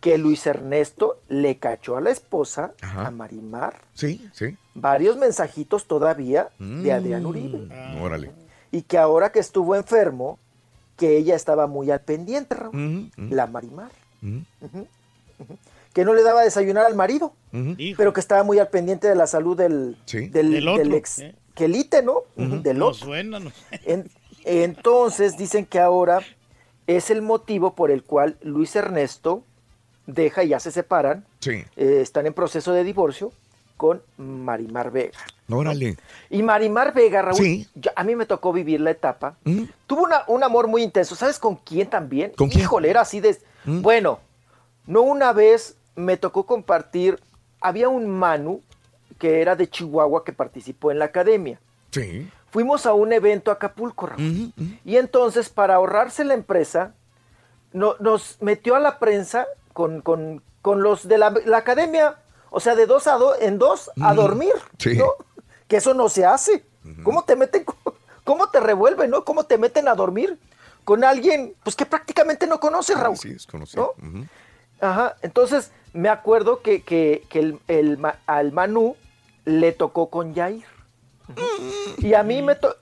[0.00, 3.06] que Luis Ernesto le cachó a la esposa, Ajá.
[3.06, 4.58] a Marimar, Sí, sí.
[4.74, 6.82] varios mensajitos todavía Mm.
[6.82, 7.66] de Adrián Uribe.
[7.98, 8.30] Órale.
[8.70, 10.38] Y que ahora que estuvo enfermo,
[10.98, 13.90] que ella estaba muy al pendiente, Raúl, la Marimar.
[14.22, 14.86] ujú.
[15.92, 17.32] Que no le daba a desayunar al marido,
[17.96, 20.28] pero que estaba muy al pendiente de la salud del, Sí.
[20.28, 21.34] del, Del otro, del ex ¿eh?
[21.54, 22.18] quelite, ¿no?
[22.36, 23.06] Ujú, Del No otro.
[23.06, 23.50] suena, no.
[23.84, 24.08] En-
[24.44, 26.20] entonces dicen que ahora
[26.86, 29.42] es el motivo por el cual Luis Ernesto
[30.06, 31.64] deja y ya se separan, Sí.
[31.76, 33.32] eh, están en proceso de divorcio
[33.76, 35.18] con Marimar Vega.
[35.50, 35.96] Órale.
[36.30, 37.68] Y Marimar Vega, Raúl, Sí.
[37.74, 39.36] yo- a mí me tocó vivir la etapa.
[39.44, 39.64] Mm.
[39.86, 41.14] Tuvo una- un amor muy intenso.
[41.14, 42.32] ¿Sabes con quién también?
[42.36, 42.62] ¿Con quién?
[42.62, 43.38] Híjole, era así de...
[43.64, 43.82] Mm.
[43.82, 44.20] Bueno,
[44.86, 47.20] no una vez me tocó compartir...
[47.60, 48.62] Había un Manu
[49.18, 51.58] que era de Chihuahua que participó en la academia.
[51.90, 52.30] Sí.
[52.52, 54.52] Fuimos a un evento a Acapulco, Raúl.
[54.84, 56.94] Y entonces, para ahorrarse la empresa,
[57.72, 62.16] no- nos metió a la prensa con, con- con los de la, la academia.
[62.50, 64.52] O sea, de dos a dos, en dos a dormir.
[64.78, 64.96] Sí.
[64.96, 65.12] ¿no?
[65.66, 66.64] Que eso no se hace.
[67.02, 67.64] ¿Cómo te meten,
[68.24, 69.24] cómo te revuelven, no?
[69.24, 70.38] ¿Cómo te meten a dormir
[70.84, 73.16] con alguien, pues que prácticamente no conoces, Raúl?
[73.18, 73.46] Sí, es.
[74.80, 78.96] Ajá, entonces me acuerdo que, que- que el, el al Manu
[79.44, 80.64] le tocó con Jair.
[81.98, 82.76] Y a mí me tocó,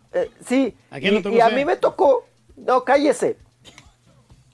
[0.47, 2.27] sí, ¿A quién y, le tocó y a mí me tocó,
[2.57, 3.39] no, cállese.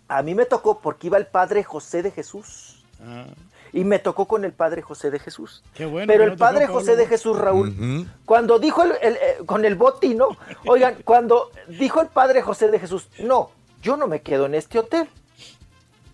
[0.09, 2.85] A mí me tocó porque iba el padre José de Jesús.
[3.03, 3.27] Ah,
[3.73, 5.63] Y me tocó con el padre José de Jesús.
[5.75, 6.07] qué bueno.
[6.07, 6.67] Pero el no tocó padre.
[6.67, 10.29] José de Jesús, Raúl, cuando dijo el, el- eh, con el botino,
[10.67, 13.51] oigan, cuando dijo el padre José de Jesús, no,
[13.83, 15.09] yo no me quedo en este hotel.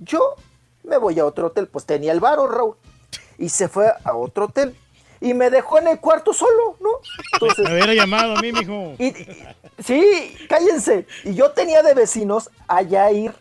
[0.01, 0.35] Yo
[0.89, 2.77] me voy a otro hotel, pues tenía el varo, Raúl.
[3.39, 4.77] Y se fue a otro hotel.
[5.21, 6.91] Y me dejó en el cuarto solo, ¿no?
[7.35, 8.95] Entonces, Me hubiera llamado a mí, mijo.
[8.99, 9.45] y, y-
[9.85, 11.07] sí, cállense.
[11.25, 13.33] Y yo tenía de vecinos a Yair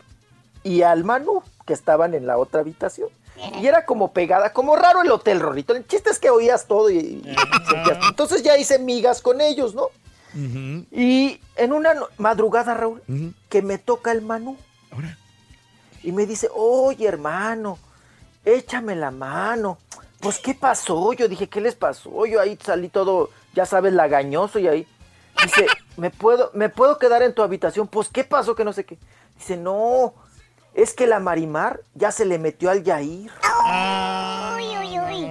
[0.64, 3.08] y al Manu, que estaban en la otra habitación.
[3.60, 5.72] Y era como pegada, como raro el hotel, Rorrito.
[5.74, 7.22] El chiste es que oías todo y, y
[7.68, 9.88] sentías- Entonces ya hice migas con ellos, ¿no?
[10.90, 13.02] Y en una madrugada, Raúl,
[13.48, 14.56] que me toca el Manu.
[16.02, 17.78] Y me dice, oye, hermano,
[18.44, 19.78] échame la mano.
[20.20, 21.12] Pues, ¿qué pasó?
[21.12, 22.26] Yo dije, ¿qué les pasó?
[22.26, 24.86] Yo ahí salí todo, ya sabes, lagañoso y ahí.
[25.42, 27.86] Dice, ¿me puedo, ¿me puedo quedar en tu habitación?
[27.86, 28.54] Pues, ¿qué pasó?
[28.54, 28.98] Que no sé qué.
[29.36, 30.14] Dice, no,
[30.74, 33.30] es que la Marimar ya se le metió al Yair.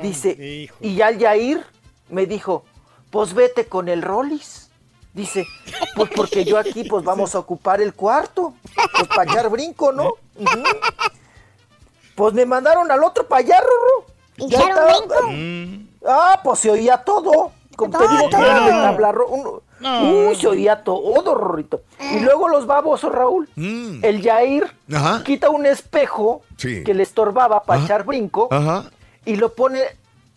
[0.01, 0.75] Dice, Hijo.
[0.79, 1.65] y ya el Yair
[2.09, 2.65] me dijo,
[3.09, 4.66] pues vete con el Rollis.
[5.17, 5.47] Dice,
[5.95, 8.53] pues porque yo aquí pues vamos a ocupar el cuarto.
[8.93, 10.13] Pues para echar brinco, ¿no?
[12.15, 14.05] Pues me mandaron al otro para allá, Rorro.
[14.47, 15.87] Ya ¿Echaron estaba- Mm.
[16.07, 17.51] Ah, pues se oía todo.
[17.75, 19.13] como te digo, que era de tabla
[20.01, 21.81] Uy, se oía todo, Rorrito.
[21.99, 23.47] Y luego los babosos, Raúl.
[23.55, 25.23] El Jair Ajá.
[25.23, 26.83] quita un espejo Sí.
[26.83, 28.85] que le estorbaba para echar brinco Ajá.
[29.25, 29.81] y lo pone,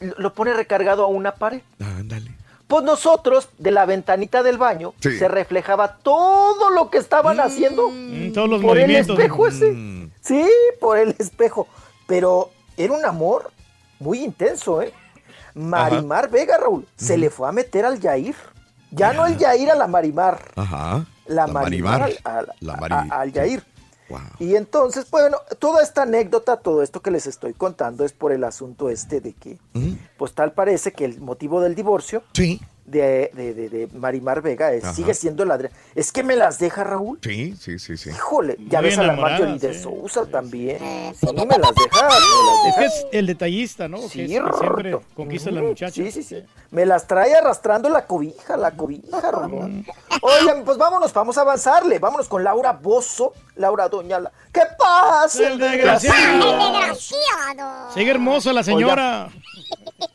[0.01, 1.63] lo pone recargado a una pared.
[1.81, 2.31] Ándale.
[2.71, 5.19] Pues nosotros, de la ventanita del baño, Sí.
[5.19, 10.09] se reflejaba todo lo que estaban haciendo Mm, todos los por el espejo ese.
[10.23, 10.49] Sí,
[10.81, 11.67] por el espejo.
[12.07, 13.51] Pero era un amor
[13.99, 14.93] muy intenso, ¿eh?
[15.55, 18.37] Marimar Vega, Raúl, se le fue a meter al Yair.
[18.93, 21.05] Ya no el Yair a la Marimar, Ajá.
[21.27, 22.19] la, Marimar, Marimar.
[22.25, 23.65] al- al- La a- Mari- al Yair.
[24.39, 28.45] Y entonces, bueno, toda esta anécdota, todo esto que les estoy contando es por el
[28.45, 29.59] asunto este de que,
[30.19, 32.61] pues tal parece que el motivo del divorcio Sí.
[32.91, 34.95] De, de, de- de Marimar Vega es- Ajá.
[34.95, 35.59] sigue siendo la...
[35.95, 37.19] Es que me las deja Raúl.
[37.23, 38.11] Sí, sí, sí, sí.
[38.11, 39.81] Híjole, ya Muy ves a la Marjorie de sí.
[39.83, 40.79] Sousa también.
[41.15, 42.85] Sí, me las deja, me las Es que deja.
[42.87, 43.99] es el detallista, ¿no?
[43.99, 45.93] Sí, que, es- que siempre conquista a la muchacha.
[45.95, 46.43] Sí, sí, sí.
[46.71, 49.85] Me las trae arrastrando la cobija, la cobija, Rolón.
[50.23, 51.99] Oigan, pues vámonos, vamos a avanzarle.
[51.99, 54.31] Vámonos con Laura Bozo, Laura Doñala.
[54.53, 56.73] ¿Qué pasa, el desgraciado?
[56.73, 57.93] Desgraciado.
[57.95, 59.29] Sigue hermosa la señora.
[59.99, 60.11] Pues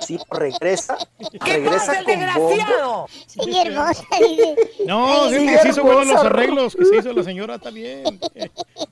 [0.00, 0.96] sí, regresa.
[1.40, 3.08] regresa con bombo.
[3.26, 4.56] Sigue hermosa, dice.
[4.86, 8.20] No, sí, que se hizo buenos los arreglos que se hizo la señora, está bien.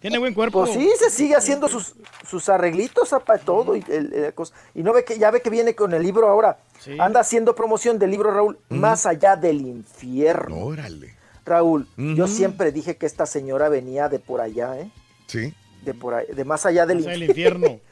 [0.01, 0.61] Tiene buen cuerpo.
[0.65, 1.95] Pues sí, se sigue haciendo sus,
[2.29, 3.77] sus arreglitos, apa, todo.
[3.77, 4.35] Y, el- el-
[4.75, 6.59] y no ve que ya ve que viene con el libro ahora.
[6.81, 6.97] Sí.
[6.99, 10.57] Anda haciendo promoción del libro, Raúl, Más allá del infierno.
[10.59, 11.15] Órale.
[11.45, 14.91] Raúl, yo siempre dije que esta señora venía de por allá, ¿eh?
[15.29, 15.55] Sí.
[15.83, 17.67] De por ahí, de más allá del Más allá del infierno.
[17.67, 17.86] infierno.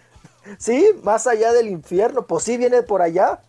[0.58, 2.26] Sí, más allá del infierno.
[2.26, 3.40] Pues sí, viene por allá.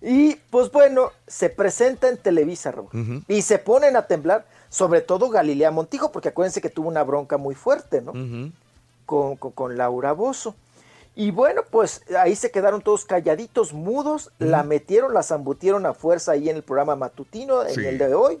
[0.00, 2.88] Y pues bueno, se presenta en Televisa, Raúl.
[3.28, 7.36] Y se ponen a temblar, sobre todo Galilea Montijo, porque acuérdense que tuvo una bronca
[7.36, 8.12] muy fuerte, ¿no?
[9.06, 10.54] Con, con- con Laura Bozo.
[11.14, 16.32] Y bueno, pues ahí se quedaron todos calladitos, mudos, la metieron, la zambutieron a fuerza
[16.32, 18.40] ahí en el programa matutino, en el de hoy,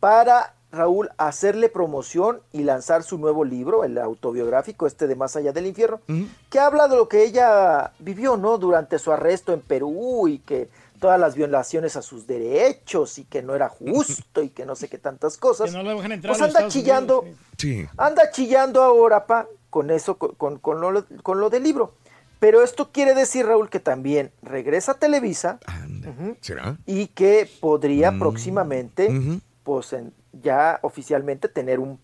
[0.00, 5.52] para Raúl hacerle promoción y lanzar su nuevo libro, el autobiográfico este de Más allá
[5.52, 6.00] del infierno,
[6.48, 8.56] que habla de lo que ella vivió, ¿no?
[8.58, 10.68] Durante su arresto en Perú y que
[11.00, 14.88] todas las violaciones a sus derechos y que no era justo y que no sé
[14.88, 15.70] qué tantas cosas.
[15.70, 17.86] Que no la dejan entrar Pues anda chillando, Unidos, Sí.
[17.96, 21.94] anda chillando ahora, pa, con eso, con, con- con lo, con lo del libro.
[22.38, 25.58] Pero esto quiere decir, Raúl, que también regresa a Televisa
[26.86, 28.18] y que podría Mm.
[28.18, 29.10] próximamente,
[29.64, 31.98] pues en- ya oficialmente tener un,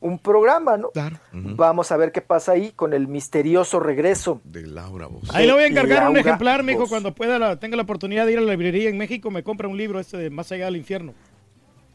[0.00, 0.88] un programa, ¿no?
[0.88, 1.56] Ujú.
[1.56, 4.40] Vamos a ver qué pasa ahí con el misterioso regreso.
[4.44, 5.32] De Laura Bozo.
[5.34, 6.90] Ahí le voy a encargar un Laura ejemplar, mijo, Bozo.
[6.90, 9.68] cuando pueda, la- tenga la oportunidad de ir a la librería en México, me compra
[9.68, 11.14] un libro este de Más allá del infierno.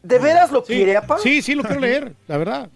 [0.02, 1.18] ¿De veras lo Sí, quiere, apa?
[1.18, 2.70] Sí, sí, lo quiero leer, la verdad.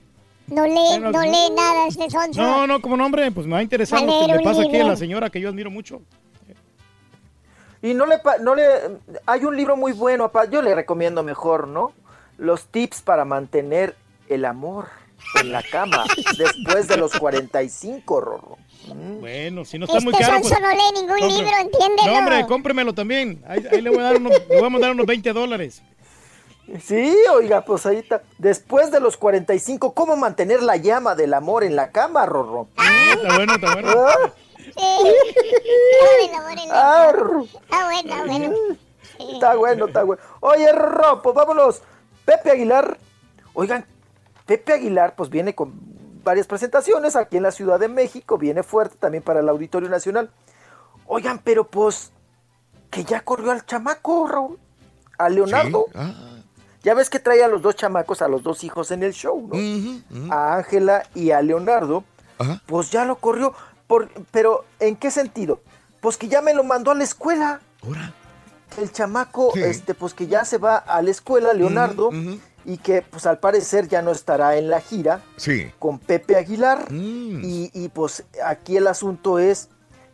[0.48, 2.42] No lee, no lee nada este sonso.
[2.42, 4.78] No, no, como nombre, pues me va a interesar lo que le pasa aquí a
[4.78, 4.88] libro.
[4.88, 6.02] la señora que yo admiro mucho.
[7.82, 8.62] Y no le, no le,
[9.26, 11.92] hay un libro muy bueno, apa, yo le recomiendo mejor, ¿no?
[12.40, 13.94] Los tips para mantener
[14.30, 14.86] el amor
[15.38, 16.04] en la cama
[16.38, 18.56] después de los 45, Rorro.
[19.20, 20.58] Bueno, si no está Este muy caro, pues...
[20.58, 22.10] no lee ningún compre- libro, entiéndelo.
[22.12, 23.44] No, hombre, cómpremelo también.
[23.46, 25.82] Ahí, ahí le, voy a dar unos, le voy a mandar unos 20 dólares.
[26.82, 28.22] Sí, oiga, pues ahí está.
[28.38, 32.68] Después de los 45, ¿cómo mantener la llama del amor en la cama, Rorro?
[33.12, 33.88] Está bueno, está bueno.
[33.90, 34.14] ¿Ah?
[36.72, 37.12] Ah.
[37.68, 38.54] Está bueno, está bueno.
[39.18, 40.22] Está bueno, está bueno.
[40.40, 41.82] Oye, Rorro, pues vámonos.
[42.24, 42.98] Pepe Aguilar.
[43.54, 43.84] Oigan,
[44.46, 45.72] Pepe Aguilar, pues viene con
[46.22, 48.38] varias presentaciones aquí en la Ciudad de México.
[48.38, 50.30] Viene fuerte también para el Auditorio Nacional.
[51.06, 52.12] Oigan, pero pues,
[52.90, 54.58] que ya corrió al chamaco, Raúl.
[55.18, 55.86] A Leonardo.
[55.88, 55.98] Sí.
[55.98, 56.36] Ah.
[56.82, 59.50] Ya ves que trae a los dos chamacos, a los dos hijos en el show,
[59.52, 60.32] ¿no?
[60.32, 62.04] A Ángela y a Leonardo.
[62.38, 62.62] Ajá.
[62.66, 63.54] Pues ya lo corrió.
[63.86, 65.60] Por, pero, ¿en qué sentido?
[66.00, 67.60] Pues que ya me lo mandó a la escuela.
[68.78, 69.62] El chamaco, Sí.
[69.62, 72.10] este, pues que ya se va a la escuela, Leonardo,
[72.64, 75.70] y que pues al parecer ya no estará en la gira Sí.
[75.78, 76.90] con Pepe Aguilar.
[76.90, 77.40] Mm.
[77.44, 79.68] Y, y, pues aquí el asunto es,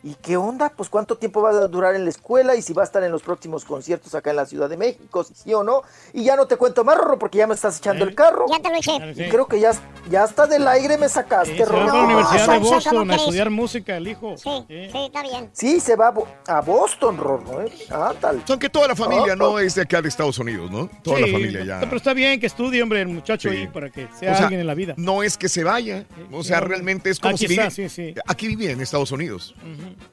[0.07, 0.71] ¿y qué onda?
[0.75, 3.11] Pues cuánto tiempo va a durar en la escuela y si va a estar en
[3.11, 5.81] los próximos conciertos acá en la Ciudad de México, si sí o no.
[6.13, 8.45] Y ya no te cuento más, Rorro, porque ya me estás echando el carro.
[8.49, 9.25] Ya te lo eché.
[9.25, 9.71] Y creo que ya,
[10.09, 11.85] ya hasta del aire me sacaste, Sí, se va Rorro.
[11.87, 12.69] para la Universidad de Sonso, ¿cómo
[13.01, 14.35] Boston a estudiar música, el hijo.
[14.37, 15.49] Sí, sí, está bien.
[15.53, 17.71] Sí, se va a, Bo- a Boston, Rorro, ¿eh?
[17.91, 18.41] Ah, tal.
[18.47, 20.89] Son que toda la familia Oh, no es de acá de Estados Unidos, ¿no?
[21.03, 21.79] Toda la familia ya.
[21.81, 23.57] Pero está bien que estudie, hombre, el muchacho Sí.
[23.57, 24.93] ahí para que sea O sea, alguien en la vida.
[24.97, 26.05] No es que se vaya.
[26.31, 28.15] O sea, no, realmente es como aquí si está, vive- sí, sí.
[28.25, 29.55] Aquí vive en Estados Unidos.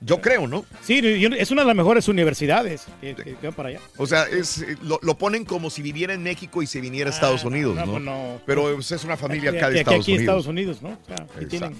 [0.00, 0.64] Yo creo, ¿no?
[0.82, 1.00] Sí,
[1.38, 3.80] es una de las mejores universidades que, que, que va para allá.
[3.96, 7.10] O sea, es, eh, lo, lo ponen como si viviera en México y se viniera
[7.10, 7.92] a Estados Unidos, no, ¿no?
[7.92, 8.40] pues no.
[8.46, 10.22] Pero pues, es una familia Aquí- acá de aquí- Estados aquí Unidos.
[10.22, 10.88] Estados Unidos, ¿no?
[10.90, 11.76] O sea, aquí tienen-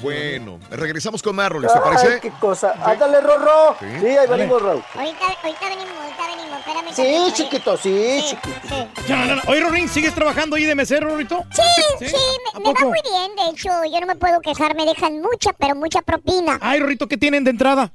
[0.00, 2.06] Bueno, regresamos con más, Rolis, ¿te parece?
[2.14, 2.74] Ay, qué cosa.
[2.84, 3.76] Ándale, Rorro.
[3.80, 3.86] Sí.
[4.00, 4.82] Sí, ahí venimos, Raúl.
[4.94, 6.58] Ahorita, ahorita venimos, ahorita venimos.
[6.58, 6.92] Espérame.
[6.94, 8.58] Sí, chiquito, sí, chiquito.
[8.68, 9.42] Sí, Ya, no, no.
[9.48, 11.44] Oye, Rorín, ¿sigues trabajando ahí de mesero, Rorito?
[11.50, 12.14] sí, sí,
[12.54, 13.36] me, me va muy bien.
[13.36, 14.74] De hecho, yo no me puedo quejar.
[14.74, 16.58] Me dejan mucha, pero mucha propina.
[16.60, 17.92] Ay, Rorito, ¿qué tienen de entrada?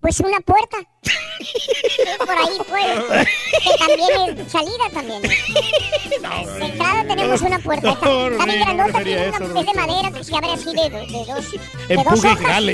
[0.00, 0.78] Pues una puerta.
[2.18, 3.28] Por ahí, pues.
[3.62, 5.22] Que también es salida también.
[5.22, 7.94] De entrada tenemos una puerta.
[8.02, 10.36] No, Está, está bien no grandota, tiene a eso, una, es de madera, que se
[10.36, 11.58] abre así de, de, de dos, de
[11.96, 12.72] dos Empuje y jale.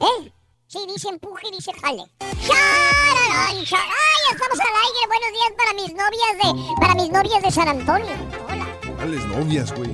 [0.00, 0.32] ¿Eh?
[0.68, 2.02] Sí, dice empuje y dice jale.
[2.46, 5.06] ¡Chararán, char- ¡Ay, estamos al aire!
[5.06, 8.14] Buenos días para mis novias de, para mis novias de San Antonio.
[8.50, 8.66] Hola,
[8.98, 9.90] Dales novias, güey.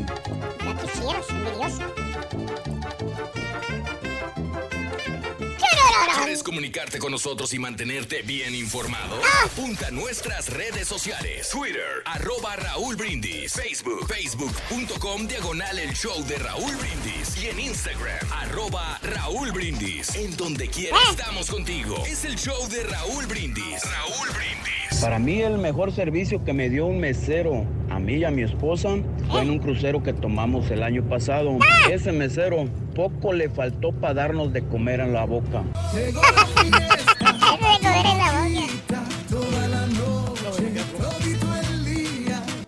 [6.17, 9.17] ¿Quieres comunicarte con nosotros y mantenerte bien informado?
[9.45, 11.51] Apunta a nuestras redes sociales.
[11.51, 13.53] Twitter, arroba Raúl Brindis.
[13.53, 17.43] Facebook, facebook.com, diagonal el show de Raúl Brindis.
[17.43, 20.15] Y en Instagram, arroba Raúl Brindis.
[20.15, 22.03] En donde quiera estamos contigo.
[22.07, 23.83] Es el show de Raúl Brindis.
[23.85, 25.01] Raúl Brindis.
[25.01, 28.43] Para mí el mejor servicio que me dio un mesero a mí y a mi
[28.43, 28.91] esposa
[29.31, 31.59] fue en un crucero que tomamos el año pasado.
[31.91, 35.65] Ese mesero poco le faltó para darnos de comer en la boca.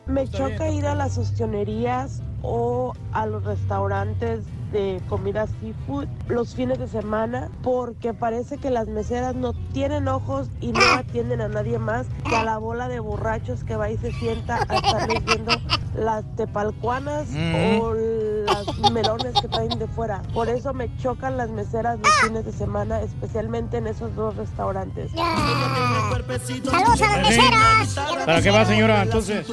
[0.06, 4.40] Me choca ir a las ostionerías o a los restaurantes
[4.74, 10.48] de comida seafood los fines de semana porque parece que las meseras no tienen ojos
[10.60, 13.96] y no atienden a nadie más que a la bola de borrachos que va y
[13.98, 15.52] se sienta a estarles viendo
[15.96, 17.80] las tepalcuanas Mm.
[17.80, 20.22] o las melones que traen de fuera.
[20.34, 25.12] Por eso me chocan las meseras los fines de semana, especialmente en esos dos restaurantes.
[25.12, 27.94] ¡Saludos a las meseras!
[28.26, 29.02] ¿Para qué va, señora?
[29.02, 29.46] Entonces.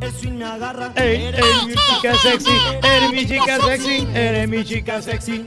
[0.00, 0.92] El swing me agarra.
[0.96, 2.50] Ey, ey, mi chica sexy,
[2.82, 5.44] eres mi chica sexy, eres mi chica sexy.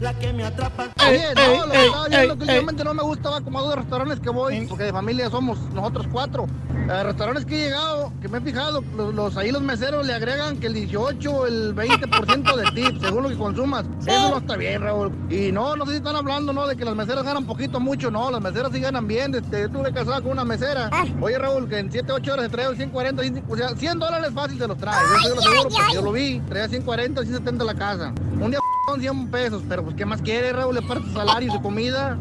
[0.00, 0.88] La que me atrapa.
[1.08, 3.30] Ey, Oye, ey, no, lo que ey, estaba viendo ey, que últimamente no me gusta,
[3.30, 6.46] va como a dos restaurantes que voy, porque de familia somos nosotros cuatro.
[6.88, 10.12] Eh, restaurantes que he llegado, que me he fijado, los, los- ahí los meseros le
[10.14, 13.84] agregan que el 18, el 20% de tip, según lo que consumas.
[14.06, 15.10] Eso no está bien, Raúl.
[15.30, 16.66] Y no, no sé si están hablando, ¿no?
[16.66, 18.10] De que las meseras ganan poquito, mucho.
[18.10, 19.34] No, las meseras sí ganan bien.
[19.34, 20.90] Este, yo estuve casado con una mesera.
[21.22, 24.30] Oye, Raúl, que en 7, 8 horas se trae 140, 100, o sea, 100 dólares
[24.34, 25.02] fácil se los trae.
[25.24, 26.40] Yo te lo aseguro porque yo lo vi.
[26.40, 28.12] Traía 140, 170 la casa.
[28.38, 28.60] Un día
[28.94, 30.74] 100 pesos, pero pues, ¿qué más quiere, Raúl?
[30.74, 32.18] Le parte salario y su comida.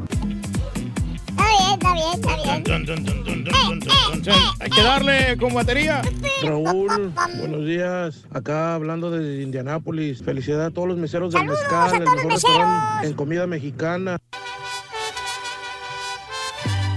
[1.74, 4.36] Está bien, está bien, está bien.
[4.60, 6.02] Hay que darle con batería.
[6.44, 8.26] Raúl, buenos días.
[8.34, 10.24] Acá hablando de Indianápolis.
[10.24, 14.18] Felicidad a todos los meseros del Mezcal, el mejor restaurante en comida mexicana.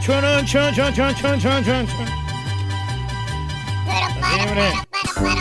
[0.01, 1.87] Chon, chon, chon, chon, chon, chon, chon.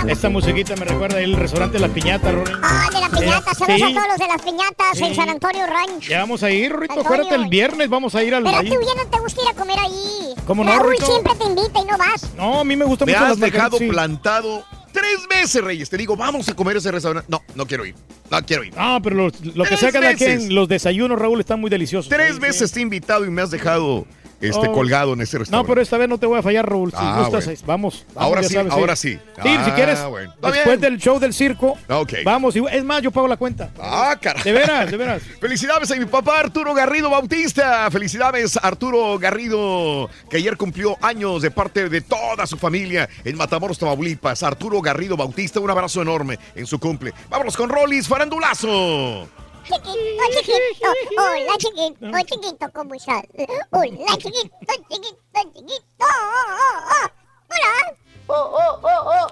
[0.08, 2.52] Esta musiquita me recuerda el restaurante La Piñata, Rory.
[2.64, 3.54] Ah, de la piñata.
[3.54, 3.84] Saludos Sí.
[3.84, 5.16] a todos los de las piñatas en.
[5.16, 6.08] San Antonio Ranch.
[6.08, 6.94] Ya vamos a ir, Rito.
[6.94, 7.04] Antonio.
[7.04, 8.44] Acuérdate, el viernes vamos a ir al.
[8.44, 8.70] Pero a ahí.
[8.70, 10.34] ti ya no te gusta ir a comer ahí.
[10.46, 12.34] ¿Cómo no, Raúl siempre te invita y no vas.
[12.36, 13.88] No, a mí me gusta Me mucho has las dejado sí.
[13.88, 14.64] plantado
[14.94, 15.90] tres veces, Reyes.
[15.90, 17.28] Te digo, vamos a comer ese restaurante.
[17.30, 17.96] No, no quiero ir.
[18.30, 18.76] No quiero ir.
[18.76, 20.40] No, pero lo, lo que Tres cada veces.
[20.40, 22.10] quien, los desayunos, Raúl, están muy deliciosos.
[22.10, 24.06] Tres Sí, veces te he invitado y me has dejado
[24.42, 24.72] este, Oh.
[24.72, 25.68] colgado en ese No, restaurante.
[25.70, 26.92] pero esta vez no te voy a fallar, Raúl.
[26.92, 27.62] Si Ah, gustas, bueno.
[27.66, 29.14] vamos, vamos, Ahora sí, sabes, ahora sí.
[29.14, 30.34] Sí, si Ah, quieres, bueno.
[30.42, 31.76] Después del show del circo,
[32.24, 32.56] vamos.
[32.56, 33.72] y- Es más, yo pago la cuenta.
[33.82, 34.44] Ah, caray.
[34.44, 35.22] De veras, de veras.
[35.42, 37.90] Felicidades a mi papá Arturo Garrido Bautista.
[37.92, 43.78] Felicidades Arturo Garrido, que ayer cumplió años de parte de toda su familia en Matamoros,
[43.80, 44.44] Tamaulipas.
[44.44, 47.14] Arturo Garrido Bautista, un abrazo enorme en su cumple.
[47.30, 49.28] Vámonos con Rollis Farandulazo.
[49.68, 50.88] Chiquito, chiquito,
[51.18, 53.24] hola chiquito, chiquito, ¿cómo estás?
[53.72, 54.56] Hola chiquito,
[54.90, 57.08] chiquito, chiquito, oh, oh, oh.
[57.50, 57.98] hola.
[58.30, 59.28] Oh, oh, oh, oh.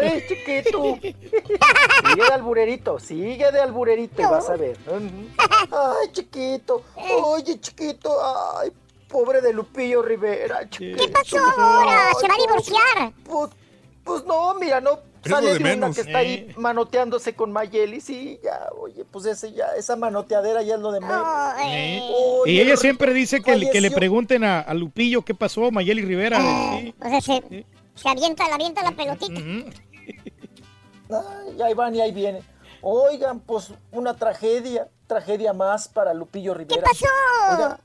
[0.00, 0.98] Ay, chiquito.
[1.00, 4.78] Sigue de alburerito, sigue de alburerito y vas a ver.
[4.88, 6.84] Ay, chiquito.
[6.96, 8.16] Oye, chiquito.
[8.58, 8.72] Ay,
[9.08, 10.68] pobre de Lupillo Rivera.
[10.68, 12.12] ¿Qué pasó ahora?
[12.20, 13.12] ¿Se va a divorciar?
[13.24, 13.50] Pues,
[14.04, 14.98] pues no, mira, no.
[15.28, 15.94] Sale de de, una menos.
[15.96, 16.26] que está Eh.
[16.26, 20.92] ahí manoteándose con Mayeli, sí, ya, oye, pues ese ya, esa manoteadera ya es lo
[20.92, 21.26] de menos.
[21.62, 22.00] eh.
[22.46, 23.96] Y ella siempre dice que, le- que le falleció.
[23.96, 26.38] pregunten a, a Lupillo qué pasó, Mayeli Rivera.
[26.40, 26.94] sí.
[27.04, 29.40] O sea, se, se avienta, la avienta la pelotita.
[31.10, 32.42] Ay, ahí van y ahí vienen.
[32.82, 36.76] Oigan, pues una tragedia, tragedia más para Lupillo Rivera.
[36.76, 37.04] ¿Qué pasó?
[37.52, 37.78] Oigan,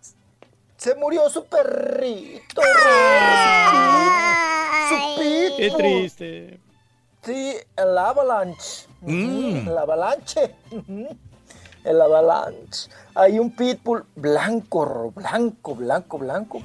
[0.77, 2.61] se murió su perrito.
[4.89, 5.57] Su pitbull.
[5.57, 6.59] Qué triste.
[7.25, 8.87] Sí, el Avalanche.
[9.01, 9.67] Mm.
[9.67, 10.55] El Avalanche.
[11.83, 12.89] El Avalanche.
[13.15, 16.61] Hay un pitbull blanco, blanco, blanco, blanco.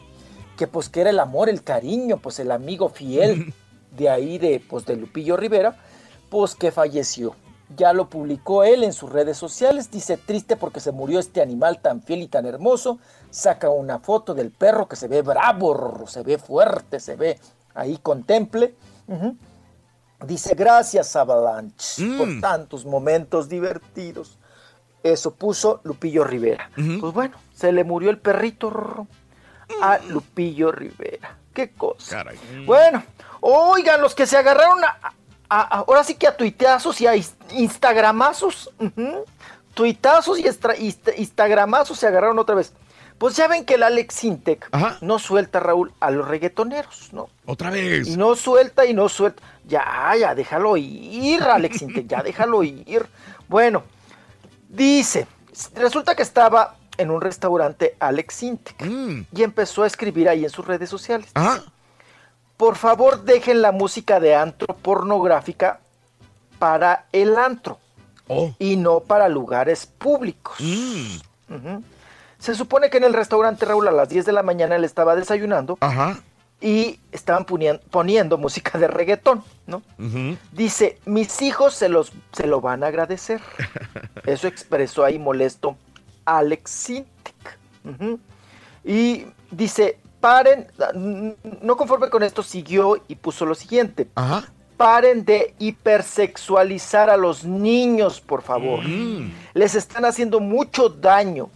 [0.59, 3.55] Que pues que era el amor, el cariño, pues el amigo fiel
[3.97, 5.77] de ahí de, pues, de Lupillo Rivera.
[6.29, 7.35] Pues que falleció.
[7.77, 9.91] ya lo publicó él en sus redes sociales.
[9.91, 12.99] Dice, triste porque se murió este animal tan fiel y tan hermoso.
[13.31, 17.39] Saca una foto del perro que se ve bravo, se ve fuerte, se ve
[17.75, 18.75] ahí contemple.
[20.27, 24.39] Dice, gracias Avalanche por tantos momentos divertidos.
[25.03, 26.71] Eso puso Lupillo Rivera.
[27.01, 29.07] Pues bueno, se le murió el perrito
[29.83, 31.37] a Lupillo Rivera.
[31.55, 32.19] Qué cosa.
[32.67, 33.03] Bueno,
[33.41, 34.99] oigan, los que se agarraron a,
[35.49, 37.15] a- a- ahora sí que a tuiteazos y a
[37.53, 38.71] instagramazos.
[38.79, 39.25] ujú,
[39.73, 40.45] Tuitazos y
[41.17, 42.73] instagramazos se agarraron otra vez.
[43.21, 44.71] Pues ya ven que el Alex Sintec
[45.03, 47.29] no suelta, Raúl, a los reggaetoneros, ¿no?
[47.45, 48.09] Otra vez.
[48.09, 49.43] Y no suelta y no suelta.
[49.67, 53.07] Ya, ya, déjalo ir, Alex Intec, ya déjalo ir.
[53.47, 53.83] Bueno,
[54.71, 55.27] dice,
[55.75, 58.91] resulta que estaba en un restaurante Alex Intec
[59.35, 61.31] y empezó a escribir ahí en sus redes sociales.
[62.57, 65.81] Por favor, dejen la música de antro pornográfica
[66.59, 67.79] para el antro
[68.59, 70.59] y no para lugares públicos.
[70.59, 71.83] Ujú.
[72.41, 75.15] Se supone que en el restaurante Raúl a las 10 de la mañana él estaba
[75.15, 75.79] desayunando
[76.61, 79.83] y estaban ponien- poniendo música de reggaetón, ¿no?
[80.53, 83.41] Dice, mis hijos se, los, se lo van a agradecer.
[84.27, 85.77] Eso expresó ahí molesto
[86.25, 87.59] Alex Sintek.
[87.85, 88.19] Ujú.
[88.85, 90.67] Y dice, paren,
[91.63, 94.09] no conforme con esto, siguió y puso lo siguiente.
[94.77, 98.81] Paren de hipersexualizar a los niños, por favor.
[99.55, 101.51] Les están haciendo mucho daño.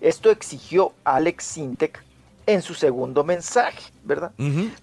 [0.00, 2.04] Esto exigió Alex Sintek
[2.46, 4.30] en su segundo mensaje, ¿verdad?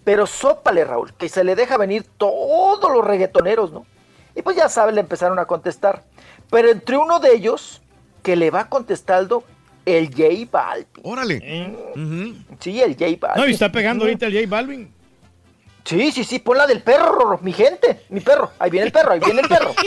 [0.03, 3.85] Pero sópale, Raúl, que se le deja venir todos los reggaetoneros, ¿no?
[4.35, 6.03] Y pues ya saben, le empezaron a contestar.
[6.50, 7.82] Pero entre uno de ellos,
[8.22, 9.43] que le va contestando
[9.85, 10.88] el J Balvin.
[11.03, 11.40] Órale.
[12.59, 13.42] Sí, el J Balvin.
[13.43, 14.92] No, y está pegando ahorita el J Balvin.
[15.85, 18.51] Sí, sí, sí, pon la del perro, mi gente, mi perro.
[18.58, 19.74] Ahí viene el perro, ahí viene el perro.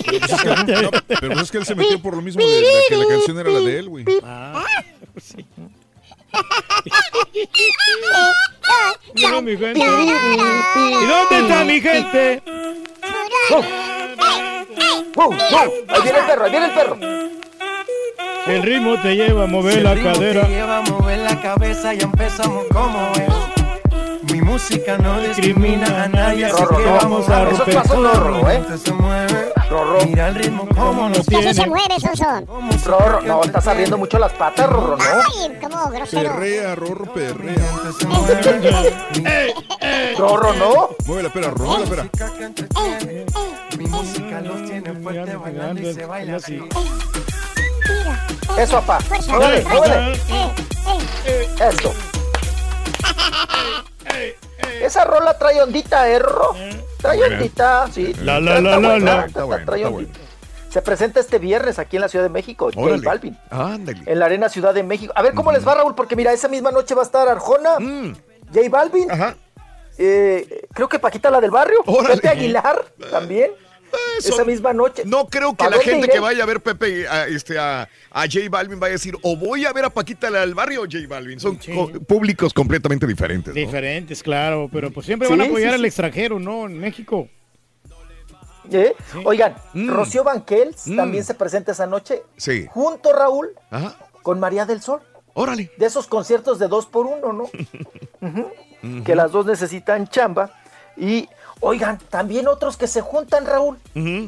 [0.83, 3.07] No, pero pues es que él se metió por lo mismo de, de que la
[3.07, 4.05] canción era la de él, güey.
[9.15, 9.81] Mira, mi gente.
[9.81, 12.43] ¿Y dónde está mi gente?
[15.15, 15.73] ¡Wow, wow!
[15.89, 16.99] Ahí viene el perro, ahí viene el perro.
[18.47, 20.43] El ritmo te lleva a mover la cadera.
[20.43, 23.56] Te lleva a mover la cabeza y empezamos como es.
[24.57, 26.95] Música no discrimina a nadie, así Rorro, que no.
[26.95, 28.15] vamos a romper todo.
[28.15, 28.65] Rorro, ¿eh?
[28.83, 29.53] Se mueve.
[30.07, 31.53] Mira el ritmo como nos tiene.
[31.53, 32.47] sí se mueve, Sonson.
[32.87, 35.05] Rorro, no, estás abriendo mucho las patas, Rorro, ¿no?
[35.05, 36.33] Ay, como grosero.
[36.33, 37.55] Perrea, Rorro, perrea.
[40.19, 40.89] Rorro, ¿no?
[41.05, 42.09] Mueve la pera, Rorro, la pera.
[43.77, 46.63] Mi música los tiene fuerte bailando y se baila así.
[48.59, 49.01] Eso, papá.
[49.29, 50.13] Muévele, muévele.
[50.13, 50.55] Eh,
[51.27, 51.47] eh.
[51.61, 51.93] Eso.
[54.81, 56.55] Esa rola trae ondita, ¿eh, Rorro?
[57.01, 58.13] Trae ondita, sí.
[58.23, 59.65] La, la, la, la, la.
[59.65, 60.19] trae ondita.
[60.71, 62.97] Se presenta este viernes aquí en la Ciudad de México, J.
[63.03, 63.39] Balvin.
[63.51, 64.03] Ándale.
[64.05, 65.13] En la Arena Ciudad de México.
[65.17, 67.79] A ver cómo les va, Raúl, porque mira, esa misma noche va a estar Arjona,
[67.79, 68.15] Mm.
[68.55, 69.09] J Balvin,
[69.99, 73.53] eh, creo que Paquita la del barrio, Pepe Aguilar también.
[74.19, 75.03] Esa misma noche.
[75.05, 76.13] No creo que ¿Pa' la gente iré?
[76.15, 79.37] que vaya a ver Pepe, a, este, a, a J Balvin vaya a decir, o
[79.37, 81.39] voy a ver a Paquita del barrio o J Balvin.
[81.39, 83.55] Son co- públicos completamente diferentes.
[83.55, 83.61] ¿no?
[83.61, 85.87] Diferentes, claro, pero pues siempre Sí, van a apoyar sí, al sí.
[85.87, 86.67] extranjero, ¿no?
[86.67, 87.29] En México.
[88.71, 88.95] ¿Eh?
[89.25, 89.91] Oigan, Mm.
[89.91, 90.97] Rocío Banquels Mm.
[90.97, 92.67] también se presenta esa noche Sí.
[92.71, 93.97] junto, Raúl, Ajá.
[94.23, 95.01] con María del Sol.
[95.35, 95.71] Órale.
[95.77, 97.51] De esos conciertos de dos por uno, ¿no?
[99.05, 100.51] Que las dos necesitan chamba.
[100.97, 101.29] Y,
[101.67, 103.79] oigan, también otros que se juntan, Raúl.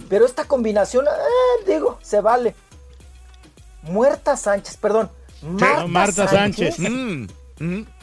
[0.08, 2.54] Pero esta combinación, eh, digo, se vale.
[3.82, 5.10] Muerta Sánchez, perdón.
[5.42, 6.78] Marta, No, Marta Sánchez.
[6.80, 7.26] Mm,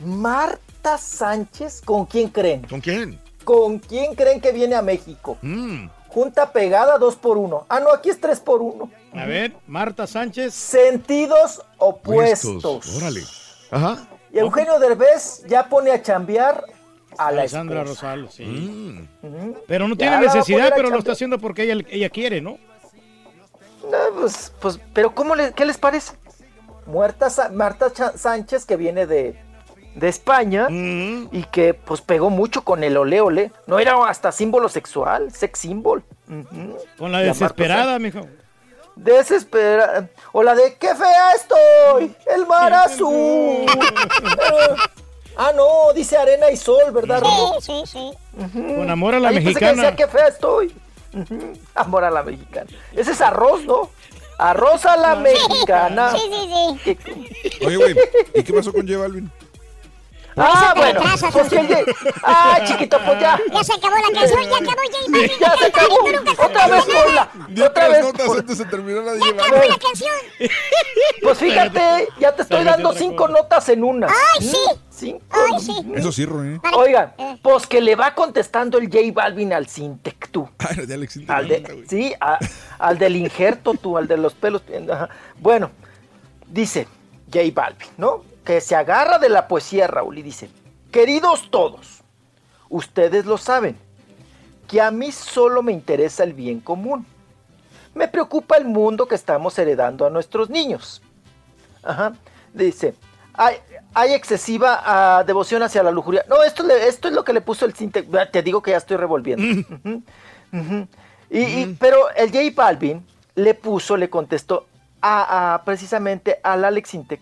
[0.06, 2.64] Marta Sánchez, ¿con quién creen?
[2.68, 3.20] ¿Con quién?
[3.44, 5.38] ¿Con quién creen que viene a México?
[5.42, 5.88] Mm.
[6.08, 7.66] Junta pegada dos por uno.
[7.68, 8.90] Ah, no, aquí es tres por uno.
[9.14, 10.54] A ver, Marta Sánchez.
[10.54, 12.96] Sentidos opuestos.
[12.96, 13.22] Órale.
[13.70, 14.08] Ajá.
[14.32, 16.64] Y Eugenio Derbez ya pone a chambear
[17.18, 18.16] a la Alessandra esposa.
[18.16, 18.44] Rosalo, sí.
[18.45, 19.53] Mm.
[19.68, 22.58] Pero no tiene necesidad, pero lo está haciendo porque ella, ella quiere, ¿no?
[23.84, 26.14] No, pues, pues, pero ¿cómo le, ¿qué les parece?
[26.88, 29.40] Muerta Sa- Marta Sánchez, que viene de,
[29.95, 33.52] de España y que pues pegó mucho con el ole ole.
[33.68, 36.03] No era hasta símbolo sexual, sex symbol.
[36.98, 38.22] Con la desesperada, mijo.
[38.95, 40.10] Desesperada.
[40.32, 43.66] O la de qué fea estoy, el mar azul.
[45.38, 47.22] ah, no, dice arena y sol, ¿verdad?
[47.60, 48.12] Sí, sí, sí.
[48.54, 49.82] Con amor a la Ahí pensé que mexicana.
[49.92, 50.76] decía qué fea estoy.
[51.76, 52.68] Amor a la mexicana.
[52.94, 53.90] Ese es arroz, ¿no?
[54.38, 56.12] Arroz a la mexicana.
[56.12, 57.66] Sí, sí, sí.
[57.66, 57.96] Oye, güey,
[58.34, 59.32] ¿y qué pasó con J Balvin?
[60.38, 61.00] Ah, te bueno,
[61.32, 61.86] pues que ye-
[62.22, 63.40] Ah, chiquito, pues ya.
[63.54, 65.32] Ya se acabó la canción, ya acabó J Balvin.
[65.40, 65.96] Ya se acabó.
[66.46, 67.30] Otra vez ponla.
[67.48, 68.02] Dio Otra vez.
[68.04, 70.12] notas pon- antes de terminar la Ya acabó la canción.
[71.24, 74.08] Pues fíjate, ya te estoy dando cinco notas en una.
[74.08, 74.58] Ay, sí.
[74.96, 75.26] Cinco.
[75.30, 75.74] Ay, sí.
[75.96, 76.62] Eso sí, Ron.
[76.78, 80.48] Oigan, pues que le va contestando el J Balvin al Sintec, tú.
[80.60, 81.36] Ah, era de Alex Intec.
[81.36, 82.40] Al de, sí, a-
[82.80, 84.64] al del injerto, tú, al de los pelos.
[84.92, 85.10] ajá.
[85.40, 85.72] Bueno,
[86.48, 86.88] dice
[87.34, 88.24] J Balvin, ¿no?
[88.46, 90.50] Que se agarra de la poesía, Raúl, y dice,
[90.92, 92.02] queridos todos,
[92.70, 93.78] ustedes lo saben,
[94.68, 97.06] que a mí solo me interesa el bien común.
[97.94, 101.02] Me preocupa el mundo que estamos heredando a nuestros niños.
[101.84, 102.14] Ajá.
[102.54, 102.94] Dice,
[103.34, 103.56] hay,
[103.96, 106.24] hay excesiva ah, devoción hacia la lujuria.
[106.30, 108.08] No, esto, le- esto es lo que le puso el Sintec.
[108.32, 109.44] Te digo que ya estoy revolviendo.
[110.54, 110.88] Ujú.
[111.30, 113.04] Y, y- pero el J Balvin
[113.36, 114.68] le puso, le contestó
[115.02, 117.22] a, a- precisamente al Alex Intec.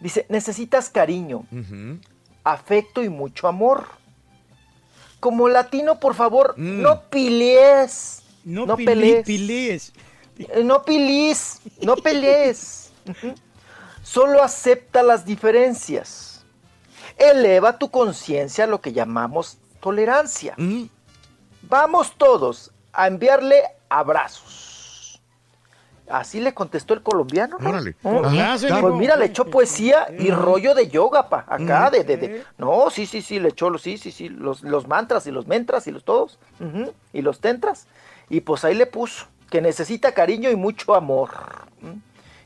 [0.00, 1.44] Dice, necesitas cariño,
[2.44, 3.86] afecto y mucho amor.
[5.20, 8.22] Como latino, por favor, no pilees.
[8.44, 9.24] No, No pelees.
[10.64, 12.90] No pelees, no pelees.
[14.02, 16.44] Solo acepta las diferencias.
[17.16, 20.54] Eleva tu conciencia a lo que llamamos tolerancia.
[21.62, 25.20] Vamos todos a enviarle abrazos.
[26.10, 27.56] Así le contestó el colombiano.
[27.58, 27.70] ¿no?
[27.70, 27.94] Órale.
[28.04, 28.96] Ajá, Pues mijo.
[28.96, 33.06] mira, le echó poesía y rollo de yoga, pa, acá, de, de, de- No, sí,
[33.06, 35.90] sí, sí, le echó los, sí, sí, sí, los, los mantras y los mentras y
[35.90, 36.38] los todos,
[37.12, 37.86] y los tentras.
[38.28, 41.30] Y pues ahí le puso, que necesita cariño y mucho amor.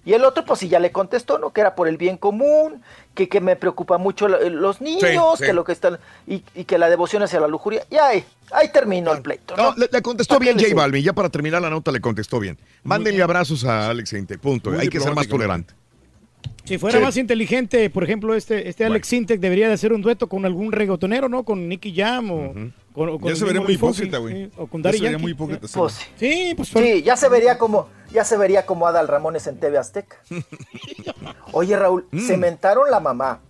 [0.07, 1.51] Y el otro, pues sí, ya le contestó, ¿no?
[1.52, 2.81] Que era por el bien común,
[3.15, 5.44] que, que me preocupa mucho lo- los niños, sí.
[5.44, 7.85] que lo que están, y, y que la devoción hacia la lujuria.
[7.91, 9.73] Y ahí, ahí terminó el pleito, ¿no?
[9.73, 10.75] No, le, le contestó ¿Para bien J?
[10.75, 11.02] Balvin.
[11.05, 12.57] Ya para terminar la nota le contestó bien.
[12.85, 14.39] Mándenle abrazos a Alex Intec.
[14.41, 14.70] Punto.
[14.70, 15.75] Muy Hay que ser más tolerante.
[16.65, 17.05] Si fuera Sí.
[17.05, 20.70] más inteligente, por ejemplo, este, este Alex Sintek debería de hacer un dueto con algún
[20.73, 21.44] reggaetonero, ¿no?
[21.44, 22.55] Con Nicky Jam o
[22.97, 24.50] con Ya se vería muy hipócrita, güey.
[24.57, 25.66] O con Ya Daddy se vería muy hipócrita.
[25.73, 26.05] Pues sí.
[26.16, 29.78] Sí, pues Sí, ya se vería como, ya se vería como Adal Ramones en TV
[29.78, 30.16] Azteca.
[31.52, 32.20] Oye, Raúl, Mm.
[32.26, 33.41] se mentaron la mamá.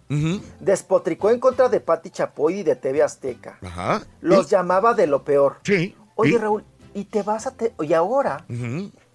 [0.60, 3.58] Despotricó en contra de Patti Chapoy y de TV Azteca.
[3.62, 4.02] Ajá.
[4.20, 5.56] Los llamaba de lo peor.
[5.64, 5.94] Sí.
[6.14, 6.36] Oye, ¿Y?
[6.38, 8.44] Raúl, y te vas a te- y ahora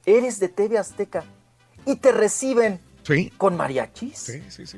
[0.06, 1.24] eres de TV Azteca
[1.86, 3.32] y te reciben Sí.
[3.38, 4.18] con mariachis.
[4.18, 4.78] Sí, sí, sí.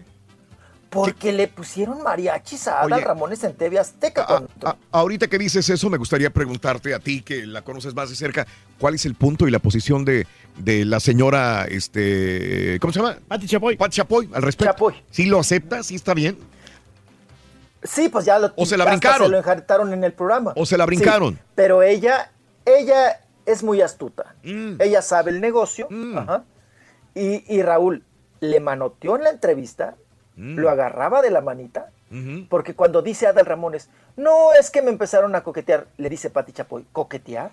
[0.94, 4.24] Porque le pusieron mariachis a Adal Oye, Ramones en TV Azteca.
[4.24, 7.94] A- con- a- ahorita que dices eso, me gustaría preguntarte a ti, que la conoces
[7.96, 8.46] más de cerca,
[8.80, 13.18] ¿cuál es el punto y la posición de, de la señora, este, ¿cómo se llama?
[13.28, 13.76] Pati Chapoy.
[13.78, 14.72] Pati Chapoy, al respecto.
[14.74, 14.96] Chapoy.
[15.12, 15.84] ¿Sí lo acepta?
[15.84, 16.38] ¿Sí está bien?
[17.84, 19.28] Sí, pues ya lo O se la brincaron.
[19.28, 20.54] Se lo enjartaron en el programa.
[20.56, 21.34] O se la brincaron.
[21.36, 22.32] Sí, pero ella,
[22.66, 24.36] ella es muy astuta.
[24.44, 24.76] Mm.
[24.80, 25.88] Ella sabe el negocio.
[26.18, 26.44] ajá,
[27.14, 28.04] y, y Raúl
[28.40, 29.96] le manoteó en la entrevista,
[30.36, 30.56] Mm.
[30.60, 31.90] lo agarraba de la manita,
[32.50, 36.52] porque cuando dice Adal Ramones, no es que me empezaron a coquetear, le dice Pati
[36.54, 37.52] Chapoy, ¿coquetear?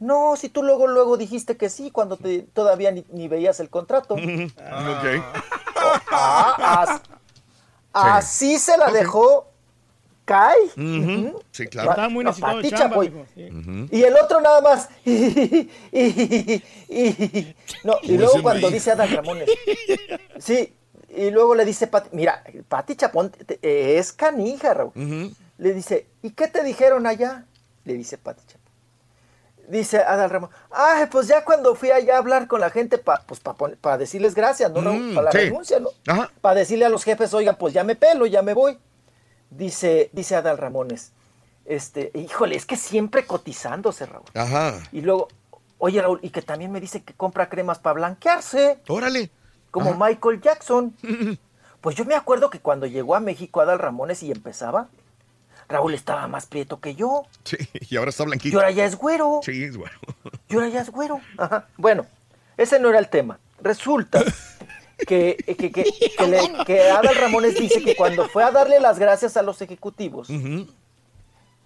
[0.00, 3.70] No, si tú luego, luego dijiste que sí, cuando te- todavía ni, ni veías el
[3.70, 4.14] contrato.
[4.14, 4.20] Ok.
[6.10, 7.00] Ah, as-
[7.92, 8.92] así se la Ok.
[8.92, 9.46] dejó
[10.26, 10.56] Kai.
[11.52, 11.90] Sí, claro.
[11.90, 13.04] Estaba muy No, necesitado de Pati chamba.
[13.90, 14.88] Y el otro nada más.
[17.84, 19.48] no, y luego cuando dice Adal Ramones.
[20.38, 20.74] Sí,
[21.16, 24.92] y luego le dice Pati, mira, Pati Chapón es canija, Raúl.
[25.58, 27.46] Le dice, ¿y qué te dijeron allá?
[27.84, 28.66] Le dice Pati Chapón.
[29.68, 33.22] Dice Adal Ramón, ay, pues ya cuando fui allá a hablar con la gente, para
[33.22, 33.40] pues
[33.80, 34.80] para decirles gracias, ¿no?
[34.80, 35.38] Mm, para la sí.
[35.38, 35.90] renuncia, ¿no?
[36.40, 38.78] Para decirle a los jefes, oigan, pues ya me pelo, ya me voy.
[39.50, 41.12] Dice, dice Adal Ramones,
[41.64, 44.26] este, híjole, es que siempre cotizándose, Raúl.
[44.34, 44.80] Ajá.
[44.92, 45.28] Y luego,
[45.78, 49.30] oye, Raúl, y que también me dice que compra cremas para blanquearse, Órale.
[49.76, 50.06] Como Ajá.
[50.08, 50.96] Michael Jackson.
[51.82, 54.88] Pues yo me acuerdo que cuando llegó a México Adal Ramones y empezaba,
[55.68, 57.26] Raúl estaba más prieto que yo.
[57.44, 57.56] Sí,
[57.90, 58.56] y ahora está Y blanquito.
[58.58, 59.40] ahora ya es güero.
[59.44, 59.96] Sí, es bueno.
[60.48, 61.20] Y ahora ya es güero.
[61.38, 61.68] Ajá.
[61.76, 62.04] Bueno,
[62.56, 63.38] ese no era el tema.
[63.62, 64.20] Resulta
[65.06, 65.84] que, que, que,
[66.18, 69.62] que, le- que Adal Ramones dice que cuando fue a darle las gracias a los
[69.62, 70.28] ejecutivos,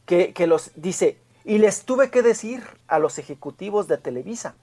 [0.05, 4.55] que, que los dice, y les tuve que decir a los ejecutivos de Televisa,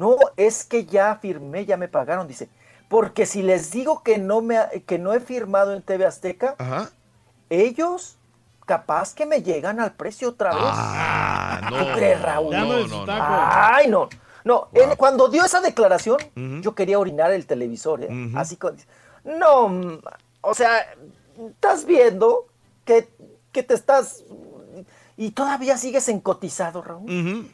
[0.00, 2.48] no, es que ya firmé, ya me pagaron, dice,
[2.88, 6.54] porque si les digo que no, me, ha- que no he firmado en TV Azteca,
[6.58, 6.90] Ajá.
[7.50, 8.16] ellos
[8.66, 10.62] capaz que me llegan al precio otra vez.
[10.64, 11.78] Ah, no.
[11.78, 12.54] ¿Tú crees, Raúl?
[12.56, 13.04] No, no.
[13.08, 14.08] Ay, no.
[14.42, 16.16] No, cuando dio esa declaración,
[16.62, 18.08] yo quería orinar el televisor, ¿eh?
[18.34, 18.76] Así con...
[19.24, 20.00] No,
[20.40, 20.86] o sea,
[21.50, 22.46] estás viendo
[22.86, 23.08] que,
[23.52, 24.24] que te estás...
[25.20, 27.10] Y todavía sigues encotizado, Raúl.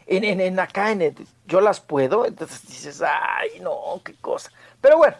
[0.06, 4.52] En, en, en acá, en el- yo las puedo, entonces dices, ay, no, qué cosa.
[4.80, 5.16] Pero bueno,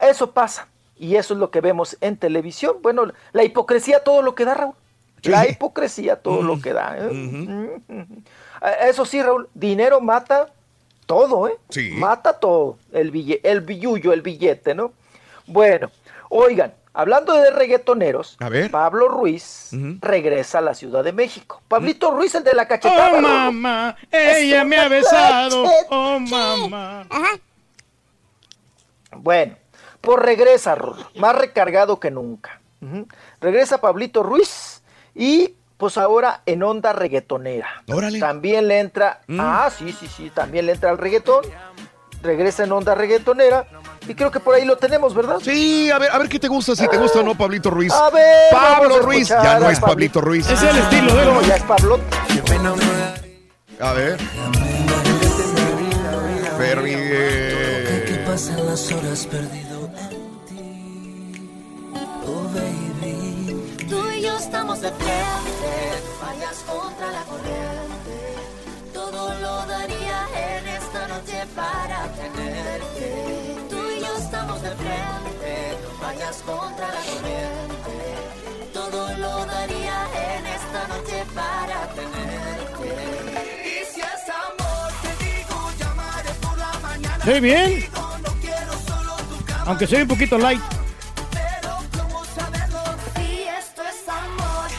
[0.00, 0.66] eso pasa.
[0.96, 2.76] Y eso es lo que vemos en televisión.
[2.80, 4.74] Bueno, la hipocresía todo lo que da, Raúl.
[5.24, 6.96] La hipocresía todo lo que da.
[6.98, 7.78] ¿eh?
[8.88, 10.48] Eso sí, Raúl, dinero mata
[11.04, 11.58] todo, ¿eh?
[11.68, 11.90] Sí.
[11.96, 12.78] Mata todo.
[12.92, 14.92] El, bille, el billullo, el billete, ¿no?
[15.46, 15.90] Bueno,
[16.30, 18.70] oigan, hablando de reggaetoneros, A ver.
[18.70, 21.62] Pablo Ruiz regresa a la Ciudad de México.
[21.68, 23.12] Pablito Ruiz, el de la cachetada.
[23.18, 25.64] Oh, mamá, ella me ha besado.
[25.90, 27.06] Oh, mamá.
[29.14, 29.56] Bueno,
[30.00, 30.76] pues regresa,
[31.16, 32.60] más recargado que nunca.
[33.40, 34.82] Regresa Pablito Ruiz
[35.14, 37.82] y pues ahora en onda reggaetonera.
[37.88, 38.20] Órale.
[38.20, 41.44] También le entra, ah, sí, sí, sí, también le entra al reggaetón.
[42.22, 43.66] Regresa en onda reggaetonera
[44.06, 45.38] y creo que por ahí lo tenemos, ¿verdad?
[45.42, 47.92] Sí, a ver, a ver qué te gusta, si te gusta o no, Pablito Ruiz.
[47.92, 50.48] A ver, Pablo a Ruiz, ya no es Pablito Ruiz.
[50.48, 51.24] Es el estilo de.
[51.24, 51.98] No, ya es Pablo.
[53.80, 54.18] A ver.
[56.56, 56.92] Fermi.
[56.94, 61.50] eh, pasan las horas perdido en ti.
[62.26, 63.86] Oh, baby.
[63.88, 67.61] Tú y yo estamos de frente, vayas contra la corriente.
[71.54, 73.56] Para tenerte.
[73.68, 78.72] Tú y yo estamos de frente, vayas contra la corriente.
[78.72, 80.06] Todo lo daría
[80.36, 82.88] en esta noche para tenerte.
[83.64, 87.24] Y si es amor, te digo, llamaré por la mañana.
[87.24, 87.84] Sí, bien.
[89.66, 90.60] Aunque soy un poquito light.
[93.16, 94.70] Si esto es amor.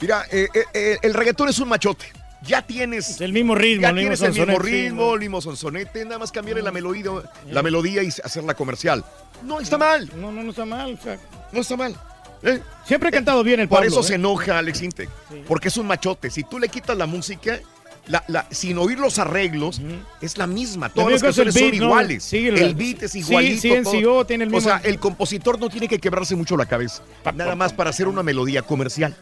[0.00, 2.21] Mira, eh, eh, eh, el reggaetón es un machote.
[2.44, 5.40] Ya tienes el mismo ritmo, ya el mismo tienes el mismo sí, ritmo, el mismo
[5.40, 7.10] sonsonete, nada más cambiarle la melodía,
[7.50, 9.04] la melodía y hacerla comercial.
[9.44, 10.10] No está mal.
[10.16, 10.98] No, no, no está mal.
[10.98, 11.18] o sea,
[11.52, 11.96] No está mal.
[12.42, 12.60] ¿eh?
[12.84, 13.90] Siempre he cantado bien el Por Pablo.
[13.90, 14.04] eso ¿eh?
[14.04, 15.08] se enoja Alex Intec,
[15.46, 16.30] porque es un machote.
[16.30, 17.60] Si tú le quitas la música,
[18.08, 19.80] la- la- sin oír los arreglos,
[20.20, 20.88] es la misma.
[20.88, 22.24] Todas las canciones son iguales.
[22.24, 23.60] Sí, el- beat es sí, igualito.
[23.62, 24.26] sí, todo.
[24.26, 27.04] Tiene el O sea, el compositor no tiene que quebrarse mucho la cabeza.
[27.34, 29.16] Nada más para hacer una melodía comercial.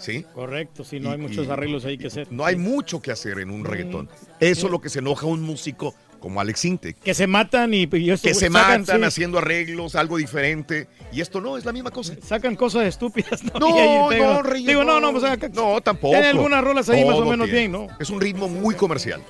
[0.00, 0.24] ¿Sí?
[0.34, 2.26] Correcto, sí, no hay Y- muchos y- arreglos ahí que hacer.
[2.30, 4.08] No hay mucho que hacer en un reggaetón.
[4.40, 6.98] Eso es lo que se enoja a un músico como Alex Intec.
[7.00, 10.88] Que se matan y, y esto- Que se sacan, matan sí, haciendo arreglos, algo diferente.
[11.12, 12.14] Y esto no, es la misma cosa.
[12.22, 13.42] sacan cosas estúpidas.
[13.54, 15.12] No, No, no, Reyes, Digo, no, no.
[15.12, 16.12] no, pues, No, tampoco.
[16.14, 17.60] Tiene algunas rolas ahí más o Todo menos tiene.
[17.68, 17.86] bien, ¿no?
[17.98, 19.22] Es un ritmo muy comercial.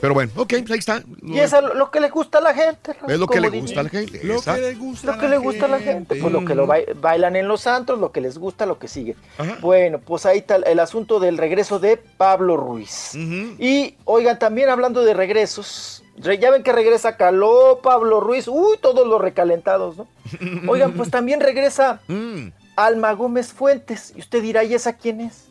[0.00, 1.02] Pero bueno, ok, pues ahí está.
[1.22, 2.92] Y eso es lo que le gusta a la gente.
[2.92, 4.20] Raúl, Es lo que le gusta a la gente.
[4.24, 6.66] Lo que le gusta, Lo que le gusta a la gente, pues lo que lo
[6.66, 9.16] bai- bailan en los santos, lo que les gusta, lo que sigue.
[9.60, 13.14] Bueno, pues ahí está el asunto del regreso de Pablo Ruiz.
[13.14, 18.76] Y oigan, también hablando de regresos, re- ya ven que regresa Caló, Pablo Ruiz, uy,
[18.82, 20.06] todos los recalentados, ¿no?
[20.68, 22.48] Oigan, pues también regresa Mm.
[22.76, 24.12] Alma Gómez Fuentes.
[24.16, 25.46] Y usted dirá, ¿y esa quién es?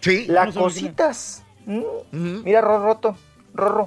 [0.00, 0.26] Sí.
[0.26, 0.52] La No.
[0.54, 1.42] Cositas.
[1.64, 2.42] Mm.
[2.44, 3.16] Mira, Rorroto.
[3.56, 3.86] Rorro.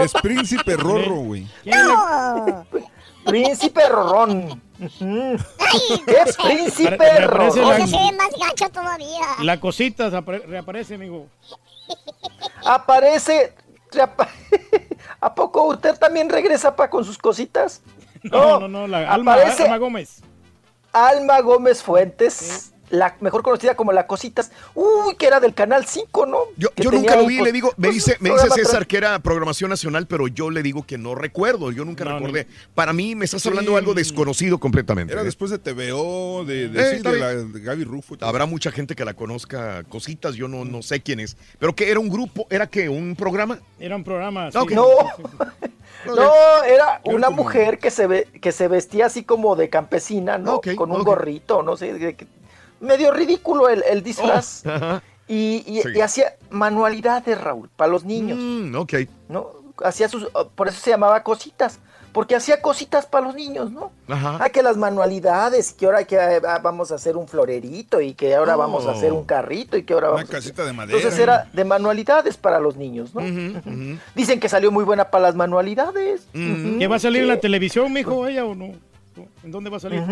[0.00, 1.46] Es príncipe Rorro, güey.
[1.64, 2.66] No.
[3.24, 4.62] Príncipe Rorrón.
[4.80, 7.68] Es príncipe Me parece Rorrón.
[7.68, 9.26] la- Ese se ve más gacho todavía.
[9.42, 11.26] La cosita apare- reaparece, amigo.
[12.64, 13.54] Aparece.
[13.92, 14.28] reapa-
[15.20, 17.82] ¿A poco usted también regresa pa con sus cositas?
[18.22, 20.20] No, no, no, la Alma, aparece Alma Gómez.
[20.92, 24.50] Alma Gómez Fuentes, la mejor conocida como La Cositas.
[24.74, 26.38] Uy, que era del Canal 5, ¿no?
[26.56, 28.96] Yo, yo nunca lo vi, pues, le digo, me pues, dice, me dice César que
[28.98, 32.46] era programación nacional, pero yo le digo que no recuerdo, yo nunca No, recordé.
[32.74, 35.12] Para mí me estás hablando de algo desconocido completamente.
[35.12, 35.24] Era ¿eh?
[35.24, 37.20] después de TVO, de, de, Eh, sí, de bien.
[37.20, 38.16] la, de Gaby Rufo.
[38.20, 41.36] Habrá mucha gente que la conozca, cositas, yo no, no sé quién es.
[41.58, 43.58] Pero que era un grupo, era que un programa.
[43.78, 44.48] Era un programa.
[44.54, 44.68] Ok.
[44.70, 44.74] sí.
[44.74, 44.86] No,
[46.06, 49.68] no, era Era una como- mujer que se ve, que se vestía así como de
[49.68, 50.56] campesina, ¿no?
[50.56, 52.26] Ok, Con un gorrito, no sé, de que-
[52.80, 54.62] medio ridículo el, el disfraz.
[54.66, 55.00] Oh.
[55.28, 55.88] Y, y- Sí.
[55.94, 58.94] y hacía manualidades, Raúl, para los niños, Mm, ok.
[59.28, 59.50] ¿no?
[59.84, 61.78] Hacía sus, oh, por eso se llamaba cositas,
[62.12, 63.92] porque hacía cositas para los niños, ¿no?
[64.08, 64.38] Ajá.
[64.40, 68.14] Ah, que las manualidades, que ahora que eh, ah, vamos a hacer un florerito y
[68.14, 68.58] que ahora Oh.
[68.58, 70.98] vamos a hacer un carrito y que ahora Una vamos a hacer- casita de madera.
[70.98, 73.20] Entonces era de manualidades para los niños, ¿no?
[74.16, 76.22] Dicen que salió muy buena para las manualidades.
[76.34, 76.78] Ujú.
[76.80, 78.72] ¿Que va a salir en la televisión, mijo, ella o no?
[79.44, 80.02] ¿En dónde va a salir?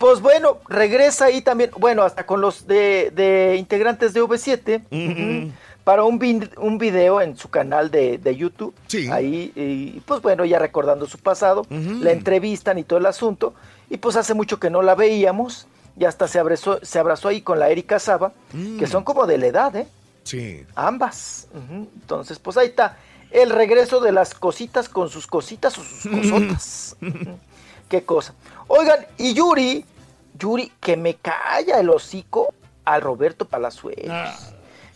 [0.00, 5.52] Pues bueno, regresa ahí también, bueno, hasta con los de, de integrantes de V7, ujú,
[5.84, 6.18] para un,
[6.56, 8.74] un video en su canal de, de YouTube.
[8.86, 9.08] Sí.
[9.10, 13.52] Ahí, y pues bueno, ya recordando su pasado, la entrevistan y todo el asunto.
[13.90, 15.66] Y pues hace mucho que no la veíamos,
[15.98, 18.78] y hasta se abrazó, se abrazó ahí con la Erika Saba, Mm.
[18.78, 19.86] que son como de la edad, ¿eh?
[20.24, 20.64] Sí.
[20.76, 21.46] Ambas.
[21.70, 22.96] Entonces, pues ahí está.
[23.30, 26.96] El regreso de las cositas con sus cositas o sus cosotas.
[27.88, 28.34] Qué cosa.
[28.72, 29.84] Oigan, y Yuri,
[30.38, 34.08] Yuri, que me calla el hocico al Roberto Palazuelos.
[34.08, 34.32] Ah.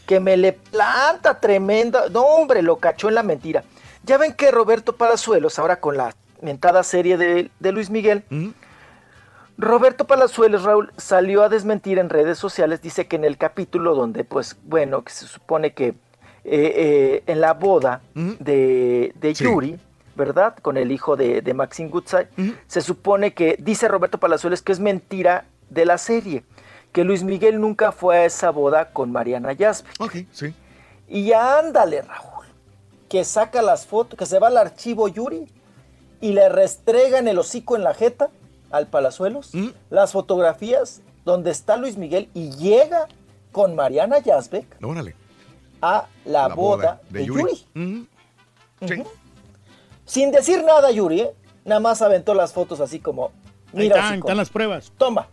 [0.06, 2.08] Que me le planta tremenda.
[2.08, 3.64] No, hombre, lo cachó en la mentira.
[4.04, 8.22] Ya ven que Roberto Palazuelos, ahora con la mentada serie de, de Luis Miguel,
[9.58, 14.22] Roberto Palazuelos, Raúl, salió a desmentir en redes sociales, dice que en el capítulo donde,
[14.22, 15.94] pues, bueno, que se supone que eh,
[16.44, 19.44] eh, en la boda de, de Sí.
[19.44, 19.80] Yuri,
[20.16, 20.56] ¿verdad?
[20.60, 22.28] Con el hijo de, de Maxine Goodside,
[22.66, 26.44] se supone que, dice Roberto Palazuelos, que es mentira de la serie,
[26.92, 29.88] que Luis Miguel nunca fue a esa boda con Mariana Yazbe.
[29.98, 30.54] Ok, sí.
[31.08, 32.46] Y ya ándale, Raúl,
[33.08, 35.46] que saca las fotos, que se va al archivo Yuri
[36.20, 38.30] y le restrega en el hocico en la jeta
[38.70, 39.52] al Palazuelos
[39.90, 43.06] las fotografías donde está Luis Miguel y llega
[43.52, 45.14] con Mariana Yazbek Órale.
[45.82, 47.42] a la, La boda, boda de, de Yuri.
[47.74, 48.08] Yuri.
[48.80, 49.04] Ujú.
[50.04, 51.30] Sin decir nada, Yuri, ¿eh?
[51.64, 53.26] nada más aventó las fotos así como,
[53.72, 54.92] Ahí mira, están, hocico, están las pruebas.
[54.98, 55.28] toma,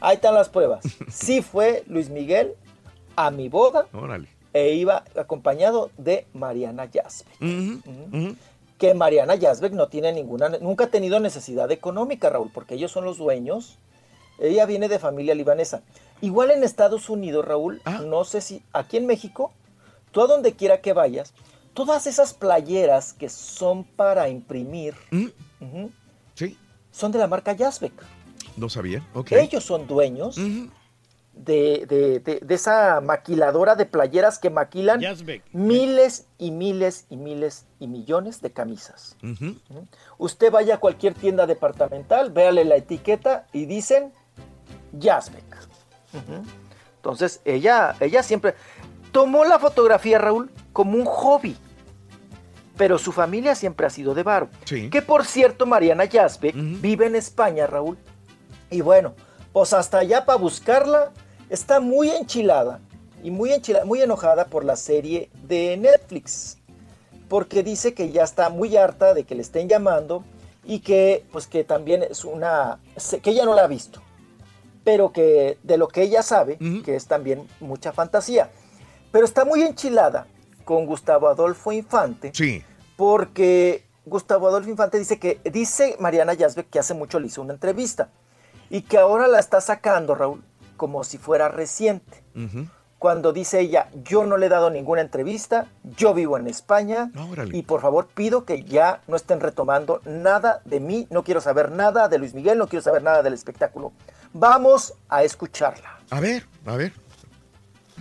[0.00, 0.84] ahí están las pruebas.
[1.10, 2.54] Sí fue Luis Miguel
[3.14, 4.28] a mi boda Órale.
[4.52, 7.38] e iba acompañado de Mariana Yazbek.
[8.78, 13.04] Que Mariana Yazbek no tiene ninguna, nunca ha tenido necesidad económica, Raúl, porque ellos son
[13.06, 13.78] los dueños.
[14.38, 15.80] Ella viene de familia libanesa.
[16.20, 18.02] Igual en Estados Unidos, Raúl, Ah.
[18.04, 19.50] no sé si aquí en México,
[20.10, 21.32] tú a donde quiera que vayas,
[21.76, 25.90] todas esas playeras que son para imprimir, ujú,
[26.34, 26.58] Sí.
[26.90, 27.92] son de la marca Yazbek.
[28.56, 29.06] No sabía.
[29.14, 29.30] Ok.
[29.32, 30.36] Ellos son dueños
[31.34, 35.42] de, de- de- de esa maquiladora de playeras que maquilan Yazbek.
[35.52, 39.16] miles y miles y miles y millones de camisas.
[40.16, 44.12] Usted vaya a cualquier tienda departamental, véale la etiqueta y dicen
[44.98, 45.44] Yazbek.
[46.96, 48.54] Entonces, ella, ella siempre
[49.12, 51.56] tomó la fotografía, Raúl, como un hobby.
[52.76, 54.48] Pero su familia siempre ha sido de varo.
[54.64, 54.90] Sí.
[54.90, 57.96] Que por cierto, Mariana Yazbek vive en España, Raúl.
[58.70, 59.14] Y bueno,
[59.52, 61.10] pues hasta allá para buscarla,
[61.48, 62.80] está muy enchilada
[63.22, 66.58] y muy, enchila- muy enojada por la serie de Netflix
[67.28, 70.22] porque dice que ya está muy harta de que le estén llamando
[70.64, 72.78] y que pues que también es una
[73.22, 74.00] que ella no la ha visto
[74.84, 78.50] pero que de lo que ella sabe que es también mucha fantasía
[79.10, 80.26] pero está muy enchilada
[80.66, 82.62] con Gustavo Adolfo Infante Sí.
[82.96, 87.54] porque Gustavo Adolfo Infante dice que dice Mariana Yazbek que hace mucho le hizo una
[87.54, 88.10] entrevista
[88.68, 90.42] y que ahora la está sacando Raúl
[90.76, 92.22] como si fuera reciente
[92.98, 97.56] cuando dice ella, yo no le he dado ninguna entrevista, yo vivo en España Órale.
[97.56, 101.70] y por favor pido que ya no estén retomando nada de mí, no quiero saber
[101.70, 103.92] nada de Luis Miguel, no quiero saber nada del espectáculo.
[104.32, 105.98] Vamos a escucharla.
[106.10, 106.92] A ver, a ver.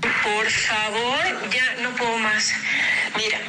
[0.02, 2.54] Por favor, ya no puedo más.
[3.16, 3.40] Mira,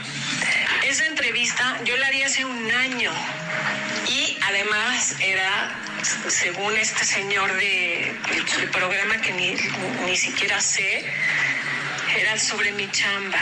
[0.84, 3.12] esa entrevista yo la di hace un año
[4.08, 5.74] y además era,
[6.28, 8.14] según este señor de,
[8.58, 9.56] del programa que ni,
[10.06, 11.04] ni siquiera sé,
[12.14, 13.40] era sobre mi chamba.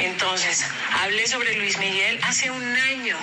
[0.00, 0.64] Entonces,
[1.02, 3.16] hablé sobre Luis Miguel hace un año.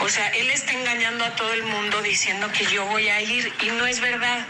[0.00, 3.52] O sea, él está engañando a todo el mundo diciendo que yo voy a ir
[3.62, 4.46] y no es verdad.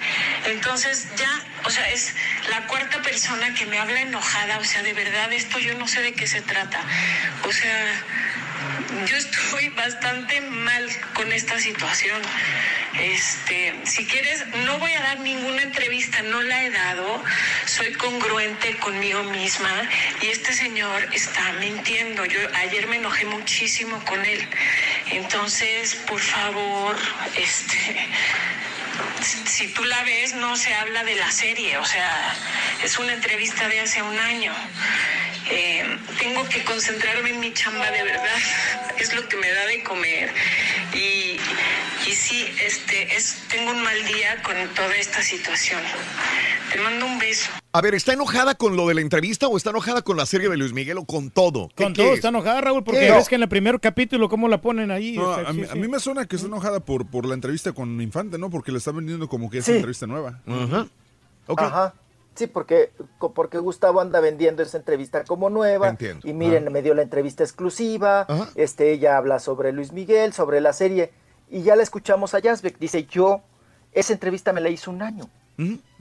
[0.47, 2.15] Entonces, ya, o sea, es
[2.51, 4.59] la cuarta persona que me habla enojada.
[4.59, 6.81] O sea, de verdad, esto yo no sé de qué se trata.
[7.45, 8.05] O sea,
[9.07, 12.21] yo estoy bastante mal con esta situación.
[12.99, 17.23] Este, si quieres, no voy a dar ninguna entrevista, no la he dado.
[17.67, 19.71] Soy congruente conmigo misma
[20.23, 22.25] y este señor está mintiendo.
[22.27, 24.47] Yo ayer me enojé muchísimo con él.
[25.11, 26.97] Entonces, por favor,
[27.37, 28.09] este
[29.47, 32.35] si tú la ves, no se habla de la serie, o sea,
[32.83, 34.53] es una entrevista de hace un año.
[35.51, 38.39] Eh, tengo que concentrarme en mi chamba de verdad,
[38.99, 40.33] es lo que me da de comer.
[40.95, 41.39] Y,
[42.07, 45.81] y sí, este, es, tengo un mal día con toda esta situación.
[46.71, 47.51] Te mando un beso.
[47.71, 50.49] A ver, ¿está enojada con lo de la entrevista o está enojada con la serie
[50.49, 51.69] de Luis Miguel o con todo?
[51.77, 54.61] ¿Qué Con todo está enojada, Raúl, porque ves que en el primer capítulo, ¿cómo la
[54.61, 55.17] ponen ahí?
[55.17, 55.69] No, O sea, a, mí, sí.
[55.71, 58.49] a mí me suena que está enojada por, por la entrevista con Infante, ¿no?
[58.49, 59.73] Porque le está vendiendo como que es Sí.
[59.73, 60.41] una entrevista nueva.
[61.57, 61.95] Ajá.
[62.35, 62.93] Sí, porque,
[63.35, 65.89] porque Gustavo anda vendiendo esa entrevista como nueva.
[65.89, 66.27] Entiendo.
[66.27, 68.27] Y miren, me dio la entrevista exclusiva.
[68.55, 71.13] Este, ella habla sobre Luis Miguel, sobre la serie.
[71.51, 72.79] Y ya la escuchamos a Yazbek.
[72.79, 73.43] Dice, yo,
[73.93, 75.29] esa entrevista me la hizo un año.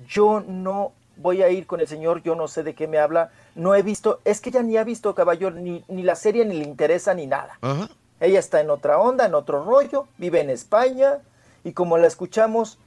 [0.08, 3.32] Yo no voy a ir con el señor, yo no sé de qué me habla.
[3.56, 6.58] No he visto, es que ella ni ha visto Caballo, ni, ni la serie ni
[6.58, 7.58] le interesa ni nada.
[7.62, 7.90] Ajá.
[8.20, 11.20] Ella está en otra onda, en otro rollo, vive en España.
[11.64, 12.80] Y como la escuchamos,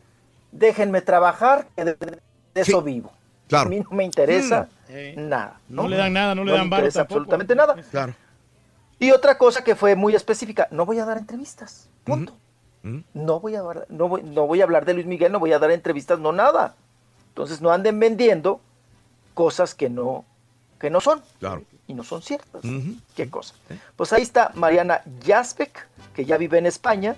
[0.52, 2.20] déjenme trabajar, que de, de
[2.60, 3.12] eso vivo.
[3.48, 3.66] Claro.
[3.66, 5.28] A mí no me interesa Mm.
[5.28, 5.60] nada.
[5.68, 7.20] No le dan nada, no le dan me interesa tampoco.
[7.20, 7.76] absolutamente nada.
[7.92, 8.12] Claro.
[8.98, 11.88] Y otra cosa que fue muy específica, no voy a dar entrevistas.
[12.02, 12.32] Punto.
[13.14, 15.52] No voy a dar- no voy, no voy a hablar de Luis Miguel, no voy
[15.52, 16.74] a dar entrevistas, no nada.
[17.30, 18.60] Entonces no anden vendiendo
[19.34, 20.24] cosas que no
[20.78, 21.22] que no son.
[21.38, 21.62] Claro.
[21.86, 22.62] Y no son ciertas.
[23.14, 23.54] Qué cosa.
[23.96, 27.16] Pues ahí está Mariana Jaspek, que ya vive en España,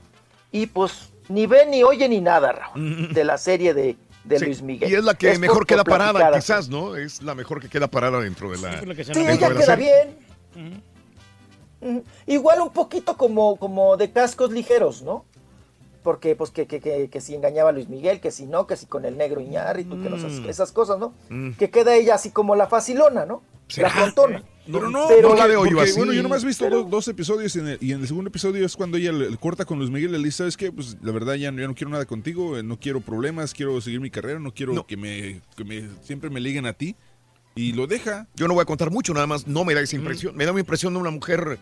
[0.50, 4.44] y pues ni ve, ni oye, ni nada, Raúl, de la serie de, de Sí,
[4.46, 4.90] Luis Miguel.
[4.90, 6.40] Y es la que mejor queda parada, platicar.
[6.40, 6.96] quizás, ¿no?
[6.96, 8.80] Es la mejor que queda parada dentro de la.
[9.04, 10.16] Sí, ella de la queda serie.
[10.54, 10.82] bien.
[12.26, 15.24] Igual un poquito como, como de cascos ligeros, ¿no?
[16.02, 18.76] Porque, pues, que, que, que, que si engañaba a Luis Miguel, que si no, que
[18.76, 20.48] si con el negro Iñárritu, que no, esas, Mm.
[20.48, 21.14] esas cosas, ¿no?
[21.30, 21.52] Mm.
[21.52, 23.42] Que queda ella así como la facilona, ¿no?
[23.76, 24.42] La tontona.
[24.66, 25.96] Pero no, Pero porque- la veo yo así.
[25.96, 28.28] Bueno, yo nomás he visto Pero- dos, dos episodios en el- y en el segundo
[28.28, 30.70] episodio es cuando ella le, le corta con Luis Miguel y le dice, ¿sabes qué?
[30.70, 33.80] Pues la verdad ya, no- ya no quiero nada contigo, eh, no quiero problemas, quiero
[33.80, 36.96] seguir mi carrera, no quiero Que, me, que me siempre me liguen a ti.
[37.54, 38.26] Y lo deja.
[38.34, 40.36] Yo no voy a contar mucho, nada más no me da esa impresión.
[40.36, 41.58] Me da una impresión de una mujer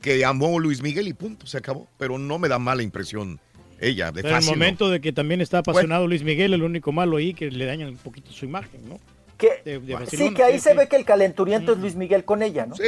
[0.00, 1.86] que amó a Luis Miguel y punto, se acabó.
[1.98, 3.38] Pero no me da mala impresión
[3.80, 6.92] ella, de Pero en el momento de que también está apasionado Luis Miguel, el único
[6.92, 8.98] malo ahí que le daña un poquito su imagen, ¿no?
[9.36, 10.76] Que, De- de sí, que ahí sí, se sí.
[10.76, 12.76] ve que el calenturiento es Luis Miguel con ella, ¿no?
[12.76, 12.82] Sí.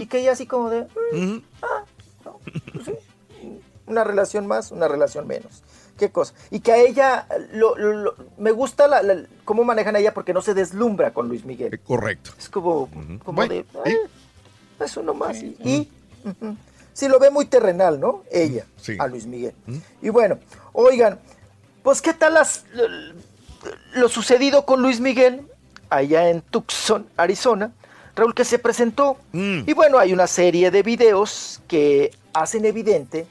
[0.00, 0.82] Y que ella así como de...
[1.12, 1.84] mm, ah,
[2.24, 2.40] no,
[2.72, 2.92] pues sí,
[3.86, 5.62] una relación más, una relación menos.
[5.96, 6.34] Qué cosa.
[6.50, 10.12] Y que a ella, lo, lo- lo- me gusta la, la- cómo manejan a ella
[10.12, 11.78] porque no se deslumbra con Luis Miguel.
[11.80, 12.32] Correcto.
[12.38, 12.90] Es como,
[13.24, 13.64] como Bueno, de...
[13.84, 15.40] "Ah, es uno más.
[15.42, 15.88] Y,
[16.24, 16.56] ujú.
[16.96, 18.22] Sí, lo ve muy terrenal, ¿no?
[18.32, 18.96] Ella, Sí.
[18.98, 19.52] a Luis Miguel.
[20.00, 20.38] Y bueno,
[20.72, 21.18] oigan,
[21.82, 22.64] pues ¿qué tal las,
[23.94, 25.42] lo, sucedido con Luis Miguel
[25.90, 27.70] allá en Tucson, Arizona?
[28.14, 29.18] Raúl, que se presentó.
[29.34, 33.26] Y bueno, hay una serie de videos que hacen evidente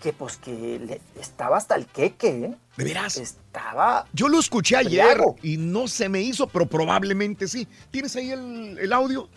[0.00, 2.54] que pues que le- estaba hasta el queque, ¿eh?
[2.76, 3.16] ¿De veras?
[3.16, 4.06] Estaba...
[4.12, 5.36] Yo lo escuché ayer Briago.
[5.42, 7.66] y no se me hizo, pero probablemente sí.
[7.90, 9.28] ¿Tienes ahí el, el audio?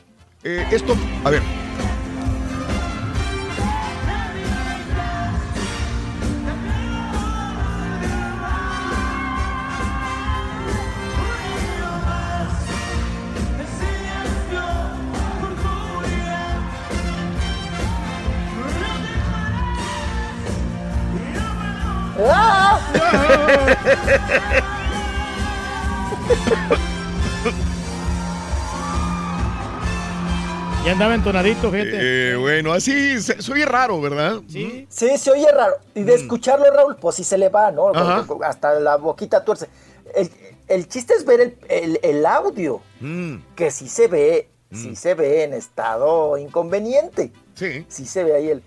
[0.43, 1.41] Eh, esto, a ver.
[30.85, 32.33] Ya andaba entonadito, gente.
[32.33, 34.41] Eh, bueno, así se, se oye raro, ¿verdad?
[34.47, 34.85] Sí.
[34.87, 35.77] Sí, se oye raro.
[35.95, 37.91] Y de escucharlo, Raúl, pues sí se le va, ¿no?
[37.91, 37.97] Mm.
[37.97, 38.25] Ajá.
[38.43, 39.67] Hasta la boquita tuerce.
[40.13, 40.29] El,
[40.67, 43.37] el chiste es ver el, el- el audio, Mm.
[43.55, 47.31] que sí se ve, sí se ve en estado inconveniente.
[47.55, 47.83] Sí.
[47.87, 48.61] Sí se ve ahí el...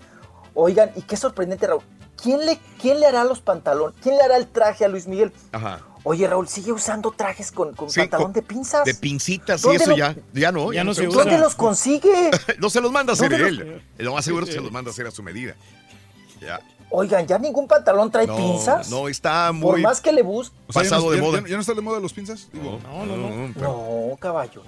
[0.54, 1.82] Oigan, y qué sorprendente, Raúl.
[2.22, 3.94] ¿Quién le, ¿Quién le hará los pantalones?
[4.02, 5.32] ¿Quién le hará el traje a Luis Miguel?
[5.52, 5.80] Ajá.
[6.04, 8.84] Oye, Raúl, sigue usando trajes con, con Sí, pantalón con- de pinzas.
[8.84, 10.72] De pincitas y ¿Dónde eso lo- ya, ya no.
[10.72, 11.22] Ya no se usa.
[11.24, 12.30] ¿Dónde los consigue?
[12.58, 13.82] no se los manda a hacer ¿Dónde él.
[13.98, 15.54] Lo más seguro es que se los manda a hacer a su medida.
[16.40, 16.60] Ya.
[16.90, 18.88] Oigan, ya ningún pantalón trae No, pinzas.
[18.88, 20.56] no, está Por muy más que le busque.
[20.68, 21.40] O sea, ya pasado no- de ya- moda.
[21.42, 22.48] Ya, ya no está de moda los pinzas?
[22.52, 23.48] Digo, No, no, no.
[24.10, 24.62] No, caballo.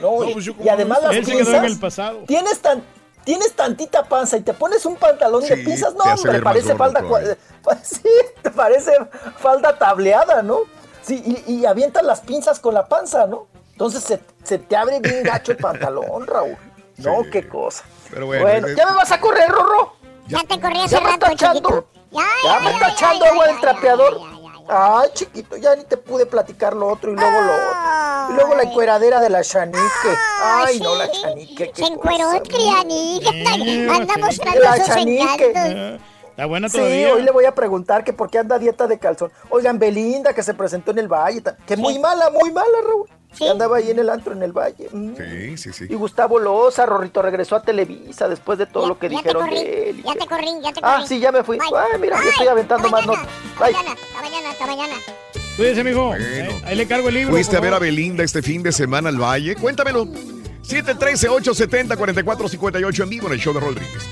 [0.00, 1.60] No, No, y- pues yo y como además no- las Él se quedó en el
[1.62, 1.78] pinzas.
[1.80, 2.18] pasado.
[2.26, 2.82] Tienes tan
[3.24, 7.36] tienes tantita panza y te pones un pantalón de pinzas, no, hombre, parece falda cua-
[7.82, 8.02] sí,
[8.42, 8.92] te parece
[9.38, 10.60] falda tableada, ¿no?
[11.02, 13.46] Sí, y, y avientas las pinzas con la panza, ¿no?
[13.72, 16.56] Entonces se, se te abre bien gacho el pantalón, Raúl.
[16.98, 17.30] No, Sí.
[17.30, 17.84] qué cosa.
[18.10, 19.94] Pero Bueno, bueno, eh, ¿ya me vas a correr, Rorro?
[20.28, 21.68] Ya te corrí ¿Ya hace me rato, está echando?
[21.68, 21.86] chiquito.
[22.12, 24.20] Ya, ¿Ya me está echando agua del trapeador?
[24.74, 28.30] Ay, chiquito, ya ni te pude platicar lo otro y luego lo otro.
[28.30, 29.78] Y luego la encueradera de la Chanique.
[30.42, 31.72] Ay, no, la Chanique.
[31.74, 33.20] Se encueró el crianí.
[33.22, 33.90] ¿Qué tal?
[33.90, 35.46] Anda mostrando La sus Chanique.
[35.50, 36.00] encantos.
[36.30, 37.12] Está buena Sí, todavía.
[37.12, 39.30] hoy le voy a preguntar que por qué anda a dieta de calzón.
[39.50, 43.06] Oigan, Belinda, que se presentó en el valle, que muy mala, muy mala, Raúl.
[43.38, 44.88] Que andaba ahí en el antro en el valle.
[44.92, 45.14] Mm.
[45.16, 45.86] Sí, sí, sí.
[45.88, 49.90] Y Gustavo Loza, Rorrito, regresó a Televisa después de todo lo que dijeron corrí, de
[49.90, 50.02] él.
[50.04, 50.94] ya te corrí, ya te corrí.
[50.96, 51.58] Ah, sí, ya me fui.
[51.58, 51.66] Bye.
[51.76, 52.30] Ay, mira, ya Bye.
[52.30, 53.26] estoy aventando más notas.
[53.26, 54.94] hasta mañana, hasta mañana, hasta mañana.
[55.56, 56.06] Cuídese, mijo.
[56.08, 56.24] Bueno.
[56.26, 57.32] Ahí, ahí le cargo el libro.
[57.32, 57.78] ¿Fuiste a ver a.
[57.78, 59.56] Belinda este fin de semana al Valle?
[59.56, 60.06] Cuéntamelo.
[60.62, 64.08] 713-870-4458 en vivo en el show de Rodríguez.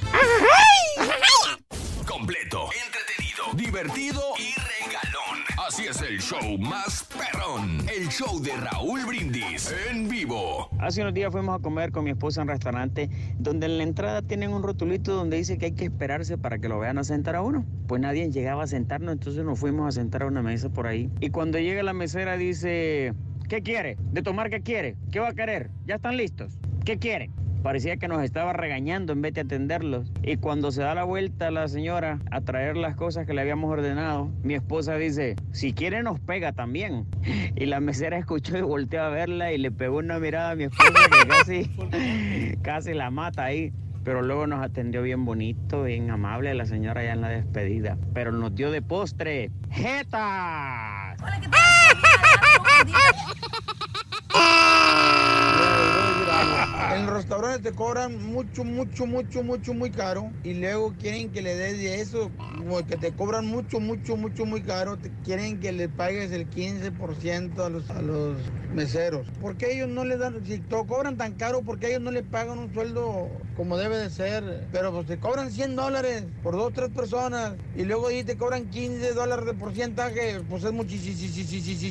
[2.07, 4.60] Completo, entretenido, divertido y.
[5.71, 7.79] Así es el show más perrón.
[7.97, 10.69] El show de Raúl Brindis en vivo.
[10.81, 13.09] Hace unos días fuimos a comer con mi esposa en un restaurante
[13.39, 16.69] donde en la entrada tienen un rotulito donde dice que hay que esperarse para que
[16.69, 17.65] lo vean a sentar a uno.
[17.87, 21.09] Pues nadie llegaba a sentarnos, entonces nos fuimos a sentar a una mesa por ahí.
[21.21, 23.15] Y cuando llega la mesera dice,
[23.49, 23.97] ¿qué quiere?
[24.11, 24.97] ¿De tomar qué quiere?
[25.13, 25.71] ¿Qué va a querer?
[25.87, 26.59] ¿Ya están listos?
[26.85, 27.31] ¿Qué quiere?
[27.63, 30.11] Parecía que nos estaba regañando en vez de atenderlos.
[30.23, 33.71] Y cuando se da la vuelta la señora a traer las cosas que le habíamos
[33.71, 37.07] ordenado, mi esposa dice, si quiere nos pega también.
[37.57, 40.65] Y la mesera escuchó y volteó a verla y le pegó una mirada a mi
[40.65, 43.73] esposa que casi, casi la mata ahí.
[44.05, 47.99] Pero luego nos atendió bien bonito, bien amable la señora ya en la despedida.
[48.15, 51.19] Pero nos dio de postre ¡Jetas!
[56.95, 60.31] En los restaurantes te cobran mucho, mucho, mucho, mucho, muy caro.
[60.43, 64.45] Y luego quieren que le des de eso, como que te cobran mucho, mucho, mucho,
[64.45, 64.97] muy caro.
[64.97, 68.37] Te quieren que le pagues el 15% a los, a los
[68.75, 69.27] meseros.
[69.41, 72.11] ¿Por qué ellos no le dan, si te cobran tan caro, por qué ellos no
[72.11, 74.67] le pagan un sueldo como debe de ser?
[74.73, 77.55] Pero pues te cobran 100 dólares por dos, tres personas.
[77.77, 80.41] Y luego ahí te cobran 15 dólares de porcentaje.
[80.49, 81.85] Pues es muchísimo.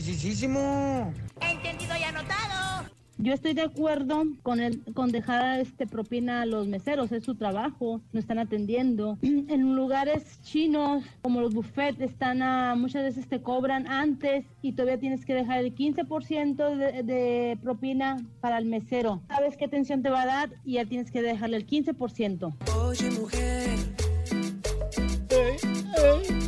[1.41, 2.98] Entendido y anotado.
[3.21, 7.35] Yo estoy de acuerdo con el, con dejar este propina a los meseros, es su
[7.35, 9.17] trabajo, no están atendiendo.
[9.49, 14.99] En lugares chinos, como los buffets, están a, muchas veces te cobran antes y todavía
[14.99, 19.21] tienes que dejar el 15% de, de propina para el mesero.
[19.27, 22.53] Sabes qué atención te va a dar y ya tienes que dejarle el 15%.
[22.77, 23.69] Oye, mujer.
[26.09, 26.38] me he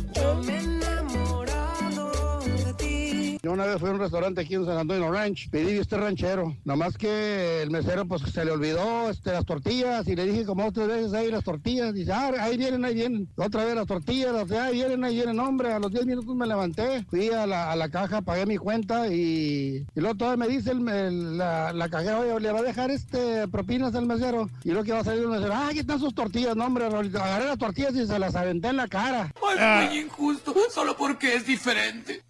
[3.52, 6.76] Una vez fui a un restaurante aquí en San Antonio Ranch, pedí este ranchero, nada
[6.78, 10.66] más que el mesero pues se le olvidó este, las tortillas y le dije como
[10.66, 14.32] otras veces ahí las tortillas, dice, ah, ahí vienen, ahí vienen, otra vez las tortillas,
[14.32, 17.46] las de, ahí vienen, ahí vienen, hombre, a los 10 minutos me levanté, fui a
[17.46, 21.36] la, a la caja, pagué mi cuenta y, y luego todavía me dice el, el-
[21.36, 24.92] la, la cajera, oye, le va a dejar este propinas al mesero y luego que
[24.92, 27.94] va a salir el mesero, ah, aquí están sus tortillas, no hombre, agarré las tortillas
[27.94, 29.30] y se las aventé en la cara.
[29.58, 32.22] Ay, muy injusto, solo porque es diferente.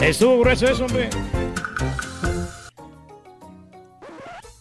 [0.00, 1.10] Estuvo grueso eso, hombre.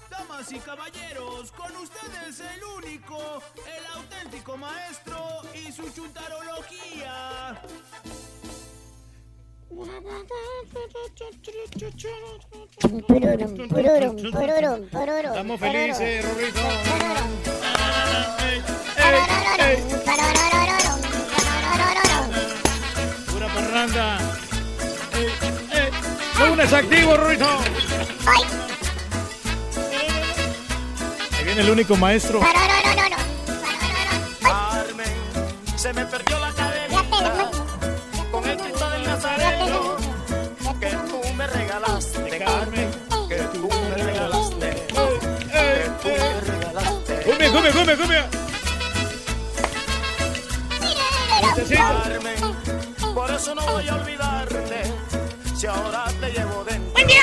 [0.09, 7.61] Damas y caballeros, con ustedes el único, el auténtico maestro y su chuntarología.
[15.24, 16.61] Estamos felices, Rorrito.
[23.32, 24.47] Pura parranda.
[26.40, 27.48] Lunes activo, Rorrito.
[31.38, 32.40] Ahí viene el único maestro.
[34.42, 35.08] Carmen,
[35.76, 37.52] se me perdió la cadenita.
[38.32, 39.98] con el Cristo del Nazareno
[40.80, 42.92] que tú me regalaste, Carmen,
[43.28, 47.24] que tú me regalaste, que tú me regalaste.
[47.24, 48.30] Cumbia, cumbia, cumbia, cumbia.
[51.76, 54.97] Carmen, por eso no voy a olvidarte
[55.58, 56.92] si ahora te llevo dentro.
[56.94, 57.22] Buen día.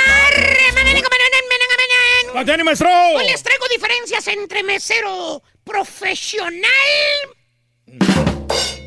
[3.14, 6.70] Hoy les traigo diferencias entre mesero profesional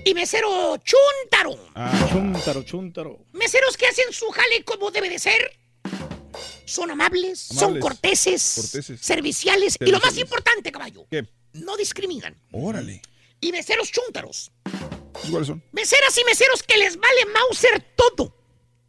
[0.03, 1.57] y mesero chúntaro.
[1.75, 3.19] Ah, chúntaro, chúntaro.
[3.31, 5.57] Meseros que hacen su jale como debe de ser.
[6.65, 8.99] Son amables, son corteses, corteses.
[8.99, 11.25] serviciales, y lo más importante, caballo, ¿Qué?
[11.53, 12.35] no discriminan.
[12.51, 13.01] Órale.
[13.39, 14.51] Y meseros chúntaros.
[15.31, 15.63] ¿Cuáles son?
[15.71, 18.36] Meseras y meseros que les vale Mauser todo,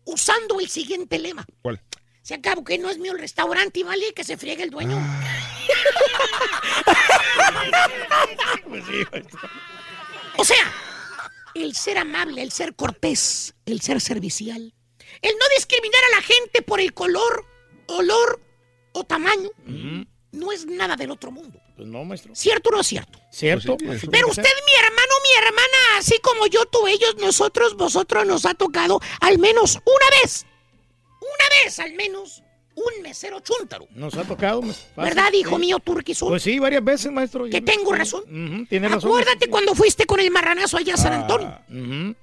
[0.09, 1.45] usando el siguiente lema.
[1.63, 1.81] ¿Cuál?
[2.23, 4.99] Se acabó que no es mío el restaurante y vale que se friegue el dueño.
[10.41, 10.73] O sea,
[11.55, 14.73] el ser amable, el ser cortés, el ser servicial,
[15.21, 17.45] el no discriminar a la gente por el color,
[17.87, 18.41] olor
[18.93, 19.51] o tamaño,
[20.31, 21.61] no es nada del otro mundo.
[21.79, 22.35] Pues no, maestro.
[22.35, 23.21] ¿Cierto o no es cierto?
[23.31, 23.77] ¿Cierto?
[23.77, 28.45] Pues Pero usted, mi hermano, mi hermana, así como yo, tú, ellos, nosotros, vosotros, nos
[28.47, 30.45] ha tocado al menos una vez,
[31.21, 32.43] una vez al menos,
[32.75, 33.87] un mesero chúntaro.
[33.93, 34.61] Nos ha tocado.
[34.61, 34.89] maestro.
[34.97, 35.61] Fácil, ¿Verdad, hijo sí.
[35.61, 36.31] mío Turquisur?
[36.31, 37.45] Pues sí, varias veces, maestro.
[37.49, 38.67] Que tengo razón.
[38.69, 39.11] Tiene razón.
[39.11, 41.17] Acuérdate cuando fuiste con el marranazo allá a San Ah.
[41.21, 42.17] Antonio.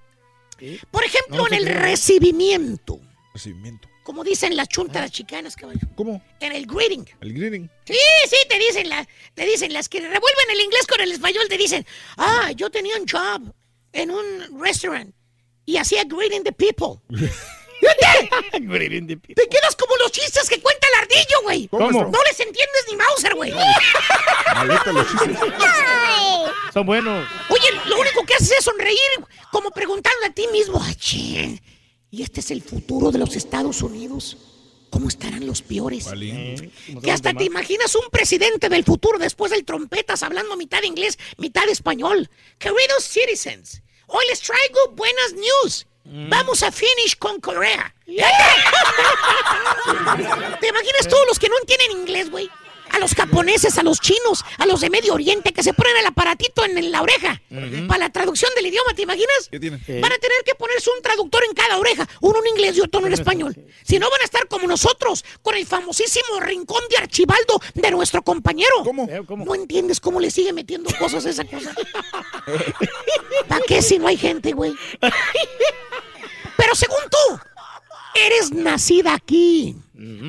[0.92, 3.00] Por ejemplo, No, en el recibimiento,
[3.34, 3.88] Recibimiento.
[4.06, 5.80] Como dicen las chuntas chicanas, caballo.
[5.96, 6.22] ¿Cómo?
[6.40, 7.06] En el greeting.
[7.22, 7.68] El greeting.
[7.86, 7.98] Sí,
[8.30, 11.58] sí, te dicen, la, te dicen las que revuelven el inglés con el español, te
[11.58, 11.84] dicen,
[12.18, 13.52] ah, yo tenía un job
[13.94, 15.12] en un restaurant
[15.66, 17.02] y hacía greeting the people.
[18.54, 19.36] Greeting the people.
[19.44, 21.68] te quedas como los chistes que cuenta el ardillo, güey.
[21.68, 22.06] ¿Cómo?
[22.06, 23.52] No les entiendes ni Mauser, güey.
[24.56, 25.38] Maleta los chistes.
[26.74, 27.28] Son buenos.
[27.50, 28.98] Oye, lo único que haces es sonreír,
[29.52, 30.96] como preguntando a ti mismo, "Ay,
[32.16, 34.38] ¿y este es el futuro de los Estados Unidos?
[34.90, 36.06] ¿Cómo estarán los peores?
[36.06, 36.72] Valiente.
[37.04, 41.68] Que hasta te imaginas un presidente del futuro después del trompetas hablando mitad inglés, mitad
[41.68, 42.30] español.
[42.58, 45.88] Queridos citizens, hoy les traigo buenas news.
[46.30, 47.94] Vamos a finish con Corea.
[48.06, 48.14] ¿Te
[50.68, 52.50] imaginas todos los que no entienden inglés, güey?
[52.96, 56.06] A los japoneses, a los chinos, a los de Medio Oriente que se ponen el
[56.06, 57.42] aparatito en la oreja
[57.88, 59.50] para la traducción del idioma, ¿te imaginas?
[59.52, 63.06] Van a tener que ponerse un traductor en cada oreja, uno en inglés y otro
[63.06, 63.54] en español.
[63.84, 68.22] Si no, van a estar como nosotros, con el famosísimo rincón de Archibaldo de nuestro
[68.22, 68.84] compañero.
[68.84, 69.08] ¿Cómo?
[69.46, 71.76] ¿No entiendes cómo le sigue metiendo cosas a esa cosa?
[73.50, 74.74] ¿Para qué si no hay gente, güey?
[76.58, 77.40] Pero según tú,
[78.16, 79.76] eres nacida aquí.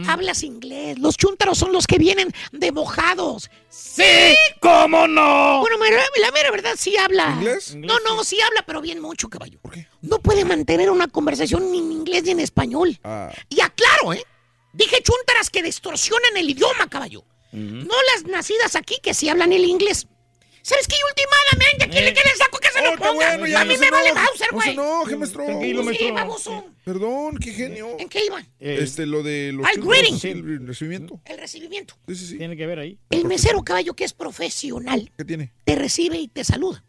[0.06, 0.98] Hablas inglés.
[0.98, 3.50] Los chúntaros son los que vienen de mojados.
[3.68, 4.02] ¡Sí!
[4.60, 5.60] ¿Cómo no?
[5.60, 7.30] Bueno, mira, la mera verdad sí habla.
[7.38, 7.74] ¿Inglés?
[7.76, 9.58] No, no, sí habla, pero bien mucho, caballo.
[9.60, 9.88] ¿Por qué?
[10.02, 12.98] No puede mantener una conversación ni en inglés ni en español.
[13.02, 13.32] Ah.
[13.48, 14.24] Y aclaro, ¿eh?
[14.72, 17.24] Dije chúntaras que distorsionan el idioma, caballo.
[17.52, 20.06] No las nacidas aquí que sí hablan el inglés.
[20.68, 20.96] ¿Sabes qué?
[21.08, 23.12] Últimamente, ¿a quién le queda el saco que se lo Oh, ponga?
[23.14, 25.16] bueno, ya a mí me vale Bowser, no se güey.
[25.16, 25.44] maestro.
[25.44, 26.14] Tranquilo, Sí, maestro.
[26.14, 26.64] baboso.
[26.84, 27.96] Perdón, qué genio.
[28.00, 28.44] ¿En qué iban?
[28.58, 30.18] Este, lo de los Al greeting.
[30.18, 31.20] sí, el recibimiento.
[31.24, 31.94] El recibimiento.
[32.08, 32.38] Sí, sí, sí.
[32.38, 32.98] Tiene que ver ahí.
[33.10, 35.52] El mesero, caballo, que es profesional, ¿Qué tiene?
[35.64, 36.82] te recibe y te saluda.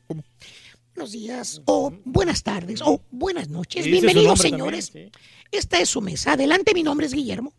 [0.96, 3.86] Buenos días, o buenas tardes, o buenas noches.
[3.86, 4.88] Bienvenidos, señores.
[4.88, 5.12] también,
[5.52, 6.32] Esta es su mesa.
[6.32, 7.54] Adelante, mi nombre es Guillermo.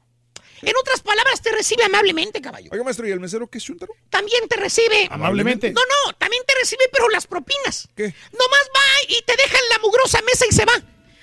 [0.63, 2.71] En otras palabras, te recibe amablemente, caballo.
[2.73, 3.95] Oiga, maestro, ¿y el mesero qué es chúntaro?
[4.11, 5.09] También te recibe.
[5.11, 5.73] Amablemente.
[5.73, 7.89] No, no, también te recibe, pero las propinas.
[7.97, 8.15] ¿Qué?
[8.33, 10.75] Nomás va y te deja en la mugrosa mesa y se va.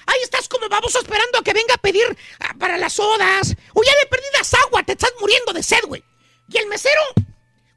[0.07, 2.05] Ahí estás como baboso esperando a que venga a pedir
[2.39, 3.55] ah, para las sodas.
[3.73, 6.03] O ya de perdidas agua, te estás muriendo de sed, güey.
[6.47, 7.01] Y el mesero,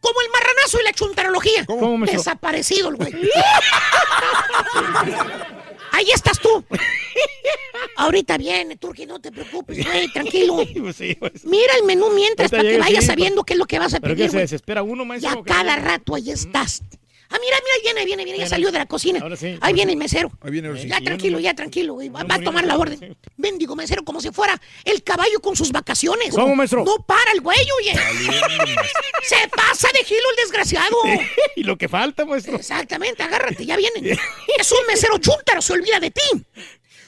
[0.00, 1.64] como el marranazo y la chuntarología.
[1.66, 2.20] ¿Cómo, maestro?
[2.20, 3.12] Desaparecido el güey.
[5.92, 6.64] Ahí estás tú.
[7.96, 10.56] Ahorita viene, Turki, no te preocupes, güey, tranquilo.
[10.80, 11.44] Pues sí, pues.
[11.44, 13.94] Mira el menú mientras Ahorita para que vayas sí, sabiendo qué es lo que vas
[13.94, 15.40] a Pero pedir, que se desespera uno, Y maestro.
[15.40, 16.82] a cada rato ahí estás.
[17.30, 18.48] Ah, mira, mira, viene, viene, viene, ya Viene.
[18.48, 19.20] salió de la cocina.
[19.20, 19.58] Ahora sí.
[19.60, 20.32] Ahí viene el mesero.
[20.40, 20.88] Ahí viene, ahora sí.
[20.88, 22.08] Ya tranquilo, ya tranquilo, güey.
[22.08, 23.16] Va, a tomar la orden.
[23.36, 26.34] Bendigo mesero, como si fuera el caballo con sus vacaciones.
[26.34, 26.84] ¿Cómo, maestro?
[26.84, 27.92] No para el güey, oye.
[29.22, 30.96] Se pasa de gilo el desgraciado.
[31.56, 32.56] y lo que falta, maestro.
[32.56, 34.18] Exactamente, agárrate, ya vienen.
[34.58, 36.22] Es un mesero chúntaro, se olvida de ti.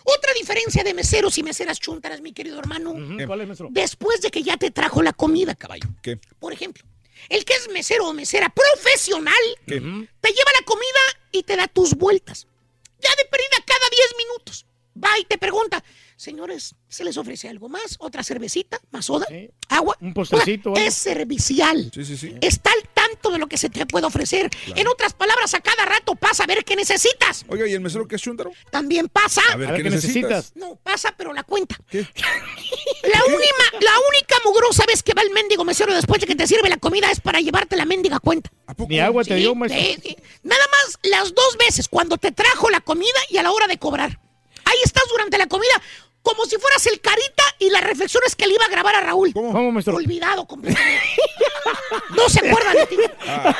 [0.04, 2.94] Otra diferencia de meseros y meseras chúntaras, mi querido hermano.
[3.26, 3.68] ¿Cuál es, maestro?
[3.70, 5.88] Después de que ya te trajo la comida, caballo.
[6.02, 6.18] ¿Qué?
[6.38, 6.84] Por ejemplo,
[7.28, 9.34] el que es mesero o mesera profesional
[9.66, 11.00] te lleva la comida
[11.32, 12.46] y te da tus vueltas.
[13.00, 14.66] Ya de perdida cada 10 minutos.
[15.02, 15.82] Va y te pregunta,
[16.20, 17.96] señores, ¿se les ofrece algo más?
[17.98, 18.78] ¿Otra cervecita?
[18.90, 19.26] ¿Más soda?
[19.70, 19.96] ¿Agua?
[20.00, 20.74] Un postrecito.
[20.76, 21.90] Es servicial.
[21.94, 22.34] Sí, sí, sí.
[22.42, 24.50] Está al tanto de lo que se te puede ofrecer.
[24.76, 27.46] En otras palabras, a cada rato pasa a ver qué necesitas.
[27.48, 28.50] Oiga, ¿y el mesero qué es chúntaro?
[28.70, 29.40] También pasa.
[29.50, 30.30] A ver, A ver, ¿qué, ¿qué necesitas?
[30.30, 30.56] necesitas?
[30.56, 31.78] No, pasa, pero la cuenta.
[31.88, 32.00] ¿Qué?
[32.00, 36.46] La, única, la única mugrosa vez que va el mendigo mesero después de que te
[36.46, 38.50] sirve la comida es para llevarte la mendiga cuenta.
[38.66, 38.90] ¿A poco?
[38.90, 39.80] Ni agua te dio, maestro.
[39.80, 40.16] sí, sí.
[40.42, 43.78] Nada más las dos veces, cuando te trajo la comida y a la hora de
[43.78, 44.20] cobrar.
[44.66, 45.82] Ahí estás durante la comida,
[46.22, 49.32] como si fueras el carita y las reflexiones que le iba a grabar a Raúl.
[49.32, 49.52] ¿Cómo?
[49.52, 49.96] ¿Cómo, maestro?
[49.96, 51.06] Olvidado completamente.
[52.16, 52.96] no se acuerdan de ti.
[53.26, 53.56] Ah,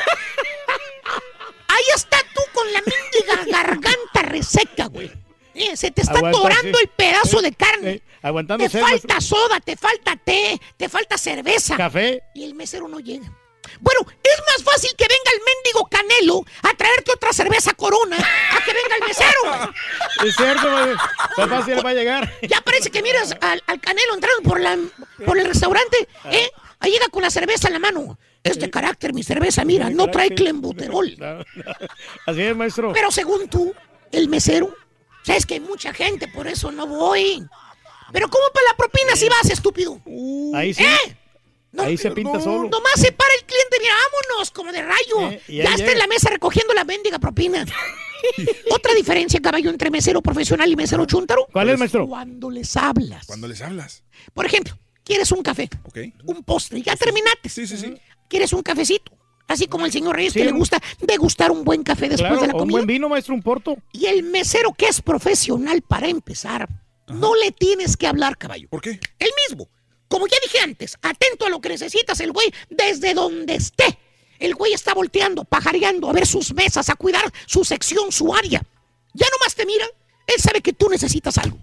[1.67, 5.11] Ahí está tú con la mendiga garganta reseca, güey.
[5.53, 6.83] Eh, se te está atorando sí.
[6.83, 7.91] el pedazo de carne.
[7.91, 9.21] Eh, aguantando te falta maestro.
[9.21, 11.75] soda, te falta té, te falta cerveza.
[11.75, 12.23] Café.
[12.33, 13.31] Y el mesero no llega.
[13.81, 18.63] Bueno, es más fácil que venga el mendigo Canelo a traerte otra cerveza corona a
[18.63, 19.39] que venga el mesero.
[19.43, 20.29] güey.
[20.29, 21.07] Es cierto, maestro.
[21.37, 22.31] Más fácil va a llegar.
[22.47, 24.77] Ya parece que miras al, al Canelo entrando por, la,
[25.25, 26.49] por el restaurante, ¿eh?
[26.79, 28.17] Ahí llega con la cerveza en la mano.
[28.43, 31.15] Es de carácter mi cerveza, mira, no trae clenbuterol.
[31.19, 31.43] No, no.
[32.25, 32.91] Así es, maestro.
[32.93, 33.73] Pero según tú,
[34.11, 34.75] el mesero,
[35.23, 37.43] sabes que hay mucha gente, por eso no voy.
[38.11, 40.01] Pero ¿cómo para la propina si vas, estúpido?
[40.55, 40.83] Ahí sí.
[40.83, 41.17] ¿Eh?
[41.71, 42.69] No, Ahí se pinta no, solo.
[42.69, 43.93] Nomás se para el cliente, mira,
[44.29, 45.31] vámonos, como de rayo.
[45.31, 47.65] Eh, ya está en la mesa recogiendo la mendiga propina.
[48.71, 51.47] Otra diferencia, caballo, entre mesero profesional y mesero chúntaro.
[51.51, 52.07] ¿Cuál es, maestro?
[52.07, 53.25] Cuando les hablas.
[53.25, 54.03] Cuando les hablas.
[54.33, 55.97] Por ejemplo, quieres un café, ¿Ok?
[56.25, 57.49] un postre, ya terminaste.
[57.49, 57.95] Sí, sí, sí.
[58.27, 59.11] ¿Quieres un cafecito?
[59.47, 62.29] Así como el señor Reyes Sí, que le un- gusta degustar un buen café después
[62.29, 62.77] Claro, de la un comida.
[62.77, 63.77] buen vino, maestro, un porto.
[63.91, 66.69] Y el mesero que es profesional para empezar,
[67.07, 68.69] no le tienes que hablar, caballo.
[68.69, 68.99] ¿Por qué?
[69.19, 69.67] Él mismo.
[70.11, 73.97] Como ya dije antes, atento a lo que necesitas el güey desde donde esté.
[74.39, 78.61] El güey está volteando, pajareando, a ver sus mesas, a cuidar su sección, su área.
[79.13, 79.85] Ya nomás te mira,
[80.27, 81.57] él sabe que tú necesitas algo.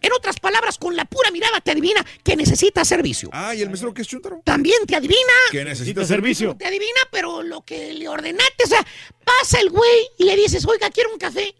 [0.00, 3.28] En otras palabras, con la pura mirada te adivina que necesitas servicio.
[3.34, 4.40] Ah, ¿y el mesero qué es chúntaro?
[4.46, 5.20] También te adivina.
[5.50, 6.46] Que necesita Necesita servicio.
[6.52, 6.56] servicio.
[6.58, 8.86] Te adivina, pero lo que le ordenaste, o sea,
[9.26, 11.54] pasa el güey y le dices, oiga, quiero un café.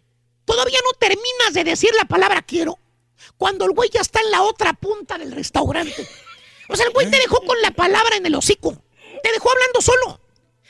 [0.45, 2.79] Todavía no terminas de decir la palabra quiero.
[3.37, 6.07] Cuando el güey ya está en la otra punta del restaurante.
[6.69, 8.81] O sea, el güey te dejó con la palabra en el hocico.
[9.23, 10.21] Te dejó hablando solo.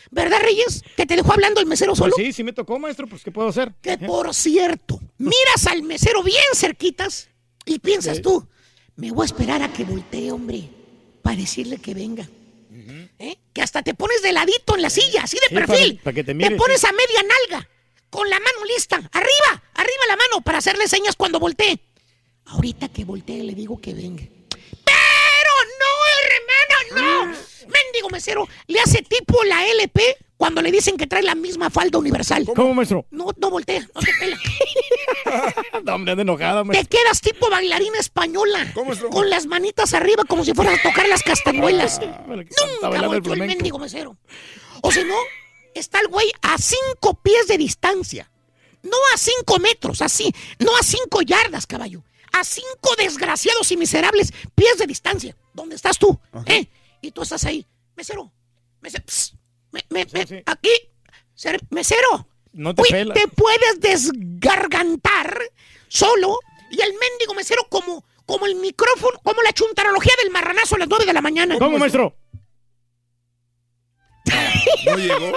[0.10, 0.84] ¿Verdad, Reyes?
[0.98, 2.14] Que te dejó hablando el mesero solo.
[2.16, 3.74] Pues sí, sí me tocó, maestro, pues ¿qué puedo hacer?
[3.82, 7.30] Que por cierto, miras al mesero bien cerquitas
[7.66, 8.46] y piensas tú,
[8.98, 10.70] me voy a esperar a que voltee, hombre,
[11.22, 12.28] para decirle que venga.
[13.20, 13.38] ¿Eh?
[13.54, 16.00] Que hasta te pones de ladito en la silla, así de Sí, perfil.
[16.04, 16.88] para que te mire, pones sí.
[16.88, 17.70] a media nalga,
[18.10, 21.80] con la mano lista, arriba, arriba la mano, para hacerle señas cuando voltee.
[22.46, 24.24] Ahorita que voltee le digo que venga.
[26.96, 27.26] No.
[27.26, 32.00] Mendigo mesero, le hace tipo la LP cuando le dicen que trae la misma falda
[32.00, 32.46] universal.
[32.56, 33.06] ¿Cómo, maestro?
[33.12, 34.38] No, no voltea, no te pela.
[35.84, 36.90] No, hombre, anda enojada, Te maestro.
[37.00, 38.74] quedas tipo bailarina española.
[39.12, 41.94] Con las manitas arriba como si fueras a tocar las castañuelas.
[41.94, 44.18] Está Nunca el volteó el mendigo mesero.
[44.82, 45.16] O si no,
[45.76, 48.30] está el güey a cinco pies de distancia.
[48.84, 50.34] No a cinco metros, así.
[50.60, 52.04] No a cinco yardas, caballo.
[52.34, 55.36] A cinco desgraciados y miserables pies de distancia.
[55.54, 56.20] ¿Dónde estás tú?
[56.48, 56.68] ¿Eh?
[57.02, 57.66] Y tú estás ahí.
[57.96, 58.32] Mesero.
[58.82, 59.04] Mesero.
[59.06, 59.34] pss,
[59.72, 60.70] me- me- me- Aquí.
[61.36, 62.28] ser- mesero.
[62.54, 63.14] No te pela.
[63.14, 65.42] te puedes desgargantar
[65.88, 66.38] solo
[66.72, 70.88] y el mendigo mesero como, como el micrófono, como la chuntarología del marranazo a las
[70.90, 71.58] 9 de la mañana.
[71.60, 72.16] ¿Cómo, maestro?
[74.86, 75.32] No llegó.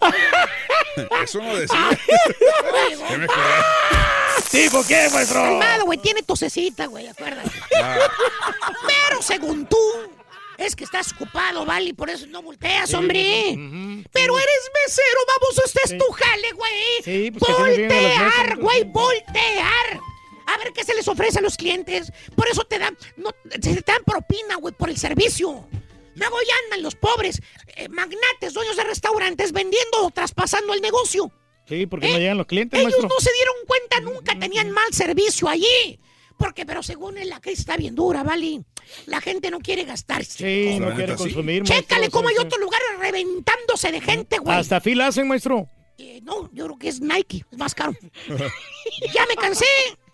[1.22, 1.90] Eso no decía.
[3.10, 3.54] Ya me acordé.
[4.50, 5.40] ¿Tipo qué, maestro?
[5.42, 7.50] Calmado, güey, tiene tosecita, güey, acuérdate.
[7.82, 7.98] Ah.
[8.86, 9.76] Pero según tú,
[10.60, 11.86] es que estás ocupado, ¿vale?
[11.86, 13.54] Y por eso no volteas, hombre.
[14.12, 16.72] Pero eres mesero, vamos, este es tu jale, güey.
[17.04, 20.00] Sí, pues voltear, güey, voltear.
[20.46, 22.12] A ver qué se les ofrece a los clientes.
[22.34, 25.66] Por eso te dan, no, se te dan propina, güey, por el servicio.
[26.14, 27.40] Luego ya andan los pobres
[27.76, 31.30] eh, magnates, dueños de restaurantes, vendiendo o traspasando el negocio.
[31.68, 33.08] Sí, porque no llegan los clientes, Ellos maestro.
[33.08, 36.00] no se dieron cuenta, nunca tenían mal servicio allí.
[36.40, 38.62] Porque, pero según él, la crisis está bien dura, ¿vale?
[39.04, 40.24] La gente no quiere gastar.
[40.24, 41.64] Sí, no quiere consumir.
[41.64, 44.56] Chécale cómo hay otros lugares reventándose de gente, güey.
[44.56, 45.68] Hasta fila hacen, maestro.
[45.98, 47.92] Eh, no, yo creo que es Nike, es más caro.
[49.14, 49.66] ya me cansé,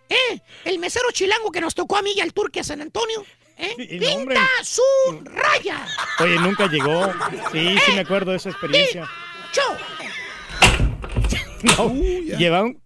[0.08, 0.40] ¿eh?
[0.64, 3.24] El mesero chilango que nos tocó a mí y al turque a San Antonio,
[3.56, 3.76] ¿eh?
[4.00, 4.82] Pinta su
[5.22, 5.86] raya.
[6.18, 7.06] Oye, nunca llegó.
[7.52, 9.08] Sí, sí me acuerdo de esa experiencia.
[9.52, 9.62] Yo.
[11.78, 12.80] No, llevaron...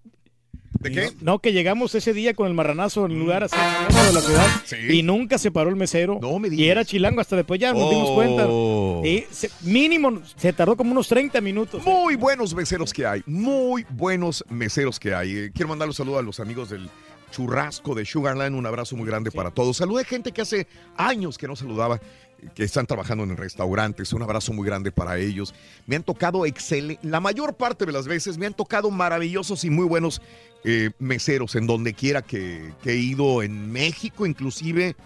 [0.81, 1.12] ¿De qué?
[1.20, 4.47] No, que llegamos ese día con el marranazo en el lugar así de la ciudad
[4.89, 6.18] y nunca se paró el mesero.
[6.50, 8.47] y era chilango hasta después ya nos dimos cuenta.
[8.49, 9.02] Oh.
[9.05, 11.84] Y se- mínimo se tardó como unos 30 minutos.
[11.84, 15.36] Muy buenos meseros que hay, muy buenos meseros que hay.
[15.36, 16.89] Eh, Quiero mandar un saludo a los amigos del
[17.31, 19.76] churrasco de Sugarland, un abrazo muy grande para todos.
[19.76, 21.97] Saludé gente que hace años que no saludaba,
[22.42, 25.55] eh, que están trabajando en restaurantes, un abrazo muy grande para ellos.
[25.86, 29.70] Me han tocado excelente, la mayor parte de las veces me han tocado maravillosos y
[29.70, 30.20] muy buenos
[30.64, 34.97] eh, meseros en donde quiera que, que he ido, en México inclusive.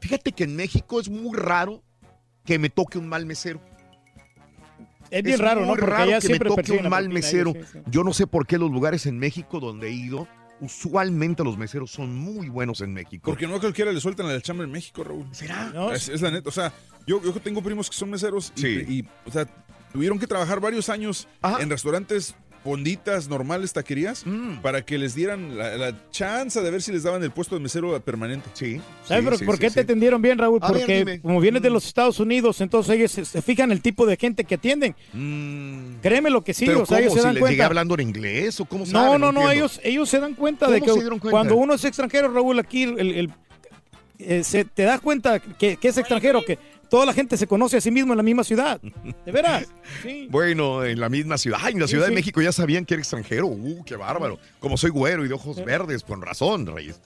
[0.00, 1.82] Fíjate que en México es muy raro
[2.44, 3.60] que me toque un mal mesero.
[5.10, 5.66] Es bien raro, ¿no?
[5.68, 7.50] muy Porque raro que me toque un mal mesero.
[7.50, 7.84] ellos, sí, sí.
[7.90, 10.26] Yo no sé por qué los lugares en México donde he ido,
[10.60, 13.30] usualmente los meseros son muy buenos en México.
[13.30, 15.26] Porque no a cualquiera le sueltan la chamba en México, Raúl.
[15.32, 15.72] ¿Será?
[15.94, 16.48] Es, es la neta.
[16.48, 16.72] O sea,
[17.06, 18.68] yo, yo tengo primos que son meseros y, Sí.
[18.88, 19.46] y, o sea,
[19.92, 21.28] tuvieron que trabajar varios años
[21.60, 22.34] en restaurantes
[22.64, 24.62] fonditas, normales, taquerías, Mm.
[24.62, 27.60] para que les dieran la, la chance de ver si les daban el puesto de
[27.60, 28.48] mesero permanente.
[28.54, 28.80] Sí.
[29.06, 30.58] ¿Sabes por, por qué te atendieron bien, Raúl?
[30.62, 34.06] A Porque como vienes de los Estados Unidos, entonces ellos se, se fijan el tipo
[34.06, 34.96] de gente que atienden.
[36.02, 36.68] Créeme lo que sí, Mm.
[36.68, 37.00] ¿Pero o sea, cómo?
[37.00, 37.66] ellos se ¿Si dan les cuenta.
[37.66, 39.20] hablando en inglés o cómo No, saben?
[39.20, 41.30] no, no, ellos, ellos se dan cuenta de ¿Cómo que cuenta?
[41.30, 43.30] cuando uno es extranjero, Raúl, aquí el, el-
[44.18, 46.58] eh, se- te das cuenta que, que es extranjero, que
[46.94, 48.80] toda la gente se conoce a sí mismo en la misma ciudad.
[48.80, 49.66] ¿De veras?
[50.04, 50.28] Sí.
[50.30, 51.58] Bueno, en la misma ciudad.
[51.60, 52.10] Ay, en la Sí, Ciudad sí.
[52.10, 53.48] de México ya sabían que era extranjero.
[53.48, 54.38] Uh, qué bárbaro.
[54.60, 57.00] Como soy güero y de ojos verdes, con razón, Reyes.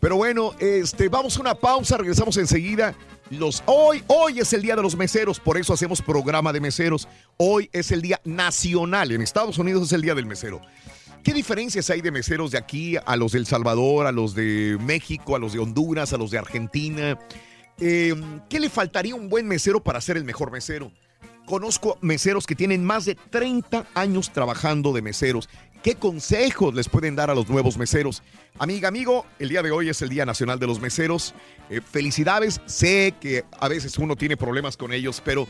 [0.00, 2.94] Pero bueno, este, vamos a una pausa, regresamos enseguida.
[3.28, 7.06] Los, hoy, hoy es el día de los meseros, por eso hacemos programa de meseros.
[7.36, 9.12] Hoy es el día nacional.
[9.12, 10.62] En Estados Unidos es el día del mesero.
[11.22, 14.78] ¿Qué diferencias hay de meseros de aquí a los de El Salvador, a los de
[14.80, 17.18] México, a los de Honduras, a los de Argentina?
[17.80, 18.14] Eh,
[18.48, 20.90] ¿Qué le faltaría a un buen mesero para ser el mejor mesero?
[21.46, 25.48] Conozco meseros que tienen más de 30 años trabajando de meseros.
[25.82, 28.22] ¿Qué consejos les pueden dar a los nuevos meseros?
[28.58, 31.34] Amiga, amigo, el día de hoy es el Día Nacional de los Meseros.
[31.70, 32.60] Eh, felicidades.
[32.66, 35.46] Sé que a veces uno tiene problemas con ellos, pero,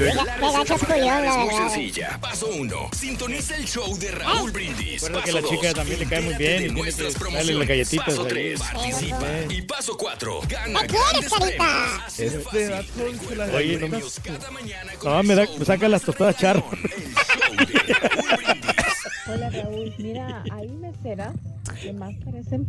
[0.00, 2.18] Qué gacho es la muy sencilla.
[2.22, 2.88] Paso 1.
[2.96, 5.02] Sintoniza el show de Raúl Brindis.
[5.02, 7.18] Recuerda que la chica dos, también le cae muy bien y de tiene nuestras que
[7.18, 7.58] darle promociones.
[7.58, 8.24] las galletitas Paso.
[8.24, 8.60] 3.
[8.60, 9.26] Participa.
[9.50, 10.40] Y paso 4.
[10.48, 12.18] Gana ¿Qué quieres, grandes premios.
[12.18, 14.00] Este dato Oye, no me,
[15.04, 16.64] no, me, da, me saca las tostadas charro.
[19.32, 21.34] Hola Raúl, mira, hay meseras
[21.80, 22.66] que más parecen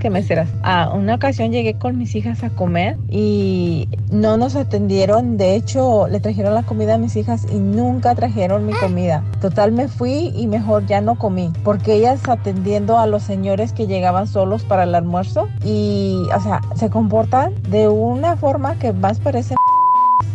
[0.00, 0.48] que meseras.
[0.62, 5.36] A una ocasión llegué con mis hijas a comer y no nos atendieron.
[5.36, 9.22] De hecho, le trajeron la comida a mis hijas y nunca trajeron mi comida.
[9.40, 13.86] Total, me fui y mejor ya no comí porque ellas atendiendo a los señores que
[13.86, 19.20] llegaban solos para el almuerzo y, o sea, se comportan de una forma que más
[19.20, 19.56] parecen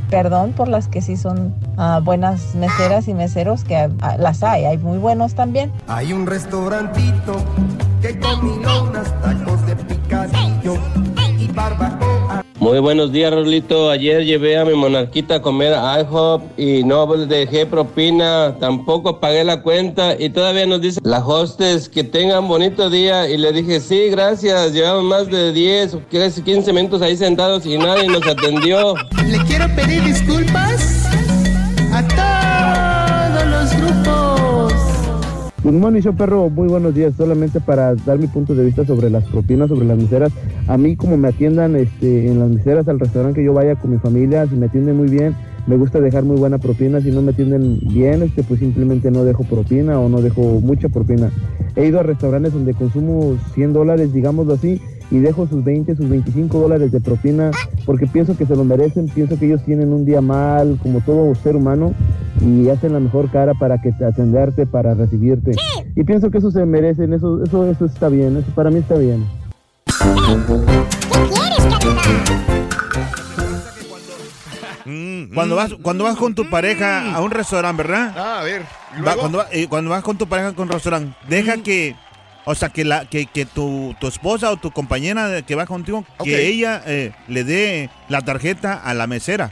[0.10, 4.66] perdón por las que sí son ah, buenas meseras y meseros, que ah, las hay,
[4.66, 5.72] hay muy buenos también.
[5.88, 7.36] Hay un restaurantito
[8.02, 10.76] que combina unas tacos de picadillo
[11.38, 11.87] y barbacoa.
[12.68, 13.90] Muy buenos días, Rolito.
[13.90, 19.62] Ayer llevé a mi monarquita a comer IHOP y no dejé propina, tampoco pagué la
[19.62, 24.10] cuenta y todavía nos dice la hostess que tengan bonito día y le dije, sí,
[24.10, 28.96] gracias, llevamos más de 10 o casi 15 minutos ahí sentados y nadie nos atendió.
[29.26, 30.97] Le quiero pedir disculpas
[35.64, 36.50] Good perro.
[36.52, 37.16] Muy buenos días.
[37.18, 40.32] Solamente para dar mi punto de vista sobre las propinas, sobre las miseras.
[40.68, 43.92] A mí, como me atiendan este, en las miseras al restaurante que yo vaya con
[43.92, 45.36] mi familia, si me atienden muy bien,
[45.68, 47.02] me gusta dejar muy buena propina.
[47.02, 50.90] Si no me atienden bien, este, pues simplemente no dejo propina o no dejo mucha
[50.90, 51.30] propina.
[51.76, 54.82] He ido a restaurantes donde consumo 100 dólares, digámoslo así,
[55.12, 57.52] y dejo sus 20, sus 25 dólares de propina
[57.88, 61.34] porque pienso que se lo merecen, pienso que ellos tienen un día mal, como todo
[61.36, 61.94] ser humano,
[62.42, 65.52] y hacen la mejor cara para que atenderte, para recibirte.
[65.96, 68.96] Y pienso que eso se merecen, eso, eso, eso está bien, eso para mí está
[68.96, 69.24] bien.
[75.34, 78.14] Cuando vas, cuando vas con tu pareja a un restaurante, ¿verdad?
[78.18, 78.64] Ah, a ver.
[79.52, 81.96] eh, cuando vas con tu pareja con un restaurante, deja que,
[82.46, 86.06] o sea, que la que, que tu, tu esposa o tu compañera que va contigo,
[86.24, 89.52] que ella eh, le dé la tarjeta a la mesera.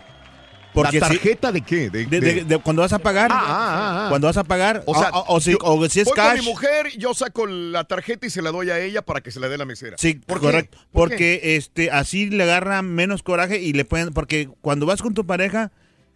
[0.83, 1.89] ¿La si- tarjeta de qué?
[1.89, 3.31] De, de- de- de- de cuando vas a pagar.
[3.31, 4.09] Ah, ah, ah, ah.
[4.09, 4.83] Cuando vas a pagar.
[4.85, 6.35] O sea, o, o si, yo o si es voy cash.
[6.37, 9.31] con mi mujer, yo saco la tarjeta y se la doy a ella para que
[9.31, 9.97] se la dé la mesera.
[9.97, 10.77] Sí, correcto.
[10.91, 14.13] ¿Por porque este así le agarra menos coraje y le pueden.
[14.13, 15.71] Porque cuando vas con tu pareja,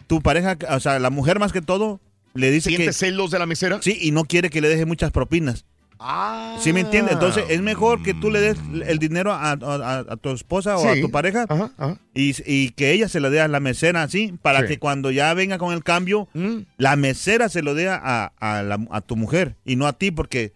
[0.07, 2.01] tu pareja, o sea, la mujer más que todo,
[2.33, 2.93] le dice ¿Siente que.
[2.93, 3.79] celos de la mesera?
[3.81, 5.65] Sí, y no quiere que le deje muchas propinas.
[5.99, 6.55] Ah.
[6.59, 7.13] ¿Sí me entiendes?
[7.13, 10.87] Entonces es mejor que tú le des el dinero a, a- a tu esposa o
[10.87, 11.97] a tu pareja Ajá, ajá.
[12.13, 14.67] Y, y que ella se lo dé a la mesera así, para Sí.
[14.67, 16.59] que cuando ya venga con el cambio, Mm.
[16.77, 20.11] la mesera se lo dé a, a la- a tu mujer y no a ti,
[20.11, 20.53] porque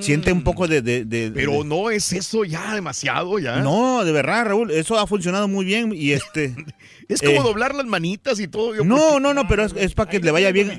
[0.00, 0.82] siente un poco de...
[0.82, 1.30] de- de-.
[1.32, 3.56] Pero de- no es eso ya demasiado ya.
[3.60, 6.54] No, de verdad, Raúl, eso ha funcionado muy bien y este...
[7.08, 8.74] Es como eh, doblar las manitas y todo.
[8.74, 10.76] yo, No, porque- no, no, pero es, es para que le vaya bien.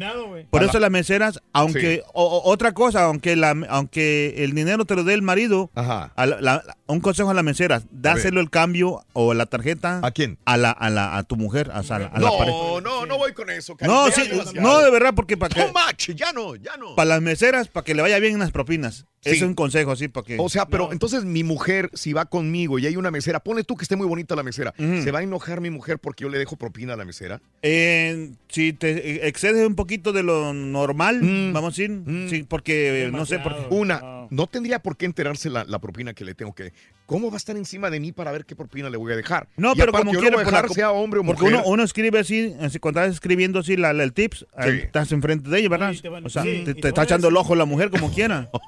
[0.50, 4.95] Por eso las meseras, aunque o- o- otra cosa, aunque la aunque el dinero te
[4.98, 6.11] lo dé el marido, Ajá.
[6.17, 9.99] a la- la- un consejo a las meseras, dáselo el cambio o la tarjeta.
[10.03, 10.38] ¿A quién?
[10.45, 12.57] A la a la a tu mujer, a la, a la pareja.
[12.57, 13.75] No, no, no voy con eso.
[13.82, 14.22] No, sí,
[14.56, 15.53] no, de verdad, porque para
[15.98, 16.95] que ya no, ya no.
[16.95, 19.06] para las meseras, para que le vaya bien en las propinas.
[19.19, 19.32] Sí.
[19.32, 20.38] Ese es un consejo así para que.
[20.40, 23.75] O sea, pero entonces mi mujer, si va conmigo y hay una mesera, pone tú
[23.75, 24.74] que esté muy bonita la mesera.
[24.77, 27.41] ¿se va a enojar mi mujer porque yo le dejo propina a la mesera?
[27.61, 31.51] Eh, si te excedes un poquito de lo normal, Mm.
[31.53, 35.64] vamos a decir, sí, porque no sé por Una, no tendría por qué enterarse la,
[35.66, 36.72] la propina que le tengo que.
[37.06, 39.47] ¿Cómo va a estar encima de mí para ver qué propina le voy a dejar?
[39.56, 41.43] No, Y pero aparte, como yo voy a por la dejar sea hombre o porque
[41.43, 41.59] mujer.
[41.59, 45.49] uno, uno escribe así, así, cuando estás escribiendo así la, la- el tips, estás enfrente
[45.49, 45.93] de ella, ¿verdad?
[46.25, 48.49] o sea, sí, te, y te te está echando el ojo la mujer como quiera.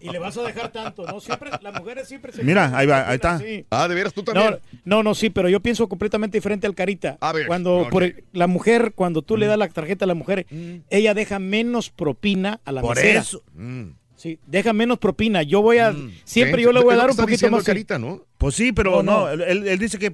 [0.00, 1.20] Y le vas a dejar tanto, ¿no?
[1.20, 2.42] Siempre, las mujeres siempre se...
[2.42, 3.40] Mira, ahí va, ahí está.
[3.70, 4.58] Ah, de veras, tú también.
[4.84, 7.16] no, no, sí, pero yo pienso completamente diferente al Carita.
[7.20, 8.06] A ver, cuando no, por no.
[8.08, 10.46] el- la mujer, cuando tú le das la tarjeta a la mujer,
[10.90, 13.20] ella deja menos propina a la Por mesera.
[13.20, 13.42] eso.
[13.54, 13.90] Mm.
[14.18, 15.42] Sí, deja menos propina.
[15.42, 16.64] Yo voy a, siempre ¿Ves?
[16.64, 17.64] yo le voy a dar un poquito diciendo más.
[17.64, 18.20] Carita, ¿no?
[18.36, 19.44] Pues sí, pero No, no, no.
[19.44, 20.12] Él, él dice que...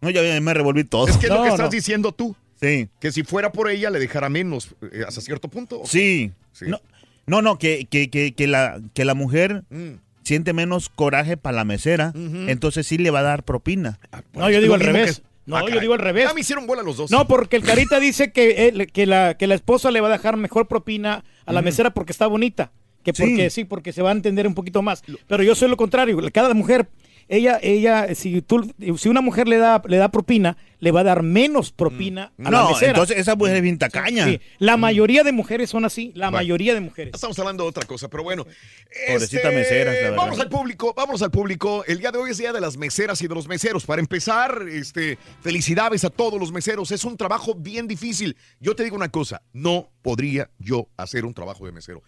[0.00, 1.06] No, ya me revolví todo.
[1.06, 1.70] Es que es lo que estás no.
[1.70, 2.34] diciendo tú.
[2.60, 2.88] Sí.
[3.00, 5.82] Que si fuera por ella, le dejara menos eh, hasta cierto punto.
[5.84, 6.32] Sí.
[6.52, 6.64] Sí.
[6.68, 6.80] No,
[7.26, 9.92] no, no, que, que, que, que la, que la mujer Mm.
[10.24, 14.00] siente menos coraje para la mesera, entonces sí le va a dar propina.
[14.32, 15.20] No, yo digo al revés.
[15.20, 16.24] que- No, Ah, yo digo al revés.
[16.28, 17.10] Ya me hicieron bola los dos.
[17.12, 20.12] No, porque el Carita dice que, él- que, la, que la esposa le va a
[20.12, 22.70] dejar mejor propina a la mesera porque está bonita.
[23.04, 23.64] Que porque sí.
[23.64, 25.02] porque se va a entender un poquito más.
[25.26, 26.18] Pero yo soy lo contrario.
[26.32, 26.88] Cada mujer,
[27.28, 31.04] ella, ella, si tú, si una mujer le da, le da propina, le va a
[31.04, 32.90] dar menos propina a la No, mesera.
[32.90, 34.26] entonces esa mujer es bien tacaña.
[34.26, 36.38] Sí, la mayoría de mujeres son así, la Bueno.
[36.38, 37.14] mayoría de mujeres.
[37.14, 38.44] Estamos hablando de otra cosa, pero bueno.
[38.44, 40.10] Pobrecita Este, meseras, la.
[40.16, 41.84] Vamos al público, vamos al público.
[41.86, 43.86] El día de hoy es día de las meseras y de los meseros.
[43.86, 46.90] Para empezar, este, felicidades a todos los meseros.
[46.90, 48.36] Es un trabajo bien difícil.
[48.60, 52.02] Yo te digo una cosa, no podría yo hacer un trabajo de mesero.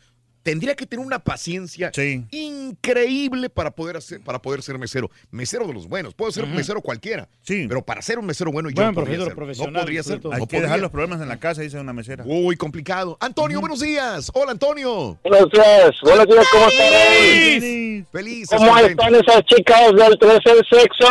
[0.44, 1.90] Tendría que tener una paciencia
[2.30, 5.10] increíble para poder hacer, para poder ser mesero.
[5.30, 6.12] Mesero de los buenos.
[6.14, 6.52] Puedo ser Ujú.
[6.54, 7.28] mesero cualquiera.
[7.42, 7.64] Sí.
[7.66, 9.34] Pero para ser un mesero bueno, yo Bueno, no podría ser.
[9.34, 10.20] profesional, No podría ser.
[10.32, 12.24] Hay no que dejar los problemas en la casa, dice una mesera.
[12.26, 13.16] Uy, complicado.
[13.20, 14.30] Antonio, buenos días.
[14.34, 15.18] Hola, Antonio.
[15.24, 16.88] Buenos días, buenos días, ¿cómo están?
[16.92, 18.04] Feliz.
[18.12, 18.48] Feliz.
[18.50, 21.08] ¿Cómo están esas chicas del tercer sexo?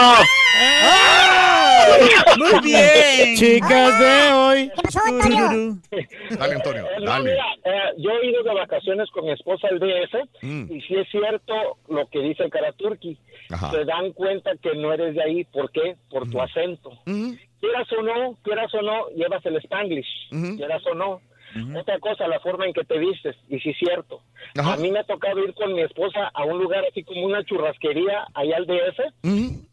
[2.38, 3.36] Muy bien.
[3.36, 4.72] Chicas de hoy.
[6.38, 6.86] Dale, Antonio.
[7.00, 7.32] No, Dale.
[7.32, 10.72] mira, eh, yo he ido de vacaciones con mi esposa al DF Mm.
[10.74, 11.54] y sí es cierto
[11.90, 13.18] lo que dice el cara turqui.
[13.72, 15.44] Se dan cuenta que no eres de ahí.
[15.46, 15.96] ¿Por qué?
[16.10, 16.92] Por tu acento.
[17.06, 20.30] Quieras o no, quieras o no, llevas el Spanglish.
[20.58, 21.22] Quieras o no.
[21.80, 23.36] Otra cosa, la forma en que te vistes.
[23.48, 24.22] Y sí, es cierto.
[24.58, 27.44] A mí me ha tocado ir con mi esposa a un lugar así como una
[27.44, 29.00] churrasquería allá al DF.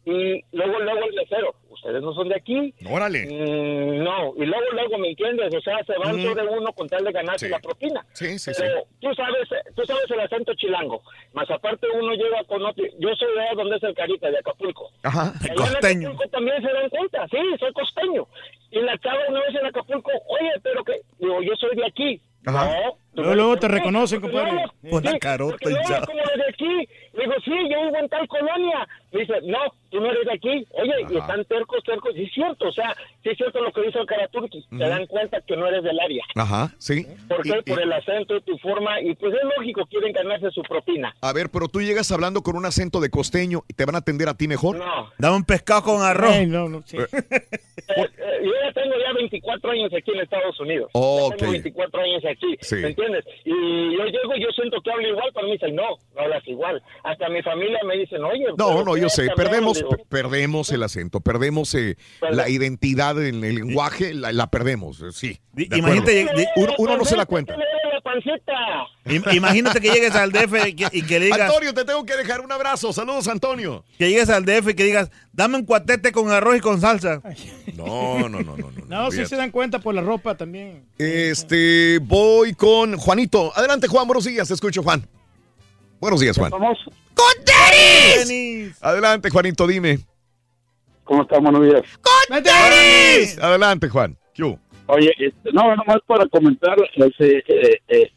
[0.05, 1.55] Y luego, luego el mesero.
[1.81, 2.71] Ustedes no son de aquí.
[2.87, 3.25] Órale.
[3.25, 5.51] Mm, no, y luego, luego, ¿me entiendes?
[5.55, 8.05] O sea, se van sobre uno con tal de ganarse la propina.
[8.13, 11.01] Sí, sí, Pero tú sabes, tú sabes el acento chilango.
[11.33, 12.85] Más aparte uno llega con otro.
[12.99, 14.91] Yo soy de donde es el Carita, de Acapulco.
[15.01, 15.33] Ajá.
[15.41, 17.27] Allá en Acapulco también se dan cuenta.
[17.29, 18.27] Sí, soy costeño.
[18.69, 22.21] Y la chava una vez en Acapulco, oye, pero que, digo, yo soy de aquí.
[22.45, 22.65] Ajá.
[22.65, 22.97] No.
[23.13, 24.63] Luego, luego te ¿por reconocen, compadre.
[24.89, 25.95] Pon la carota y no ya.
[25.97, 26.87] eres como de aquí.
[27.13, 28.87] Le digo, sí, yo vivo en tal colonia.
[29.11, 29.57] Me dice, no,
[29.89, 30.65] tú no eres de aquí.
[30.71, 32.15] Oye, y están tercos, tercos.
[32.15, 34.61] Y es cierto, o sea, sí es cierto lo que dice el Karaturki.
[34.69, 36.23] Se dan cuenta que no eres del área.
[36.35, 37.05] Ajá, sí.
[37.27, 37.61] ¿Por qué?
[37.63, 39.01] Por el acento, tu forma.
[39.01, 41.13] Y pues es lógico, quieren ganarse su propina.
[41.21, 43.97] A ver, pero tú llegas hablando con un acento de costeño y te van a
[43.99, 44.77] atender a ti mejor.
[44.77, 45.11] No.
[45.17, 46.31] Dame un pescado con arroz.
[46.31, 46.95] Ay, no, no, sí.
[46.97, 48.07] Eh, eh,
[48.43, 50.89] yo ya tengo ya 24 años aquí en Estados Unidos.
[50.93, 51.35] Ya Ok.
[51.37, 52.75] Tengo 24 años aquí, Sí.
[53.01, 53.25] ¿Me entiendes?
[53.45, 56.47] Y yo llego y yo siento que hablo igual, pero me dicen, no, no hablas
[56.47, 56.81] igual.
[57.03, 58.45] Hasta mi familia me dicen, oye...
[58.57, 63.43] No, no, yo ¿qué sé, cambiaron?" perdemos, perdemos el acento, perdemos eh, la identidad en
[63.43, 65.39] el lenguaje, la, la perdemos, eh, sí.
[65.55, 67.55] imagínate uno, uno no se da cuenta.
[68.01, 68.53] Pancita.
[69.05, 71.39] Im- Imagínate que llegues al DF y que, y que digas.
[71.41, 72.91] Antonio, te tengo que dejar un abrazo.
[72.93, 73.83] Saludos, Antonio.
[73.97, 77.21] Que llegues al DF y que digas, dame un cuatete con arroz y con salsa.
[77.75, 78.71] No, no, no, no.
[78.87, 79.25] No, sí olvídate.
[79.25, 80.85] se dan cuenta por la ropa también.
[80.97, 83.51] Este, voy con Juanito.
[83.55, 85.07] Adelante, Juan, buenos días, te escucho, Juan.
[85.99, 86.51] Buenos días, Juan.
[86.51, 88.75] ¡Con tenis!
[88.81, 89.99] Adelante, Juanito, dime.
[91.03, 91.43] ¿Cómo están?
[91.43, 91.81] Buenos días.
[92.01, 93.37] ¡Con tenis!
[93.39, 94.17] Adelante, Juan.
[94.33, 94.59] ¿Qué hubo?
[94.93, 98.11] Oye, este, no, nomás para comentar, este, eh, eh,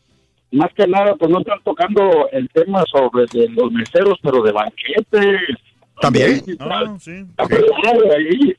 [0.51, 4.51] más que nada, pues no están tocando el tema sobre de los meseros, pero de
[4.51, 5.57] banquetes.
[6.01, 6.43] ¿También?
[6.59, 7.25] Ah, sí.
[8.17, 8.57] ahí.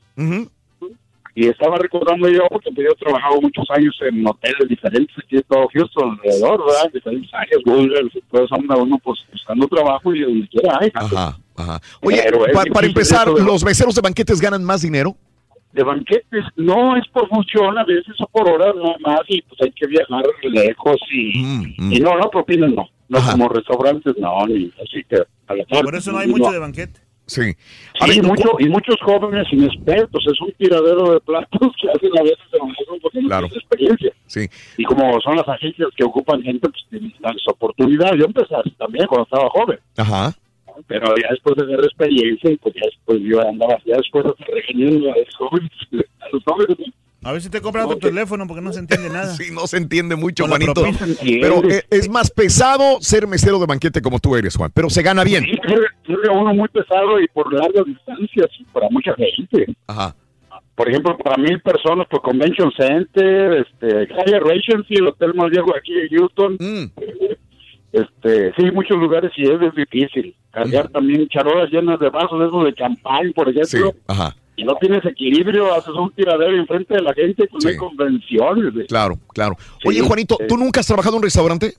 [1.38, 5.36] Y estaba recordando yo, porque pues, yo he trabajado muchos años en hoteles diferentes aquí
[5.36, 6.92] en todo Houston, alrededor, ¿verdad?
[6.94, 10.90] Diferentes áreas, Google, pues anda uno pues buscando trabajo y donde quiera hay.
[10.94, 11.82] Ajá, ajá.
[12.02, 12.24] Oye,
[12.74, 15.18] para empezar, ¿los meseros de banquetes ganan más dinero?
[15.76, 19.62] De banquetes no es por función a veces o por horas nada más y pues
[19.62, 21.38] hay que viajar lejos y,
[21.78, 25.66] Mm, y no no propinas no no como restaurantes no ni así que a la
[25.66, 27.00] tarde, Por eso no hay mucho de banquete.
[27.28, 27.54] Sí.
[28.08, 32.38] Sí, mucho, y muchos jóvenes inexpertos, es un tiradero de platos que hacen a veces
[32.54, 33.48] en un porque no Claro.
[33.48, 34.14] tienen experiencia.
[34.28, 34.48] Sí.
[34.78, 38.14] Y como son las agencias que ocupan gente, pues tienen esa oportunidad.
[38.14, 40.34] Yo empecé también cuando estaba joven, Ajá.
[40.88, 44.34] Pero ya después de tener experiencia, y pues ya después yo andaba, ya después de
[44.46, 45.72] regañando a los jóvenes,
[46.22, 46.78] a los jóvenes,
[47.24, 49.34] A ver si te compras tu teléfono porque no se entiende nada.
[49.36, 50.84] Sí, no se entiende mucho, Con la Juanito.
[51.42, 54.72] Pero eh, es más pesado ser mesero de banquete como tú eres, Juan.
[54.74, 55.44] Pero se gana bien.
[55.44, 59.74] Sí, carga- carga uno muy pesado y por largas distancias para mucha gente.
[59.88, 60.16] Ajá.
[60.76, 65.74] Por ejemplo, para mil personas por Convention Center, este, Hyatt Regency, el hotel más viejo
[65.74, 66.58] aquí en Houston.
[66.60, 66.92] Mm.
[67.96, 70.36] Este, sí, muchos lugares sí es, es difícil.
[70.52, 73.94] Cargar también charolas llenas de vasos, esos de champán, por ejemplo.
[74.08, 74.36] Ajá.
[74.58, 78.88] Y no tienes equilibrio, haces un tiradero enfrente de la gente con hay convenciones.
[78.90, 79.56] Claro, claro.
[79.86, 80.46] Oye, Sí, Juanito, sí.
[80.48, 81.74] ¿tú nunca has trabajado en un restaurante?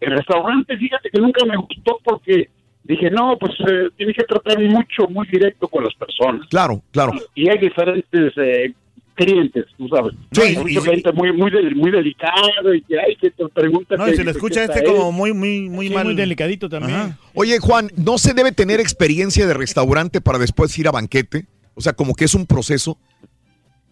[0.00, 2.48] El restaurante, fíjate que nunca me gustó porque
[2.82, 6.48] dije, no, pues eh, tienes que tratar mucho, muy directo con las personas.
[6.48, 7.12] Claro, claro.
[7.36, 8.74] Y hay diferentes eh,
[9.14, 10.14] clientes, tú sabes.
[10.32, 12.32] Sí, hay y- gente muy, muy, muy delicada
[12.74, 13.96] y que hay que te pregunta.
[13.96, 14.86] No, que- y se le escucha este él.
[14.86, 16.04] como muy, muy, muy Sí, mal.
[16.06, 16.94] muy delicadito también.
[16.98, 17.18] Ajá.
[17.34, 21.46] Oye, Juan, ¿no se debe tener experiencia de restaurante para después ir a banquete?
[21.74, 22.98] O sea, como que es un proceso.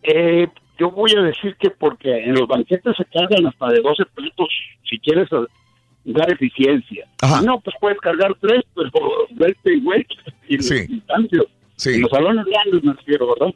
[0.03, 4.05] Eh, yo voy a decir que porque en los banquetes se cargan hasta de 12
[4.15, 4.49] platos
[4.89, 5.47] si quieres eh,
[6.05, 7.07] dar eficiencia.
[7.45, 8.91] No, pues puedes cargar tres, pero
[9.33, 10.07] verte y güey,
[10.49, 11.45] y los distancias.
[11.87, 13.55] En los salones grandes me refiero, ¿verdad?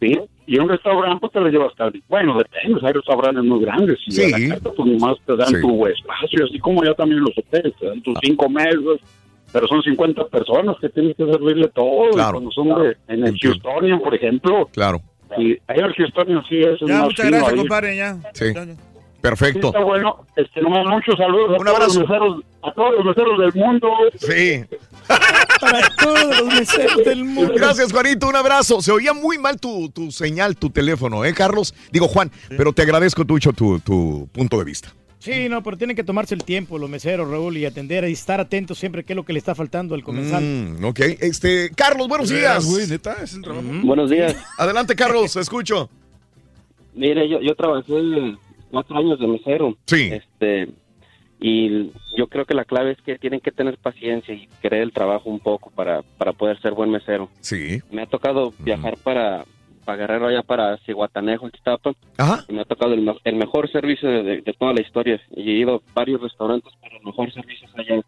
[0.00, 0.18] Sí.
[0.48, 2.02] Y en un restaurante pues, te lo llevas casi.
[2.08, 3.98] Bueno, depende, hay restaurantes muy grandes.
[4.06, 4.32] Y Sí.
[4.32, 5.60] a la carta, pues nomás te dan Sí.
[5.60, 8.98] tu espacio, así como ya también los hoteles, te dan tus cinco mesas.
[9.52, 12.08] Pero son 50 personas que tienes que servirle todo.
[12.10, 12.32] y Claro.
[12.32, 14.68] Cuando son de, en el Houstonian, por ejemplo.
[14.72, 15.00] Claro.
[15.38, 17.58] Y ahí el Houstonian sí es Ya, muchas gracias, ahí.
[17.58, 18.16] compadre, ya.
[18.32, 18.46] Sí.
[19.20, 19.60] Perfecto.
[19.60, 20.24] Sí, está bueno.
[20.36, 22.00] Este, muchos saludos a Un todos abrazo.
[22.00, 23.88] los meseros, a todos los meseros del mundo.
[24.18, 24.64] Sí.
[25.60, 27.52] Para todos los meseros del mundo.
[27.56, 28.28] Gracias, Juanito.
[28.28, 28.80] Un abrazo.
[28.80, 31.74] Se oía muy mal tu, tu señal, tu teléfono, ¿eh, Carlos?
[31.90, 34.92] Digo, Juan, pero te agradezco mucho tu, tu punto de vista.
[35.18, 38.38] Sí, no, pero tienen que tomarse el tiempo los meseros, Raúl, y atender y estar
[38.38, 40.44] atentos siempre qué es lo que le está faltando al comensal.
[40.44, 41.00] Mm, ok.
[41.20, 42.64] Este, Carlos, buenos días.
[42.64, 43.66] güey, neta, es el trabajo.
[43.82, 44.36] Buenos días.
[44.56, 45.90] Adelante, Carlos, escucho.
[46.94, 47.92] Mire, yo, yo trabajé
[48.70, 49.76] cuatro años de mesero.
[49.86, 50.10] Sí.
[50.12, 50.68] Este,
[51.40, 54.92] Y yo creo que la clave es que tienen que tener paciencia y querer el
[54.92, 57.28] trabajo un poco para, para poder ser buen mesero.
[57.40, 57.80] Sí.
[57.92, 59.44] Me ha tocado viajar para,
[59.84, 61.92] para Guerrero, allá para Cihuatanejo, Ixtapa.
[62.16, 62.44] Ajá.
[62.48, 65.20] Y me ha tocado el, me- el mejor servicio de, de- de toda la historia.
[65.36, 68.00] Y he ido a varios restaurantes, pero el mejor servicio es allá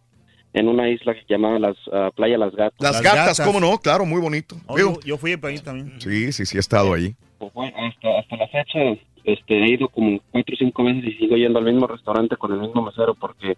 [0.53, 2.81] en una isla que se llama las, ah, Playa Las Gatas.
[2.81, 3.79] Las, gatas, ¿cómo no?
[3.79, 4.57] Claro, muy bonito.
[4.67, 6.01] Oh, yo, yo fui para ahí también.
[6.01, 7.15] sí, sí, sí, he estado ahí.
[7.39, 8.81] Pues bueno, hasta, hasta la fecha
[9.25, 12.53] este, he ido como cuatro o cinco veces y sigo yendo al mismo restaurante con
[12.53, 13.57] el mismo mesero porque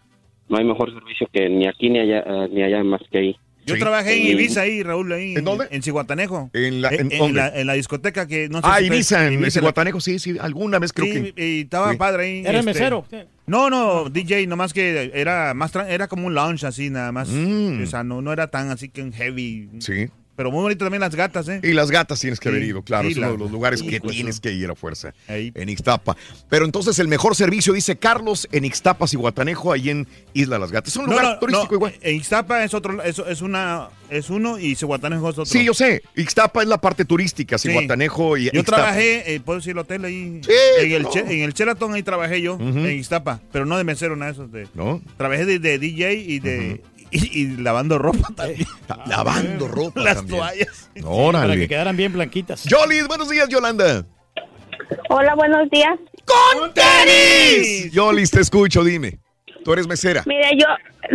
[0.49, 3.37] no hay mejor servicio que ni aquí ni allá, eh, ni allá más que ahí.
[3.65, 5.35] Yo trabajé en Ibiza ahí, Raúl, ahí.
[5.37, 5.69] ¿En dónde?
[5.71, 6.51] En Cihuatanejo.
[6.53, 9.41] En la, En, en, en en la discoteca que no sé ah, si Ibiza, en
[9.61, 11.47] Guatanejo, sí, sí, alguna vez creo Sí, que.
[11.59, 11.97] y estaba Sí.
[11.97, 12.41] padre ahí.
[12.41, 13.05] ¿Era este, mesero?
[13.47, 17.29] No, no, DJ, nomás que era más era como un lounge así nada más.
[17.31, 19.69] O sea, no, no era tan así que un heavy.
[19.73, 19.81] Mm.
[19.81, 20.09] Sí.
[20.35, 21.61] Pero muy bonito también las gatas, ¿eh?
[21.63, 24.01] Y las gatas tienes que haber ido, claro, sí, es uno de los lugares que
[24.01, 25.13] tienes que ir a fuerza.
[25.29, 26.17] En Ixtapa.
[26.49, 30.73] Pero entonces el mejor servicio, dice Carlos, en Ixtapas y Guatanejo, ahí en Isla Las
[30.73, 30.93] Gatas.
[30.93, 31.95] Es un No, lugar no, turístico no, igual.
[32.01, 35.45] En Ixtapa es otro, es, es una, es uno y Cihuatanejo es otro.
[35.45, 36.03] Sí, yo sé.
[36.17, 37.71] Ixtapa es la parte turística, Sí.
[37.73, 38.77] Guatanejo y Yo Ixtapa.
[38.79, 40.41] trabajé, eh, puedo decir el hotel ahí.
[40.45, 41.11] Sí, en, el no.
[41.11, 44.39] Che- en el Sheraton ahí trabajé yo, en Ixtapa, pero no de mesero, nada de
[44.39, 44.67] esos de.
[44.75, 45.03] ¿No?
[45.19, 46.81] Trabajé de, de DJ y de
[47.13, 48.67] y, y lavando ropa también.
[49.07, 50.39] Lavando ropa Las también.
[50.41, 50.91] toallas.
[51.05, 51.47] Órale.
[51.49, 52.65] Para que quedaran bien blanquitas.
[52.65, 54.05] Yolis, buenos días, Yolanda.
[55.09, 55.99] Hola, buenos días.
[56.25, 57.93] ¡Con tenis!
[57.93, 59.19] Yolis, te escucho, dime.
[59.65, 60.23] Tú eres mesera.
[60.27, 60.67] Mira, yo,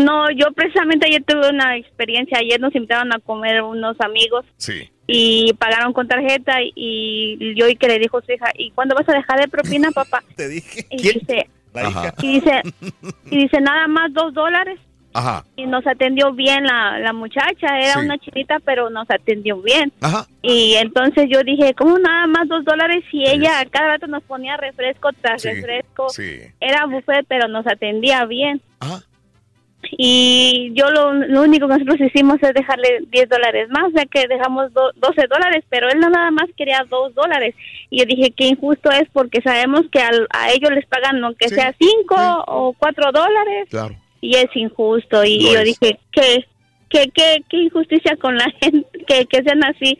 [0.03, 2.37] no, yo precisamente ayer tuve una experiencia.
[2.39, 4.89] Ayer nos invitaron a comer unos amigos Sí.
[5.05, 9.07] y pagaron con tarjeta y yo y que le dijo su hija, ¿y cuándo vas
[9.09, 10.23] a dejar de propina, papá?
[10.35, 10.85] Te dije.
[10.91, 12.13] Y dice, Ajá.
[12.21, 12.61] y dice,
[13.31, 14.79] y dice nada más dos dólares.
[15.13, 15.43] Ajá.
[15.55, 17.99] Y nos atendió bien la, la muchacha, era Sí.
[17.99, 19.91] una chinita, pero nos atendió bien.
[20.01, 20.27] Ajá.
[20.43, 23.03] Y entonces yo dije, ¿cómo nada más dos dólares?
[23.11, 26.09] Y ella a cada rato nos ponía refresco tras Sí, refresco.
[26.09, 26.37] sí.
[26.59, 28.61] Era buffet, pero nos atendía bien.
[28.79, 28.99] Ajá.
[29.91, 34.27] Y yo lo, lo único que nosotros hicimos es dejarle 10 dólares más, ya que
[34.27, 37.55] dejamos do- 12 dólares, pero él no nada más quería 2 dólares.
[37.89, 41.47] Y yo dije que injusto es porque sabemos que al- a ellos les pagan aunque
[41.49, 42.15] sea 5
[42.47, 43.95] o 4 dólares Claro.
[44.21, 45.23] Y es injusto.
[45.23, 45.63] Y yo es.
[45.63, 46.45] dije que,
[46.89, 49.97] que, que, qué injusticia con la gente, que, que sean así.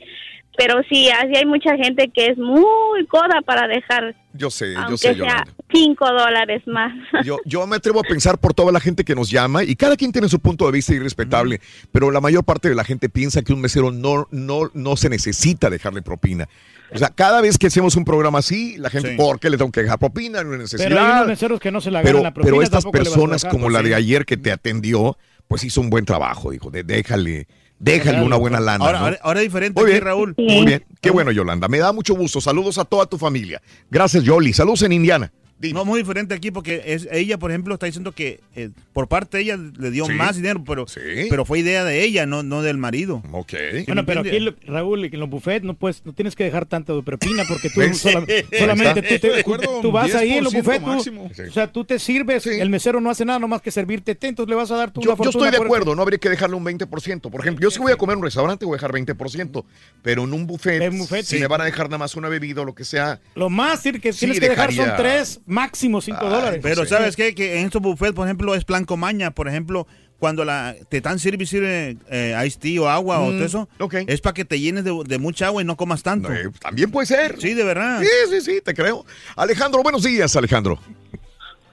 [0.58, 4.80] Pero sí, así hay mucha gente que es muy coda para dejar, Yo sé, yo
[4.80, 5.54] aunque sé, sea Yolanda.
[5.72, 6.92] 5 dólares más.
[7.26, 9.96] Yo, yo me atrevo a pensar por toda la gente que nos llama y cada
[9.98, 11.60] quien tiene su punto de vista irrespetable,
[11.92, 15.10] pero la mayor parte de la gente piensa que un mesero no, no, no se
[15.10, 16.48] necesita dejarle propina.
[16.94, 19.16] O sea, cada vez que hacemos un programa así, la gente, Sí.
[19.18, 20.42] ¿por qué le tengo que dejar propina?
[20.44, 20.88] No hay necesidad.
[20.88, 22.52] Pero hay unos meseros que no se la ganan pero, la propina.
[22.52, 25.18] pero estas personas como pues la de ayer que te atendió,
[25.50, 27.48] pues hizo un buen trabajo, dijo, de, déjale,
[27.80, 28.84] déjale una buena lana.
[28.84, 29.06] Ahora, ¿no?
[29.06, 30.36] ahora, ahora es diferente Muy bien, Raúl.
[30.38, 31.68] Muy bien, qué bueno, Yolanda.
[31.68, 32.42] Me da mucho gusto.
[32.42, 33.62] Saludos a toda tu familia.
[33.90, 34.54] Gracias, Yoli.
[34.54, 35.32] Saludos en Indiana.
[35.60, 39.38] No, muy diferente aquí porque es, ella, por ejemplo, está diciendo que eh, por parte
[39.38, 40.14] de ella le dio Sí.
[40.14, 40.86] más dinero, pero,
[41.30, 43.24] pero fue idea de ella, no, no del marido.
[43.32, 43.54] Ok.
[43.88, 46.96] Bueno, pero aquí, lo- Raúl, en los buffets no puedes, no tienes que dejar tanto
[46.96, 49.44] de propina porque tú solamente tú, te-
[49.82, 53.02] tú vas ahí en los 10% buffets, tú- o sea, tú te sirves, el mesero
[53.02, 55.30] no hace nada nomás que servirte té, entonces le vas a dar tú Yo, yo
[55.30, 57.30] estoy de por acuerdo, no habría que dejarle un 20%.
[57.32, 59.64] Por ejemplo, yo si voy a comer en un restaurante voy a dejar 20%,
[60.02, 61.42] pero en un buffet, buffet, si sí.
[61.42, 63.92] me van a dejar nada más una bebida o lo que sea, Lo más que
[64.00, 66.60] tienes Sí, que dejar son tres, máximo cinco dólares.
[66.62, 67.34] Pero ¿sabes qué?
[67.34, 69.32] Que en estos buffets, por ejemplo, es plan comaña.
[69.32, 69.88] Por ejemplo,
[70.20, 73.46] cuando la, te están sirve y sirve eh, iced tea o agua o Mm, todo
[73.46, 73.70] eso,
[74.08, 76.30] es para que te llenes de, de mucha agua y no comas tanto.
[76.62, 77.40] también puede ser.
[77.40, 78.02] Sí, de verdad.
[78.02, 79.06] Sí, sí, sí, te creo.
[79.36, 80.80] Alejandro, buenos días, Alejandro.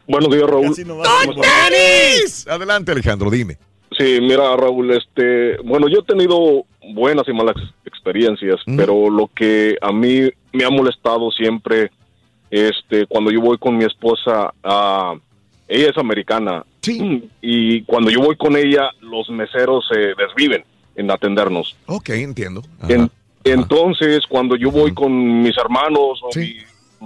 [0.06, 0.74] Buenos días, Raúl.
[0.74, 2.46] ¡Tenis!
[2.46, 3.56] Adelante, Alejandro, dime.
[3.96, 7.54] Sí, mira, Raúl, este, bueno, yo he tenido buenas y malas
[7.86, 11.90] experiencias, pero lo que a mí me ha molestado siempre,
[12.60, 15.15] este, cuando yo voy con mi esposa, a
[15.66, 16.65] ella es americana,
[17.41, 20.62] y cuando yo voy con ella, los meseros se desviven
[20.94, 21.74] en atendernos.
[21.86, 22.62] Ok, entiendo.
[22.89, 23.10] En-
[23.42, 26.57] entonces, cuando yo voy con mis hermanos o mi,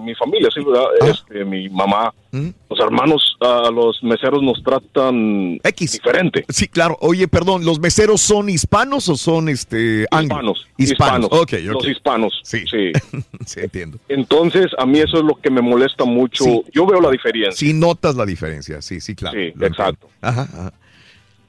[0.05, 0.87] mi familia, sí, ¿verdad?
[1.01, 6.45] Este, mi mamá, los hermanos, a los meseros nos tratan diferente.
[6.49, 6.97] Sí, claro.
[7.01, 10.67] Oye, perdón, ¿los meseros son hispanos o son este Hispanos.
[10.77, 11.31] Hispanos.
[11.31, 11.75] Hispanos.
[11.75, 12.41] Los hispanos.
[12.43, 12.65] Sí.
[12.71, 12.93] sí.
[13.47, 13.99] sí, entiendo.
[14.09, 16.45] Entonces, a mí eso es lo que me molesta mucho.
[16.45, 16.63] Sí.
[16.73, 17.53] Yo veo la diferencia.
[17.53, 18.83] Sí, notas la diferencia.
[18.83, 19.39] Sí, sí, claro.
[19.39, 20.09] Sí, exacto.
[20.21, 20.73] Ajá, ajá.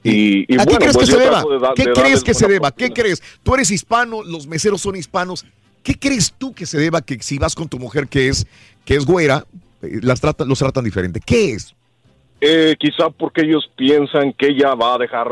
[0.02, 1.42] Y, y ¿A qué bueno, crees pues que yo se deba?
[1.42, 2.72] de ¿Qué crees que se deba?
[2.72, 3.22] ¿Qué crees?
[3.42, 5.44] Tú eres hispano, los meseros son hispanos.
[5.82, 8.46] ¿Qué crees tú que se deba que si vas con tu mujer que es
[8.84, 9.44] que es güera,
[9.82, 11.20] eh, las tratan, los tratan diferente?
[11.24, 11.74] ¿Qué es?
[12.42, 15.30] Eh, quizá porque ellos piensan que ella va a dejar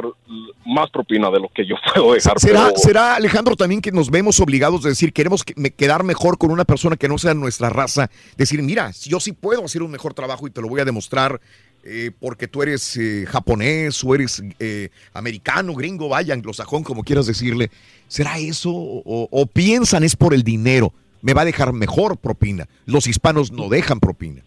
[0.66, 2.38] más propina de lo que yo puedo dejar.
[2.38, 6.04] ¿Será, pero- ¿Será, Alejandro, también que nos vemos obligados a decir, queremos que- me- quedar
[6.04, 8.10] mejor con una persona que no sea nuestra raza?
[8.36, 11.40] Decir, mira, yo sí puedo hacer un mejor trabajo y te lo voy a demostrar
[11.84, 17.26] eh, porque tú eres eh, japonés o eres eh, americano, gringo, vaya, anglosajón, como quieras
[17.26, 17.70] decirle.
[18.06, 18.70] ¿Será eso?
[18.70, 20.92] O, o piensan es por el dinero?
[21.22, 22.66] Me va a dejar mejor propina.
[22.86, 24.42] Los hispanos no dejan propina.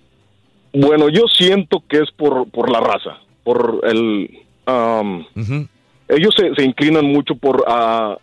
[0.73, 4.29] Bueno, yo siento que es por, por la raza, por el...
[4.65, 5.25] am,
[6.07, 8.17] Ellos se, se inclinan mucho por la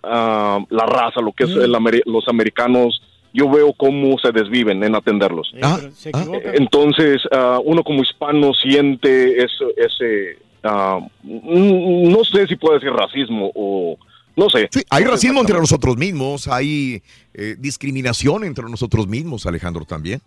[0.70, 1.72] raza, lo que es el
[2.06, 3.02] los americanos.
[3.32, 5.52] Yo veo cómo se desviven en atenderlos.
[5.94, 6.52] Se equivoca.
[6.54, 10.38] Entonces, ah, uno como hispano siente eso, ese...
[10.64, 13.98] ah, no sé si puede decir racismo o...
[14.36, 14.68] No sé.
[14.70, 17.02] Sí, hay racismo entre nosotros mismos, hay
[17.34, 20.20] eh, discriminación entre nosotros mismos, Alejandro, también.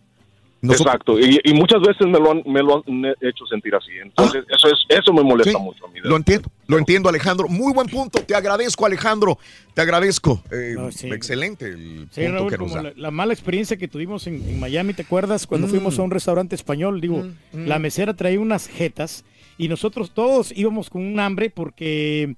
[0.62, 3.90] Nosotros- Exacto, y, y muchas veces me lo han, me lo han hecho sentir así.
[4.02, 5.60] Entonces, eso, es, eso me molesta Ah.
[5.60, 6.00] Sí, mucho a mí.
[6.04, 7.48] Lo entiendo, lo entiendo, Alejandro.
[7.48, 8.20] Muy buen punto.
[8.22, 9.40] Te agradezco, Alejandro.
[9.74, 10.44] Te agradezco.
[10.52, 10.76] Eh,
[11.06, 12.90] Excelente el Sí, punto Raúl, que nos como da.
[12.90, 15.48] la, la mala experiencia que tuvimos en, en Miami, ¿te acuerdas?
[15.48, 15.70] Cuando Mm.
[15.72, 17.24] fuimos a un restaurante español, digo,
[17.54, 17.66] mm.
[17.66, 19.26] la mesera traía unas jetas
[19.58, 22.36] y nosotros todos íbamos con un hambre porque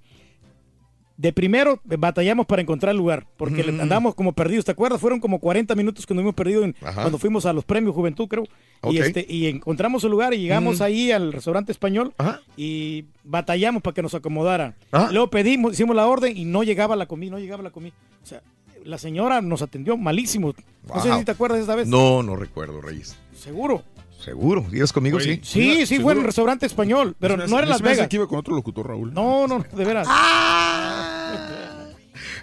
[1.16, 3.82] de primero batallamos para encontrar lugar, porque Mm.
[3.82, 5.00] andábamos como perdidos, ¿te acuerdas?
[5.00, 8.28] Fueron como 40 minutos que nos hemos perdido en- cuando fuimos a los premios Juventud,
[8.28, 8.46] creo.
[8.90, 10.84] Y, este, y encontramos el lugar y llegamos Mm.
[10.84, 12.14] ahí al restaurante español
[12.58, 14.76] y batallamos para que nos acomodaran.
[14.92, 15.12] Ajá.
[15.12, 17.94] Luego pedimos, hicimos la orden y no llegaba la comida, no llegaba la comida.
[18.24, 18.42] O sea,
[18.84, 20.54] la señora nos atendió malísimo.
[20.94, 21.88] No sé si te acuerdas esta vez.
[21.88, 23.16] No, no recuerdo, Reyes.
[23.34, 23.84] Seguro.
[24.24, 24.66] Seguro.
[24.72, 25.18] ¿Ibas conmigo?
[25.18, 25.76] Oye, sí.
[25.78, 27.82] Sí, sí, fue en el restaurante español, pero Se me no hace- era en Las
[27.82, 28.08] Vegas.
[28.08, 29.14] que iba con otro locutor, Raúl.
[29.14, 30.08] No, no, de veras.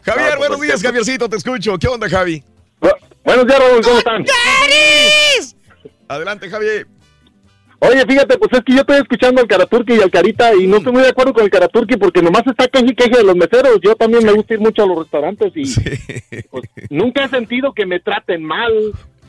[0.04, 1.78] Javier, buenos días, Javiercito, te escucho.
[1.78, 2.42] ¿Qué onda, Javi?
[3.24, 4.24] Buenos días, Raúl, ¿cómo están?
[6.08, 6.86] Adelante, Javier.
[7.82, 10.76] Oye, fíjate, pues es que yo estoy escuchando al Karaturki y al Carita y no
[10.78, 13.36] estoy muy de acuerdo con el Karaturki porque nomás está queje y queje de los
[13.36, 13.78] meseros.
[13.82, 17.86] Yo también me gusta ir mucho a los restaurantes y pues, nunca he sentido que
[17.86, 18.70] me traten mal.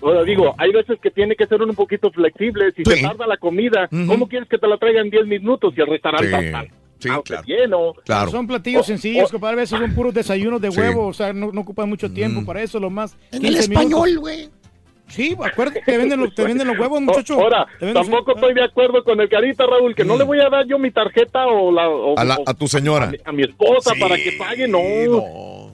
[0.01, 2.71] O sea, digo, hay veces que tiene que ser uno un poquito flexible.
[2.75, 5.81] Si se tarda la comida, ¿cómo quieres que te la traigan en 10 minutos si
[5.81, 6.61] el restaurante Sí, está
[6.99, 7.43] sí, claro.
[7.45, 7.93] lleno?
[8.05, 8.31] Claro.
[8.31, 9.53] Son platillos sencillos, o- compadre.
[9.53, 10.79] A veces son puros desayunos de Sí.
[10.79, 13.15] huevo, o sea, no, no ocupan mucho tiempo para eso, lo más.
[13.31, 13.91] En el 15 minutos.
[13.91, 14.49] español, güey.
[15.07, 17.33] Sí, acuérdate, te venden, los, te venden los huevos, muchacho.
[17.33, 20.65] Ahora, tampoco estoy de acuerdo con el Carita, Raúl, que no le voy a dar
[20.65, 21.89] yo mi tarjeta o la...
[21.89, 23.11] o- A, la- o- a tu señora.
[23.25, 24.79] a mi esposa Sí, para que pague, no.
[24.79, 25.71] no,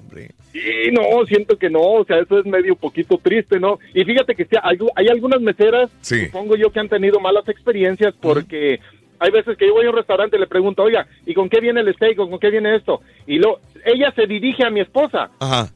[0.51, 3.79] Sí, no, siento que no, o sea, eso es medio poquito triste, ¿no?
[3.93, 6.25] Y fíjate que hay, hay algunas meseras, Sí.
[6.25, 8.79] supongo yo, que han tenido malas experiencias porque
[9.19, 11.59] hay veces que yo voy a un restaurante y le pregunto, oiga, ¿y con qué
[11.59, 13.01] viene el steak o con qué viene esto?
[13.25, 15.31] Y lo, ella se dirige a mi esposa.
[15.39, 15.69] Ajá.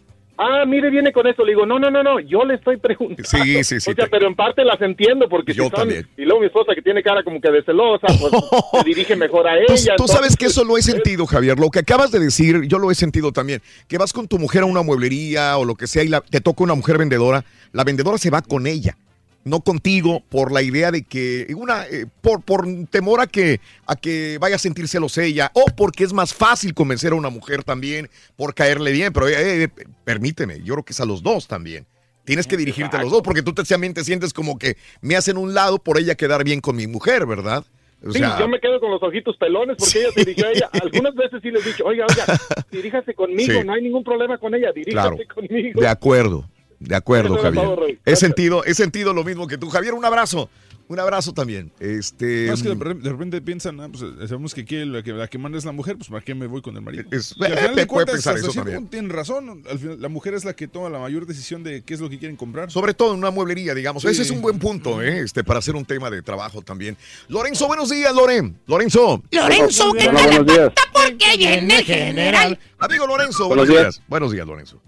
[0.43, 1.45] Ah, mire, viene con esto.
[1.45, 3.23] Le digo, no, no, no, no, yo le estoy preguntando.
[3.29, 5.79] Sí, sí, sí, O sea, te- pero en parte las entiendo porque Yo si son-
[5.79, 6.07] también.
[6.17, 8.31] Y luego mi esposa que tiene cara como que de celosa, pues
[8.73, 9.65] se dirige mejor a ella.
[9.67, 11.59] Tú, tú entonces- sabes que eso lo he sentido, Javier.
[11.59, 13.61] Lo que acabas de decir, yo lo he sentido también.
[13.87, 16.41] Que vas con tu mujer a una mueblería o lo que sea y la- te
[16.41, 17.45] toca una mujer vendedora.
[17.71, 18.97] La vendedora se va con ella,
[19.43, 23.95] no contigo, por la idea de que, una, eh, por, por temor a que, a
[23.95, 27.63] que vaya a sentir celos ella o porque es más fácil convencer a una mujer
[27.63, 29.11] también por caerle bien.
[29.13, 29.67] Pero eh, eh,
[30.03, 31.85] permíteme, yo creo que es a los dos también.
[32.23, 35.15] Tienes que dirigirte a los dos porque tú te, también te sientes como que me
[35.15, 37.65] hacen un lado por ella quedar bien con mi mujer, ¿verdad?
[38.03, 40.51] O Sí, sea, yo me quedo con los ojitos pelones porque ella se dirigió a
[40.51, 40.69] ella.
[40.81, 42.25] Algunas veces sí les he dicho, oiga, oiga,
[42.71, 43.65] diríjase conmigo, Sí.
[43.65, 45.35] no hay ningún problema con ella, diríjase Claro.
[45.35, 45.81] conmigo.
[45.81, 46.49] De acuerdo,
[46.81, 47.99] de acuerdo, Javier.
[48.05, 49.69] He sentido, he sentido lo mismo que tú.
[49.69, 50.49] Javier, un abrazo.
[50.87, 51.71] Un abrazo también.
[51.79, 52.47] Este.
[52.47, 55.01] No, es que de repente, de repente piensan, ah, pues, eh, sabemos que, aquí la,
[55.01, 57.05] que la que manda es la mujer, pues ¿para qué me voy con el marido?
[57.11, 59.63] Es- Y al final te de puede cuentas, tienen razón.
[59.69, 62.09] Al final, la mujer es la que toma la mayor decisión de qué es lo
[62.09, 62.69] que quieren comprar.
[62.71, 64.01] Sobre todo en una mueblería, digamos.
[64.03, 64.09] Sí.
[64.09, 65.21] Ese es un buen punto, ¿eh?
[65.21, 66.97] Este, para hacer un tema de trabajo también.
[67.29, 68.59] Lorenzo, buenos días, Loren.
[68.67, 69.23] Lorenzo.
[69.31, 70.13] Lorenzo, ¿qué tal?
[70.15, 70.73] buenos días.
[70.91, 72.59] Porque viene el general.
[72.79, 73.95] Amigo Lorenzo, Buenos buenos días.
[73.95, 74.07] días.
[74.09, 74.81] Buenos días, Lorenzo.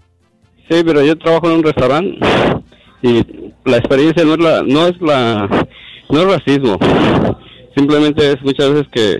[0.70, 2.18] Sí, pero yo trabajo en un restaurante
[3.02, 3.22] y
[3.64, 5.66] la experiencia no es la, no es la,
[6.10, 6.78] no es racismo.
[7.76, 9.12] Simplemente es muchas veces que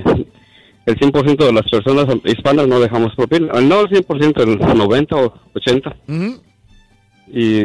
[0.86, 3.52] el 100% de las personas hispanas no dejamos propina.
[3.60, 5.96] No el 100%, el 90 o 80.
[7.32, 7.64] Y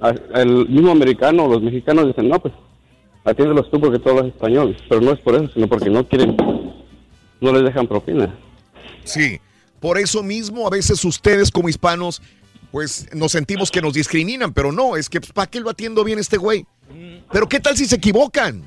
[0.00, 2.54] a- el mismo americano, los mexicanos dicen, no, pues
[3.24, 4.76] atiéndelos tú porque tú hablas español.
[4.88, 6.36] Pero no es por eso, sino porque no quieren,
[7.40, 8.34] no les dejan propina.
[9.04, 9.38] Sí.
[9.80, 12.22] Por eso mismo, a veces ustedes como hispanos,
[12.74, 16.02] pues nos sentimos que nos discriminan, pero no, es que pues, ¿para qué lo atiendo
[16.02, 16.66] bien este güey?
[17.30, 18.64] Pero ¿qué tal si se equivocan?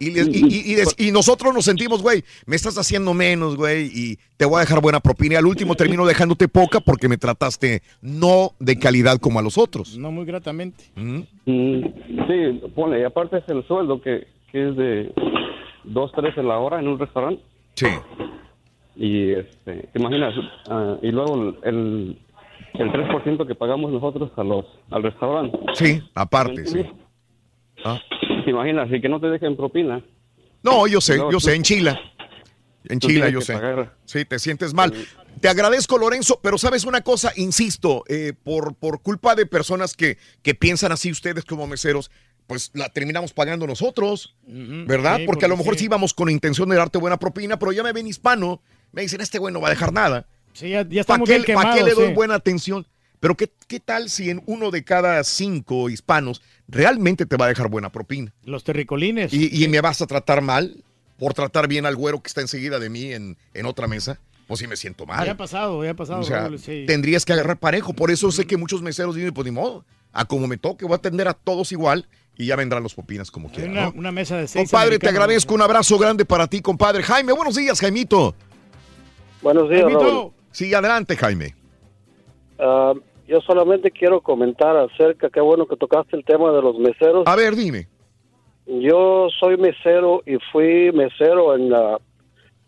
[0.00, 3.54] Y, les- y- y- y des- y nosotros nos sentimos, güey, me estás haciendo menos,
[3.54, 5.34] güey, y te voy a dejar buena propina.
[5.34, 9.56] Y al último termino dejándote poca porque me trataste no de calidad como a los
[9.56, 9.96] otros.
[9.96, 10.82] No muy gratamente.
[10.96, 15.12] Mm, sí, pone, y aparte es el sueldo que, que es de
[15.84, 17.40] 2, 3 en la hora en un restaurante.
[17.76, 17.86] Sí.
[18.96, 20.34] Y, este, ¿te imaginas?
[20.68, 22.18] Ah, y luego el,
[22.74, 25.58] el 3% que pagamos nosotros a los, al restaurante.
[25.74, 26.84] Sí, aparte, sí.
[27.84, 27.98] Ah.
[28.44, 28.88] ¿Te imaginas?
[28.92, 30.02] Y que no te dejen propina.
[30.62, 31.98] No, yo sé, No, yo tú- sé, en Chile.
[32.84, 33.52] En Chile, yo sé.
[33.54, 33.94] pagar.
[34.04, 34.92] Sí, te sientes mal.
[35.40, 40.18] Te agradezco, Lorenzo, pero sabes una cosa, insisto, eh, por, por culpa de personas que,
[40.42, 42.10] que piensan así ustedes como meseros,
[42.48, 45.18] pues la terminamos pagando nosotros, ¿verdad?
[45.18, 45.80] sí, porque a lo mejor sí.
[45.80, 49.20] sí íbamos con intención de darte buena propina, pero ya me ven hispano, me dicen,
[49.20, 50.26] este güey no va a dejar nada.
[50.58, 52.14] Sí, ya, ya ¿Para qué, bien pa' qué le doy sí.
[52.14, 52.84] buena atención?
[53.20, 57.48] Pero ¿qué, ¿qué tal si en uno de cada cinco hispanos realmente te va a
[57.48, 58.32] dejar buena propina?
[58.44, 59.32] Los terricolines.
[59.32, 60.82] Y, y me vas a tratar mal
[61.16, 64.18] por tratar bien al güero que está enseguida de mí en, en otra mesa.
[64.48, 65.26] Pues sí me siento mal.
[65.26, 66.20] Ya ha pasado, ya ha pasado.
[66.20, 66.84] O sea, Raúl, sí.
[66.86, 67.92] tendrías que agarrar parejo.
[67.92, 69.84] Por eso sé que muchos meseros dicen, pues ni modo.
[70.12, 73.30] A como me toque, voy a atender a todos igual y ya vendrán los popinas
[73.30, 73.72] como quieran.
[73.72, 73.92] una, ¿no?
[73.94, 74.70] una mesa de seis.
[74.70, 75.54] Compadre, te agradezco.
[75.54, 77.02] Un abrazo grande para ti, compadre.
[77.02, 78.34] Jaime, buenos días, Jaimito.
[79.42, 80.00] Buenos días, Jaimito.
[80.00, 80.32] Raúl.
[80.58, 81.54] Sí, adelante, Jaime.
[82.58, 82.92] Ah,
[83.28, 87.22] yo solamente quiero comentar acerca, qué bueno que tocaste el tema de los meseros.
[87.28, 87.86] A ver, dime.
[88.66, 91.98] Yo soy mesero y fui mesero en ah,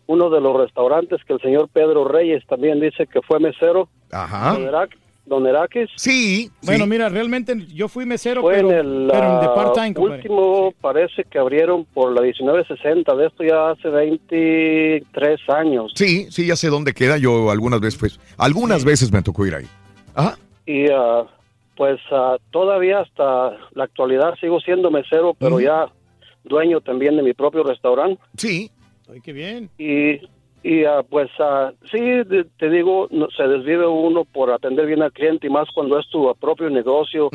[0.07, 3.89] uno de los restaurantes que el señor Pedro Reyes también dice que fue mesero.
[4.09, 4.53] Ajá.
[4.53, 5.89] Don, Herac- Don Herakis.
[5.95, 6.49] Sí.
[6.63, 9.93] Bueno, mira, realmente yo fui mesero, Fue pero, en el pero en de ah, part-time,
[9.97, 15.91] último, parece que abrieron por la 1960, de esto ya hace 23 años.
[15.95, 17.17] Sí, sí, ya sé dónde queda.
[17.17, 19.65] Yo algunas veces, pues, algunas veces me tocó ir ahí.
[20.15, 20.37] Ajá.
[20.65, 21.25] Y ah,
[21.75, 25.85] pues ah, todavía hasta la actualidad sigo siendo mesero, pero ya
[26.43, 28.21] dueño también de mi propio restaurante.
[28.37, 28.71] Sí.
[29.11, 29.69] Ay, qué bien.
[29.77, 30.19] Y,
[30.63, 35.01] y ah, pues ah, sí, de- te digo, no- se desvive uno por atender bien
[35.01, 37.29] al cliente y más cuando es tu propio negocio.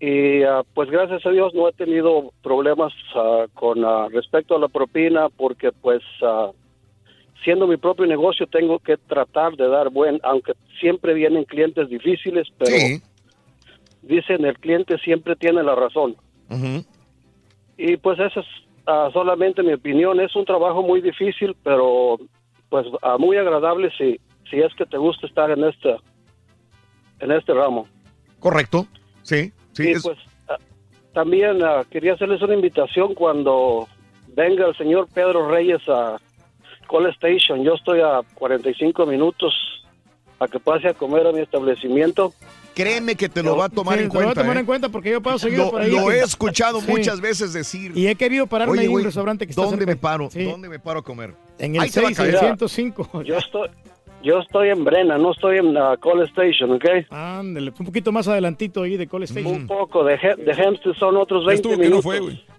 [0.00, 2.92] Y ah, pues gracias a Dios no he tenido problemas
[3.54, 3.82] con
[4.12, 6.02] respecto a la propina porque pues
[7.44, 12.48] siendo mi propio negocio tengo que tratar de dar buen, aunque siempre vienen clientes difíciles,
[12.58, 12.76] pero
[14.02, 16.16] dicen el cliente siempre tiene la razón.
[17.78, 18.46] Y pues esa es
[19.12, 20.20] solamente mi opinión.
[20.20, 22.18] Es un trabajo muy difícil, pero
[22.72, 24.18] pues ah, muy agradable si,
[24.48, 25.94] si es que te gusta estar en este,
[27.20, 27.86] en este ramo.
[28.40, 28.86] Correcto.
[29.22, 29.88] Sí, sí.
[29.88, 30.16] Y es- pues
[30.48, 30.56] ah,
[31.12, 33.86] también ah, quería hacerles una invitación cuando
[34.28, 36.16] venga el señor Pedro Reyes a
[36.88, 37.62] Call Station.
[37.62, 39.52] Yo estoy a 45 minutos
[40.40, 42.32] a que pase a comer a mi establecimiento.
[42.74, 44.40] Créeme que te lo va a tomar Sí, en te lo voy a cuenta.
[44.42, 44.60] tomar ¿eh?
[44.60, 45.90] en cuenta porque yo paso seguido Lo, por ahí.
[45.90, 46.86] lo que- he escuchado Sí.
[46.90, 47.92] muchas veces decir.
[47.94, 49.92] Y he querido pararme Oye, ahí en un restaurante que está ¿Dónde cerca.
[49.92, 50.30] me paro?
[50.30, 50.44] Sí.
[50.44, 51.34] ¿Dónde me paro a comer?
[51.58, 52.30] En el Ahí te va a caer.
[52.32, 53.22] 6605.
[53.24, 53.68] Yo estoy,
[54.22, 56.84] yo estoy en Brena, no estoy en la Call Station, ¿ok?
[57.10, 59.52] Ándale, un poquito más adelantito ahí de Call Station.
[59.52, 62.04] Un poco, de, He- de Hempstead son otros 20 minutos.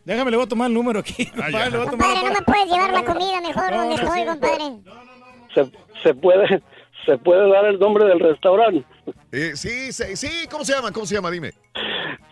[0.06, 1.26] Déjame, le voy a tomar el número aquí.
[1.26, 3.96] compadre, le voy a tomar Compadre, no me puedes llevar la comida mejor No, donde
[3.96, 4.28] no, estoy, sí.
[4.28, 4.64] compadre.
[5.56, 5.72] se,
[6.04, 6.62] se puede
[7.06, 8.86] se puede dar el nombre del restaurante.
[9.32, 10.92] Eh, sí, sí, sí, ¿cómo se llama?
[10.92, 11.32] ¿Cómo se llama?
[11.32, 11.54] Dime.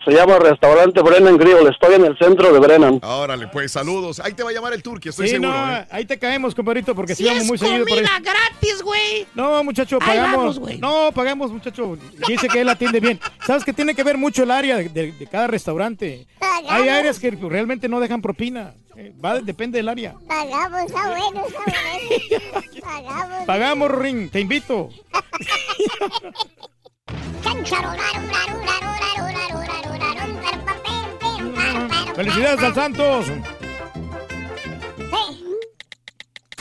[0.04, 1.68] Se llama Restaurante Brennan Grill.
[1.70, 2.98] Estoy en el centro de Brennan.
[3.02, 4.18] Órale, pues saludos.
[4.20, 5.52] Ahí te va a llamar el turqui, estoy Sí, seguro.
[5.52, 5.86] no, ¿eh?
[5.90, 8.04] ahí te caemos, compadrito, porque si vamos muy seguido por ahí.
[8.04, 9.26] comida gratis, güey.
[9.34, 10.58] No, muchacho, Ahí pagamos.
[10.60, 11.96] vamos, no, pagamos, muchacho.
[12.26, 13.20] Dice que él atiende bien.
[13.46, 16.26] Sabes que tiene que ver mucho el área de, de- de cada restaurante.
[16.68, 18.74] Hay áreas que realmente no dejan propina.
[19.10, 20.14] Va, depende del área.
[20.26, 22.80] Pagamos, está bueno, está bueno.
[22.82, 23.46] Pagamos.
[23.46, 24.90] Pagamos, Ring, te invito.
[32.14, 33.26] Felicidades al Santos.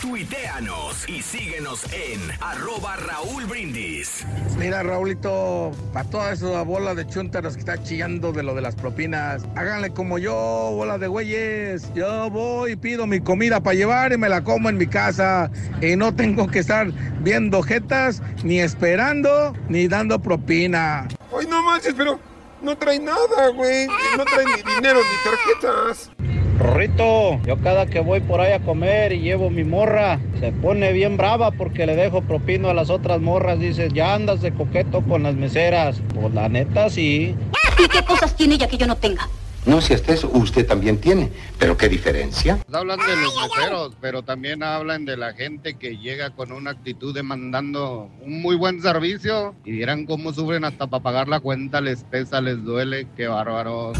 [0.01, 4.25] Tuiteanos y síguenos en arroba Raúl Brindis.
[4.57, 8.73] Mira, Raulito, para toda esa bola de chuntaros que está chillando de lo de las
[8.73, 11.93] propinas, háganle como yo, bola de güeyes.
[11.93, 15.51] Yo voy y pido mi comida para llevar y me la como en mi casa.
[15.83, 21.07] Y no tengo que estar viendo jetas, ni esperando, ni dando propina.
[21.37, 22.19] Ay, no manches, pero
[22.63, 23.85] no trae nada, güey.
[24.17, 26.09] No trae ni dinero ni tarjetas.
[26.57, 30.93] Rorrito, yo cada que voy por ahí a comer y llevo mi morra, se pone
[30.93, 33.59] bien brava porque le dejo propino a las otras morras.
[33.59, 36.01] Dice, ya andas de coqueto con las meseras.
[36.13, 37.35] Pues la neta sí.
[37.83, 39.27] ¿Y qué cosas tiene ella que yo no tenga?
[39.65, 41.31] No, si hasta eso usted también tiene.
[41.59, 42.59] Pero ¿qué diferencia?
[42.71, 47.13] Hablan de los meseros, pero también hablan de la gente que llega con una actitud
[47.13, 52.03] demandando un muy buen servicio y vieran cómo sufren hasta para pagar la cuenta, les
[52.03, 53.97] pesa, les duele, qué bárbaros.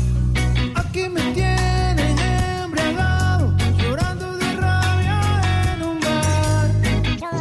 [0.74, 1.02] Aquí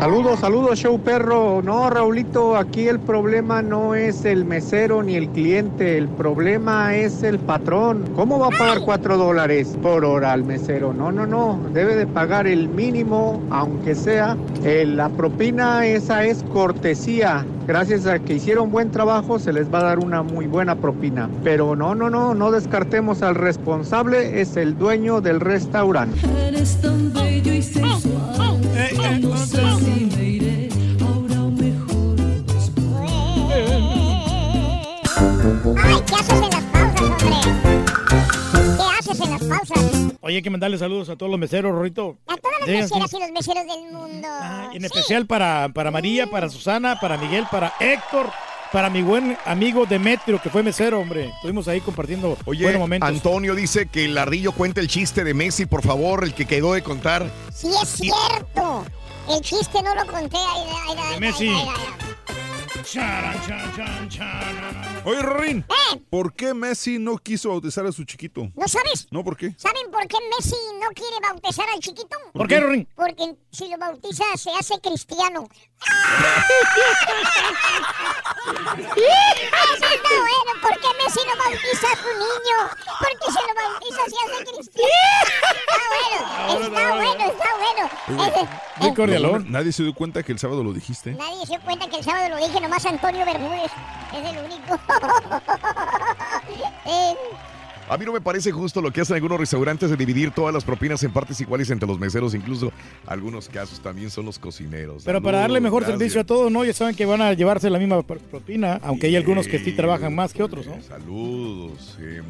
[0.01, 1.61] Saludos, saludos, show perro.
[1.63, 7.23] No, Raulito, aquí el problema no es el mesero ni el cliente, el problema es
[7.23, 8.05] el patrón.
[8.17, 10.95] ¿Cómo va a pagar cuatro dólares por hora al mesero?
[10.95, 14.39] No, no, no, debe de pagar el mínimo, aunque sea.
[14.65, 17.45] Eh, la propina esa es cortesía.
[17.67, 21.29] Gracias a que hicieron buen trabajo, se les va a dar una muy buena propina.
[21.45, 26.19] Pero no, no, no, no descartemos al responsable, es el dueño del restaurante.
[26.49, 28.60] Eres tan bello y sensual.
[29.21, 30.69] No sé si me iré
[31.03, 32.17] ahora o mejor
[35.79, 37.85] Ay, ¿qué haces en las pausas, hombre?
[38.77, 40.15] ¿Qué haces en las pausas?
[40.23, 42.17] Oye, hay que mandarle saludos a todos los meseros, Rorito.
[42.27, 44.29] A todas las meseras y los meseros del mundo.
[44.73, 48.31] En especial para, para María, para Susana, para Miguel, para Héctor,
[48.73, 51.31] para mi buen amigo Demetrio, que fue mesero, hombre.
[51.37, 53.09] Estuvimos ahí compartiendo Oye, buenos momentos.
[53.09, 56.75] Antonio dice que el ardillo cuente el chiste de Messi, por favor, el que quedó
[56.75, 57.31] de contar.
[57.53, 58.85] Sí, es cierto.
[59.29, 60.37] El chiste no lo conté.
[60.37, 61.53] Ay, ay, ay, De Messi.
[65.05, 66.01] Oye, Rorín, ¿Eh?
[66.11, 68.51] ¿por qué Messi no quiso bautizar a su chiquito?
[68.55, 69.09] ¿No sabes?
[69.11, 69.55] No, ¿por qué?
[69.57, 72.17] ¿Saben por qué Messi no quiere bautizar al chiquito?
[72.33, 72.89] ¿Por qué, Rorín?
[72.95, 75.49] Porque si lo bautiza se hace cristiano.
[78.51, 80.53] Eso está bueno.
[80.63, 82.57] ¿Por qué Messi no bautiza a su niño?
[82.99, 84.91] Porque si lo bautiza se hace cristiano.
[85.71, 88.27] Está bueno, está bueno, está bueno.
[88.29, 88.49] Ese-
[88.81, 88.95] No,
[89.51, 91.13] Nadie se dio cuenta que el sábado lo dijiste.
[91.13, 93.71] Nadie se dio cuenta que el sábado lo dije, nomás Antonio Bermúdez.
[94.13, 94.79] Es el único.
[96.87, 97.15] Eh,
[97.89, 100.65] A mí no me parece justo lo que hacen algunos restaurantes de dividir todas las
[100.65, 102.73] propinas en partes iguales entre los meseros, incluso
[103.07, 105.03] algunos casos también son los cocineros.
[105.05, 106.65] Pero para darle mejor servicio a todos, ¿no?
[106.65, 109.73] Ya saben que van a llevarse la misma pro- propina, aunque hay algunos que sí
[109.73, 110.81] trabajan más que otros, ¿no?
[110.83, 111.99] Saludos.
[112.01, 112.23] eh.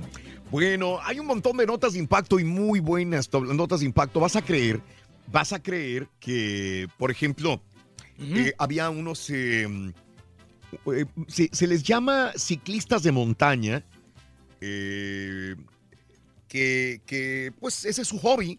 [0.50, 4.18] Bueno, hay un montón de notas de impacto y muy buenas notas de impacto.
[4.20, 4.80] Vas a creer,
[5.28, 7.60] vas a creer que, por ejemplo,
[8.18, 9.68] eh, había unos, eh,
[10.94, 13.84] eh, se, se les llama ciclistas de montaña,
[14.60, 15.56] eh,
[16.48, 18.58] que, que, pues ese es su hobby.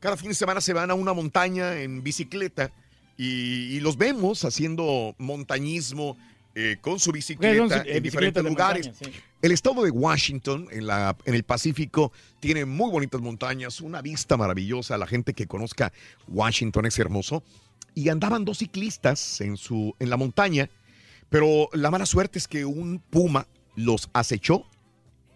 [0.00, 2.70] Cada fin de semana se van a una montaña en bicicleta
[3.16, 6.16] y, y los vemos haciendo montañismo
[6.54, 8.86] eh, con su bicicleta en diferentes lugares.
[8.86, 9.20] montaña, sí.
[9.40, 14.36] El estado de Washington, en, la, en el Pacífico, tiene muy bonitas montañas, una vista
[14.36, 14.98] maravillosa.
[14.98, 15.92] La gente que conozca
[16.26, 17.44] Washington es hermoso.
[17.94, 20.68] Y andaban dos ciclistas en, su, en la montaña,
[21.30, 24.64] pero la mala suerte es que un puma los acechó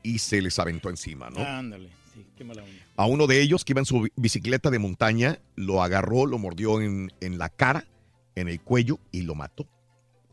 [0.02, 1.40] y se les aventó encima, ¿no?
[1.40, 2.74] Ándale, sí, qué mala onda.
[2.96, 6.38] A uno de ellos que iba en su bi- bicicleta de montaña, lo agarró, lo
[6.38, 7.86] mordió en, en la cara,
[8.34, 9.66] en el cuello y lo mató.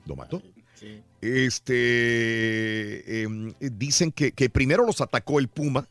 [0.05, 0.41] Lo mató.
[0.75, 1.01] Sí.
[1.21, 5.87] Este, em, dicen que, que primero los atacó el puma.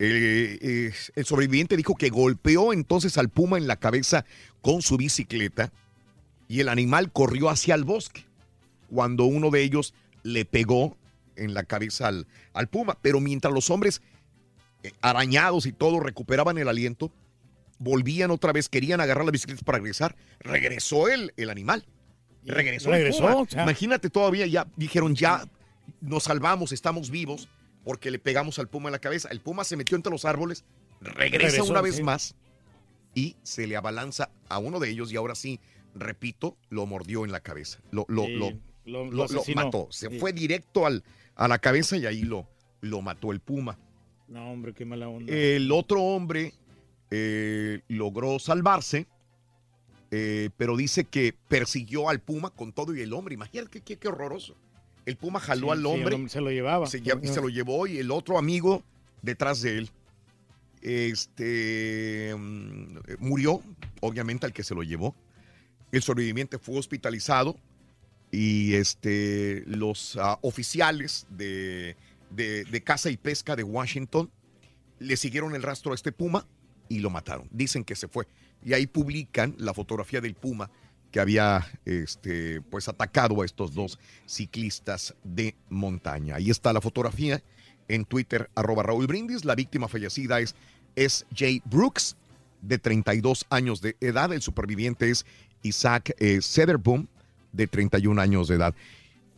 [0.00, 4.24] Eh, eh, el sobreviviente dijo que golpeó entonces al puma en la cabeza
[4.60, 5.72] con su bicicleta
[6.46, 8.24] y el animal corrió hacia el bosque
[8.88, 10.96] cuando uno de ellos le pegó
[11.36, 12.98] en la cabeza al, al puma.
[13.00, 14.02] Pero mientras los hombres
[14.82, 17.12] eh, arañados y todo recuperaban el aliento,
[17.78, 21.86] volvían otra vez, querían agarrar la bicicleta para regresar, regresó el, el animal.
[22.44, 22.90] Regresó.
[22.90, 23.36] el regresó, puma.
[23.36, 23.62] o sea.
[23.62, 25.48] Imagínate todavía, ya dijeron, ya
[26.00, 27.48] nos salvamos, estamos vivos,
[27.84, 29.28] porque le pegamos al puma en la cabeza.
[29.30, 30.64] El puma se metió entre los árboles,
[31.00, 32.02] regresa Regresó, una vez sí.
[32.02, 32.34] más
[33.14, 35.60] y se le abalanza a uno de ellos y ahora sí,
[35.94, 37.80] repito, lo mordió en la cabeza.
[37.90, 38.52] Lo, lo, Sí, lo,
[38.88, 39.04] lo-
[39.54, 39.88] mató.
[39.90, 40.18] Se Sí.
[40.18, 41.04] fue directo al,
[41.36, 42.46] a la cabeza y ahí lo,
[42.80, 43.78] lo mató el puma.
[44.28, 45.32] No, hombre, qué mala onda.
[45.32, 46.52] El otro hombre
[47.10, 49.06] eh, logró salvarse,
[50.10, 53.34] eh, pero dice que persiguió al puma con todo y el hombre.
[53.34, 54.54] Imagínate qué, qué- qué horroroso.
[55.06, 56.86] El puma jaló Sí, al sí, hombre, hombre se lo llevaba.
[56.86, 58.82] se, y se lo llevó y el otro amigo
[59.22, 59.90] detrás de él
[60.82, 63.62] este mm, murió,
[64.00, 65.14] obviamente al que se lo llevó.
[65.92, 67.56] El sobreviviente fue hospitalizado
[68.30, 71.96] y este los ah, oficiales de,
[72.30, 74.30] de, de caza y pesca de Washington
[74.98, 76.46] le siguieron el rastro a este puma
[76.88, 77.48] y lo mataron.
[77.50, 78.26] Dicen que se fue.
[78.64, 80.70] Y ahí publican la fotografía del puma
[81.10, 86.36] que había este, pues atacado a estos dos ciclistas de montaña.
[86.36, 87.42] Ahí está la fotografía
[87.88, 89.44] en Twitter, arroba Raúl Brindis.
[89.44, 90.54] La víctima fallecida es
[90.96, 91.62] S.J.
[91.64, 92.16] Brooks,
[92.60, 94.32] de 32 años de edad.
[94.32, 95.24] El superviviente es
[95.62, 97.06] Isaac eh, Sederboom,
[97.52, 98.74] de 31 años de edad.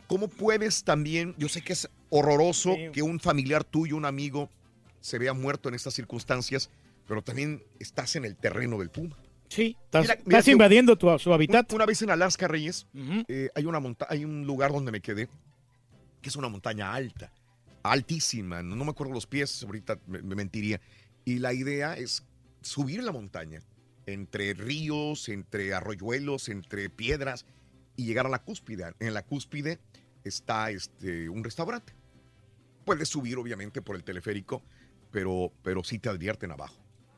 [0.07, 4.49] ¿Cómo puedes también, yo sé que es horroroso que un familiar tuyo, un amigo,
[4.99, 6.69] se vea muerto en estas circunstancias,
[7.07, 9.17] pero también estás en el terreno del puma.
[9.47, 11.71] Sí, estás, Mira, mira, estás yo- invadiendo tu, su hábitat.
[11.73, 12.87] Una vez en Alaska, Reyes,
[13.27, 15.27] eh, hay, una monta hay un lugar donde me quedé,
[16.21, 17.31] que es una montaña alta,
[17.83, 20.79] altísima, no, no me acuerdo los pies, ahorita me, me mentiría.
[21.25, 22.23] Y la idea es
[22.61, 23.61] subir la montaña
[24.05, 27.45] entre ríos, entre arroyuelos, entre piedras
[27.95, 28.93] y llegar a la cúspide.
[28.99, 29.79] En la cúspide
[30.23, 31.93] está este, un restaurante.
[32.85, 34.61] Puedes subir obviamente por el teleférico,
[35.11, 36.75] pero, pero sí te advierten abajo.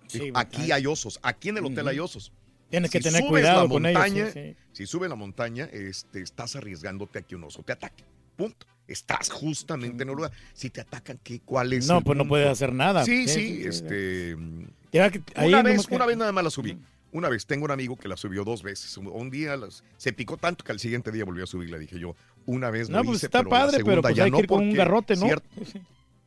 [0.07, 2.31] Sí, aquí hay osos, aquí en el hotel hay osos.
[2.69, 4.55] Tienes que tener cuidado la con ellos, montaña, sí, sí.
[4.71, 8.03] Si subes la montaña, este, estás arriesgándote a que un oso te ataque.
[8.35, 8.65] Punto.
[8.87, 10.31] Estás justamente en el lugar.
[10.53, 11.87] Si te atacan, ¿qué, ¿cuál es?
[11.87, 13.05] No, pues no puedes hacer nada.
[13.05, 14.35] Sí, Sí, este.
[14.35, 16.77] Una vez, que- una vez nada más la subí.
[17.13, 18.97] Una vez tengo un amigo que la subió dos veces.
[18.97, 21.77] Un- día las- se picó tanto que al siguiente día volvió a subirla.
[21.77, 24.23] Dije yo, una vez No, lo pues hice, está pero la padre, pero pues ya
[24.25, 25.25] hay no que ir con un garrote, ¿no?
[25.27, 25.47] cierto-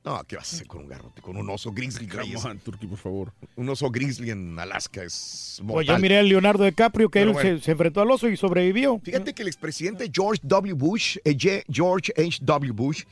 [0.04, 1.20] No, ¿qué vas a hacer con un garrote?
[1.20, 2.06] Con un oso grizzly.
[2.06, 3.32] Come Turki, por favor.
[3.56, 5.74] Un oso grizzly en Alaska es mortal.
[5.74, 7.58] Pues yo miré a Leonardo DiCaprio que Pero él bueno.
[7.58, 9.00] se, se enfrentó al oso y sobrevivió.
[9.02, 10.74] Fíjate que el expresidente George W.
[10.74, 11.36] Bush, eh,
[11.68, 12.38] George H.
[12.40, 12.72] W.
[12.72, 13.02] Bush,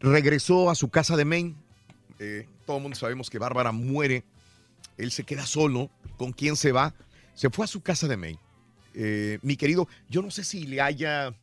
[0.00, 1.54] regresó a su casa de Maine.
[2.18, 4.24] Eh, todo el mundo sabemos que Bárbara muere.
[4.96, 5.90] Él se queda solo.
[6.16, 6.94] ¿Con quién se va?
[7.38, 8.40] Se fue a su casa de Maine.
[8.94, 11.34] Eh, mi querido, yo no sé si le haya,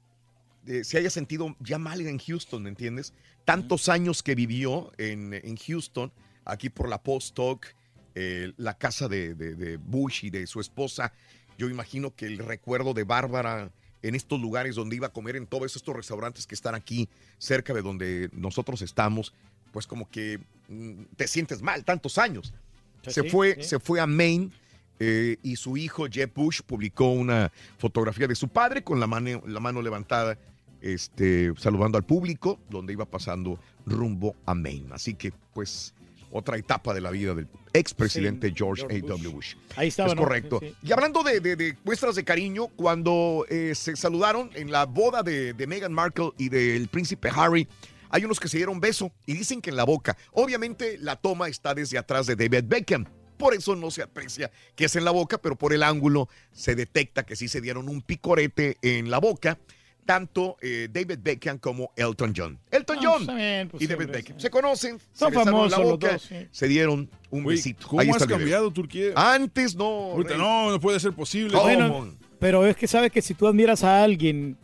[0.67, 3.13] eh, se haya sentido ya mal en Houston, ¿me entiendes?
[3.45, 6.11] Tantos años que vivió en, en Houston,
[6.43, 7.73] aquí por la Post Talk,
[8.13, 11.13] eh, la casa de, de- de Bush y de su esposa.
[11.57, 15.47] Yo imagino que el recuerdo de Bárbara en estos lugares donde iba a comer, en
[15.47, 17.07] todos estos restaurantes que están aquí
[17.37, 19.33] cerca de donde nosotros estamos,
[19.71, 22.53] pues como que mm, te sientes mal tantos años.
[23.01, 23.63] Pues se, sí, fue, sí.
[23.63, 24.51] se fue a Maine
[24.99, 29.41] eh, y su hijo Jeb Bush publicó una fotografía de su padre con la mano,
[29.45, 30.37] la mano levantada,
[30.81, 34.87] este, saludando al público, donde iba pasando rumbo a Maine.
[34.93, 35.93] Así que, pues,
[36.31, 39.07] otra etapa de la vida del expresidente Sí, George George A.
[39.07, 39.29] W.
[39.29, 39.55] Bush.
[39.75, 40.21] Ahí estaba, Es ¿no?
[40.21, 40.59] correcto.
[40.61, 40.75] Sí, sí.
[40.87, 45.23] Y hablando de, de- de muestras de cariño, cuando eh, se saludaron en la boda
[45.23, 47.67] de, de Meghan Markle y del príncipe Harry,
[48.09, 50.15] hay unos que se dieron beso y dicen que en la boca.
[50.31, 53.05] Obviamente la toma está desde atrás de David Beckham.
[53.37, 56.75] Por eso no se aprecia que es en la boca, pero por el ángulo se
[56.75, 59.57] detecta que sí se dieron un picorete en la boca,
[60.05, 62.59] tanto eh, David Beckham como Elton John.
[62.71, 65.91] Elton Ah, John bien, pues y David Beckham se conocen, Son se famosos la los
[65.91, 66.47] boca, dos, sí.
[66.51, 67.87] se dieron un besito.
[67.87, 69.13] ¿Cómo Ahí has cambiado, Turquía?
[69.15, 69.85] Antes no.
[70.11, 71.57] Ahorita no, no puede ser posible.
[71.57, 74.57] Bueno, pero es que sabes que si tú admiras a alguien,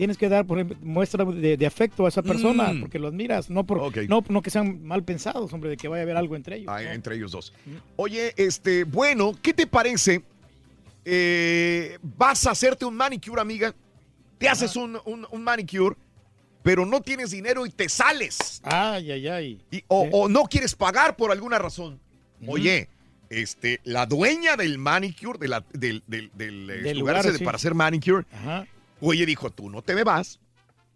[0.00, 2.80] tienes que dar, por muestra de, de afecto a esa persona, Mm.
[2.80, 6.00] porque lo admiras, no, por, no, no que sean mal pensados, hombre, de que vaya
[6.00, 6.68] a haber algo entre ellos.
[6.74, 6.90] Ah, ¿no?
[6.90, 7.52] entre ellos dos.
[7.96, 10.22] Oye, este, bueno, ¿qué te parece?
[11.04, 13.74] Eh, vas a hacerte un manicure, amiga.
[14.38, 15.96] Te haces un, un- un manicure,
[16.62, 18.60] pero no tienes dinero y te sales.
[18.64, 19.60] Ay, ay, ay.
[19.70, 22.00] Y- o, o no quieres pagar por alguna razón.
[22.46, 22.88] Oye,
[23.28, 27.44] este, la dueña del manicure, de la- del, del- del, eh, Del lugar sí.
[27.44, 28.66] para hacer manicure, Ajá.
[29.00, 30.40] Oye, dijo, tú no te me vas.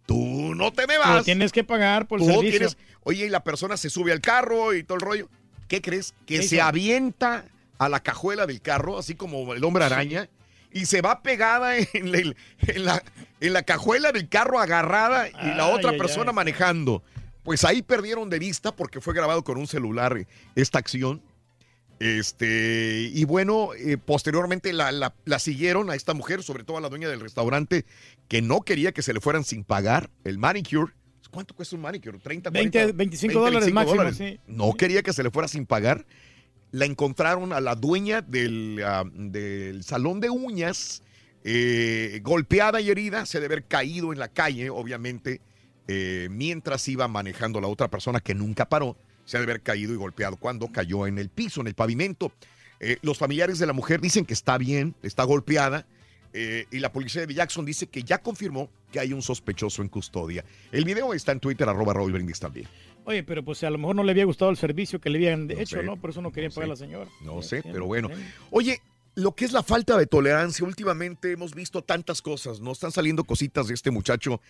[0.05, 1.25] Tú no te me Pero vas.
[1.25, 2.59] tienes que pagar por el servicio.
[2.59, 5.29] tienes- oye, y la persona se sube al carro y todo el rollo.
[5.67, 6.13] ¿Qué crees?
[6.27, 6.65] Que ¿Qué se hizo?
[6.65, 7.45] avienta
[7.79, 10.29] a la cajuela del carro, así como el hombre araña,
[10.71, 13.03] y se va pegada en la, en la,
[13.39, 17.01] en la cajuela del carro agarrada y la otra persona manejando.
[17.43, 20.25] Pues ahí perdieron de vista porque fue grabado con un celular
[20.55, 21.21] esta acción.
[21.99, 26.81] Este, y bueno, eh, posteriormente la, la- la siguieron a esta mujer, sobre todo a
[26.81, 27.85] la dueña del restaurante,
[28.27, 30.93] que no quería que se le fueran sin pagar el manicure.
[31.31, 32.17] ¿Cuánto cuesta un manicure?
[32.19, 34.39] 30, 20, 40, 25 dólares máximo, sí.
[34.47, 36.05] No quería que se le fuera sin pagar.
[36.71, 38.83] La encontraron a la dueña del,
[39.13, 41.01] del salón de uñas,
[41.43, 45.41] eh, golpeada y herida, se debe haber caído en la calle, obviamente,
[45.87, 49.97] eh, mientras iba manejando la otra persona que nunca paró, se debe haber caído y
[49.97, 52.31] golpeado cuando cayó en el piso, en el pavimento.
[52.79, 55.85] Eh, los familiares de la mujer dicen que está bien, está golpeada,
[56.33, 59.87] eh, y la policía de Jackson dice que ya confirmó que hay un sospechoso en
[59.87, 60.43] custodia.
[60.71, 62.67] El video está en Twitter, arroba Raúl Brindis también.
[63.05, 65.47] Oye, pero pues a lo mejor no le había gustado el servicio que le habían
[65.47, 65.95] No hecho, sé, ¿no?
[65.95, 66.83] Por eso no querían no pagar sé.
[66.83, 67.11] a la señora.
[67.21, 68.09] No sé, pero bueno.
[68.51, 68.81] Oye,
[69.15, 72.71] lo que es la falta de tolerancia, últimamente hemos visto tantas cosas, ¿no?
[72.71, 74.41] Están saliendo cositas de este muchacho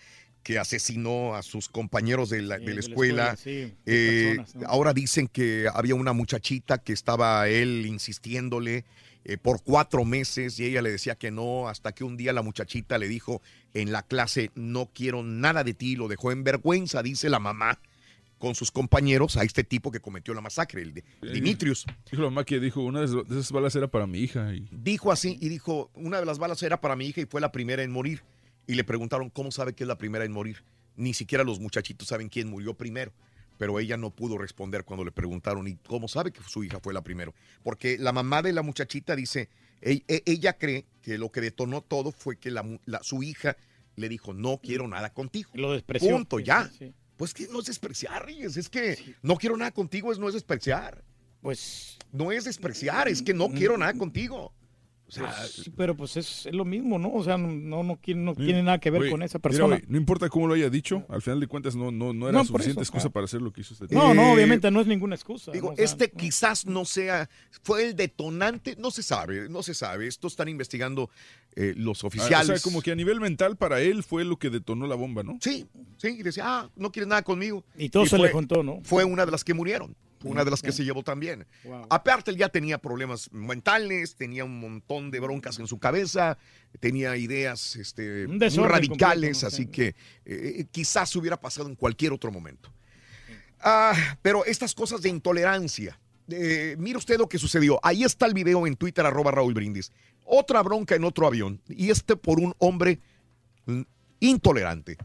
[0.42, 3.32] que asesinó a sus compañeros de la, de la de la escuela.
[3.32, 4.68] escuela, sí, Eh, personas, ¿no?
[4.68, 8.84] Ahora dicen que había una muchachita que estaba él insistiéndole
[9.24, 12.42] eh, por cuatro meses y ella le decía que no, hasta que un día la
[12.42, 13.42] muchachita le dijo
[13.74, 17.78] en la clase, no quiero nada de ti, lo dejó en vergüenza, dice la mamá
[18.38, 21.86] con sus compañeros a este tipo que cometió la masacre, el de Dimitrius.
[22.10, 24.54] Dijo la mamá que dijo, una de esas- balas era para mi hija.
[24.54, 24.68] Y...
[24.70, 27.50] Dijo así y dijo, una de las balas era para mi hija y fue la
[27.52, 28.22] primera en morir.
[28.66, 30.62] Y le preguntaron, ¿cómo sabe que es la primera en morir?
[30.96, 33.12] Ni siquiera los muchachitos saben quién murió primero.
[33.58, 36.92] Pero ella no pudo responder cuando le preguntaron, ¿y cómo sabe que su hija fue
[36.92, 37.32] la primera?
[37.62, 39.48] Porque la mamá de la muchachita dice,
[39.80, 42.62] e- ella cree que lo que detonó todo fue que la
[43.00, 43.56] su hija
[43.94, 45.48] le dijo, no quiero nada contigo.
[45.54, 46.10] Lo despreció.
[46.10, 46.68] Punto, Sí, ya.
[46.68, 46.94] sí, sí.
[47.16, 50.34] Pues que no es despreciar, Reyes, es que no quiero nada contigo, es no es
[50.34, 51.02] despreciar.
[51.40, 54.52] Pues no es despreciar, es que no quiero nada contigo.
[55.08, 57.12] O sea, Sí, pero pues es, es lo mismo, ¿no?
[57.12, 59.80] O sea, no, no, tiene, no tiene nada que ver Oye, con esa mira, persona.
[59.86, 62.44] no importa cómo lo haya dicho, al final de cuentas no, no, no era No,
[62.44, 63.12] suficiente eso, excusa ah.
[63.12, 65.52] para hacer lo que hizo este No, no, Eh, obviamente no es ninguna excusa.
[65.52, 65.72] Digo, ¿no?
[65.74, 67.30] O sea, este quizás no sea,
[67.62, 70.08] fue el detonante, no se sabe, no se sabe.
[70.08, 71.08] Esto están investigando
[71.54, 72.50] eh, los Ah, oficiales.
[72.50, 75.22] O sea, como que a nivel mental para él fue lo que detonó la bomba,
[75.22, 75.38] ¿no?
[75.40, 75.66] Sí,
[75.98, 77.64] sí, y decía, ah, no quieres nada conmigo.
[77.78, 78.80] Y todo se fue- le juntó, ¿no?
[78.82, 79.94] Fue una de las que murieron,
[80.26, 81.46] una de las que se llevó también.
[81.64, 81.86] Wow.
[81.90, 86.38] Aparte, él ya tenía problemas mentales, tenía un montón de broncas en su cabeza,
[86.80, 92.72] tenía ideas este, muy radicales, así que eh, quizás hubiera pasado en cualquier otro momento.
[93.60, 95.98] Ah, pero estas cosas de intolerancia.
[96.28, 97.80] eh, mire usted lo que sucedió.
[97.82, 99.92] Ahí está el video en Twitter, arroba Raúl Brindis.
[100.24, 101.60] Otra bronca en otro avión.
[101.68, 103.00] Y este por un hombre
[104.20, 104.96] intolerante.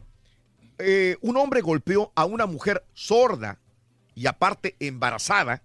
[0.80, 3.60] Eh, un hombre golpeó a una mujer sorda
[4.16, 5.64] y aparte embarazada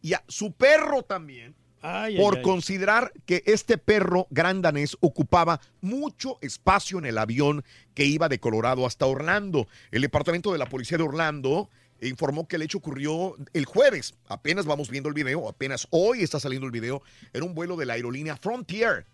[0.00, 2.42] y a su perro también Ay, por ay, ay.
[2.42, 8.38] considerar que este perro gran danés ocupaba mucho espacio en el avión que iba de
[8.38, 9.66] Colorado hasta Orlando.
[9.90, 11.68] El departamento de la policía de Orlando
[12.00, 14.14] informó que el hecho ocurrió el jueves.
[14.26, 17.02] Apenas vamos viendo el video, apenas hoy está saliendo el video.
[17.32, 19.06] Era un vuelo de la aerolínea Frontier.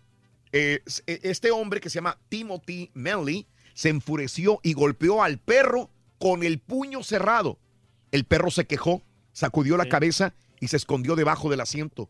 [0.51, 5.89] Eh, eh, este hombre que se llama Timothy Melly se enfureció y golpeó al perro
[6.19, 7.57] con el puño cerrado.
[8.11, 12.09] El perro se quejó, sacudió la cabeza y se escondió debajo del asiento.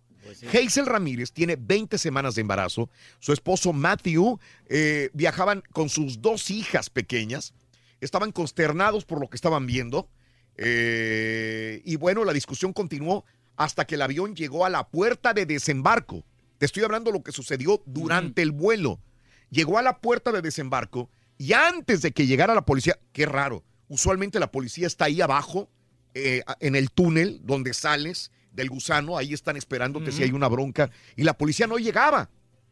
[0.54, 2.90] Hazel Ramírez tiene 20 semanas de embarazo.
[3.20, 7.54] Su esposo Matthew eh, viajaban con sus dos hijas pequeñas.
[8.02, 10.10] Estaban consternados por lo que estaban viendo.
[10.58, 15.46] Eh, y bueno, la discusión continuó hasta que el avión llegó a la puerta de
[15.46, 16.24] desembarco.
[16.58, 19.00] Te estoy hablando de lo que sucedió durante el vuelo.
[19.50, 23.64] Llegó a la puerta de desembarco y antes de que llegara la policía, qué raro,
[23.88, 25.70] usualmente la policía está ahí abajo,
[26.14, 30.90] eh, en el túnel donde sales del gusano, ahí están esperándote si hay una bronca,
[31.16, 32.30] y la policía no llegaba,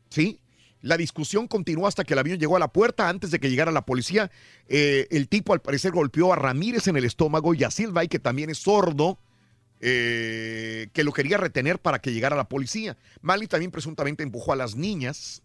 [0.09, 0.39] ¿sí?
[0.81, 3.09] La discusión continuó hasta que el avión llegó a la puerta.
[3.09, 4.29] Antes de que llegara la policía,
[4.67, 8.19] eh, el tipo al parecer golpeó a Ramírez en el estómago y a Silvay, que
[8.19, 9.17] también es sordo,
[9.79, 12.95] eh, que lo quería retener para que llegara la policía.
[13.21, 15.41] Mali también presuntamente empujó a las niñas.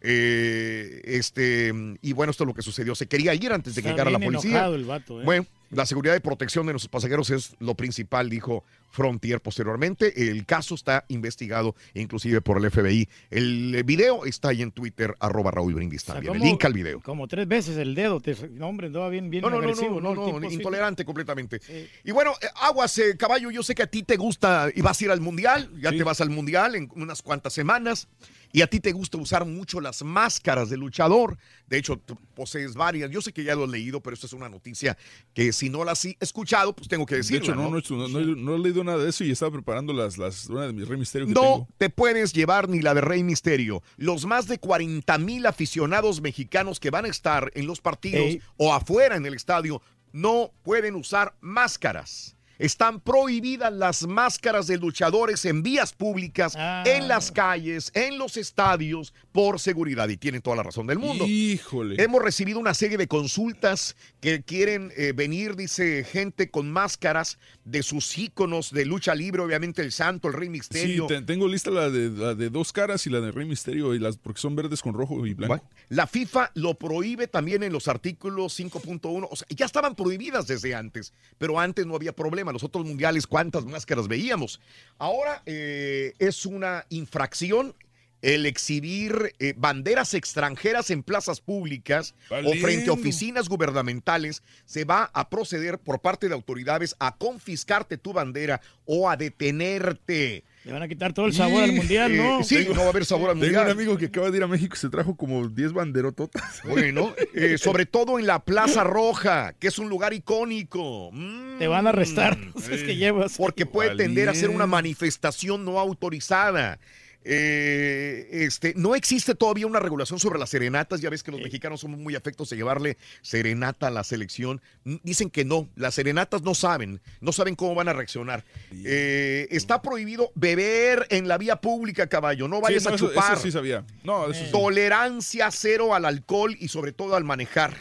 [0.00, 1.72] eh, este
[2.02, 2.94] y bueno, esto es lo que sucedió.
[2.96, 4.66] Se quería ir antes de que Está llegara la policía.
[4.66, 5.22] el vato.
[5.22, 10.28] Bueno, la seguridad y protección de nuestros pasajeros es lo principal, dijo Frontier posteriormente.
[10.30, 13.08] El caso está investigado inclusive por el FBI.
[13.30, 16.34] El video está ahí en Twitter, arroba Raúl Brindis también.
[16.34, 17.00] El como- link al video.
[17.00, 18.20] Como tres veces el dedo.
[18.20, 20.56] Te, no, hombre, andaba bien, bien No, no, no, agresivo, no, no, no, sí.
[20.56, 21.60] intolerante completamente.
[22.04, 25.00] Y bueno, eh, Aguas, eh, caballo, yo sé que a ti te gusta y vas
[25.00, 28.08] a ir al mundial, ya te vas al mundial en unas cuantas semanas,
[28.52, 31.38] y a ti te gusta usar mucho las máscaras de luchador.
[31.68, 31.98] De hecho,
[32.42, 33.08] posees varias.
[33.10, 34.96] Yo sé que ya lo has leído, pero esta es una noticia
[35.32, 37.44] que si no la has escuchado, pues tengo que De decirlo.
[37.44, 39.92] hecho, no, no, no, no he- no he leído nada de eso y estaba preparando
[39.92, 41.68] las, las, una de mis Rey Misterio que No tengo.
[41.78, 43.82] te puedes llevar ni la de Rey Misterio.
[43.96, 48.40] Los más de 40 mil aficionados mexicanos que van a estar en los partidos Ey.
[48.56, 49.80] o afuera en el estadio
[50.12, 52.36] no pueden usar máscaras.
[52.62, 59.12] Están prohibidas las máscaras de luchadores en vías públicas, en las calles, en los estadios,
[59.32, 60.08] por seguridad.
[60.08, 61.24] Y tienen toda la razón del mundo.
[61.26, 62.02] Híjole.
[62.02, 67.82] Hemos recibido una serie de consultas que quieren eh, venir, dice gente con máscaras de
[67.82, 71.06] sus íconos de lucha libre, obviamente el Santo, el Rey Sí, Misterio.
[71.06, 73.98] te- tengo lista la de, la de dos caras y la de Rey Misterio, y
[73.98, 75.64] las, porque son verdes con rojo y blanco.
[75.88, 79.28] La FIFA lo prohíbe también en los artículos 5.1.
[79.30, 82.51] O sea, ya estaban prohibidas desde antes, pero antes no había problema.
[82.52, 84.60] Los otros mundiales, ¿cuántas máscaras veíamos?
[84.98, 87.74] Ahora eh, es una infracción
[88.22, 94.42] el exhibir eh, banderas extranjeras en plazas públicas o frente a oficinas gubernamentales.
[94.64, 100.44] Se va a proceder por parte de autoridades a confiscarte tu bandera o a detenerte.
[100.64, 102.40] Le van a quitar todo el sabor al mundial, ¿no?
[102.40, 103.64] Eh, sí, no va a haber sabor al Tengo mundial.
[103.64, 106.62] un amigo que acaba de ir a México y se trajo como 10 banderototas.
[106.64, 111.10] Bueno, eh, sobre todo en la Plaza Roja, que es un lugar icónico.
[111.12, 111.58] Mm.
[111.58, 112.38] Te van a arrestar.
[112.70, 113.36] Es que llevas.
[113.36, 116.78] Porque puede tender a ser una manifestación no autorizada.
[117.24, 121.00] Eh, este, no existe todavía una regulación sobre las serenatas.
[121.00, 124.60] Ya ves que los mexicanos somos muy afectos a llevarle serenata a la selección.
[124.84, 128.44] Dicen que no, las serenatas no saben, no saben cómo van a reaccionar.
[128.84, 132.48] Eh, está prohibido beber en la vía pública, caballo.
[132.48, 133.32] No vayas Sí, no, a chupar.
[133.34, 133.84] Eso, sí sabía.
[134.04, 134.50] No, eso sí.
[134.50, 137.76] Tolerancia cero al alcohol y sobre todo al manejar.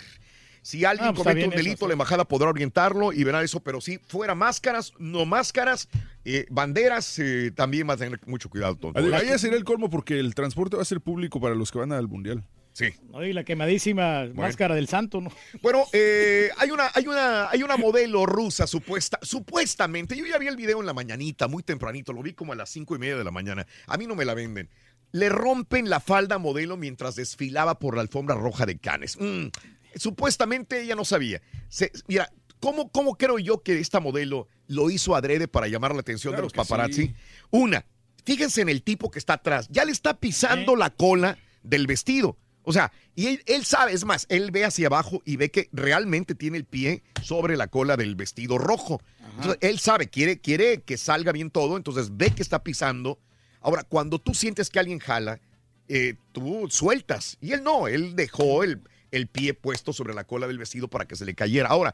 [0.62, 1.88] Si alguien Ah, pues comete un eso, delito, sí.
[1.88, 5.90] la embajada podrá orientarlo y verá eso, pero sí, fuera máscaras, no máscaras,
[6.24, 8.76] eh, banderas, eh, también va a tener mucho cuidado.
[8.76, 9.00] Tonto.
[9.16, 11.92] Ahí sería el colmo porque el transporte va a ser público para los que van
[11.92, 12.44] al mundial.
[12.74, 12.86] Sí.
[13.12, 15.30] Oye, la quemadísima máscara del santo, ¿no?
[15.62, 20.16] Bueno, eh, hay, una, hay, una, hay una modelo rusa supuesta, supuestamente.
[20.16, 22.70] Yo ya vi el video en la mañanita, muy tempranito, lo vi como a las
[22.70, 23.68] cinco y media de la mañana.
[23.88, 24.70] A mí no me la venden.
[25.12, 29.18] le rompen la falda modelo mientras desfilaba por la alfombra roja de Cannes.
[29.20, 29.48] Mm,
[29.96, 31.42] supuestamente ella no sabía.
[31.70, 36.02] Se- mira, ¿cómo, ¿cómo creo yo que esta modelo lo hizo adrede para llamar la
[36.02, 37.08] atención Claro de los paparazzi?
[37.08, 37.14] sí.
[37.50, 37.86] Una,
[38.26, 39.68] fíjense en el tipo que está atrás.
[39.70, 42.38] Ya le está pisando la cola del vestido.
[42.64, 45.68] O sea, y él, él sabe, es más, él ve hacia abajo y ve que
[45.72, 49.02] realmente tiene el pie sobre la cola del vestido rojo.
[49.38, 53.18] Entonces, él sabe, quiere, quiere que salga bien todo, entonces ve que está pisando.
[53.62, 55.40] Ahora, cuando tú sientes que alguien jala,
[55.88, 57.38] eh, tú sueltas.
[57.42, 58.82] Y él no, él dejó el,
[59.12, 61.68] el pie puesto sobre la cola del vestido para que se le cayera.
[61.70, 61.94] Ahora,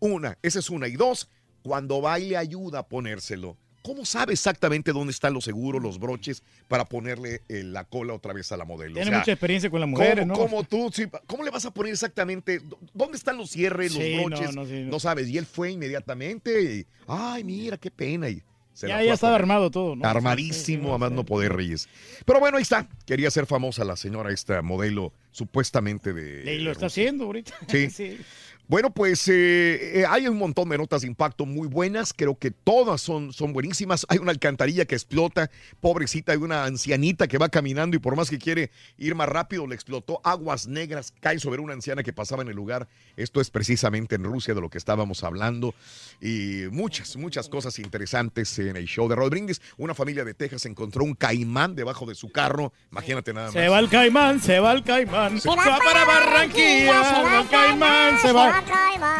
[0.00, 0.88] una, esa es una.
[0.88, 1.28] Y dos,
[1.62, 5.98] cuando va y le ayuda a ponérselo, ¿cómo sabe exactamente dónde están los seguros, los
[5.98, 8.94] broches, para ponerle eh, la cola otra vez a la modelo?
[8.94, 10.38] Tiene mucha experiencia con las mujeres, ¿cómo, ¿no?
[10.38, 12.60] cómo tú, sí, ¿Cómo le vas a poner exactamente?
[12.60, 14.54] ¿Dó- ¿Dónde están los cierres, los Sí, no, broches?
[14.54, 14.90] no, sí, no.
[14.90, 15.28] no sabes.
[15.28, 18.28] Y él fue inmediatamente y, ay, mira, qué pena.
[18.28, 18.42] Y
[18.74, 20.06] se Ya, ya estaba armado todo, ¿no?
[20.06, 21.88] Armadísimo, a más no poder Reyes.
[22.26, 22.86] Pero bueno, ahí está.
[23.06, 26.52] Quería ser famosa la señora, esta modelo supuestamente de.
[26.54, 27.02] Y lo está Rusia.
[27.04, 27.54] haciendo ahorita.
[27.68, 28.18] Sí.
[28.66, 32.14] Bueno, pues eh, eh, hay un montón de notas de impacto muy buenas.
[32.14, 34.06] Creo que todas son, son buenísimas.
[34.08, 35.50] Hay una alcantarilla que explota.
[35.82, 39.66] Pobrecita, hay una ancianita que va caminando y por más que quiere ir más rápido,
[39.66, 40.18] le explotó.
[40.24, 42.88] Aguas negras caen sobre una anciana que pasaba en el lugar.
[43.16, 45.74] Esto es precisamente en Rusia de lo que estábamos hablando.
[46.22, 49.60] Y muchas, muchas cosas interesantes en el show de Rod Brindis.
[49.76, 52.72] Una familia de Texas encontró un caimán debajo de su carro.
[52.90, 53.52] Imagínate nada más.
[53.52, 55.38] Se va el caimán, se va el caimán.
[55.38, 58.53] Se va para Barranquilla, se va el caimán, se va.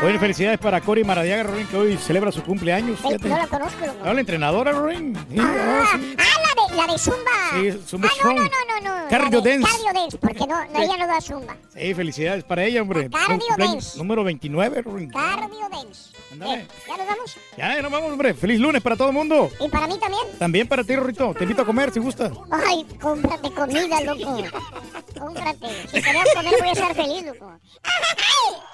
[0.01, 2.99] Bueno, felicidades para Cory Maradiaga, Rorín, que hoy celebra su cumpleaños.
[3.05, 3.99] Ey, no la conozco, loco.
[4.05, 5.15] Ah, la entrenadora, Rorín.
[5.31, 6.17] Sí, Ah, ah, sí.
[6.19, 7.31] ah, la de, la de Zumba.
[7.53, 8.37] Sí, Zumba ah, no, Strong.
[8.37, 9.09] no, no, no, no.
[9.09, 9.69] Cardio de Dance.
[9.71, 11.57] Cardio Dance, porque no, no, ella no da Zumba.
[11.75, 13.09] Sí, felicidades para ella, hombre.
[13.11, 13.99] Cardio Dance.
[13.99, 15.11] Número 29, Rorín.
[15.11, 16.11] Cardio Dance.
[16.33, 17.37] Bien, ¿Ya nos vamos?
[17.57, 18.35] Ya, ya nos vamos, hombre.
[18.35, 19.51] Feliz lunes para todo el mundo.
[19.61, 20.25] ¿Y para mí también?
[20.39, 21.33] También para ti, Rorrito.
[21.35, 22.33] Te invito a comer si gustas.
[22.51, 24.43] Ay, cómprate comida, loco.
[25.19, 25.69] Cómprate.
[25.91, 27.53] Si a comer, voy a estar feliz, loco.